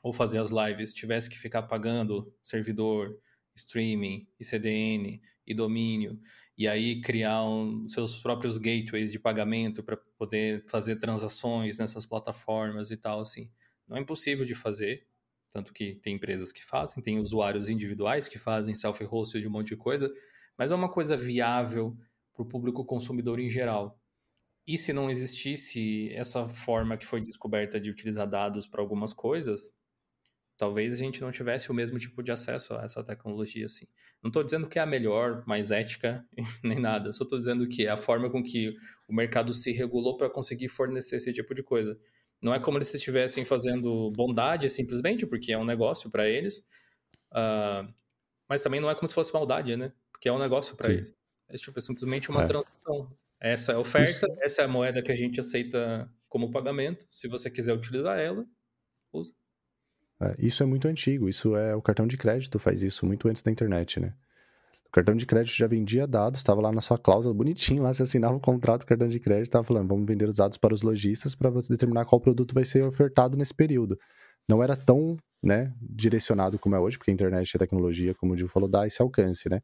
ou 0.03 0.13
fazer 0.13 0.37
as 0.37 0.51
lives 0.51 0.93
tivesse 0.93 1.27
que 1.27 1.37
ficar 1.37 1.63
pagando 1.63 2.31
servidor, 2.39 3.19
streaming, 3.55 4.27
e 4.39 4.45
CDN 4.45 5.19
e 5.47 5.53
domínio, 5.55 6.19
e 6.55 6.67
aí 6.67 7.01
criar 7.01 7.43
um, 7.43 7.87
seus 7.87 8.15
próprios 8.21 8.59
gateways 8.59 9.11
de 9.11 9.17
pagamento 9.17 9.81
para 9.83 9.97
poder 9.97 10.63
fazer 10.67 10.97
transações 10.97 11.79
nessas 11.79 12.05
plataformas 12.05 12.91
e 12.91 12.97
tal, 12.97 13.19
assim. 13.21 13.49
Não 13.87 13.97
é 13.97 13.99
impossível 13.99 14.45
de 14.45 14.53
fazer, 14.53 15.07
tanto 15.51 15.73
que 15.73 15.95
tem 15.95 16.15
empresas 16.15 16.51
que 16.51 16.63
fazem, 16.63 17.01
tem 17.01 17.17
usuários 17.17 17.69
individuais 17.69 18.27
que 18.27 18.37
fazem 18.37 18.75
self-hosted 18.75 19.41
de 19.41 19.47
um 19.47 19.51
monte 19.51 19.69
de 19.69 19.77
coisa, 19.77 20.13
mas 20.55 20.69
é 20.69 20.75
uma 20.75 20.89
coisa 20.89 21.17
viável 21.17 21.97
para 22.33 22.43
o 22.43 22.45
público 22.45 22.85
consumidor 22.85 23.39
em 23.39 23.49
geral. 23.49 23.99
E 24.67 24.77
se 24.77 24.91
não 24.91 25.09
existisse 25.09 26.11
essa 26.13 26.47
forma 26.47 26.97
que 26.97 27.05
foi 27.05 27.21
descoberta 27.21 27.79
de 27.79 27.89
utilizar 27.89 28.27
dados 28.27 28.65
para 28.65 28.81
algumas 28.81 29.13
coisas, 29.13 29.71
talvez 30.57 30.93
a 30.93 30.97
gente 30.97 31.21
não 31.21 31.31
tivesse 31.31 31.69
o 31.69 31.73
mesmo 31.73 31.99
tipo 31.99 32.23
de 32.23 32.31
acesso 32.31 32.73
a 32.73 32.83
essa 32.83 33.03
tecnologia 33.03 33.65
assim. 33.65 33.85
Não 34.23 34.29
estou 34.29 34.43
dizendo 34.43 34.67
que 34.67 34.79
é 34.79 34.81
a 34.81 34.85
melhor, 34.85 35.43
mais 35.45 35.69
ética, 35.69 36.25
nem 36.63 36.79
nada. 36.79 37.13
Só 37.13 37.23
estou 37.23 37.37
dizendo 37.37 37.67
que 37.67 37.85
é 37.85 37.89
a 37.89 37.97
forma 37.97 38.29
com 38.29 38.41
que 38.41 38.73
o 39.07 39.13
mercado 39.13 39.53
se 39.53 39.71
regulou 39.71 40.17
para 40.17 40.29
conseguir 40.29 40.67
fornecer 40.67 41.17
esse 41.17 41.31
tipo 41.31 41.53
de 41.53 41.61
coisa. 41.61 41.99
Não 42.41 42.53
é 42.53 42.59
como 42.59 42.77
eles 42.77 42.93
estivessem 42.93 43.45
fazendo 43.45 44.11
bondade 44.11 44.67
simplesmente, 44.69 45.25
porque 45.25 45.51
é 45.51 45.57
um 45.57 45.65
negócio 45.65 46.09
para 46.09 46.27
eles. 46.27 46.59
Uh, 47.31 47.91
mas 48.47 48.61
também 48.61 48.79
não 48.79 48.89
é 48.89 48.95
como 48.95 49.07
se 49.07 49.13
fosse 49.13 49.33
maldade, 49.33 49.75
né? 49.75 49.91
Porque 50.11 50.29
é 50.29 50.31
um 50.31 50.39
negócio 50.39 50.75
para 50.75 50.91
eles. 50.91 51.15
É, 51.47 51.55
tipo, 51.57 51.77
é 51.77 51.81
simplesmente 51.81 52.29
uma 52.29 52.43
é. 52.43 52.47
transação. 52.47 53.15
Essa 53.39 53.73
é 53.73 53.75
a 53.75 53.79
oferta, 53.79 54.25
Isso. 54.27 54.37
essa 54.41 54.61
é 54.61 54.65
a 54.65 54.67
moeda 54.67 55.01
que 55.01 55.11
a 55.11 55.15
gente 55.15 55.39
aceita 55.39 56.09
como 56.29 56.51
pagamento. 56.51 57.05
Se 57.11 57.27
você 57.27 57.49
quiser 57.49 57.73
utilizar 57.73 58.19
ela, 58.19 58.45
usa. 59.13 59.33
É, 60.21 60.35
isso 60.39 60.63
é 60.63 60.65
muito 60.65 60.87
antigo. 60.87 61.27
Isso 61.29 61.55
é 61.55 61.75
o 61.75 61.81
cartão 61.81 62.07
de 62.07 62.17
crédito 62.17 62.59
faz 62.59 62.83
isso 62.83 63.05
muito 63.05 63.27
antes 63.27 63.43
da 63.43 63.51
internet, 63.51 63.99
né? 63.99 64.13
O 64.87 64.91
cartão 64.91 65.15
de 65.15 65.25
crédito 65.25 65.53
já 65.55 65.67
vendia 65.67 66.07
dados, 66.07 66.39
estava 66.39 66.61
lá 66.61 66.71
na 66.71 66.79
sua 66.79 66.97
cláusula 66.97 67.33
bonitinho, 67.33 67.83
lá 67.83 67.93
você 67.93 68.03
assinava 68.03 68.33
o 68.33 68.37
um 68.37 68.39
contrato 68.39 68.81
do 68.81 68.85
cartão 68.85 69.09
de 69.09 69.19
crédito, 69.19 69.47
estava 69.47 69.63
falando, 69.65 69.89
vamos 69.89 70.05
vender 70.05 70.29
os 70.29 70.37
dados 70.37 70.57
para 70.57 70.73
os 70.73 70.81
lojistas 70.81 71.35
para 71.35 71.49
você 71.49 71.67
determinar 71.73 72.05
qual 72.05 72.21
produto 72.21 72.53
vai 72.53 72.63
ser 72.63 72.83
ofertado 72.83 73.35
nesse 73.35 73.53
período. 73.53 73.99
Não 74.47 74.63
era 74.63 74.75
tão, 74.75 75.17
né, 75.43 75.73
direcionado 75.81 76.57
como 76.57 76.75
é 76.75 76.79
hoje, 76.79 76.97
porque 76.97 77.11
a 77.11 77.13
internet 77.13 77.51
e 77.51 77.57
a 77.57 77.59
tecnologia, 77.59 78.13
como 78.15 78.33
o 78.33 78.37
Gil 78.37 78.47
falou, 78.47 78.69
dá 78.69 78.87
esse 78.87 79.01
alcance, 79.01 79.49
né? 79.49 79.59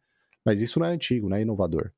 Mas 0.46 0.60
isso 0.60 0.80
não 0.80 0.88
é 0.88 0.90
antigo, 0.90 1.30
não 1.30 1.38
é 1.38 1.42
inovador. 1.42 1.92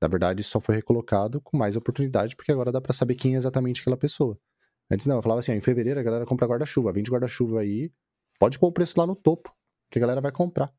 Na 0.00 0.08
verdade, 0.08 0.42
só 0.44 0.60
foi 0.60 0.76
recolocado 0.76 1.40
com 1.40 1.56
mais 1.56 1.76
oportunidade, 1.76 2.36
porque 2.36 2.52
agora 2.52 2.70
dá 2.70 2.80
para 2.80 2.92
saber 2.92 3.14
quem 3.14 3.34
é 3.34 3.38
exatamente 3.38 3.80
aquela 3.80 3.96
pessoa. 3.96 4.38
Antes 4.90 5.06
não, 5.06 5.16
eu 5.16 5.22
falava 5.22 5.40
assim, 5.40 5.52
ó, 5.52 5.54
em 5.54 5.60
fevereiro 5.60 6.00
a 6.00 6.02
galera 6.02 6.24
compra 6.24 6.46
guarda-chuva, 6.46 6.92
vende 6.92 7.10
guarda-chuva 7.10 7.60
aí, 7.60 7.92
pode 8.38 8.58
pôr 8.58 8.68
o 8.68 8.72
preço 8.72 8.98
lá 8.98 9.06
no 9.06 9.16
topo, 9.16 9.54
que 9.90 9.98
a 9.98 10.00
galera 10.00 10.20
vai 10.20 10.32
comprar. 10.32 10.72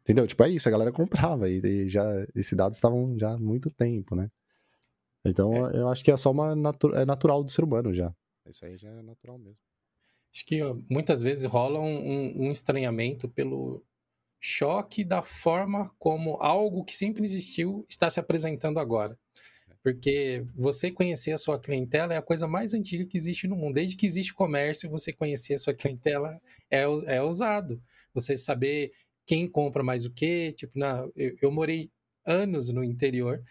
Entendeu? 0.00 0.26
Tipo, 0.26 0.44
é 0.44 0.50
isso, 0.50 0.68
a 0.68 0.70
galera 0.70 0.92
comprava 0.92 1.48
e, 1.48 1.60
e 1.60 1.88
já 1.88 2.04
esses 2.34 2.52
dados 2.52 2.76
estavam 2.76 3.18
já 3.18 3.32
há 3.32 3.38
muito 3.38 3.70
tempo, 3.70 4.14
né? 4.14 4.30
Então, 5.24 5.68
é. 5.68 5.80
eu 5.80 5.88
acho 5.88 6.04
que 6.04 6.10
é 6.10 6.16
só 6.16 6.30
uma 6.30 6.54
natu 6.54 6.94
é 6.94 7.04
natural 7.04 7.42
do 7.42 7.50
ser 7.50 7.64
humano 7.64 7.92
já. 7.92 8.14
Isso 8.48 8.64
aí 8.64 8.78
já 8.78 8.88
é 8.88 9.02
natural 9.02 9.38
mesmo. 9.38 9.58
Acho 10.32 10.44
que 10.44 10.62
ó, 10.62 10.76
muitas 10.88 11.22
vezes 11.22 11.44
rola 11.44 11.80
um, 11.80 12.46
um, 12.46 12.50
estranhamento 12.50 13.28
pelo 13.28 13.84
choque 14.48 15.02
da 15.02 15.22
forma 15.22 15.92
como 15.98 16.36
algo 16.40 16.84
que 16.84 16.94
sempre 16.94 17.24
existiu 17.24 17.84
está 17.88 18.08
se 18.08 18.20
apresentando 18.20 18.78
agora. 18.78 19.18
Porque 19.82 20.44
você 20.54 20.88
conhecer 20.88 21.32
a 21.32 21.38
sua 21.38 21.58
clientela 21.58 22.14
é 22.14 22.16
a 22.16 22.22
coisa 22.22 22.46
mais 22.46 22.72
antiga 22.72 23.04
que 23.04 23.16
existe 23.16 23.48
no 23.48 23.56
mundo. 23.56 23.74
Desde 23.74 23.96
que 23.96 24.06
existe 24.06 24.32
comércio, 24.32 24.88
você 24.88 25.12
conhecer 25.12 25.54
a 25.54 25.58
sua 25.58 25.74
clientela 25.74 26.40
é, 26.70 26.82
é 27.06 27.22
usado. 27.22 27.82
Você 28.14 28.36
saber 28.36 28.92
quem 29.24 29.48
compra 29.48 29.82
mais 29.82 30.04
o 30.04 30.12
quê. 30.12 30.54
Tipo, 30.56 30.78
na, 30.78 31.08
eu, 31.16 31.36
eu 31.42 31.50
morei 31.50 31.90
anos 32.24 32.70
no 32.70 32.84
interior 32.84 33.42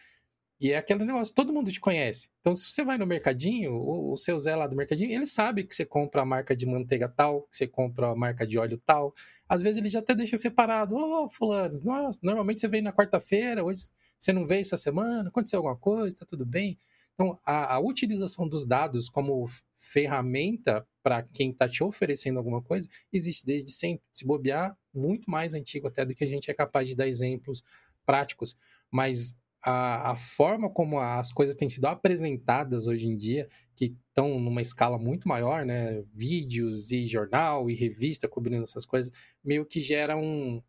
e 0.59 0.71
é 0.71 0.77
aquele 0.77 1.03
negócio, 1.03 1.33
todo 1.33 1.51
mundo 1.51 1.71
te 1.71 1.81
conhece. 1.81 2.29
Então, 2.39 2.55
se 2.55 2.69
você 2.69 2.83
vai 2.83 2.97
no 2.97 3.05
mercadinho, 3.05 3.73
o, 3.73 4.13
o 4.13 4.17
seu 4.17 4.39
Zé 4.39 4.55
lá 4.55 4.67
do 4.67 4.75
mercadinho, 4.75 5.11
ele 5.11 5.27
sabe 5.27 5.65
que 5.65 5.75
você 5.75 5.85
compra 5.85 6.21
a 6.21 6.25
marca 6.25 6.55
de 6.55 6.65
manteiga 6.65 7.09
tal, 7.09 7.41
que 7.43 7.57
você 7.57 7.67
compra 7.67 8.09
a 8.11 8.15
marca 8.15 8.47
de 8.47 8.57
óleo 8.57 8.81
tal. 8.85 9.13
Às 9.47 9.61
vezes 9.61 9.77
ele 9.77 9.89
já 9.89 9.99
até 9.99 10.15
deixa 10.15 10.37
separado. 10.37 10.95
Ô, 10.95 11.25
oh, 11.25 11.29
fulano, 11.29 11.79
nossa, 11.83 12.19
normalmente 12.23 12.59
você 12.59 12.67
vem 12.67 12.81
na 12.81 12.93
quarta-feira, 12.93 13.63
hoje 13.63 13.89
você 14.17 14.33
não 14.33 14.45
veio 14.45 14.61
essa 14.61 14.77
semana, 14.77 15.29
aconteceu 15.29 15.59
alguma 15.59 15.77
coisa, 15.77 16.15
tá 16.15 16.25
tudo 16.25 16.45
bem. 16.45 16.79
Então, 17.13 17.39
a, 17.45 17.75
a 17.75 17.79
utilização 17.79 18.47
dos 18.47 18.65
dados 18.65 19.09
como 19.09 19.45
ferramenta 19.77 20.85
para 21.03 21.21
quem 21.21 21.51
está 21.51 21.69
te 21.69 21.83
oferecendo 21.83 22.37
alguma 22.37 22.61
coisa 22.61 22.89
existe 23.13 23.45
desde 23.45 23.71
sempre. 23.71 24.03
Se 24.11 24.25
bobear, 24.25 24.75
muito 24.93 25.29
mais 25.29 25.53
antigo 25.53 25.87
até 25.87 26.05
do 26.05 26.15
que 26.15 26.23
a 26.23 26.27
gente 26.27 26.49
é 26.49 26.53
capaz 26.53 26.87
de 26.87 26.95
dar 26.95 27.07
exemplos 27.07 27.63
práticos. 28.05 28.55
Mas 28.91 29.35
a, 29.61 30.11
a, 30.11 30.15
forma 30.15 30.69
como 30.69 30.99
as 30.99 31.31
coisas 31.31 31.55
têm 31.55 31.69
sido 31.69 31.85
apresentadas 31.85 32.87
hoje 32.87 33.07
em 33.07 33.15
dia, 33.17 33.47
que 33.75 33.95
estão 34.07 34.39
numa 34.39 34.61
escala 34.61 34.97
muito 34.97 35.27
maior, 35.27 35.65
né? 35.65 36.03
Vídeos 36.13 36.91
e 36.91 37.05
jornal 37.05 37.69
e 37.69 37.75
revista 37.75 38.27
cobrindo 38.27 38.63
essas 38.63 38.85
coisas, 38.85 39.11
meio 39.43 39.65
que 39.65 39.81
gera 39.81 40.15
um, 40.15 40.61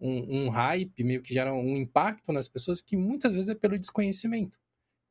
um, 0.00 0.44
um 0.44 0.48
hype, 0.48 1.04
meio 1.04 1.22
que 1.22 1.32
gera 1.32 1.54
um 1.54 1.76
impacto 1.76 2.32
nas 2.32 2.48
pessoas 2.48 2.80
que 2.80 2.96
muitas 2.96 3.34
vezes 3.34 3.48
é 3.48 3.54
pelo 3.54 3.78
desconhecimento 3.78 4.58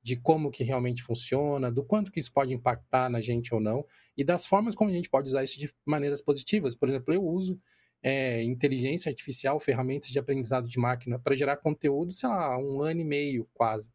de 0.03 0.17
como 0.17 0.51
que 0.51 0.65
realmente 0.65 1.01
funciona, 1.01 1.71
do 1.71 1.83
quanto 1.83 2.11
que 2.11 2.19
isso 2.19 2.31
pode 2.31 2.53
impactar 2.53 3.09
na 3.09 3.21
gente 3.21 3.53
ou 3.53 3.61
não, 3.61 3.85
e 4.17 4.23
das 4.23 4.45
formas 4.45 4.75
como 4.75 4.89
a 4.89 4.93
gente 4.93 5.09
pode 5.09 5.29
usar 5.29 5.45
isso 5.45 5.57
de 5.57 5.73
maneiras 5.85 6.21
positivas. 6.21 6.75
Por 6.75 6.89
exemplo, 6.89 7.13
eu 7.13 7.23
uso 7.23 7.57
é, 8.03 8.43
inteligência 8.43 9.09
artificial, 9.09 9.57
ferramentas 9.61 10.09
de 10.09 10.19
aprendizado 10.19 10.67
de 10.67 10.77
máquina 10.77 11.17
para 11.17 11.35
gerar 11.35 11.55
conteúdo, 11.55 12.11
sei 12.11 12.27
lá, 12.27 12.57
um 12.57 12.81
ano 12.81 12.99
e 12.99 13.05
meio 13.05 13.47
quase. 13.53 13.89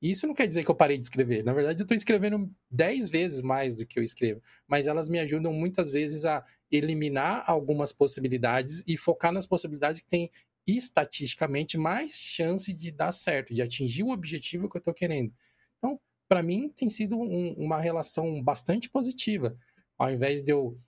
Isso 0.00 0.26
não 0.26 0.34
quer 0.34 0.46
dizer 0.46 0.64
que 0.64 0.70
eu 0.70 0.74
parei 0.74 0.96
de 0.96 1.04
escrever. 1.04 1.42
Na 1.42 1.52
verdade, 1.52 1.80
eu 1.80 1.84
estou 1.84 1.96
escrevendo 1.96 2.50
dez 2.70 3.08
vezes 3.08 3.42
mais 3.42 3.74
do 3.74 3.84
que 3.84 3.98
eu 3.98 4.02
escrevo. 4.02 4.40
Mas 4.66 4.86
elas 4.86 5.08
me 5.08 5.18
ajudam 5.18 5.52
muitas 5.52 5.90
vezes 5.90 6.24
a 6.24 6.44
eliminar 6.70 7.42
algumas 7.46 7.92
possibilidades 7.92 8.84
e 8.86 8.96
focar 8.96 9.32
nas 9.32 9.46
possibilidades 9.46 10.00
que 10.00 10.08
têm 10.08 10.30
estatisticamente 10.66 11.78
mais 11.78 12.14
chance 12.14 12.72
de 12.72 12.92
dar 12.92 13.10
certo, 13.10 13.54
de 13.54 13.62
atingir 13.62 14.02
o 14.02 14.10
objetivo 14.10 14.68
que 14.68 14.76
eu 14.76 14.80
estou 14.80 14.94
querendo. 14.94 15.32
Então, 15.78 15.98
para 16.28 16.42
mim, 16.42 16.68
tem 16.68 16.88
sido 16.88 17.18
um, 17.18 17.54
uma 17.54 17.80
relação 17.80 18.42
bastante 18.42 18.88
positiva. 18.88 19.56
Ao 19.96 20.12
invés 20.12 20.42
de 20.42 20.52
eu 20.52 20.78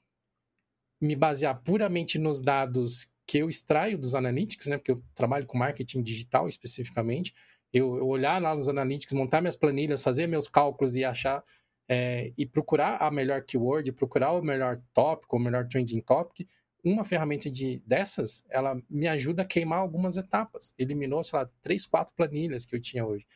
me 1.00 1.16
basear 1.16 1.60
puramente 1.62 2.18
nos 2.18 2.40
dados 2.40 3.10
que 3.26 3.38
eu 3.38 3.48
extraio 3.48 3.96
dos 3.96 4.14
analytics, 4.14 4.66
né? 4.66 4.76
Porque 4.76 4.90
eu 4.90 5.02
trabalho 5.14 5.46
com 5.46 5.56
marketing 5.56 6.02
digital 6.02 6.48
especificamente. 6.48 7.32
Eu, 7.72 7.96
eu 7.96 8.06
olhar 8.06 8.40
lá 8.40 8.54
nos 8.54 8.68
analytics, 8.68 9.12
montar 9.12 9.40
minhas 9.40 9.56
planilhas, 9.56 10.02
fazer 10.02 10.26
meus 10.26 10.48
cálculos 10.48 10.96
e 10.96 11.04
achar 11.04 11.44
é, 11.88 12.32
e 12.38 12.46
procurar 12.46 12.98
a 12.98 13.10
melhor 13.10 13.42
keyword, 13.42 13.90
procurar 13.92 14.32
o 14.32 14.42
melhor 14.42 14.80
tópico, 14.94 15.36
o 15.36 15.40
melhor 15.40 15.66
trending 15.66 16.00
topic. 16.00 16.48
Uma 16.84 17.04
ferramenta 17.04 17.50
de 17.50 17.82
dessas, 17.84 18.44
ela 18.48 18.80
me 18.88 19.06
ajuda 19.08 19.42
a 19.42 19.44
queimar 19.44 19.80
algumas 19.80 20.16
etapas. 20.16 20.72
Eliminou, 20.78 21.22
sei 21.22 21.38
lá, 21.38 21.50
três, 21.60 21.86
quatro 21.86 22.14
planilhas 22.16 22.64
que 22.64 22.74
eu 22.74 22.80
tinha 22.80 23.04
hoje. 23.04 23.26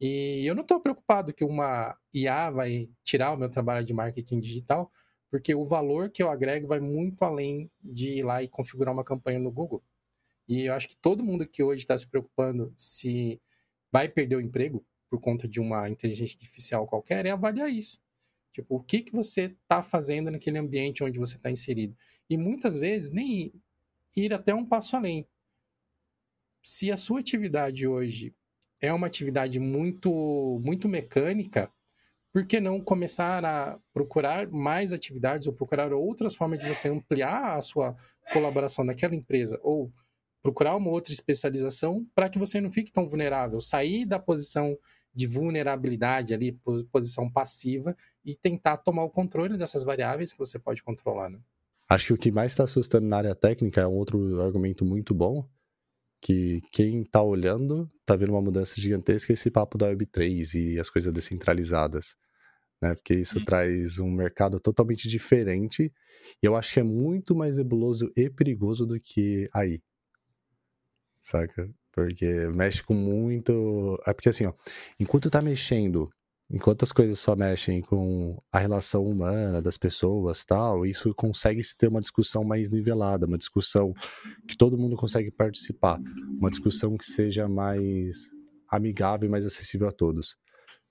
E 0.00 0.44
eu 0.46 0.54
não 0.54 0.62
estou 0.62 0.80
preocupado 0.80 1.32
que 1.32 1.44
uma 1.44 1.96
IA 2.12 2.50
vai 2.50 2.88
tirar 3.02 3.32
o 3.32 3.36
meu 3.36 3.48
trabalho 3.48 3.84
de 3.84 3.92
marketing 3.92 4.40
digital, 4.40 4.90
porque 5.30 5.54
o 5.54 5.64
valor 5.64 6.10
que 6.10 6.22
eu 6.22 6.30
agrego 6.30 6.68
vai 6.68 6.80
muito 6.80 7.24
além 7.24 7.70
de 7.82 8.18
ir 8.18 8.22
lá 8.22 8.42
e 8.42 8.48
configurar 8.48 8.94
uma 8.94 9.04
campanha 9.04 9.38
no 9.38 9.50
Google. 9.50 9.82
E 10.48 10.66
eu 10.66 10.74
acho 10.74 10.88
que 10.88 10.96
todo 10.96 11.24
mundo 11.24 11.46
que 11.46 11.62
hoje 11.62 11.80
está 11.80 11.96
se 11.96 12.06
preocupando 12.06 12.72
se 12.76 13.40
vai 13.94 14.08
perder 14.08 14.34
o 14.34 14.40
emprego 14.40 14.84
por 15.08 15.20
conta 15.20 15.46
de 15.46 15.60
uma 15.60 15.88
inteligência 15.88 16.34
artificial 16.34 16.84
qualquer 16.84 17.26
é 17.26 17.30
avaliar 17.30 17.70
isso. 17.70 18.00
Tipo, 18.52 18.74
o 18.74 18.82
que, 18.82 19.02
que 19.02 19.12
você 19.12 19.42
está 19.42 19.84
fazendo 19.84 20.32
naquele 20.32 20.58
ambiente 20.58 21.04
onde 21.04 21.16
você 21.16 21.36
está 21.36 21.48
inserido? 21.48 21.96
E 22.28 22.36
muitas 22.36 22.76
vezes 22.76 23.12
nem 23.12 23.52
ir 24.16 24.34
até 24.34 24.52
um 24.52 24.66
passo 24.66 24.96
além. 24.96 25.24
Se 26.60 26.90
a 26.90 26.96
sua 26.96 27.20
atividade 27.20 27.86
hoje 27.86 28.34
é 28.80 28.92
uma 28.92 29.06
atividade 29.06 29.60
muito, 29.60 30.60
muito 30.64 30.88
mecânica, 30.88 31.70
por 32.32 32.44
que 32.44 32.58
não 32.58 32.80
começar 32.80 33.44
a 33.44 33.78
procurar 33.92 34.50
mais 34.50 34.92
atividades 34.92 35.46
ou 35.46 35.52
procurar 35.52 35.92
outras 35.92 36.34
formas 36.34 36.58
de 36.58 36.66
você 36.66 36.88
ampliar 36.88 37.56
a 37.56 37.62
sua 37.62 37.96
colaboração 38.32 38.84
naquela 38.84 39.14
empresa 39.14 39.60
ou 39.62 39.92
procurar 40.44 40.76
uma 40.76 40.90
outra 40.90 41.10
especialização 41.10 42.06
para 42.14 42.28
que 42.28 42.38
você 42.38 42.60
não 42.60 42.70
fique 42.70 42.92
tão 42.92 43.08
vulnerável, 43.08 43.62
sair 43.62 44.04
da 44.04 44.18
posição 44.18 44.78
de 45.14 45.26
vulnerabilidade 45.26 46.34
ali, 46.34 46.60
posição 46.92 47.30
passiva 47.32 47.96
e 48.22 48.36
tentar 48.36 48.76
tomar 48.76 49.04
o 49.04 49.10
controle 49.10 49.56
dessas 49.56 49.82
variáveis 49.82 50.32
que 50.32 50.38
você 50.38 50.58
pode 50.58 50.82
controlar, 50.82 51.30
né? 51.30 51.40
Acho 51.88 52.08
que 52.08 52.12
o 52.12 52.18
que 52.18 52.30
mais 52.30 52.52
está 52.52 52.64
assustando 52.64 53.06
na 53.06 53.16
área 53.16 53.34
técnica 53.34 53.80
é 53.80 53.86
um 53.86 53.94
outro 53.94 54.42
argumento 54.42 54.84
muito 54.84 55.14
bom, 55.14 55.48
que 56.20 56.60
quem 56.70 57.00
está 57.00 57.22
olhando 57.22 57.88
está 58.00 58.14
vendo 58.14 58.30
uma 58.30 58.42
mudança 58.42 58.78
gigantesca 58.78 59.32
esse 59.32 59.50
papo 59.50 59.78
da 59.78 59.90
Web3 59.94 60.54
e 60.54 60.78
as 60.78 60.90
coisas 60.90 61.12
descentralizadas. 61.12 62.16
né? 62.82 62.94
Porque 62.94 63.14
isso 63.14 63.38
hum. 63.38 63.44
traz 63.44 63.98
um 63.98 64.10
mercado 64.10 64.60
totalmente 64.60 65.08
diferente. 65.08 65.90
E 66.42 66.46
eu 66.46 66.54
acho 66.54 66.74
que 66.74 66.80
é 66.80 66.82
muito 66.82 67.34
mais 67.34 67.56
nebuloso 67.56 68.12
e 68.14 68.28
perigoso 68.28 68.84
do 68.86 68.98
que 68.98 69.48
aí. 69.54 69.80
Saca? 71.24 71.70
Porque 71.90 72.26
mexe 72.54 72.82
com 72.82 72.92
muito. 72.92 73.98
É 74.06 74.12
porque 74.12 74.28
assim, 74.28 74.44
ó, 74.44 74.52
enquanto 75.00 75.30
tá 75.30 75.40
mexendo, 75.40 76.10
enquanto 76.50 76.82
as 76.82 76.92
coisas 76.92 77.18
só 77.18 77.34
mexem 77.34 77.80
com 77.80 78.38
a 78.52 78.58
relação 78.58 79.06
humana 79.06 79.62
das 79.62 79.78
pessoas 79.78 80.44
tal, 80.44 80.84
isso 80.84 81.14
consegue 81.14 81.62
se 81.62 81.74
ter 81.74 81.88
uma 81.88 82.00
discussão 82.00 82.44
mais 82.44 82.70
nivelada, 82.70 83.26
uma 83.26 83.38
discussão 83.38 83.94
que 84.46 84.54
todo 84.54 84.76
mundo 84.76 84.96
consegue 84.96 85.30
participar, 85.30 85.98
uma 86.38 86.50
discussão 86.50 86.94
que 86.94 87.06
seja 87.06 87.48
mais 87.48 88.16
amigável 88.70 89.26
e 89.26 89.30
mais 89.30 89.46
acessível 89.46 89.88
a 89.88 89.92
todos. 89.92 90.36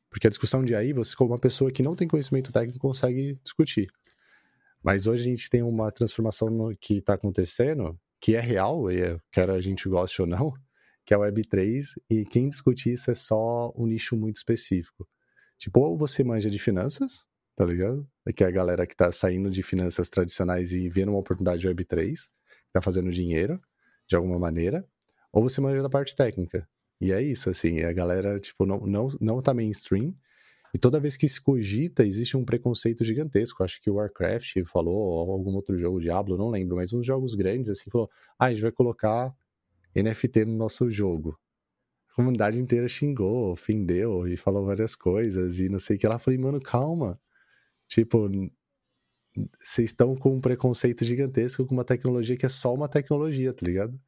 Porque 0.09 0.25
a 0.25 0.31
discussão 0.31 0.65
de 0.65 0.73
aí, 0.73 0.93
você, 0.93 1.15
como 1.15 1.31
uma 1.31 1.39
pessoa 1.39 1.71
que 1.71 1.83
não 1.83 1.95
tem 1.95 2.07
conhecimento 2.07 2.51
técnico, 2.51 2.79
consegue 2.79 3.37
discutir. 3.43 3.87
Mas 4.83 5.05
hoje 5.05 5.21
a 5.21 5.25
gente 5.25 5.47
tem 5.47 5.61
uma 5.61 5.91
transformação 5.91 6.49
que 6.81 6.95
está 6.97 7.13
acontecendo, 7.13 7.95
que 8.23 8.37
é 8.37 8.39
real, 8.39 8.89
e 8.89 9.01
é, 9.01 9.17
quer 9.33 9.49
a 9.49 9.59
gente 9.59 9.89
goste 9.89 10.21
ou 10.21 10.27
não, 10.27 10.53
que 11.05 11.13
é 11.13 11.17
a 11.17 11.19
Web3, 11.19 11.83
e 12.09 12.23
quem 12.23 12.47
discute 12.47 12.89
isso 12.89 13.11
é 13.11 13.13
só 13.13 13.73
um 13.75 13.85
nicho 13.85 14.15
muito 14.15 14.37
específico. 14.37 15.05
Tipo, 15.59 15.81
ou 15.81 15.97
você 15.97 16.23
manja 16.23 16.49
de 16.49 16.57
finanças, 16.57 17.25
tá 17.53 17.65
ligado? 17.65 18.07
É 18.25 18.31
que 18.31 18.45
é 18.45 18.47
a 18.47 18.51
galera 18.51 18.87
que 18.87 18.95
tá 18.95 19.11
saindo 19.11 19.49
de 19.49 19.61
finanças 19.61 20.09
tradicionais 20.09 20.71
e 20.71 20.87
vendo 20.87 21.09
uma 21.09 21.19
oportunidade 21.19 21.59
de 21.59 21.67
Web3, 21.67 22.13
tá 22.71 22.81
fazendo 22.81 23.11
dinheiro, 23.11 23.59
de 24.07 24.15
alguma 24.15 24.39
maneira, 24.39 24.87
ou 25.29 25.43
você 25.43 25.59
manja 25.59 25.81
da 25.81 25.89
parte 25.89 26.15
técnica, 26.15 26.65
e 27.01 27.11
é 27.11 27.21
isso, 27.21 27.49
assim, 27.49 27.81
a 27.81 27.91
galera, 27.91 28.39
tipo, 28.39 28.65
não, 28.65 28.79
não, 28.87 29.09
não 29.19 29.41
tá 29.41 29.53
mainstream. 29.53 30.15
E 30.73 30.77
toda 30.79 30.99
vez 30.99 31.15
que 31.15 31.29
se 31.29 31.39
cogita, 31.39 32.03
existe 32.05 32.35
um 32.35 32.43
preconceito 32.43 33.03
gigantesco. 33.03 33.63
Acho 33.63 33.79
que 33.79 33.91
o 33.91 33.95
Warcraft 33.95 34.63
falou, 34.65 34.95
ou 34.95 35.31
algum 35.31 35.53
outro 35.53 35.77
jogo, 35.77 36.01
Diablo, 36.01 36.35
não 36.35 36.49
lembro, 36.49 36.77
mas 36.77 36.91
uns 36.91 37.05
jogos 37.05 37.35
grandes, 37.35 37.69
assim, 37.69 37.91
falou: 37.91 38.09
ah, 38.39 38.45
a 38.45 38.53
gente 38.53 38.63
vai 38.63 38.71
colocar 38.71 39.33
NFT 39.95 40.45
no 40.45 40.57
nosso 40.57 40.89
jogo. 40.89 41.37
A 42.11 42.15
comunidade 42.15 42.59
inteira 42.59 42.87
xingou, 42.87 43.51
ofendeu 43.51 44.27
e 44.27 44.35
falou 44.35 44.65
várias 44.65 44.95
coisas 44.95 45.59
e 45.59 45.69
não 45.69 45.79
sei 45.79 45.95
o 45.97 45.99
que 45.99 46.07
lá. 46.07 46.17
Falei, 46.17 46.39
mano, 46.39 46.59
calma. 46.59 47.19
Tipo, 47.87 48.29
vocês 49.59 49.91
estão 49.91 50.15
com 50.15 50.35
um 50.35 50.41
preconceito 50.41 51.05
gigantesco 51.05 51.65
com 51.65 51.73
uma 51.73 51.83
tecnologia 51.83 52.37
que 52.37 52.45
é 52.45 52.49
só 52.49 52.73
uma 52.73 52.87
tecnologia, 52.87 53.53
tá 53.53 53.65
ligado? 53.65 53.99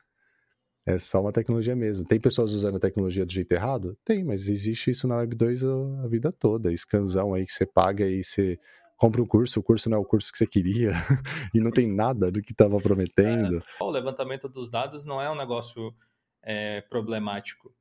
É 0.88 1.00
só 1.00 1.20
uma 1.20 1.32
tecnologia 1.32 1.76
mesmo. 1.76 2.06
Tem 2.06 2.20
pessoas 2.20 2.52
usando 2.52 2.78
a 2.78 2.80
tecnologia 2.80 3.26
do 3.26 3.32
jeito 3.32 3.52
errado? 3.52 3.98
Tem, 4.06 4.24
mas 4.24 4.48
existe 4.48 4.92
isso 4.92 5.08
na 5.08 5.18
Web 5.18 5.36
2 5.36 5.64
a, 5.64 6.08
vida 6.08 6.32
toda. 6.32 6.76
Scanzão 6.76 7.34
aí 7.34 7.44
que 7.44 7.52
você 7.52 7.66
paga 7.66 8.08
e 8.08 8.24
você 8.24 8.60
compra 8.96 9.22
um 9.22 9.26
curso, 9.26 9.60
o 9.60 9.64
curso 9.64 9.90
não 9.90 9.98
é 9.98 10.00
o 10.00 10.06
curso 10.06 10.32
que 10.32 10.38
você 10.38 10.46
queria 10.46 10.92
e 11.54 11.60
não 11.60 11.72
tem 11.72 11.92
nada 11.92 12.32
do 12.32 12.42
que 12.42 12.52
estava 12.52 12.80
prometendo. 12.80 13.58
É, 13.58 13.84
o 13.84 13.90
levantamento 13.90 14.48
dos 14.48 14.70
dados 14.70 15.06
não 15.06 15.20
é 15.20 15.30
um 15.30 15.36
negócio 15.36 15.94
é, 16.44 16.82
problemático. 16.82 17.74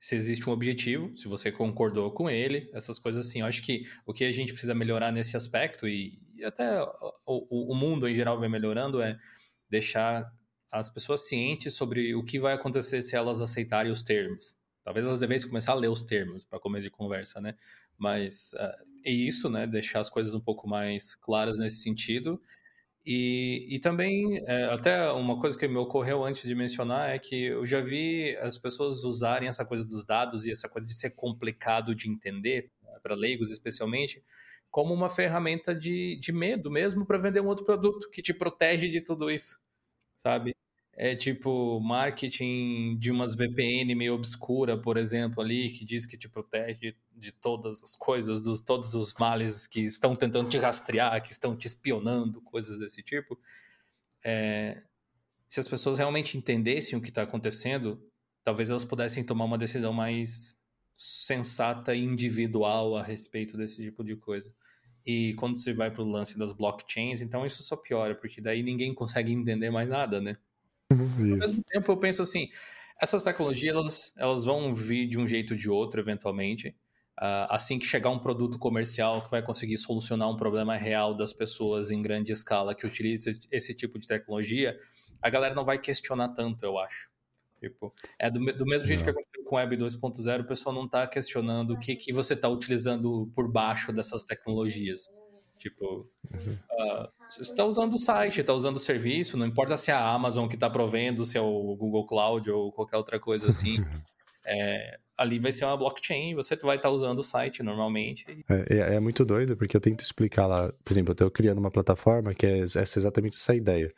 Se 0.00 0.16
existe 0.16 0.48
um 0.48 0.52
objetivo, 0.52 1.14
se 1.14 1.28
você 1.28 1.52
concordou 1.52 2.10
com 2.10 2.28
ele, 2.28 2.70
essas 2.72 2.98
coisas 2.98 3.26
assim. 3.26 3.40
Eu 3.40 3.46
acho 3.46 3.62
que 3.62 3.82
o 4.06 4.14
que 4.14 4.24
a 4.24 4.32
gente 4.32 4.52
precisa 4.52 4.74
melhorar 4.74 5.12
nesse 5.12 5.36
aspecto, 5.36 5.86
e, 5.86 6.18
e 6.34 6.44
até 6.44 6.82
o, 7.26 7.72
o 7.72 7.74
mundo 7.74 8.08
em 8.08 8.14
geral 8.14 8.38
vai 8.38 8.48
melhorando, 8.48 9.00
é 9.00 9.18
deixar 9.68 10.30
as 10.78 10.88
pessoas 10.88 11.26
cientes 11.28 11.74
sobre 11.74 12.14
o 12.14 12.22
que 12.22 12.38
vai 12.38 12.54
acontecer 12.54 13.02
se 13.02 13.16
elas 13.16 13.40
aceitarem 13.40 13.90
os 13.90 14.02
termos. 14.02 14.56
Talvez 14.84 15.04
elas 15.04 15.18
devessem 15.18 15.48
começar 15.48 15.72
a 15.72 15.76
ler 15.76 15.88
os 15.88 16.02
termos 16.02 16.44
para 16.44 16.60
começo 16.60 16.84
de 16.84 16.90
conversa, 16.90 17.40
né? 17.40 17.56
Mas 17.98 18.52
uh, 18.54 18.84
é 19.04 19.10
isso, 19.10 19.50
né? 19.50 19.66
Deixar 19.66 20.00
as 20.00 20.10
coisas 20.10 20.34
um 20.34 20.40
pouco 20.40 20.68
mais 20.68 21.14
claras 21.14 21.58
nesse 21.58 21.78
sentido. 21.78 22.40
E, 23.04 23.66
e 23.70 23.78
também, 23.78 24.44
é, 24.48 24.64
até 24.64 25.10
uma 25.12 25.38
coisa 25.38 25.56
que 25.56 25.68
me 25.68 25.76
ocorreu 25.76 26.24
antes 26.24 26.42
de 26.42 26.54
mencionar 26.56 27.10
é 27.10 27.18
que 27.20 27.44
eu 27.46 27.64
já 27.64 27.80
vi 27.80 28.36
as 28.38 28.58
pessoas 28.58 29.04
usarem 29.04 29.48
essa 29.48 29.64
coisa 29.64 29.86
dos 29.86 30.04
dados 30.04 30.44
e 30.44 30.50
essa 30.50 30.68
coisa 30.68 30.88
de 30.88 30.92
ser 30.92 31.10
complicado 31.10 31.94
de 31.94 32.08
entender, 32.10 32.72
né, 32.82 32.98
para 33.00 33.14
leigos 33.14 33.48
especialmente, 33.48 34.24
como 34.72 34.92
uma 34.92 35.08
ferramenta 35.08 35.72
de, 35.72 36.18
de 36.20 36.32
medo 36.32 36.68
mesmo 36.68 37.06
para 37.06 37.16
vender 37.16 37.40
um 37.40 37.46
outro 37.46 37.64
produto 37.64 38.10
que 38.10 38.20
te 38.20 38.34
protege 38.34 38.88
de 38.88 39.00
tudo 39.00 39.30
isso, 39.30 39.60
sabe? 40.16 40.52
É 40.96 41.14
tipo 41.14 41.78
marketing 41.78 42.96
de 42.98 43.10
umas 43.10 43.34
VPN 43.34 43.94
meio 43.94 44.14
obscura, 44.14 44.80
por 44.80 44.96
exemplo, 44.96 45.42
ali, 45.42 45.68
que 45.68 45.84
diz 45.84 46.06
que 46.06 46.16
te 46.16 46.26
protege 46.26 46.96
de 47.14 47.32
todas 47.32 47.82
as 47.82 47.94
coisas, 47.94 48.40
dos 48.40 48.62
todos 48.62 48.94
os 48.94 49.12
males 49.14 49.66
que 49.66 49.80
estão 49.80 50.16
tentando 50.16 50.48
te 50.48 50.56
rastrear, 50.56 51.22
que 51.22 51.30
estão 51.30 51.54
te 51.54 51.66
espionando, 51.66 52.40
coisas 52.40 52.78
desse 52.78 53.02
tipo. 53.02 53.38
É, 54.24 54.82
se 55.46 55.60
as 55.60 55.68
pessoas 55.68 55.98
realmente 55.98 56.38
entendessem 56.38 56.98
o 56.98 57.02
que 57.02 57.10
está 57.10 57.22
acontecendo, 57.22 58.02
talvez 58.42 58.70
elas 58.70 58.84
pudessem 58.84 59.22
tomar 59.22 59.44
uma 59.44 59.58
decisão 59.58 59.92
mais 59.92 60.58
sensata 60.94 61.94
e 61.94 62.02
individual 62.02 62.96
a 62.96 63.02
respeito 63.02 63.56
desse 63.58 63.82
tipo 63.82 64.02
de 64.02 64.16
coisa. 64.16 64.50
E 65.04 65.34
quando 65.34 65.58
você 65.58 65.74
vai 65.74 65.90
para 65.90 66.02
o 66.02 66.08
lance 66.08 66.38
das 66.38 66.52
blockchains, 66.52 67.20
então 67.20 67.44
isso 67.44 67.62
só 67.62 67.76
piora, 67.76 68.14
porque 68.14 68.40
daí 68.40 68.62
ninguém 68.62 68.94
consegue 68.94 69.30
entender 69.30 69.70
mais 69.70 69.88
nada, 69.88 70.22
né? 70.22 70.36
Ao 70.90 70.96
mesmo 70.96 71.62
tempo, 71.64 71.90
eu 71.90 71.96
penso 71.96 72.22
assim, 72.22 72.48
essas 73.00 73.24
tecnologias, 73.24 73.74
elas, 73.74 74.14
elas 74.16 74.44
vão 74.44 74.72
vir 74.72 75.06
de 75.08 75.18
um 75.18 75.26
jeito 75.26 75.52
ou 75.52 75.58
de 75.58 75.68
outro, 75.68 76.00
eventualmente. 76.00 76.76
Uh, 77.18 77.48
assim 77.48 77.78
que 77.78 77.86
chegar 77.86 78.10
um 78.10 78.18
produto 78.18 78.58
comercial 78.58 79.22
que 79.22 79.30
vai 79.30 79.42
conseguir 79.42 79.78
solucionar 79.78 80.30
um 80.30 80.36
problema 80.36 80.76
real 80.76 81.16
das 81.16 81.32
pessoas 81.32 81.90
em 81.90 82.02
grande 82.02 82.30
escala 82.30 82.74
que 82.74 82.86
utiliza 82.86 83.30
esse 83.50 83.74
tipo 83.74 83.98
de 83.98 84.06
tecnologia, 84.06 84.78
a 85.22 85.30
galera 85.30 85.54
não 85.54 85.64
vai 85.64 85.78
questionar 85.78 86.28
tanto, 86.34 86.62
eu 86.62 86.78
acho. 86.78 87.10
Tipo, 87.58 87.92
é 88.18 88.30
do, 88.30 88.38
do 88.38 88.66
mesmo 88.66 88.86
jeito 88.86 89.00
não. 89.00 89.04
que 89.04 89.10
aconteceu 89.10 89.44
com 89.44 89.56
Web 89.56 89.76
2.0, 89.78 90.40
o 90.42 90.46
pessoal 90.46 90.74
não 90.74 90.84
está 90.84 91.06
questionando 91.06 91.72
o 91.72 91.78
que, 91.78 91.96
que 91.96 92.12
você 92.12 92.34
está 92.34 92.48
utilizando 92.48 93.30
por 93.34 93.50
baixo 93.50 93.92
dessas 93.92 94.22
tecnologias. 94.22 95.08
Tipo, 95.58 96.08
uh, 96.24 97.08
você 97.28 97.42
está 97.42 97.64
usando 97.64 97.94
o 97.94 97.98
site, 97.98 98.40
está 98.40 98.52
usando 98.52 98.76
o 98.76 98.80
serviço, 98.80 99.36
não 99.36 99.46
importa 99.46 99.76
se 99.76 99.90
é 99.90 99.94
a 99.94 100.08
Amazon 100.08 100.46
que 100.48 100.54
está 100.54 100.68
provendo, 100.70 101.24
se 101.24 101.36
é 101.36 101.40
o 101.40 101.76
Google 101.76 102.06
Cloud 102.06 102.50
ou 102.50 102.72
qualquer 102.72 102.96
outra 102.96 103.18
coisa 103.18 103.48
assim. 103.48 103.74
é, 104.46 104.98
ali 105.18 105.38
vai 105.38 105.50
ser 105.50 105.64
uma 105.64 105.76
blockchain, 105.76 106.34
você 106.34 106.56
vai 106.56 106.76
estar 106.76 106.88
tá 106.88 106.94
usando 106.94 107.18
o 107.18 107.22
site 107.22 107.62
normalmente. 107.62 108.24
É, 108.48 108.76
é, 108.76 108.94
é, 108.94 109.00
muito 109.00 109.24
doido, 109.24 109.56
porque 109.56 109.76
eu 109.76 109.80
tento 109.80 110.00
explicar 110.00 110.46
lá, 110.46 110.72
por 110.84 110.92
exemplo, 110.92 111.10
eu 111.10 111.14
estou 111.14 111.30
criando 111.30 111.58
uma 111.58 111.70
plataforma 111.70 112.34
que 112.34 112.46
é 112.46 112.58
essa, 112.60 112.80
exatamente 112.80 113.36
essa 113.36 113.54
ideia. 113.54 113.92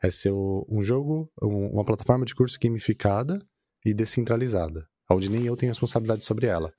É 0.00 0.10
ser 0.12 0.32
um 0.32 0.80
jogo, 0.80 1.28
uma 1.42 1.84
plataforma 1.84 2.24
de 2.24 2.32
curso 2.32 2.56
gamificada 2.62 3.40
e 3.84 3.92
descentralizada, 3.92 4.86
onde 5.10 5.28
nem 5.28 5.44
eu 5.44 5.56
tenho 5.56 5.72
responsabilidade 5.72 6.22
sobre 6.22 6.46
ela. 6.46 6.72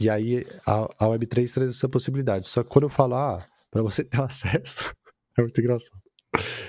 E 0.00 0.08
aí 0.08 0.46
a, 0.66 0.84
a 0.98 1.08
Web3 1.08 1.52
traz 1.52 1.68
essa 1.68 1.88
possibilidade. 1.88 2.46
Só 2.46 2.62
que 2.62 2.70
quando 2.70 2.84
eu 2.84 2.88
falo, 2.88 3.14
ah, 3.16 3.44
para 3.70 3.82
você 3.82 4.02
ter 4.04 4.20
acesso, 4.20 4.94
é 5.36 5.42
muito 5.42 5.60
engraçado. 5.60 6.00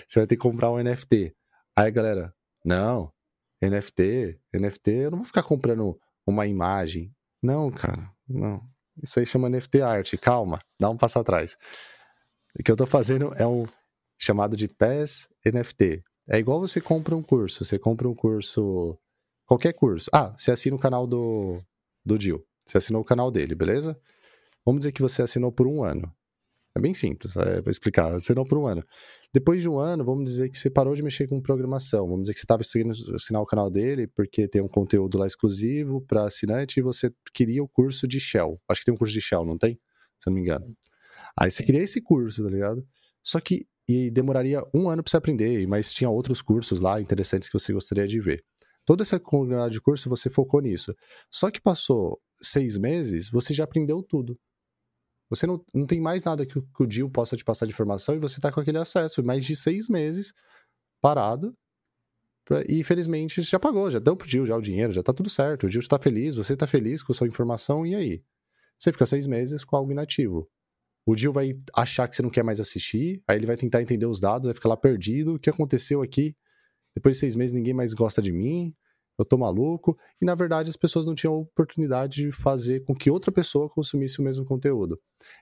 Você 0.05 0.19
vai 0.19 0.27
ter 0.27 0.35
que 0.35 0.41
comprar 0.41 0.69
um 0.69 0.83
NFT. 0.83 1.33
Aí, 1.75 1.89
galera, 1.89 2.33
não, 2.65 3.11
NFT, 3.61 4.39
NFT, 4.53 4.91
eu 4.91 5.11
não 5.11 5.19
vou 5.19 5.25
ficar 5.25 5.43
comprando 5.43 5.97
uma 6.27 6.45
imagem. 6.45 7.15
Não, 7.41 7.71
cara, 7.71 8.11
não. 8.27 8.61
Isso 9.01 9.19
aí 9.19 9.25
chama 9.25 9.49
NFT 9.49 9.81
arte. 9.81 10.17
Calma, 10.17 10.59
dá 10.79 10.89
um 10.89 10.97
passo 10.97 11.17
atrás. 11.17 11.57
O 12.59 12.63
que 12.63 12.69
eu 12.69 12.75
tô 12.75 12.85
fazendo 12.85 13.33
é 13.35 13.47
um 13.47 13.65
chamado 14.17 14.57
de 14.57 14.67
PES 14.67 15.29
NFT. 15.45 16.03
É 16.29 16.37
igual 16.37 16.59
você 16.59 16.81
compra 16.81 17.15
um 17.15 17.23
curso. 17.23 17.63
Você 17.63 17.79
compra 17.79 18.09
um 18.09 18.13
curso, 18.13 18.97
qualquer 19.45 19.73
curso. 19.73 20.09
Ah, 20.13 20.33
você 20.37 20.51
assina 20.51 20.75
o 20.75 20.79
canal 20.79 21.07
do, 21.07 21.61
do 22.05 22.17
Dil. 22.17 22.45
Você 22.71 22.77
assinou 22.77 23.01
o 23.01 23.05
canal 23.05 23.29
dele, 23.29 23.53
beleza? 23.53 23.99
Vamos 24.65 24.79
dizer 24.79 24.93
que 24.93 25.01
você 25.01 25.21
assinou 25.21 25.51
por 25.51 25.67
um 25.67 25.83
ano. 25.83 26.09
É 26.73 26.79
bem 26.79 26.93
simples, 26.93 27.35
é, 27.35 27.61
vou 27.61 27.69
explicar. 27.69 28.15
Assinou 28.15 28.45
por 28.45 28.57
um 28.57 28.65
ano. 28.65 28.81
Depois 29.33 29.61
de 29.61 29.67
um 29.67 29.77
ano, 29.77 30.05
vamos 30.05 30.23
dizer 30.23 30.49
que 30.49 30.57
você 30.57 30.69
parou 30.69 30.95
de 30.95 31.03
mexer 31.03 31.27
com 31.27 31.41
programação. 31.41 32.07
Vamos 32.07 32.21
dizer 32.21 32.33
que 32.33 32.39
você 32.39 32.45
estava 32.45 32.63
seguindo 32.63 32.93
assinar 33.13 33.41
o 33.41 33.45
canal 33.45 33.69
dele 33.69 34.07
porque 34.07 34.47
tem 34.47 34.61
um 34.61 34.69
conteúdo 34.69 35.17
lá 35.17 35.27
exclusivo 35.27 35.99
para 36.07 36.25
assinante 36.27 36.79
e 36.79 36.83
você 36.83 37.13
queria 37.33 37.61
o 37.61 37.67
curso 37.67 38.07
de 38.07 38.21
Shell. 38.21 38.57
Acho 38.69 38.81
que 38.81 38.85
tem 38.85 38.93
um 38.93 38.97
curso 38.97 39.13
de 39.13 39.19
Shell, 39.19 39.45
não 39.45 39.57
tem? 39.57 39.75
Se 40.17 40.29
eu 40.29 40.31
não 40.31 40.35
me 40.35 40.41
engano. 40.41 40.73
Aí 41.37 41.51
você 41.51 41.63
queria 41.63 41.81
esse 41.81 42.01
curso, 42.01 42.41
tá 42.41 42.49
ligado? 42.49 42.87
Só 43.21 43.41
que 43.41 43.67
e 43.89 44.09
demoraria 44.09 44.63
um 44.73 44.89
ano 44.89 45.03
para 45.03 45.11
você 45.11 45.17
aprender, 45.17 45.67
mas 45.67 45.91
tinha 45.91 46.09
outros 46.09 46.41
cursos 46.41 46.79
lá 46.79 47.01
interessantes 47.01 47.49
que 47.49 47.59
você 47.59 47.73
gostaria 47.73 48.07
de 48.07 48.21
ver. 48.21 48.45
Toda 48.85 49.03
essa 49.03 49.19
comunidade 49.19 49.73
de 49.73 49.81
curso 49.81 50.09
você 50.09 50.29
focou 50.29 50.61
nisso. 50.61 50.95
Só 51.29 51.51
que 51.51 51.61
passou 51.61 52.19
seis 52.35 52.77
meses, 52.77 53.29
você 53.29 53.53
já 53.53 53.63
aprendeu 53.63 54.01
tudo. 54.01 54.39
Você 55.29 55.47
não, 55.47 55.63
não 55.73 55.85
tem 55.85 56.01
mais 56.01 56.23
nada 56.23 56.45
que, 56.45 56.59
que 56.59 56.83
o 56.83 56.85
Dio 56.85 57.09
possa 57.09 57.37
te 57.37 57.43
passar 57.43 57.65
de 57.65 57.71
informação 57.71 58.15
e 58.15 58.19
você 58.19 58.37
está 58.37 58.51
com 58.51 58.59
aquele 58.59 58.77
acesso. 58.77 59.23
Mais 59.23 59.45
de 59.45 59.55
seis 59.55 59.87
meses 59.87 60.33
parado. 61.01 61.55
Pra, 62.45 62.63
e 62.67 62.83
felizmente 62.83 63.41
já 63.41 63.59
pagou, 63.59 63.89
já 63.89 63.99
deu 63.99 64.17
pro 64.17 64.27
Dio 64.27 64.45
já 64.45 64.57
o 64.57 64.61
dinheiro, 64.61 64.91
já 64.91 65.03
tá 65.03 65.13
tudo 65.13 65.29
certo. 65.29 65.67
O 65.67 65.69
Dio 65.69 65.79
está 65.79 65.97
feliz, 65.99 66.35
você 66.35 66.53
está 66.53 66.67
feliz 66.67 67.01
com 67.03 67.11
a 67.11 67.15
sua 67.15 67.27
informação, 67.27 67.85
e 67.85 67.95
aí? 67.95 68.23
Você 68.77 68.91
fica 68.91 69.05
seis 69.05 69.27
meses 69.27 69.63
com 69.63 69.75
algo 69.75 69.91
inativo. 69.91 70.49
O 71.05 71.15
Dio 71.15 71.31
vai 71.31 71.53
achar 71.75 72.07
que 72.07 72.15
você 72.15 72.21
não 72.21 72.29
quer 72.29 72.43
mais 72.43 72.59
assistir, 72.59 73.23
aí 73.27 73.37
ele 73.37 73.45
vai 73.45 73.55
tentar 73.55 73.81
entender 73.81 74.05
os 74.05 74.19
dados, 74.19 74.45
vai 74.45 74.53
ficar 74.53 74.69
lá 74.69 74.77
perdido. 74.77 75.35
O 75.35 75.39
que 75.39 75.49
aconteceu 75.49 76.01
aqui? 76.01 76.35
Depois 76.95 77.15
de 77.15 77.19
seis 77.19 77.35
meses 77.35 77.53
ninguém 77.53 77.73
mais 77.73 77.93
gosta 77.93 78.21
de 78.21 78.31
mim, 78.31 78.73
eu 79.17 79.25
tô 79.25 79.37
maluco. 79.37 79.97
E 80.21 80.25
na 80.25 80.35
verdade 80.35 80.69
as 80.69 80.75
pessoas 80.75 81.05
não 81.05 81.15
tinham 81.15 81.35
oportunidade 81.35 82.23
de 82.23 82.31
fazer 82.31 82.81
com 82.81 82.95
que 82.95 83.09
outra 83.09 83.31
pessoa 83.31 83.69
consumisse 83.69 84.19
o 84.19 84.23
mesmo 84.23 84.45
conteúdo. 84.45 84.99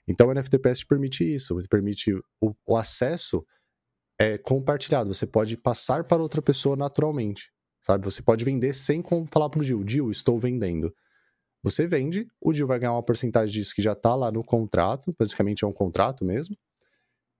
Então 0.08 0.28
o 0.28 0.34
NFTPS 0.34 0.80
te 0.80 0.86
permite 0.86 1.24
isso, 1.24 1.56
permite 1.70 2.14
o, 2.42 2.54
o 2.66 2.76
acesso 2.76 3.46
é 4.20 4.38
compartilhado. 4.38 5.14
Você 5.14 5.26
pode 5.26 5.56
passar 5.56 6.04
para 6.04 6.22
outra 6.22 6.42
pessoa 6.42 6.76
naturalmente, 6.76 7.52
sabe? 7.82 8.04
Você 8.06 8.22
pode 8.22 8.44
vender 8.44 8.74
sem 8.74 9.02
falar 9.32 9.50
pro 9.50 9.64
Gil, 9.64 9.84
Gil, 9.88 10.12
estou 10.12 10.38
vendendo. 10.38 10.94
Você 11.64 11.88
vende, 11.88 12.28
o 12.42 12.54
Gil 12.54 12.68
vai 12.68 12.80
ganhar 12.80 12.94
uma 12.94 13.04
porcentagem 13.04 13.54
disso 13.54 13.74
que 13.76 13.82
já 13.82 13.94
está 13.94 14.16
lá 14.16 14.32
no 14.32 14.44
contrato, 14.44 15.14
basicamente 15.18 15.64
é 15.64 15.68
um 15.68 15.74
contrato 15.74 16.24
mesmo. 16.24 16.56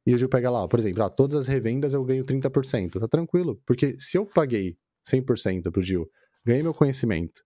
E 0.06 0.14
o 0.14 0.18
Gil 0.18 0.30
pega 0.30 0.50
lá, 0.50 0.68
por 0.68 0.80
exemplo, 0.80 1.04
ah, 1.04 1.10
todas 1.10 1.42
as 1.42 1.48
revendas 1.48 1.94
eu 1.94 2.04
ganho 2.04 2.24
30%. 2.24 3.00
Tá 3.00 3.08
tranquilo, 3.08 3.62
porque 3.66 3.96
se 4.00 4.18
eu 4.18 4.26
paguei 4.26 4.78
100% 5.08 5.72
pro 5.72 5.82
Gil, 5.82 6.10
ganhei 6.46 6.64
meu 6.64 6.74
conhecimento, 6.74 7.42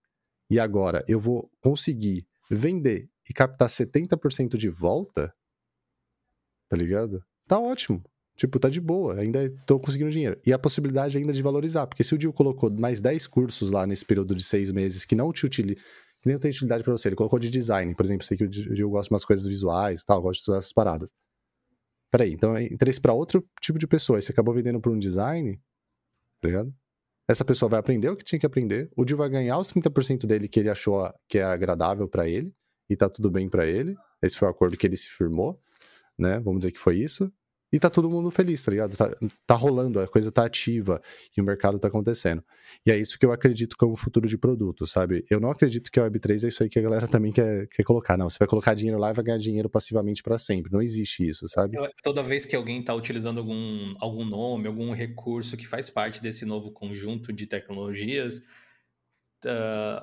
e 0.50 0.58
agora 0.58 1.04
eu 1.08 1.18
vou 1.20 1.50
conseguir 1.60 2.26
vender 2.50 3.08
e 3.28 3.32
captar 3.32 3.68
70% 3.68 4.56
de 4.56 4.68
volta, 4.68 5.32
tá 6.68 6.76
ligado? 6.76 7.22
Tá 7.46 7.58
ótimo. 7.58 8.02
Tipo, 8.36 8.58
tá 8.58 8.68
de 8.68 8.80
boa, 8.80 9.20
ainda 9.20 9.48
tô 9.64 9.78
conseguindo 9.78 10.10
dinheiro. 10.10 10.40
E 10.44 10.52
a 10.52 10.58
possibilidade 10.58 11.16
ainda 11.16 11.32
de 11.32 11.40
valorizar, 11.40 11.86
porque 11.86 12.02
se 12.02 12.14
o 12.14 12.18
Dio 12.18 12.32
colocou 12.32 12.68
mais 12.72 13.00
10 13.00 13.28
cursos 13.28 13.70
lá 13.70 13.86
nesse 13.86 14.04
período 14.04 14.34
de 14.34 14.42
seis 14.42 14.72
meses 14.72 15.04
que 15.04 15.14
não 15.14 15.32
te 15.32 15.46
utilizam, 15.46 15.80
que 16.20 16.28
nem 16.28 16.38
tem 16.38 16.50
utilidade 16.50 16.82
para 16.82 16.92
você. 16.92 17.08
Ele 17.08 17.16
colocou 17.16 17.38
de 17.38 17.48
design, 17.48 17.94
por 17.94 18.04
exemplo, 18.04 18.26
sei 18.26 18.36
que 18.36 18.44
o 18.44 18.50
Gil 18.50 18.90
gosta 18.90 19.08
de 19.08 19.14
umas 19.14 19.24
coisas 19.24 19.46
visuais 19.46 20.02
tal, 20.02 20.20
gosta 20.20 20.32
de 20.32 20.38
estudar 20.38 20.58
essas 20.58 20.72
paradas. 20.72 21.12
Peraí, 22.10 22.32
então 22.32 22.56
é 22.56 22.64
interesse 22.64 23.00
para 23.00 23.12
outro 23.12 23.44
tipo 23.60 23.78
de 23.78 23.86
pessoa. 23.86 24.20
Você 24.20 24.32
acabou 24.32 24.54
vendendo 24.54 24.80
por 24.80 24.92
um 24.92 24.98
design, 24.98 25.60
tá 26.40 26.48
ligado? 26.48 26.74
Essa 27.28 27.44
pessoa 27.44 27.68
vai 27.68 27.80
aprender 27.80 28.08
o 28.08 28.16
que 28.16 28.24
tinha 28.24 28.38
que 28.38 28.46
aprender. 28.46 28.90
O 28.96 29.06
Gil 29.06 29.16
vai 29.16 29.28
ganhar 29.28 29.58
os 29.58 29.72
30% 29.72 30.26
dele 30.26 30.46
que 30.46 30.60
ele 30.60 30.68
achou 30.68 31.10
que 31.28 31.38
é 31.38 31.42
agradável 31.42 32.08
para 32.08 32.28
ele 32.28 32.54
e 32.88 32.96
tá 32.96 33.08
tudo 33.08 33.30
bem 33.30 33.48
para 33.48 33.66
ele. 33.66 33.96
Esse 34.22 34.38
foi 34.38 34.46
o 34.46 34.50
acordo 34.50 34.76
que 34.76 34.86
ele 34.86 34.96
se 34.96 35.10
firmou, 35.10 35.60
né? 36.18 36.38
Vamos 36.40 36.60
dizer 36.60 36.72
que 36.72 36.78
foi 36.78 36.98
isso 36.98 37.32
e 37.74 37.78
tá 37.80 37.90
todo 37.90 38.08
mundo 38.08 38.30
feliz, 38.30 38.64
tá 38.64 38.70
ligado? 38.70 38.96
Tá, 38.96 39.10
tá, 39.44 39.54
rolando, 39.56 39.98
a 39.98 40.06
coisa 40.06 40.30
tá 40.30 40.46
ativa 40.46 41.02
e 41.36 41.40
o 41.40 41.44
mercado 41.44 41.76
tá 41.76 41.88
acontecendo. 41.88 42.40
E 42.86 42.90
é 42.92 42.96
isso 42.96 43.18
que 43.18 43.26
eu 43.26 43.32
acredito 43.32 43.76
como 43.76 43.96
futuro 43.96 44.28
de 44.28 44.38
produto, 44.38 44.86
sabe? 44.86 45.24
Eu 45.28 45.40
não 45.40 45.50
acredito 45.50 45.90
que 45.90 45.98
a 45.98 46.08
Web3 46.08 46.44
é 46.44 46.48
isso 46.48 46.62
aí 46.62 46.68
que 46.68 46.78
a 46.78 46.82
galera 46.82 47.08
também 47.08 47.32
quer, 47.32 47.66
quer 47.66 47.82
colocar. 47.82 48.16
Não, 48.16 48.30
você 48.30 48.38
vai 48.38 48.46
colocar 48.46 48.74
dinheiro 48.74 48.96
lá 48.96 49.10
e 49.10 49.12
vai 49.12 49.24
ganhar 49.24 49.38
dinheiro 49.38 49.68
passivamente 49.68 50.22
para 50.22 50.38
sempre. 50.38 50.70
Não 50.72 50.80
existe 50.80 51.26
isso, 51.26 51.48
sabe? 51.48 51.76
Toda 52.00 52.22
vez 52.22 52.44
que 52.44 52.54
alguém 52.54 52.80
tá 52.80 52.94
utilizando 52.94 53.38
algum, 53.38 53.94
algum 53.98 54.24
nome, 54.24 54.68
algum 54.68 54.92
recurso 54.92 55.56
que 55.56 55.66
faz 55.66 55.90
parte 55.90 56.22
desse 56.22 56.46
novo 56.46 56.70
conjunto 56.70 57.32
de 57.32 57.44
tecnologias, 57.44 58.38
uh, 59.46 60.00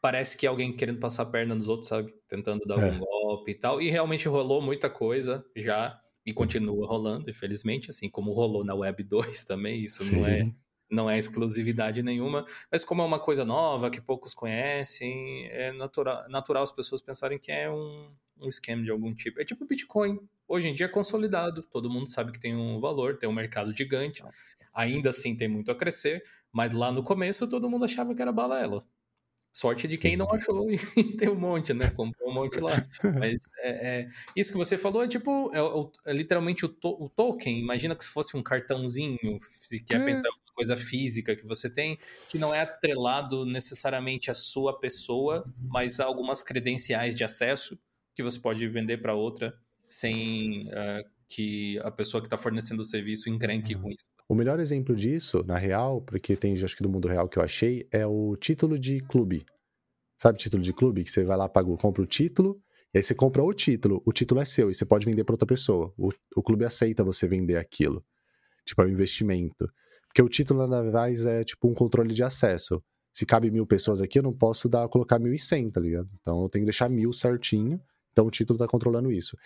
parece 0.00 0.36
que 0.36 0.46
é 0.46 0.48
alguém 0.48 0.72
querendo 0.72 1.00
passar 1.00 1.24
a 1.24 1.26
perna 1.26 1.56
nos 1.56 1.66
outros, 1.66 1.88
sabe? 1.88 2.14
Tentando 2.28 2.64
dar 2.64 2.78
é. 2.78 2.84
algum 2.84 3.00
golpe 3.00 3.50
e 3.50 3.54
tal. 3.56 3.82
E 3.82 3.90
realmente 3.90 4.28
rolou 4.28 4.62
muita 4.62 4.88
coisa 4.88 5.44
já 5.56 6.00
e 6.28 6.34
continua 6.34 6.86
rolando, 6.86 7.30
infelizmente, 7.30 7.88
assim 7.88 8.10
como 8.10 8.32
rolou 8.32 8.62
na 8.62 8.74
Web 8.74 9.02
2 9.02 9.44
também, 9.44 9.82
isso 9.82 10.02
Sim. 10.02 10.16
não 10.16 10.26
é 10.26 10.52
não 10.90 11.10
é 11.10 11.18
exclusividade 11.18 12.02
nenhuma, 12.02 12.46
mas 12.72 12.82
como 12.82 13.02
é 13.02 13.04
uma 13.04 13.20
coisa 13.20 13.44
nova 13.44 13.90
que 13.90 14.00
poucos 14.00 14.32
conhecem, 14.32 15.46
é 15.48 15.70
natural, 15.70 16.26
natural 16.30 16.62
as 16.62 16.72
pessoas 16.72 17.02
pensarem 17.02 17.38
que 17.38 17.52
é 17.52 17.70
um, 17.70 18.10
um 18.40 18.48
esquema 18.48 18.82
de 18.82 18.90
algum 18.90 19.14
tipo. 19.14 19.38
É 19.38 19.44
tipo 19.44 19.66
Bitcoin. 19.66 20.18
Hoje 20.46 20.66
em 20.66 20.72
dia 20.74 20.86
é 20.86 20.88
consolidado, 20.88 21.62
todo 21.62 21.90
mundo 21.90 22.08
sabe 22.08 22.32
que 22.32 22.40
tem 22.40 22.56
um 22.56 22.80
valor, 22.80 23.18
tem 23.18 23.28
um 23.28 23.34
mercado 23.34 23.76
gigante. 23.76 24.22
Ainda 24.72 25.10
assim 25.10 25.36
tem 25.36 25.46
muito 25.46 25.70
a 25.70 25.74
crescer, 25.74 26.22
mas 26.50 26.72
lá 26.72 26.90
no 26.90 27.02
começo 27.02 27.46
todo 27.46 27.68
mundo 27.68 27.84
achava 27.84 28.14
que 28.14 28.22
era 28.22 28.32
balela. 28.32 28.82
Sorte 29.52 29.88
de 29.88 29.96
quem 29.96 30.16
não 30.16 30.30
achou 30.32 30.68
e 30.96 31.16
tem 31.16 31.28
um 31.28 31.34
monte, 31.34 31.72
né? 31.72 31.90
Comprou 31.90 32.30
um 32.30 32.34
monte 32.34 32.60
lá. 32.60 32.86
Mas 33.18 33.48
é, 33.58 34.00
é, 34.00 34.08
isso 34.36 34.52
que 34.52 34.58
você 34.58 34.76
falou 34.78 35.02
é 35.02 35.08
tipo, 35.08 35.50
é, 35.54 36.10
é 36.10 36.12
literalmente 36.12 36.64
o, 36.64 36.68
to, 36.68 36.96
o, 37.02 37.08
token. 37.08 37.58
Imagina 37.58 37.96
que 37.96 38.04
fosse 38.04 38.36
um 38.36 38.42
cartãozinho, 38.42 39.38
se 39.50 39.80
quer 39.80 40.00
é. 40.00 40.04
pensar 40.04 40.28
uma 40.28 40.54
coisa 40.54 40.76
física 40.76 41.34
que 41.34 41.46
você 41.46 41.70
tem, 41.70 41.98
que 42.28 42.38
não 42.38 42.54
é 42.54 42.60
atrelado 42.60 43.44
necessariamente 43.44 44.30
à 44.30 44.34
sua 44.34 44.78
pessoa, 44.78 45.44
mas 45.58 46.00
a 46.00 46.04
algumas 46.04 46.42
credenciais 46.42 47.16
de 47.16 47.24
acesso 47.24 47.78
que 48.14 48.22
você 48.22 48.38
pode 48.38 48.66
vender 48.68 48.98
para 48.98 49.14
outra 49.14 49.56
sem 49.88 50.68
uh, 50.68 51.17
que 51.28 51.78
a 51.80 51.90
pessoa 51.90 52.20
que 52.20 52.26
está 52.26 52.36
fornecendo 52.36 52.80
o 52.80 52.84
serviço 52.84 53.28
encrenque 53.28 53.74
com 53.74 53.90
isso. 53.90 54.06
O 54.28 54.34
melhor 54.34 54.58
exemplo 54.58 54.94
disso, 54.94 55.44
na 55.46 55.56
real, 55.56 56.00
porque 56.00 56.34
tem 56.34 56.54
acho 56.54 56.76
que 56.76 56.82
do 56.82 56.88
mundo 56.88 57.06
real 57.06 57.28
que 57.28 57.38
eu 57.38 57.42
achei, 57.42 57.86
é 57.92 58.06
o 58.06 58.36
título 58.36 58.78
de 58.78 59.00
clube. 59.00 59.44
Sabe 60.20 60.38
título 60.38 60.62
de 60.62 60.72
clube? 60.72 61.04
Que 61.04 61.10
você 61.10 61.24
vai 61.24 61.36
lá, 61.36 61.48
paga, 61.48 61.74
compra 61.76 62.02
o 62.02 62.06
título, 62.06 62.60
e 62.92 62.98
aí 62.98 63.02
você 63.02 63.14
compra 63.14 63.42
o 63.42 63.52
título. 63.52 64.02
O 64.04 64.12
título 64.12 64.40
é 64.40 64.44
seu 64.44 64.70
e 64.70 64.74
você 64.74 64.84
pode 64.84 65.04
vender 65.04 65.24
para 65.24 65.34
outra 65.34 65.46
pessoa. 65.46 65.92
O, 65.96 66.10
o 66.34 66.42
clube 66.42 66.64
aceita 66.64 67.04
você 67.04 67.28
vender 67.28 67.56
aquilo. 67.56 68.04
Tipo, 68.66 68.82
é 68.82 68.86
um 68.86 68.88
investimento. 68.88 69.70
Porque 70.06 70.22
o 70.22 70.28
título, 70.28 70.66
na 70.66 70.82
verdade, 70.82 71.26
é 71.26 71.44
tipo 71.44 71.68
um 71.68 71.74
controle 71.74 72.14
de 72.14 72.24
acesso. 72.24 72.82
Se 73.12 73.26
cabe 73.26 73.50
mil 73.50 73.66
pessoas 73.66 74.00
aqui, 74.00 74.18
eu 74.18 74.22
não 74.22 74.32
posso 74.32 74.68
dar, 74.68 74.88
colocar 74.88 75.18
mil 75.18 75.32
e 75.32 75.38
cem, 75.38 75.70
tá 75.70 75.80
ligado? 75.80 76.08
Então 76.20 76.42
eu 76.42 76.48
tenho 76.48 76.62
que 76.62 76.70
deixar 76.70 76.88
mil 76.88 77.12
certinho. 77.12 77.80
Então 78.12 78.26
o 78.26 78.30
título 78.30 78.56
está 78.56 78.66
controlando 78.66 79.12
isso. 79.12 79.36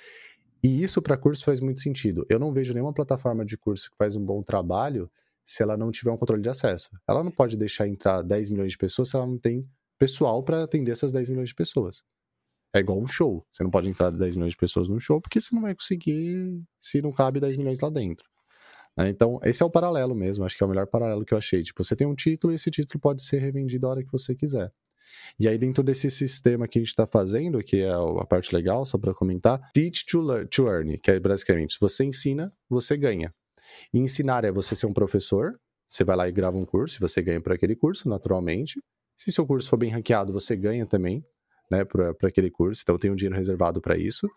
E 0.63 0.83
isso 0.83 1.03
para 1.03 1.17
curso 1.17 1.45
faz 1.45 1.61
muito 1.61 1.81
sentido. 1.81 2.25
Eu 2.29 2.39
não 2.39 2.53
vejo 2.53 2.73
nenhuma 2.73 2.93
plataforma 2.93 3.45
de 3.45 3.59
curso 3.59 3.91
que 3.91 3.97
faz 3.97 4.15
um 4.15 4.25
bom 4.25 4.43
trabalho 4.43 5.11
se 5.45 5.63
ela 5.63 5.77
não 5.77 5.91
tiver 5.91 6.13
um 6.13 6.17
controle 6.17 6.41
de 6.41 6.49
acesso. 6.49 6.91
Ela 7.07 7.25
não 7.25 7.33
pode 7.33 7.57
deixar 7.57 7.89
entrar 7.89 8.23
10 8.23 8.51
milhões 8.51 8.73
de 8.73 8.79
pessoas 8.79 9.09
se 9.09 9.17
ela 9.17 9.27
não 9.27 9.39
tem 9.39 9.69
pessoal 9.99 10.43
para 10.43 10.63
atender 10.63 10.93
essas 10.93 11.11
10 11.11 11.31
milhões 11.31 11.49
de 11.49 11.55
pessoas. 11.55 12.05
É 12.75 12.79
igual 12.79 13.01
um 13.01 13.07
show. 13.07 13.45
Você 13.51 13.63
não 13.65 13.71
pode 13.71 13.89
entrar 13.89 14.11
10 14.11 14.37
milhões 14.37 14.53
de 14.53 14.57
pessoas 14.57 14.89
num 14.89 15.01
show 15.01 15.21
porque 15.21 15.41
você 15.41 15.55
não 15.55 15.63
vai 15.63 15.75
conseguir 15.75 16.63
se 16.81 17.03
não 17.03 17.13
cabe 17.13 17.41
10 17.41 17.57
milhões 17.57 17.81
lá 17.81 17.91
dentro. 17.91 18.25
Né? 18.97 19.09
Então, 19.09 19.41
esse 19.43 19.63
é 19.63 19.67
o 19.67 19.71
paralelo 19.71 20.15
mesmo. 20.15 20.45
Acho 20.45 20.57
que 20.57 20.63
é 20.63 20.67
o 20.67 20.69
melhor 20.69 20.87
paralelo 20.87 21.25
que 21.25 21.35
eu 21.35 21.39
achei. 21.39 21.63
Tipo, 21.63 21.83
você 21.83 21.97
tem 21.97 22.07
um 22.07 22.15
título 22.15 22.53
e 22.53 22.57
esse 22.57 22.71
título 22.71 23.01
pode 23.01 23.23
ser 23.23 23.39
revendido 23.39 23.87
a 23.87 23.91
hora 23.91 24.03
que 24.05 24.13
você 24.13 24.35
quiser. 24.35 24.73
E 25.39 25.49
aí, 25.49 25.59
dentro 25.59 25.83
desse 25.83 26.11
sistema 26.11 26.69
que 26.69 26.79
a 26.79 26.81
gente 26.81 26.91
está 26.91 27.07
fazendo, 27.07 27.63
que 27.63 27.83
é 27.83 27.91
a 27.91 28.25
parte 28.25 28.55
legal, 28.55 28.85
só 28.85 28.99
para 28.99 29.15
comentar, 29.15 29.61
teach 29.73 30.05
to, 30.07 30.21
learn, 30.21 30.47
to 30.49 30.69
earn, 30.69 30.99
que 30.99 31.11
é 31.11 31.21
basicamente, 31.21 31.75
se 31.75 31.81
você 31.81 32.05
ensina, 32.05 32.53
você 32.69 32.97
ganha. 32.97 33.35
E 33.93 33.99
ensinar 33.99 34.45
é 34.45 34.53
você 34.53 34.75
ser 34.75 34.87
um 34.87 34.93
professor, 34.93 35.59
você 35.89 36.05
vai 36.05 36.17
lá 36.17 36.29
e 36.29 36.33
grava 36.33 36.57
um 36.57 36.65
curso, 36.65 36.99
e 36.99 37.01
você 37.01 37.23
ganha 37.23 37.41
por 37.41 37.53
aquele 37.53 37.77
curso, 37.77 38.09
naturalmente. 38.09 38.81
Se 39.17 39.31
seu 39.31 39.47
curso 39.47 39.69
for 39.69 39.77
bem 39.77 39.91
ranqueado, 39.91 40.33
você 40.33 40.57
ganha 40.57 40.87
também, 40.87 41.25
né, 41.71 41.85
para 41.85 42.29
aquele 42.29 42.51
curso. 42.51 42.83
Então, 42.83 42.99
tem 42.99 43.11
um 43.11 43.15
dinheiro 43.15 43.37
reservado 43.37 43.81
para 43.81 43.97
isso. 43.97 44.29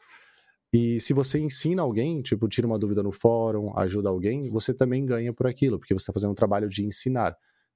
E 0.74 1.00
se 1.00 1.14
você 1.14 1.40
ensina 1.40 1.82
alguém, 1.82 2.22
tipo, 2.22 2.48
tira 2.50 2.68
uma 2.68 2.78
dúvida 2.78 3.02
no 3.02 3.12
fórum, 3.12 3.78
ajuda 3.78 4.10
alguém, 4.10 4.50
você 4.50 4.74
também 4.74 5.06
ganha 5.06 5.34
por 5.34 5.48
aquilo, 5.48 5.80
porque 5.80 5.94
você 5.94 6.04
está 6.04 6.14
fazendo 6.14 6.32
um 6.32 6.36
trabalho 6.36 6.68
de 6.68 6.84
ensinar. 6.84 7.32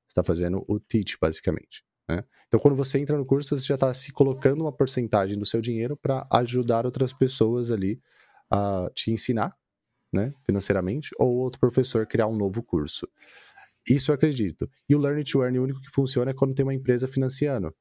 Você 0.06 0.12
está 0.12 0.24
fazendo 0.24 0.66
o 0.68 0.80
teach, 0.80 1.18
basicamente. 1.22 1.84
Né? 2.10 2.24
Então, 2.48 2.60
quando 2.60 2.76
você 2.76 2.98
entra 2.98 3.16
no 3.16 3.24
curso, 3.26 3.56
você 3.56 3.64
já 3.64 3.76
está 3.76 3.94
se 3.94 4.12
colocando 4.12 4.62
uma 4.62 4.72
porcentagem 4.72 5.38
do 5.38 5.46
seu 5.46 5.62
dinheiro 5.62 5.96
para 5.96 6.28
ajudar 6.32 6.86
outras 6.86 7.14
pessoas 7.14 7.70
ali 7.70 8.02
a 8.52 8.90
te 8.96 9.12
ensinar, 9.12 9.56
né, 10.12 10.34
financeiramente, 10.44 11.12
ou 11.20 11.38
outro 11.38 11.60
professor 11.60 12.08
criar 12.08 12.26
um 12.26 12.36
novo 12.36 12.64
curso. 12.64 13.08
Isso 13.88 14.10
eu 14.10 14.16
acredito. 14.16 14.68
E 14.90 14.96
o 14.96 15.00
Learn 15.00 15.24
to 15.24 15.44
Earn, 15.44 15.60
o 15.60 15.64
único 15.64 15.80
que 15.80 15.92
funciona 15.92 16.32
é 16.32 16.34
quando 16.34 16.56
tem 16.56 16.64
uma 16.64 16.74
empresa 16.74 17.08
financiando, 17.08 17.74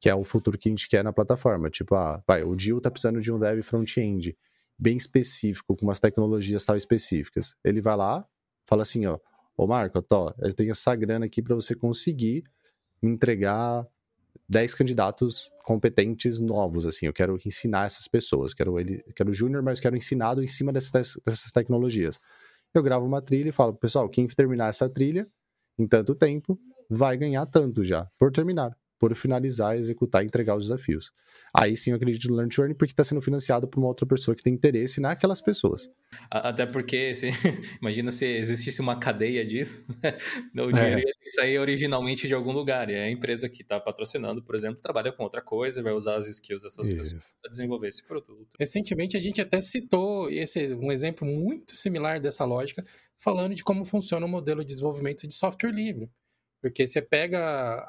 que 0.00 0.08
é 0.08 0.14
o 0.14 0.24
futuro 0.24 0.56
que 0.56 0.70
a 0.70 0.72
gente 0.72 0.88
quer 0.88 1.04
na 1.04 1.12
plataforma. 1.12 1.68
Tipo, 1.68 1.94
ah, 1.96 2.22
vai, 2.26 2.42
o 2.42 2.58
Gil 2.58 2.78
está 2.78 2.90
precisando 2.90 3.20
de 3.20 3.30
um 3.30 3.38
dev 3.38 3.62
front-end 3.62 4.34
bem 4.78 4.96
específico, 4.96 5.76
com 5.76 5.84
umas 5.84 6.00
tecnologias 6.00 6.64
tal 6.64 6.78
específicas. 6.78 7.54
Ele 7.62 7.82
vai 7.82 7.94
lá, 7.94 8.26
fala 8.66 8.82
assim, 8.82 9.04
ó, 9.04 9.18
ô 9.54 9.66
Marco, 9.66 10.00
tô, 10.00 10.34
eu 10.38 10.54
tenho 10.54 10.72
essa 10.72 10.94
grana 10.96 11.26
aqui 11.26 11.42
para 11.42 11.54
você 11.54 11.74
conseguir 11.74 12.42
entregar 13.02 13.86
10 14.48 14.74
candidatos 14.74 15.50
competentes 15.64 16.40
novos, 16.40 16.84
assim, 16.84 17.06
eu 17.06 17.12
quero 17.12 17.38
ensinar 17.44 17.86
essas 17.86 18.08
pessoas, 18.08 18.52
quero 18.52 18.78
ele, 18.78 19.04
quero 19.14 19.32
júnior, 19.32 19.62
mas 19.62 19.78
quero 19.78 19.96
ensinado 19.96 20.42
em 20.42 20.46
cima 20.46 20.72
dessas, 20.72 21.16
dessas 21.24 21.52
tecnologias. 21.52 22.18
Eu 22.74 22.82
gravo 22.82 23.06
uma 23.06 23.22
trilha 23.22 23.50
e 23.50 23.52
falo, 23.52 23.74
pessoal, 23.74 24.08
quem 24.08 24.26
terminar 24.26 24.68
essa 24.68 24.88
trilha 24.88 25.24
em 25.78 25.86
tanto 25.86 26.14
tempo 26.14 26.58
vai 26.88 27.16
ganhar 27.16 27.46
tanto 27.46 27.84
já, 27.84 28.08
por 28.18 28.32
terminar. 28.32 28.76
Por 29.00 29.16
finalizar, 29.16 29.78
executar 29.78 30.22
e 30.22 30.26
entregar 30.26 30.54
os 30.54 30.64
desafios. 30.64 31.10
Aí 31.56 31.74
sim 31.74 31.90
eu 31.90 31.96
acredito 31.96 32.28
no 32.28 32.36
Learn 32.36 32.54
to 32.54 32.60
Earn, 32.60 32.74
porque 32.74 32.92
está 32.92 33.02
sendo 33.02 33.22
financiado 33.22 33.66
por 33.66 33.80
uma 33.80 33.88
outra 33.88 34.04
pessoa 34.04 34.34
que 34.34 34.42
tem 34.42 34.52
interesse 34.52 35.00
naquelas 35.00 35.40
pessoas. 35.40 35.90
Até 36.30 36.66
porque, 36.66 37.14
se, 37.14 37.28
imagina 37.80 38.12
se 38.12 38.26
existisse 38.26 38.78
uma 38.82 38.98
cadeia 39.00 39.42
disso, 39.42 39.86
né? 40.02 40.62
o 40.62 40.70
dinheiro 40.70 41.00
é. 41.00 41.04
ia 41.04 41.30
sair 41.30 41.58
originalmente 41.58 42.28
de 42.28 42.34
algum 42.34 42.52
lugar, 42.52 42.90
e 42.90 42.94
a 42.94 43.10
empresa 43.10 43.48
que 43.48 43.62
está 43.62 43.80
patrocinando, 43.80 44.42
por 44.42 44.54
exemplo, 44.54 44.82
trabalha 44.82 45.10
com 45.10 45.22
outra 45.22 45.40
coisa, 45.40 45.82
vai 45.82 45.94
usar 45.94 46.16
as 46.16 46.28
skills 46.28 46.62
dessas 46.62 46.88
Isso. 46.90 46.98
pessoas 46.98 47.32
para 47.40 47.50
desenvolver 47.50 47.88
esse 47.88 48.06
produto. 48.06 48.50
Recentemente 48.58 49.16
a 49.16 49.20
gente 49.20 49.40
até 49.40 49.62
citou 49.62 50.28
esse 50.28 50.74
um 50.74 50.92
exemplo 50.92 51.26
muito 51.26 51.74
similar 51.74 52.20
dessa 52.20 52.44
lógica, 52.44 52.82
falando 53.18 53.54
de 53.54 53.64
como 53.64 53.82
funciona 53.86 54.26
o 54.26 54.28
modelo 54.28 54.60
de 54.60 54.74
desenvolvimento 54.74 55.26
de 55.26 55.34
software 55.34 55.72
livre. 55.72 56.10
Porque 56.60 56.86
você 56.86 57.00
pega 57.00 57.38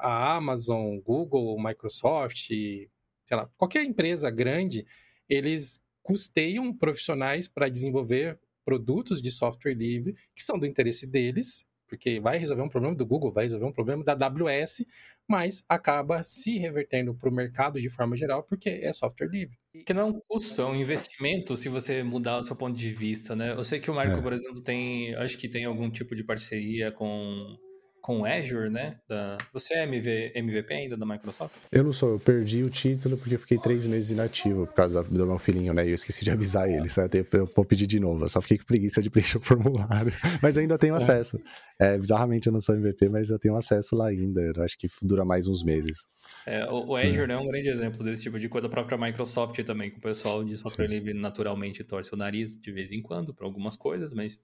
a 0.00 0.34
Amazon, 0.36 0.98
Google, 0.98 1.62
Microsoft, 1.62 2.48
sei 2.48 2.88
lá, 3.30 3.48
qualquer 3.56 3.84
empresa 3.84 4.30
grande, 4.30 4.86
eles 5.28 5.80
custeiam 6.02 6.76
profissionais 6.76 7.48
para 7.48 7.68
desenvolver 7.68 8.38
produtos 8.64 9.20
de 9.20 9.30
software 9.30 9.74
livre 9.74 10.14
que 10.34 10.42
são 10.42 10.58
do 10.58 10.66
interesse 10.66 11.06
deles, 11.06 11.66
porque 11.88 12.18
vai 12.20 12.38
resolver 12.38 12.62
um 12.62 12.68
problema 12.68 12.96
do 12.96 13.04
Google, 13.04 13.30
vai 13.30 13.44
resolver 13.44 13.66
um 13.66 13.72
problema 13.72 14.02
da 14.02 14.12
AWS, 14.12 14.86
mas 15.28 15.62
acaba 15.68 16.22
se 16.22 16.58
revertendo 16.58 17.14
para 17.14 17.28
o 17.28 17.32
mercado 17.32 17.80
de 17.80 17.90
forma 17.90 18.16
geral, 18.16 18.42
porque 18.42 18.70
é 18.70 18.92
software 18.92 19.28
livre. 19.28 19.58
Que 19.84 19.92
não 19.92 20.02
é 20.02 20.04
um 20.06 20.20
custo, 20.26 20.62
é 20.62 20.66
um 20.66 20.74
investimento 20.74 21.54
se 21.56 21.68
você 21.68 22.02
mudar 22.02 22.38
o 22.38 22.42
seu 22.42 22.56
ponto 22.56 22.76
de 22.76 22.90
vista, 22.90 23.36
né? 23.36 23.52
Eu 23.52 23.62
sei 23.62 23.78
que 23.78 23.90
o 23.90 23.94
Marco, 23.94 24.18
é. 24.18 24.22
por 24.22 24.32
exemplo, 24.32 24.62
tem, 24.62 25.14
acho 25.16 25.36
que 25.36 25.48
tem 25.48 25.66
algum 25.66 25.90
tipo 25.90 26.16
de 26.16 26.24
parceria 26.24 26.90
com 26.90 27.58
com 28.02 28.24
Azure, 28.24 28.68
né? 28.68 28.96
Da... 29.08 29.38
Você 29.52 29.74
é 29.74 29.84
MV... 29.84 30.32
MVP 30.34 30.74
ainda 30.74 30.96
da 30.96 31.06
Microsoft? 31.06 31.54
Eu 31.70 31.84
não 31.84 31.92
sou, 31.92 32.10
eu 32.10 32.20
perdi 32.20 32.64
o 32.64 32.68
título 32.68 33.16
porque 33.16 33.36
eu 33.36 33.38
fiquei 33.38 33.56
três 33.56 33.86
meses 33.86 34.10
inativo 34.10 34.66
por 34.66 34.74
causa 34.74 35.02
do 35.04 35.26
meu 35.26 35.38
filhinho, 35.38 35.72
né? 35.72 35.86
E 35.86 35.90
eu 35.90 35.94
esqueci 35.94 36.24
de 36.24 36.30
avisar 36.32 36.68
ele, 36.68 36.88
sabe? 36.88 37.24
Eu 37.32 37.46
vou 37.46 37.64
pedir 37.64 37.86
de 37.86 38.00
novo, 38.00 38.24
eu 38.24 38.28
só 38.28 38.40
fiquei 38.40 38.58
com 38.58 38.64
preguiça 38.64 39.00
de 39.00 39.08
preencher 39.08 39.38
o 39.38 39.40
formulário. 39.40 40.12
Mas 40.42 40.58
ainda 40.58 40.76
tenho 40.76 40.94
é. 40.94 40.98
acesso. 40.98 41.40
É, 41.80 41.96
bizarramente 41.96 42.48
eu 42.48 42.52
não 42.52 42.60
sou 42.60 42.76
MVP, 42.76 43.08
mas 43.08 43.28
eu 43.30 43.38
tenho 43.38 43.56
acesso 43.56 43.96
lá 43.96 44.08
ainda. 44.08 44.40
Eu 44.40 44.62
acho 44.62 44.78
que 44.78 44.88
dura 45.02 45.24
mais 45.24 45.48
uns 45.48 45.64
meses. 45.64 46.06
É, 46.46 46.64
o, 46.66 46.90
o, 46.90 46.96
Azure 46.96 47.30
é. 47.30 47.34
é 47.34 47.38
um 47.38 47.48
grande 47.48 47.68
exemplo 47.68 48.04
desse 48.04 48.22
tipo 48.22 48.38
de 48.38 48.48
coisa. 48.48 48.68
A 48.68 48.70
própria 48.70 48.96
Microsoft 48.96 49.60
também, 49.64 49.90
que 49.90 49.98
o 49.98 50.00
pessoal 50.00 50.44
de 50.44 50.56
software 50.56 50.86
Sim. 50.86 50.94
livre 50.94 51.14
naturalmente 51.14 51.82
torce 51.82 52.14
o 52.14 52.16
nariz 52.16 52.54
de 52.54 52.70
vez 52.70 52.92
em 52.92 53.02
quando 53.02 53.34
para 53.34 53.46
algumas 53.46 53.76
coisas, 53.76 54.12
mas 54.12 54.40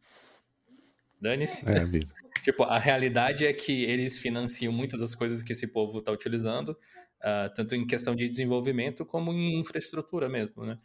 dane-se. 1.21 1.69
É 1.69 1.81
a 1.81 1.85
vida. 1.85 2.07
Tipo, 2.43 2.63
a 2.63 2.79
realidade 2.79 3.45
é 3.45 3.53
que 3.53 3.85
eles 3.85 4.19
financiam 4.19 4.73
muitas 4.73 5.01
das 5.01 5.15
coisas 5.15 5.43
que 5.43 5.53
esse 5.53 5.67
povo 5.67 5.99
está 5.99 6.13
utilizando, 6.13 6.71
uh, 6.71 7.53
tanto 7.55 7.75
em 7.75 7.87
questão 7.87 8.15
de 8.15 8.29
desenvolvimento 8.29 9.05
como 9.05 9.33
em 9.33 9.59
infraestrutura 9.59 10.29
mesmo, 10.29 10.65
né? 10.65 10.79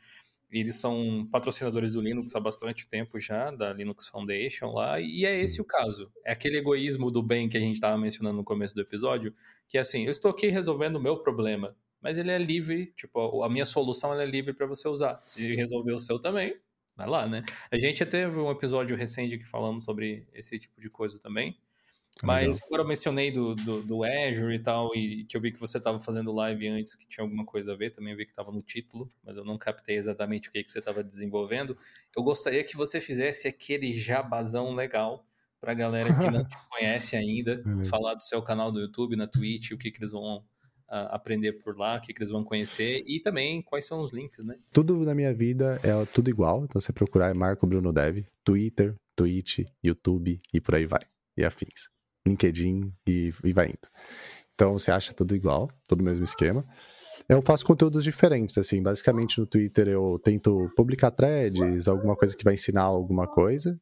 Eles 0.52 0.76
são 0.76 1.28
patrocinadores 1.32 1.94
do 1.94 2.02
Linux 2.02 2.36
há 2.36 2.40
bastante 2.40 2.88
tempo 2.88 3.20
já, 3.20 3.50
da 3.50 3.74
Linux 3.74 4.08
Foundation 4.08 4.72
lá, 4.72 5.00
e 5.00 5.26
é 5.26 5.34
Sim. 5.34 5.42
esse 5.42 5.62
o 5.62 5.66
caso. 5.66 6.12
É 6.24 6.32
aquele 6.32 6.58
egoísmo 6.58 7.10
do 7.10 7.24
bem 7.24 7.50
que 7.50 7.58
a 7.58 7.60
gente 7.60 7.76
estava 7.76 7.98
mencionando 7.98 8.38
no 8.38 8.44
começo 8.44 8.76
do 8.76 8.82
episódio, 8.82 9.34
que 9.68 9.78
é 9.78 9.82
assim, 9.82 10.06
eu 10.06 10.12
estou 10.12 10.30
aqui 10.30 10.48
resolvendo 10.48 10.98
o 10.98 11.02
meu 11.02 11.18
problema, 11.18 11.76
mas 12.00 12.18
ele 12.18 12.30
é 12.30 12.38
livre, 12.38 12.94
tipo, 12.96 13.44
a 13.44 13.50
minha 13.50 13.66
solução 13.66 14.14
é 14.14 14.26
livre 14.26 14.54
para 14.54 14.68
você 14.68 14.88
usar. 14.88 15.20
Se 15.24 15.56
resolver 15.56 15.94
o 15.94 16.00
seu 16.00 16.20
também, 16.20 16.56
vai 16.96 17.08
lá, 17.08 17.28
né? 17.28 17.44
A 17.72 17.78
gente 17.78 18.06
teve 18.06 18.40
um 18.40 18.52
episódio 18.52 18.96
recente 18.96 19.38
que 19.38 19.46
falamos 19.46 19.86
sobre 19.86 20.28
esse 20.34 20.58
tipo 20.60 20.80
de 20.80 20.90
coisa 20.90 21.20
também. 21.20 21.58
Ah, 22.22 22.28
Mas 22.28 22.60
agora 22.64 22.84
eu 22.84 22.88
mencionei 22.88 23.32
do, 23.32 23.56
do, 23.56 23.82
do, 23.82 24.04
Azure 24.04 24.56
e 24.56 24.60
tal, 24.60 24.96
e 24.96 25.26
que 25.26 25.36
eu 25.36 25.42
vi 25.42 25.52
que 25.52 25.60
você 25.60 25.80
estava 25.80 26.00
fazendo 26.00 26.32
live 26.32 26.68
antes, 26.68 26.96
que 26.96 27.08
tinha 27.08 27.24
alguma 27.24 27.44
coisa 27.44 27.74
a 27.74 27.76
ver, 27.76 27.92
também 27.92 28.16
vi 28.16 28.26
que 28.26 28.32
estava 28.32 28.52
no 28.52 28.62
título, 28.62 29.12
mas 29.24 29.36
eu 29.36 29.44
não 29.44 29.58
captei 29.58 29.96
exatamente 29.96 30.50
o 30.50 30.52
que, 30.52 30.64
que 30.64 30.72
você 30.72 30.80
estava 30.80 31.04
desenvolvendo. 31.04 31.76
Eu 32.16 32.22
gostaria 32.22 32.64
que 32.64 32.78
você 32.78 33.02
fizesse 33.02 33.48
aquele 33.48 33.94
jabazão 33.94 34.76
legal 34.76 35.26
para 35.60 35.72
a 35.72 35.76
galera 35.76 36.14
que 36.14 36.30
não 36.30 36.44
te 36.46 36.58
conhece 36.70 37.16
ainda, 37.16 37.64
falar 37.90 38.14
do 38.14 38.24
seu 38.24 38.42
canal 38.44 38.72
do 38.72 38.80
YouTube, 38.80 39.16
na 39.16 39.28
Twitch, 39.28 39.72
o 39.72 39.78
que, 39.78 39.90
que 39.90 40.00
eles 40.00 40.12
vão 40.12 40.44
aprender 40.94 41.54
por 41.54 41.78
lá, 41.78 41.98
o 41.98 42.02
que, 42.02 42.14
que 42.14 42.20
eles 42.20 42.30
vão 42.30 42.44
conhecer 42.44 43.04
e 43.08 43.20
também 43.20 43.62
quais 43.62 43.86
são 43.86 44.02
os 44.02 44.12
links, 44.12 44.44
né? 44.46 44.56
Tudo 44.72 44.98
na 45.00 45.16
minha 45.16 45.34
vida 45.34 45.80
é 45.84 46.06
tudo 46.06 46.30
igual, 46.30 46.64
então 46.64 46.80
você 46.80 46.94
procurar 46.94 47.30
é 47.30 47.34
Marco 47.34 47.66
Bruno 47.66 47.92
Dev, 47.92 48.26
Twitter, 48.44 48.96
Twitch, 49.16 49.60
YouTube 49.84 50.40
e 50.54 50.62
por 50.62 50.76
aí 50.76 50.86
vai, 50.86 51.02
e 51.38 51.44
afins. 51.44 51.90
LinkedIn 52.26 52.94
e, 53.08 53.34
e 53.44 53.54
vai 53.54 53.68
indo. 53.68 53.90
Então 54.54 54.74
você 54.74 54.92
acha 54.92 55.14
tudo 55.14 55.36
igual, 55.36 55.70
todo 55.88 56.02
o 56.02 56.04
mesmo 56.04 56.24
esquema. 56.24 56.66
Eu 57.28 57.42
faço 57.42 57.66
conteúdos 57.66 58.04
diferentes, 58.04 58.58
assim, 58.58 58.82
basicamente 58.82 59.40
no 59.40 59.48
Twitter 59.48 59.88
eu 59.88 60.20
tento 60.24 60.70
publicar 60.76 61.12
threads, 61.12 61.88
alguma 61.88 62.16
coisa 62.16 62.36
que 62.36 62.44
vai 62.44 62.54
ensinar 62.54 62.84
alguma 62.84 63.28
coisa, 63.28 63.80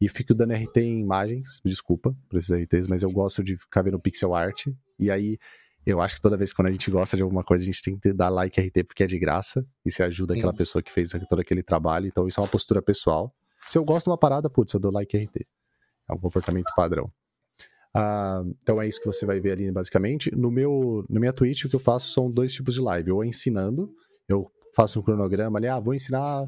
e 0.00 0.08
fico 0.08 0.34
dando 0.34 0.52
RT 0.52 0.76
em 0.78 1.00
imagens, 1.00 1.60
desculpa 1.64 2.14
por 2.28 2.36
esses 2.36 2.50
RTs, 2.50 2.86
mas 2.86 3.02
eu 3.02 3.10
gosto 3.10 3.42
de 3.42 3.56
ficar 3.56 3.82
vendo 3.82 3.98
pixel 3.98 4.34
art, 4.34 4.66
e 4.98 5.10
aí 5.10 5.38
eu 5.86 6.00
acho 6.00 6.16
que 6.16 6.20
toda 6.20 6.36
vez 6.36 6.50
que 6.50 6.56
quando 6.56 6.68
a 6.68 6.72
gente 6.72 6.90
gosta 6.90 7.16
de 7.16 7.22
alguma 7.22 7.44
coisa, 7.44 7.62
a 7.62 7.66
gente 7.66 7.80
tem 7.80 7.96
que 7.96 8.12
dar 8.12 8.28
like 8.28 8.60
RT 8.60 8.84
porque 8.84 9.04
é 9.04 9.06
de 9.06 9.18
graça. 9.18 9.64
E 9.84 9.90
se 9.90 10.02
ajuda 10.02 10.34
aquela 10.34 10.50
uhum. 10.50 10.56
pessoa 10.58 10.82
que 10.82 10.90
fez 10.90 11.10
todo 11.28 11.40
aquele 11.40 11.62
trabalho. 11.62 12.06
Então, 12.06 12.26
isso 12.26 12.40
é 12.40 12.42
uma 12.42 12.48
postura 12.48 12.82
pessoal. 12.82 13.32
Se 13.68 13.78
eu 13.78 13.84
gosto 13.84 14.06
de 14.06 14.10
uma 14.10 14.18
parada, 14.18 14.50
putz, 14.50 14.74
eu 14.74 14.80
dou 14.80 14.90
like 14.90 15.16
RT. 15.16 15.46
É 16.10 16.12
um 16.12 16.18
comportamento 16.18 16.72
padrão. 16.76 17.10
Ah, 17.94 18.42
então 18.60 18.82
é 18.82 18.86
isso 18.86 19.00
que 19.00 19.06
você 19.06 19.24
vai 19.24 19.40
ver 19.40 19.52
ali, 19.52 19.70
basicamente. 19.70 20.30
No 20.34 20.50
meu, 20.50 21.04
na 21.08 21.20
minha 21.20 21.32
Twitch, 21.32 21.64
o 21.64 21.68
que 21.68 21.76
eu 21.76 21.80
faço 21.80 22.12
são 22.12 22.30
dois 22.30 22.52
tipos 22.52 22.74
de 22.74 22.80
live. 22.80 23.12
Ou 23.12 23.24
ensinando, 23.24 23.88
eu 24.28 24.50
faço 24.74 24.98
um 25.00 25.02
cronograma 25.02 25.58
ali, 25.58 25.68
ah, 25.68 25.80
vou 25.80 25.94
ensinar 25.94 26.46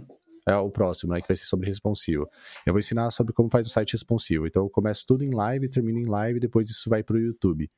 é 0.48 0.56
o 0.56 0.70
próximo, 0.70 1.12
né, 1.12 1.20
que 1.20 1.28
vai 1.28 1.36
ser 1.36 1.44
sobre 1.44 1.68
responsivo. 1.68 2.28
Eu 2.64 2.72
vou 2.72 2.78
ensinar 2.78 3.10
sobre 3.10 3.34
como 3.34 3.50
faz 3.50 3.66
um 3.66 3.70
site 3.70 3.92
responsivo. 3.92 4.46
Então 4.46 4.62
eu 4.62 4.70
começo 4.70 5.04
tudo 5.06 5.22
em 5.22 5.30
live, 5.30 5.68
termino 5.68 5.98
em 5.98 6.06
live, 6.06 6.40
depois 6.40 6.70
isso 6.70 6.88
vai 6.88 7.02
para 7.02 7.16
o 7.16 7.20
YouTube. 7.20 7.70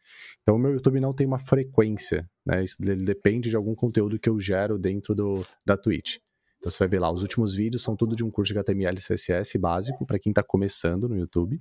Então 0.42 0.55
o 0.55 0.59
meu 0.59 0.72
YouTube 0.72 1.01
não 1.01 1.12
tem 1.12 1.26
uma 1.26 1.38
frequência, 1.38 2.28
né? 2.47 2.64
Depende 2.78 3.51
de 3.51 3.56
algum 3.56 3.74
conteúdo 3.74 4.18
que 4.18 4.28
eu 4.28 4.38
gero 4.38 4.78
dentro 4.78 5.14
do, 5.14 5.44
da 5.66 5.76
Twitch. 5.76 6.18
Então 6.59 6.70
você 6.70 6.78
vai 6.78 6.88
ver 6.88 7.01
lá, 7.01 7.10
os 7.10 7.22
últimos 7.22 7.55
vídeos 7.55 7.82
são 7.82 7.97
tudo 7.97 8.14
de 8.14 8.22
um 8.22 8.30
curso 8.30 8.52
de 8.52 8.59
HTML 8.59 8.97
e 8.97 9.02
CSS 9.02 9.59
básico 9.59 10.06
para 10.06 10.18
quem 10.18 10.30
está 10.30 10.42
começando 10.42 11.09
no 11.09 11.16
YouTube. 11.16 11.60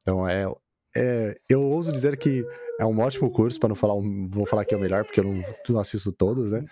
Então 0.00 0.26
é, 0.26 0.46
é, 0.96 1.36
eu 1.50 1.60
ouso 1.60 1.92
dizer 1.92 2.16
que 2.16 2.44
é 2.80 2.86
um 2.86 2.98
ótimo 3.00 3.30
curso, 3.30 3.58
para 3.58 3.68
não 3.68 3.76
falar, 3.76 3.94
vou 4.28 4.46
falar 4.46 4.64
que 4.64 4.74
é 4.74 4.76
o 4.76 4.80
melhor, 4.80 5.04
porque 5.04 5.20
eu 5.20 5.24
não, 5.24 5.42
não 5.68 5.80
assisto 5.80 6.12
todos, 6.12 6.50
né? 6.50 6.64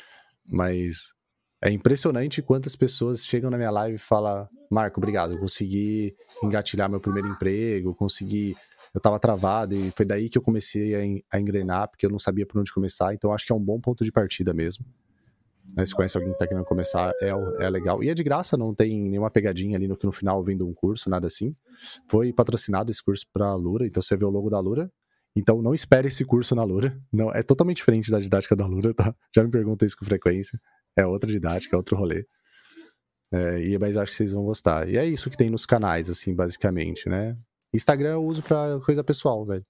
Mas 0.46 1.12
é 1.62 1.70
impressionante 1.70 2.42
quantas 2.42 2.74
pessoas 2.74 3.24
chegam 3.24 3.48
na 3.48 3.56
minha 3.56 3.70
live 3.70 3.94
e 3.94 3.98
falam: 3.98 4.48
Marco, 4.68 4.98
obrigado, 4.98 5.34
eu 5.34 5.38
consegui 5.38 6.14
engatilhar 6.42 6.90
meu 6.90 7.00
primeiro 7.00 7.28
emprego, 7.28 7.94
consegui. 7.94 8.56
Eu 8.92 8.98
estava 8.98 9.18
travado 9.18 9.74
e 9.74 9.90
foi 9.92 10.04
daí 10.04 10.28
que 10.28 10.36
eu 10.36 10.42
comecei 10.42 11.22
a, 11.32 11.38
engrenar, 11.38 11.88
porque 11.88 12.04
eu 12.04 12.10
não 12.10 12.18
sabia 12.18 12.44
por 12.44 12.60
onde 12.60 12.70
começar. 12.72 13.14
Então 13.14 13.32
acho 13.32 13.46
que 13.46 13.52
é 13.52 13.54
um 13.54 13.60
bom 13.60 13.80
ponto 13.80 14.04
de 14.04 14.12
partida 14.12 14.52
mesmo. 14.52 14.84
Né, 15.74 15.86
se 15.86 15.94
conhece 15.94 16.16
alguém 16.16 16.32
que 16.32 16.36
está 16.36 16.46
querendo 16.46 16.64
começar, 16.66 17.10
é, 17.22 17.30
é 17.60 17.70
legal. 17.70 18.02
E 18.02 18.10
é 18.10 18.14
de 18.14 18.22
graça, 18.22 18.56
não 18.56 18.74
tem 18.74 19.00
nenhuma 19.00 19.30
pegadinha 19.30 19.78
ali 19.78 19.88
no, 19.88 19.96
no 20.02 20.12
final 20.12 20.44
vendo 20.44 20.68
um 20.68 20.74
curso, 20.74 21.08
nada 21.08 21.28
assim. 21.28 21.56
Foi 22.06 22.32
patrocinado 22.32 22.90
esse 22.90 23.02
curso 23.02 23.24
para 23.32 23.46
a 23.46 23.54
Lura, 23.54 23.86
então 23.86 24.02
você 24.02 24.14
vê 24.14 24.24
o 24.24 24.30
logo 24.30 24.50
da 24.50 24.60
Lura. 24.60 24.92
Então 25.34 25.62
não 25.62 25.72
espere 25.72 26.08
esse 26.08 26.24
curso 26.24 26.54
na 26.54 26.64
Lura. 26.64 27.00
Não, 27.10 27.30
é 27.32 27.42
totalmente 27.42 27.78
diferente 27.78 28.10
da 28.10 28.20
didática 28.20 28.54
da 28.54 28.66
Lura, 28.66 28.92
tá? 28.92 29.14
Já 29.34 29.42
me 29.42 29.50
perguntam 29.50 29.86
isso 29.86 29.96
com 29.96 30.04
frequência. 30.04 30.60
É 30.96 31.06
outra 31.06 31.30
didática, 31.30 31.74
é 31.74 31.78
outro 31.78 31.96
rolê. 31.96 32.26
É, 33.32 33.62
e, 33.62 33.78
mas 33.78 33.96
acho 33.96 34.12
que 34.12 34.16
vocês 34.16 34.32
vão 34.32 34.44
gostar. 34.44 34.88
E 34.88 34.96
é 34.96 35.06
isso 35.06 35.30
que 35.30 35.36
tem 35.36 35.48
nos 35.48 35.64
canais, 35.64 36.10
assim, 36.10 36.34
basicamente, 36.34 37.08
né? 37.08 37.36
Instagram 37.72 38.12
eu 38.12 38.24
uso 38.24 38.42
pra 38.42 38.78
coisa 38.84 39.02
pessoal, 39.02 39.44
velho. 39.46 39.64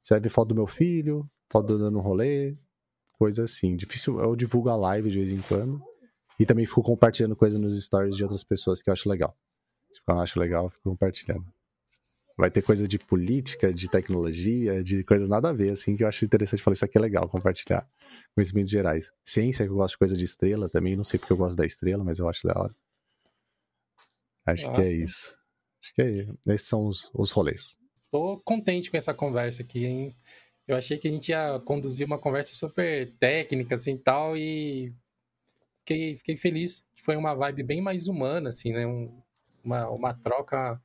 Você 0.00 0.14
vai 0.14 0.20
ver 0.20 0.28
foto 0.28 0.48
do 0.48 0.54
meu 0.54 0.66
filho, 0.66 1.28
foto 1.50 1.76
dando 1.76 1.98
um 1.98 2.02
rolê, 2.02 2.56
coisa 3.18 3.44
assim. 3.44 3.74
Difícil, 3.74 4.20
eu 4.20 4.36
divulgo 4.36 4.68
a 4.68 4.76
live 4.76 5.10
de 5.10 5.18
vez 5.18 5.32
em 5.32 5.40
quando. 5.40 5.82
E 6.38 6.46
também 6.46 6.66
fico 6.66 6.82
compartilhando 6.82 7.34
coisa 7.34 7.58
nos 7.58 7.82
stories 7.84 8.16
de 8.16 8.22
outras 8.22 8.44
pessoas 8.44 8.82
que 8.82 8.90
eu 8.90 8.92
acho 8.92 9.08
legal. 9.08 9.34
Quando 10.04 10.18
eu 10.18 10.22
acho 10.22 10.38
legal, 10.38 10.64
eu 10.64 10.70
fico 10.70 10.90
compartilhando. 10.90 11.53
Vai 12.36 12.50
ter 12.50 12.62
coisa 12.62 12.88
de 12.88 12.98
política, 12.98 13.72
de 13.72 13.88
tecnologia, 13.88 14.82
de 14.82 15.04
coisas 15.04 15.28
nada 15.28 15.50
a 15.50 15.52
ver, 15.52 15.70
assim, 15.70 15.96
que 15.96 16.02
eu 16.02 16.08
acho 16.08 16.24
interessante 16.24 16.62
falar, 16.62 16.72
isso 16.74 16.84
aqui 16.84 16.98
é 16.98 17.00
legal, 17.00 17.28
compartilhar 17.28 17.88
conhecimentos 18.34 18.70
gerais. 18.70 19.12
Ciência, 19.24 19.64
que 19.64 19.70
eu 19.70 19.76
gosto 19.76 19.92
de 19.92 19.98
coisa 19.98 20.16
de 20.16 20.24
estrela 20.24 20.68
também, 20.68 20.96
não 20.96 21.04
sei 21.04 21.18
porque 21.18 21.32
eu 21.32 21.36
gosto 21.36 21.56
da 21.56 21.64
estrela, 21.64 22.02
mas 22.02 22.18
eu 22.18 22.28
acho 22.28 22.46
da 22.46 22.60
hora. 22.60 22.74
Acho 24.44 24.68
ah. 24.68 24.72
que 24.72 24.80
é 24.80 24.92
isso. 24.92 25.36
Acho 25.82 25.94
que 25.94 26.02
é, 26.02 26.52
esses 26.52 26.66
são 26.66 26.86
os, 26.86 27.10
os 27.14 27.30
rolês. 27.30 27.78
Tô 28.10 28.40
contente 28.44 28.90
com 28.90 28.96
essa 28.96 29.14
conversa 29.14 29.62
aqui, 29.62 29.84
hein? 29.84 30.16
Eu 30.66 30.76
achei 30.76 30.96
que 30.96 31.06
a 31.06 31.10
gente 31.10 31.28
ia 31.28 31.60
conduzir 31.60 32.06
uma 32.06 32.18
conversa 32.18 32.54
super 32.54 33.12
técnica, 33.14 33.74
assim, 33.74 33.96
tal, 33.96 34.36
e 34.36 34.92
fiquei, 35.80 36.16
fiquei 36.16 36.36
feliz 36.36 36.82
que 36.94 37.02
foi 37.02 37.16
uma 37.16 37.34
vibe 37.34 37.62
bem 37.62 37.82
mais 37.82 38.08
humana, 38.08 38.48
assim, 38.48 38.72
né? 38.72 38.86
Um, 38.86 39.20
uma, 39.62 39.88
uma 39.90 40.14
troca, 40.14 40.80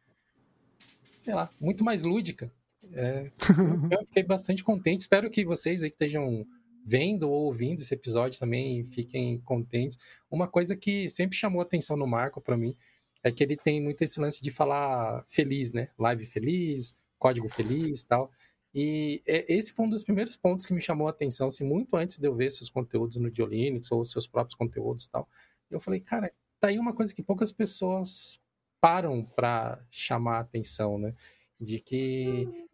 sei 1.20 1.34
lá, 1.34 1.50
muito 1.60 1.84
mais 1.84 2.04
lúdica. 2.04 2.52
É, 2.92 3.32
eu 3.92 4.06
fiquei 4.06 4.24
bastante 4.24 4.64
contente. 4.64 5.02
Espero 5.02 5.30
que 5.30 5.46
vocês 5.46 5.84
aí 5.84 5.90
que 5.90 5.96
estejam 5.96 6.46
vendo 6.86 7.30
ou 7.30 7.46
ouvindo 7.46 7.82
esse 7.82 7.94
episódio 7.94 8.40
também 8.40 8.84
fiquem 8.86 9.40
contentes. 9.42 9.98
Uma 10.30 10.48
coisa 10.48 10.76
que 10.76 11.08
sempre 11.08 11.38
chamou 11.38 11.62
atenção 11.62 11.96
no 11.96 12.08
Marco 12.08 12.42
para 12.42 12.58
mim 12.58 12.76
é 13.24 13.32
que 13.32 13.44
ele 13.44 13.58
tem 13.58 13.82
muito 13.82 14.02
esse 14.02 14.20
lance 14.20 14.42
de 14.42 14.50
falar 14.50 15.24
feliz, 15.28 15.72
né? 15.72 15.90
Live 15.98 16.26
feliz, 16.26 16.96
código 17.18 17.50
feliz 17.50 18.04
tal. 18.04 18.32
E 18.74 19.22
esse 19.26 19.74
foi 19.74 19.86
um 19.86 19.90
dos 19.90 20.04
primeiros 20.04 20.38
pontos 20.38 20.66
que 20.66 20.74
me 20.74 20.82
chamou 20.82 21.08
a 21.08 21.10
atenção, 21.10 21.48
assim, 21.48 21.64
muito 21.64 21.96
antes 21.96 22.18
de 22.18 22.28
eu 22.28 22.36
ver 22.36 22.52
seus 22.52 22.70
conteúdos 22.70 23.18
no 23.18 23.32
Diolinux 23.32 23.92
ou 23.92 24.06
seus 24.06 24.28
próprios 24.28 24.56
conteúdos 24.56 25.06
e 25.06 25.10
tal. 25.10 25.28
Eu 25.72 25.80
falei, 25.80 26.00
cara, 26.00 26.32
tá 26.60 26.68
aí 26.68 26.78
uma 26.78 26.94
coisa 26.94 27.14
que 27.14 27.24
poucas 27.24 27.52
pessoas 27.52 28.40
param 28.82 29.24
para 29.24 29.80
chamar 29.90 30.38
a 30.38 30.42
atenção, 30.42 30.98
né? 30.98 31.14
De 31.60 31.80
que 31.80 32.68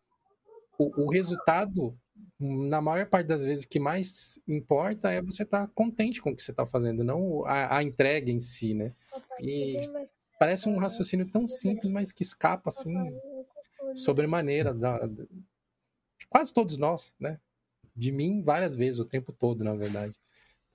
o, 0.78 1.04
o, 1.04 1.10
resultado, 1.10 1.98
na 2.40 2.82
maior 2.82 3.08
parte 3.08 3.28
das 3.28 3.44
vezes, 3.44 3.66
que 3.66 3.80
mais 3.80 4.40
importa 4.48 5.12
é 5.12 5.22
você 5.22 5.44
estar 5.44 5.68
tá 5.68 5.72
contente 5.74 6.22
com 6.22 6.30
o 6.30 6.36
que 6.36 6.42
você 6.42 6.52
está 6.52 6.66
fazendo, 6.66 7.04
não 7.04 7.46
a, 7.46 7.78
a, 7.78 7.84
entrega 7.84 8.32
em 8.32 8.40
si, 8.40 8.74
né? 8.74 8.94
E 9.40 9.78
parece 10.40 10.70
um 10.70 10.78
raciocínio 10.78 11.30
tão 11.32 11.48
simples, 11.48 11.90
mas 11.90 12.12
que 12.12 12.24
escapa, 12.24 12.70
assim, 12.70 12.94
sobremaneira 13.96 14.74
da, 14.74 15.06
da, 15.06 15.26
quase 16.30 16.54
todos 16.54 16.78
nós, 16.78 17.14
né? 17.20 17.40
De 17.96 18.12
mim, 18.12 18.42
várias 18.42 18.76
vezes, 18.76 19.00
o 19.00 19.06
tempo 19.06 19.32
todo, 19.32 19.64
na 19.64 19.74
verdade. 19.74 20.14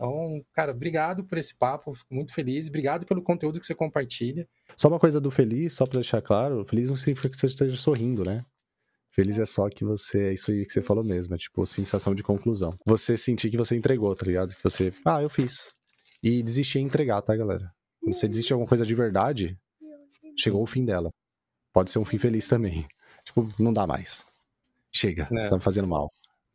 Então, 0.00 0.42
cara, 0.54 0.72
obrigado 0.72 1.22
por 1.24 1.36
esse 1.36 1.54
papo, 1.54 1.94
fico 1.94 2.14
muito 2.14 2.32
feliz. 2.32 2.68
Obrigado 2.68 3.04
pelo 3.04 3.22
conteúdo 3.22 3.60
que 3.60 3.66
você 3.66 3.74
compartilha. 3.74 4.48
Só 4.74 4.88
uma 4.88 4.98
coisa 4.98 5.20
do 5.20 5.30
feliz, 5.30 5.74
só 5.74 5.84
para 5.84 5.96
deixar 5.96 6.22
claro, 6.22 6.64
feliz 6.64 6.88
não 6.88 6.96
significa 6.96 7.28
que 7.28 7.36
você 7.36 7.46
esteja 7.46 7.76
sorrindo, 7.76 8.24
né? 8.24 8.42
Feliz 9.10 9.38
é 9.38 9.44
só 9.44 9.68
que 9.68 9.84
você, 9.84 10.28
é 10.28 10.32
isso 10.32 10.50
aí 10.50 10.64
que 10.64 10.72
você 10.72 10.80
falou 10.80 11.04
mesmo, 11.04 11.34
é 11.34 11.36
tipo 11.36 11.66
sensação 11.66 12.14
de 12.14 12.22
conclusão. 12.22 12.72
Você 12.86 13.14
sentir 13.18 13.50
que 13.50 13.58
você 13.58 13.76
entregou, 13.76 14.14
tá 14.16 14.24
ligado? 14.24 14.56
Que 14.56 14.62
você, 14.62 14.90
ah, 15.04 15.20
eu 15.20 15.28
fiz. 15.28 15.74
E 16.22 16.42
desistir 16.42 16.78
em 16.78 16.86
entregar, 16.86 17.20
tá, 17.20 17.36
galera? 17.36 17.70
Quando 18.00 18.14
você 18.14 18.26
desiste 18.26 18.48
de 18.48 18.52
alguma 18.54 18.68
coisa 18.68 18.86
de 18.86 18.94
verdade, 18.94 19.58
chegou 20.34 20.62
o 20.62 20.66
fim 20.66 20.82
dela. 20.82 21.10
Pode 21.74 21.90
ser 21.90 21.98
um 21.98 22.06
fim 22.06 22.16
feliz 22.16 22.48
também. 22.48 22.88
Tipo, 23.22 23.46
não 23.58 23.72
dá 23.72 23.86
mais. 23.86 24.24
Chega, 24.90 25.28
é. 25.30 25.50
tá 25.50 25.56
me 25.56 25.62
fazendo 25.62 25.88
mal. 25.88 26.08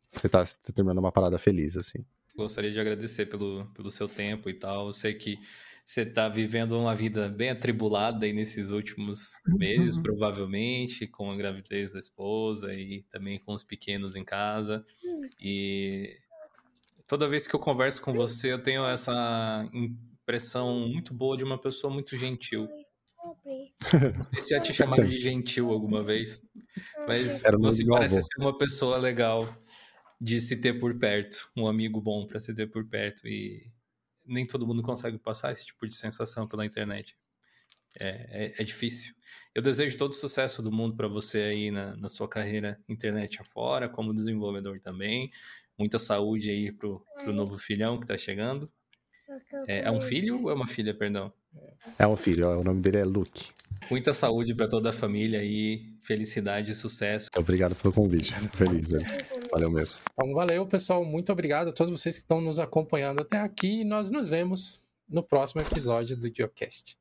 Você 0.08 0.28
tá, 0.28 0.44
tá 0.44 0.72
terminando 0.74 0.98
uma 0.98 1.12
parada 1.12 1.38
feliz, 1.38 1.76
assim. 1.76 2.04
Gostaria 2.36 2.70
de 2.70 2.78
agradecer 2.78 3.26
pelo, 3.26 3.66
pelo 3.74 3.90
seu 3.90 4.06
tempo 4.06 4.50
e 4.50 4.54
tal. 4.54 4.88
Eu 4.88 4.92
sei 4.92 5.14
que 5.14 5.38
você 5.86 6.02
está 6.02 6.28
vivendo 6.28 6.72
uma 6.78 6.96
vida 6.96 7.28
bem 7.28 7.50
atribulada 7.50 8.26
aí 8.26 8.32
nesses 8.32 8.72
últimos 8.72 9.34
meses, 9.46 9.96
uhum. 9.96 10.02
provavelmente, 10.02 11.06
com 11.06 11.30
a 11.30 11.34
gravidez 11.34 11.92
da 11.92 11.98
esposa 12.00 12.72
e 12.74 13.04
também 13.04 13.38
com 13.38 13.52
os 13.52 13.62
pequenos 13.62 14.16
em 14.16 14.24
casa. 14.24 14.84
E 15.40 16.18
toda 17.06 17.28
vez 17.28 17.46
que 17.46 17.54
eu 17.54 17.60
converso 17.60 18.02
com 18.02 18.12
você, 18.12 18.52
eu 18.52 18.60
tenho 18.60 18.84
essa 18.84 19.64
impressão 19.72 20.88
muito 20.88 21.14
boa 21.14 21.36
de 21.36 21.44
uma 21.44 21.56
pessoa 21.56 21.92
muito 21.92 22.18
gentil. 22.18 22.68
Não 24.16 24.24
sei 24.24 24.40
se 24.40 24.50
já 24.50 24.60
te 24.60 24.74
chamaram 24.74 25.06
de 25.06 25.18
gentil 25.18 25.70
alguma 25.70 26.02
vez, 26.02 26.42
mas 27.06 27.42
você 27.60 27.86
parece 27.86 28.22
ser 28.22 28.40
uma 28.40 28.56
pessoa 28.58 28.96
legal 28.96 29.56
de 30.20 30.40
se 30.40 30.56
ter 30.56 30.74
por 30.80 30.98
perto, 30.98 31.50
um 31.56 31.66
amigo 31.66 32.00
bom 32.00 32.26
para 32.26 32.40
se 32.40 32.54
ter 32.54 32.66
por 32.66 32.86
perto 32.88 33.26
e 33.26 33.70
nem 34.24 34.46
todo 34.46 34.66
mundo 34.66 34.82
consegue 34.82 35.18
passar 35.18 35.52
esse 35.52 35.64
tipo 35.64 35.86
de 35.86 35.94
sensação 35.94 36.48
pela 36.48 36.66
internet. 36.66 37.16
É, 38.00 38.08
é, 38.08 38.54
é 38.58 38.64
difícil. 38.64 39.14
Eu 39.54 39.62
desejo 39.62 39.96
todo 39.96 40.10
o 40.10 40.14
sucesso 40.14 40.62
do 40.62 40.70
mundo 40.70 40.96
para 40.96 41.08
você 41.08 41.40
aí 41.40 41.70
na, 41.70 41.96
na, 41.96 42.08
sua 42.08 42.28
carreira 42.28 42.78
internet 42.88 43.40
afora, 43.40 43.88
como 43.88 44.12
desenvolvedor 44.12 44.78
também. 44.80 45.30
Muita 45.78 45.98
saúde 45.98 46.50
aí 46.50 46.72
pro, 46.72 47.02
pro 47.22 47.32
novo 47.32 47.58
filhão 47.58 47.98
que 47.98 48.06
tá 48.06 48.18
chegando. 48.18 48.70
É, 49.66 49.80
é 49.80 49.90
um 49.90 50.00
filho 50.00 50.42
ou 50.42 50.50
é 50.50 50.54
uma 50.54 50.66
filha, 50.66 50.94
perdão? 50.94 51.32
É 51.98 52.06
um 52.06 52.16
filho, 52.16 52.48
o 52.48 52.62
nome 52.62 52.80
dele 52.80 52.98
é 52.98 53.04
Luke. 53.04 53.50
Muita 53.90 54.14
saúde 54.14 54.54
para 54.54 54.68
toda 54.68 54.90
a 54.90 54.92
família 54.92 55.40
aí, 55.40 55.86
felicidade 56.02 56.72
e 56.72 56.74
sucesso. 56.74 57.30
Obrigado 57.36 57.74
pelo 57.74 57.92
convite. 57.92 58.32
Feliz, 58.52 58.88
velho. 58.88 59.06
Valeu 59.56 59.70
mesmo. 59.70 60.00
Então, 60.12 60.34
valeu, 60.34 60.66
pessoal. 60.66 61.02
Muito 61.02 61.32
obrigado 61.32 61.68
a 61.68 61.72
todos 61.72 61.90
vocês 61.90 62.16
que 62.16 62.24
estão 62.24 62.42
nos 62.42 62.60
acompanhando 62.60 63.22
até 63.22 63.40
aqui. 63.40 63.80
E 63.80 63.84
nós 63.84 64.10
nos 64.10 64.28
vemos 64.28 64.84
no 65.08 65.22
próximo 65.22 65.62
episódio 65.62 66.14
do 66.14 66.28
Geocast. 66.28 66.94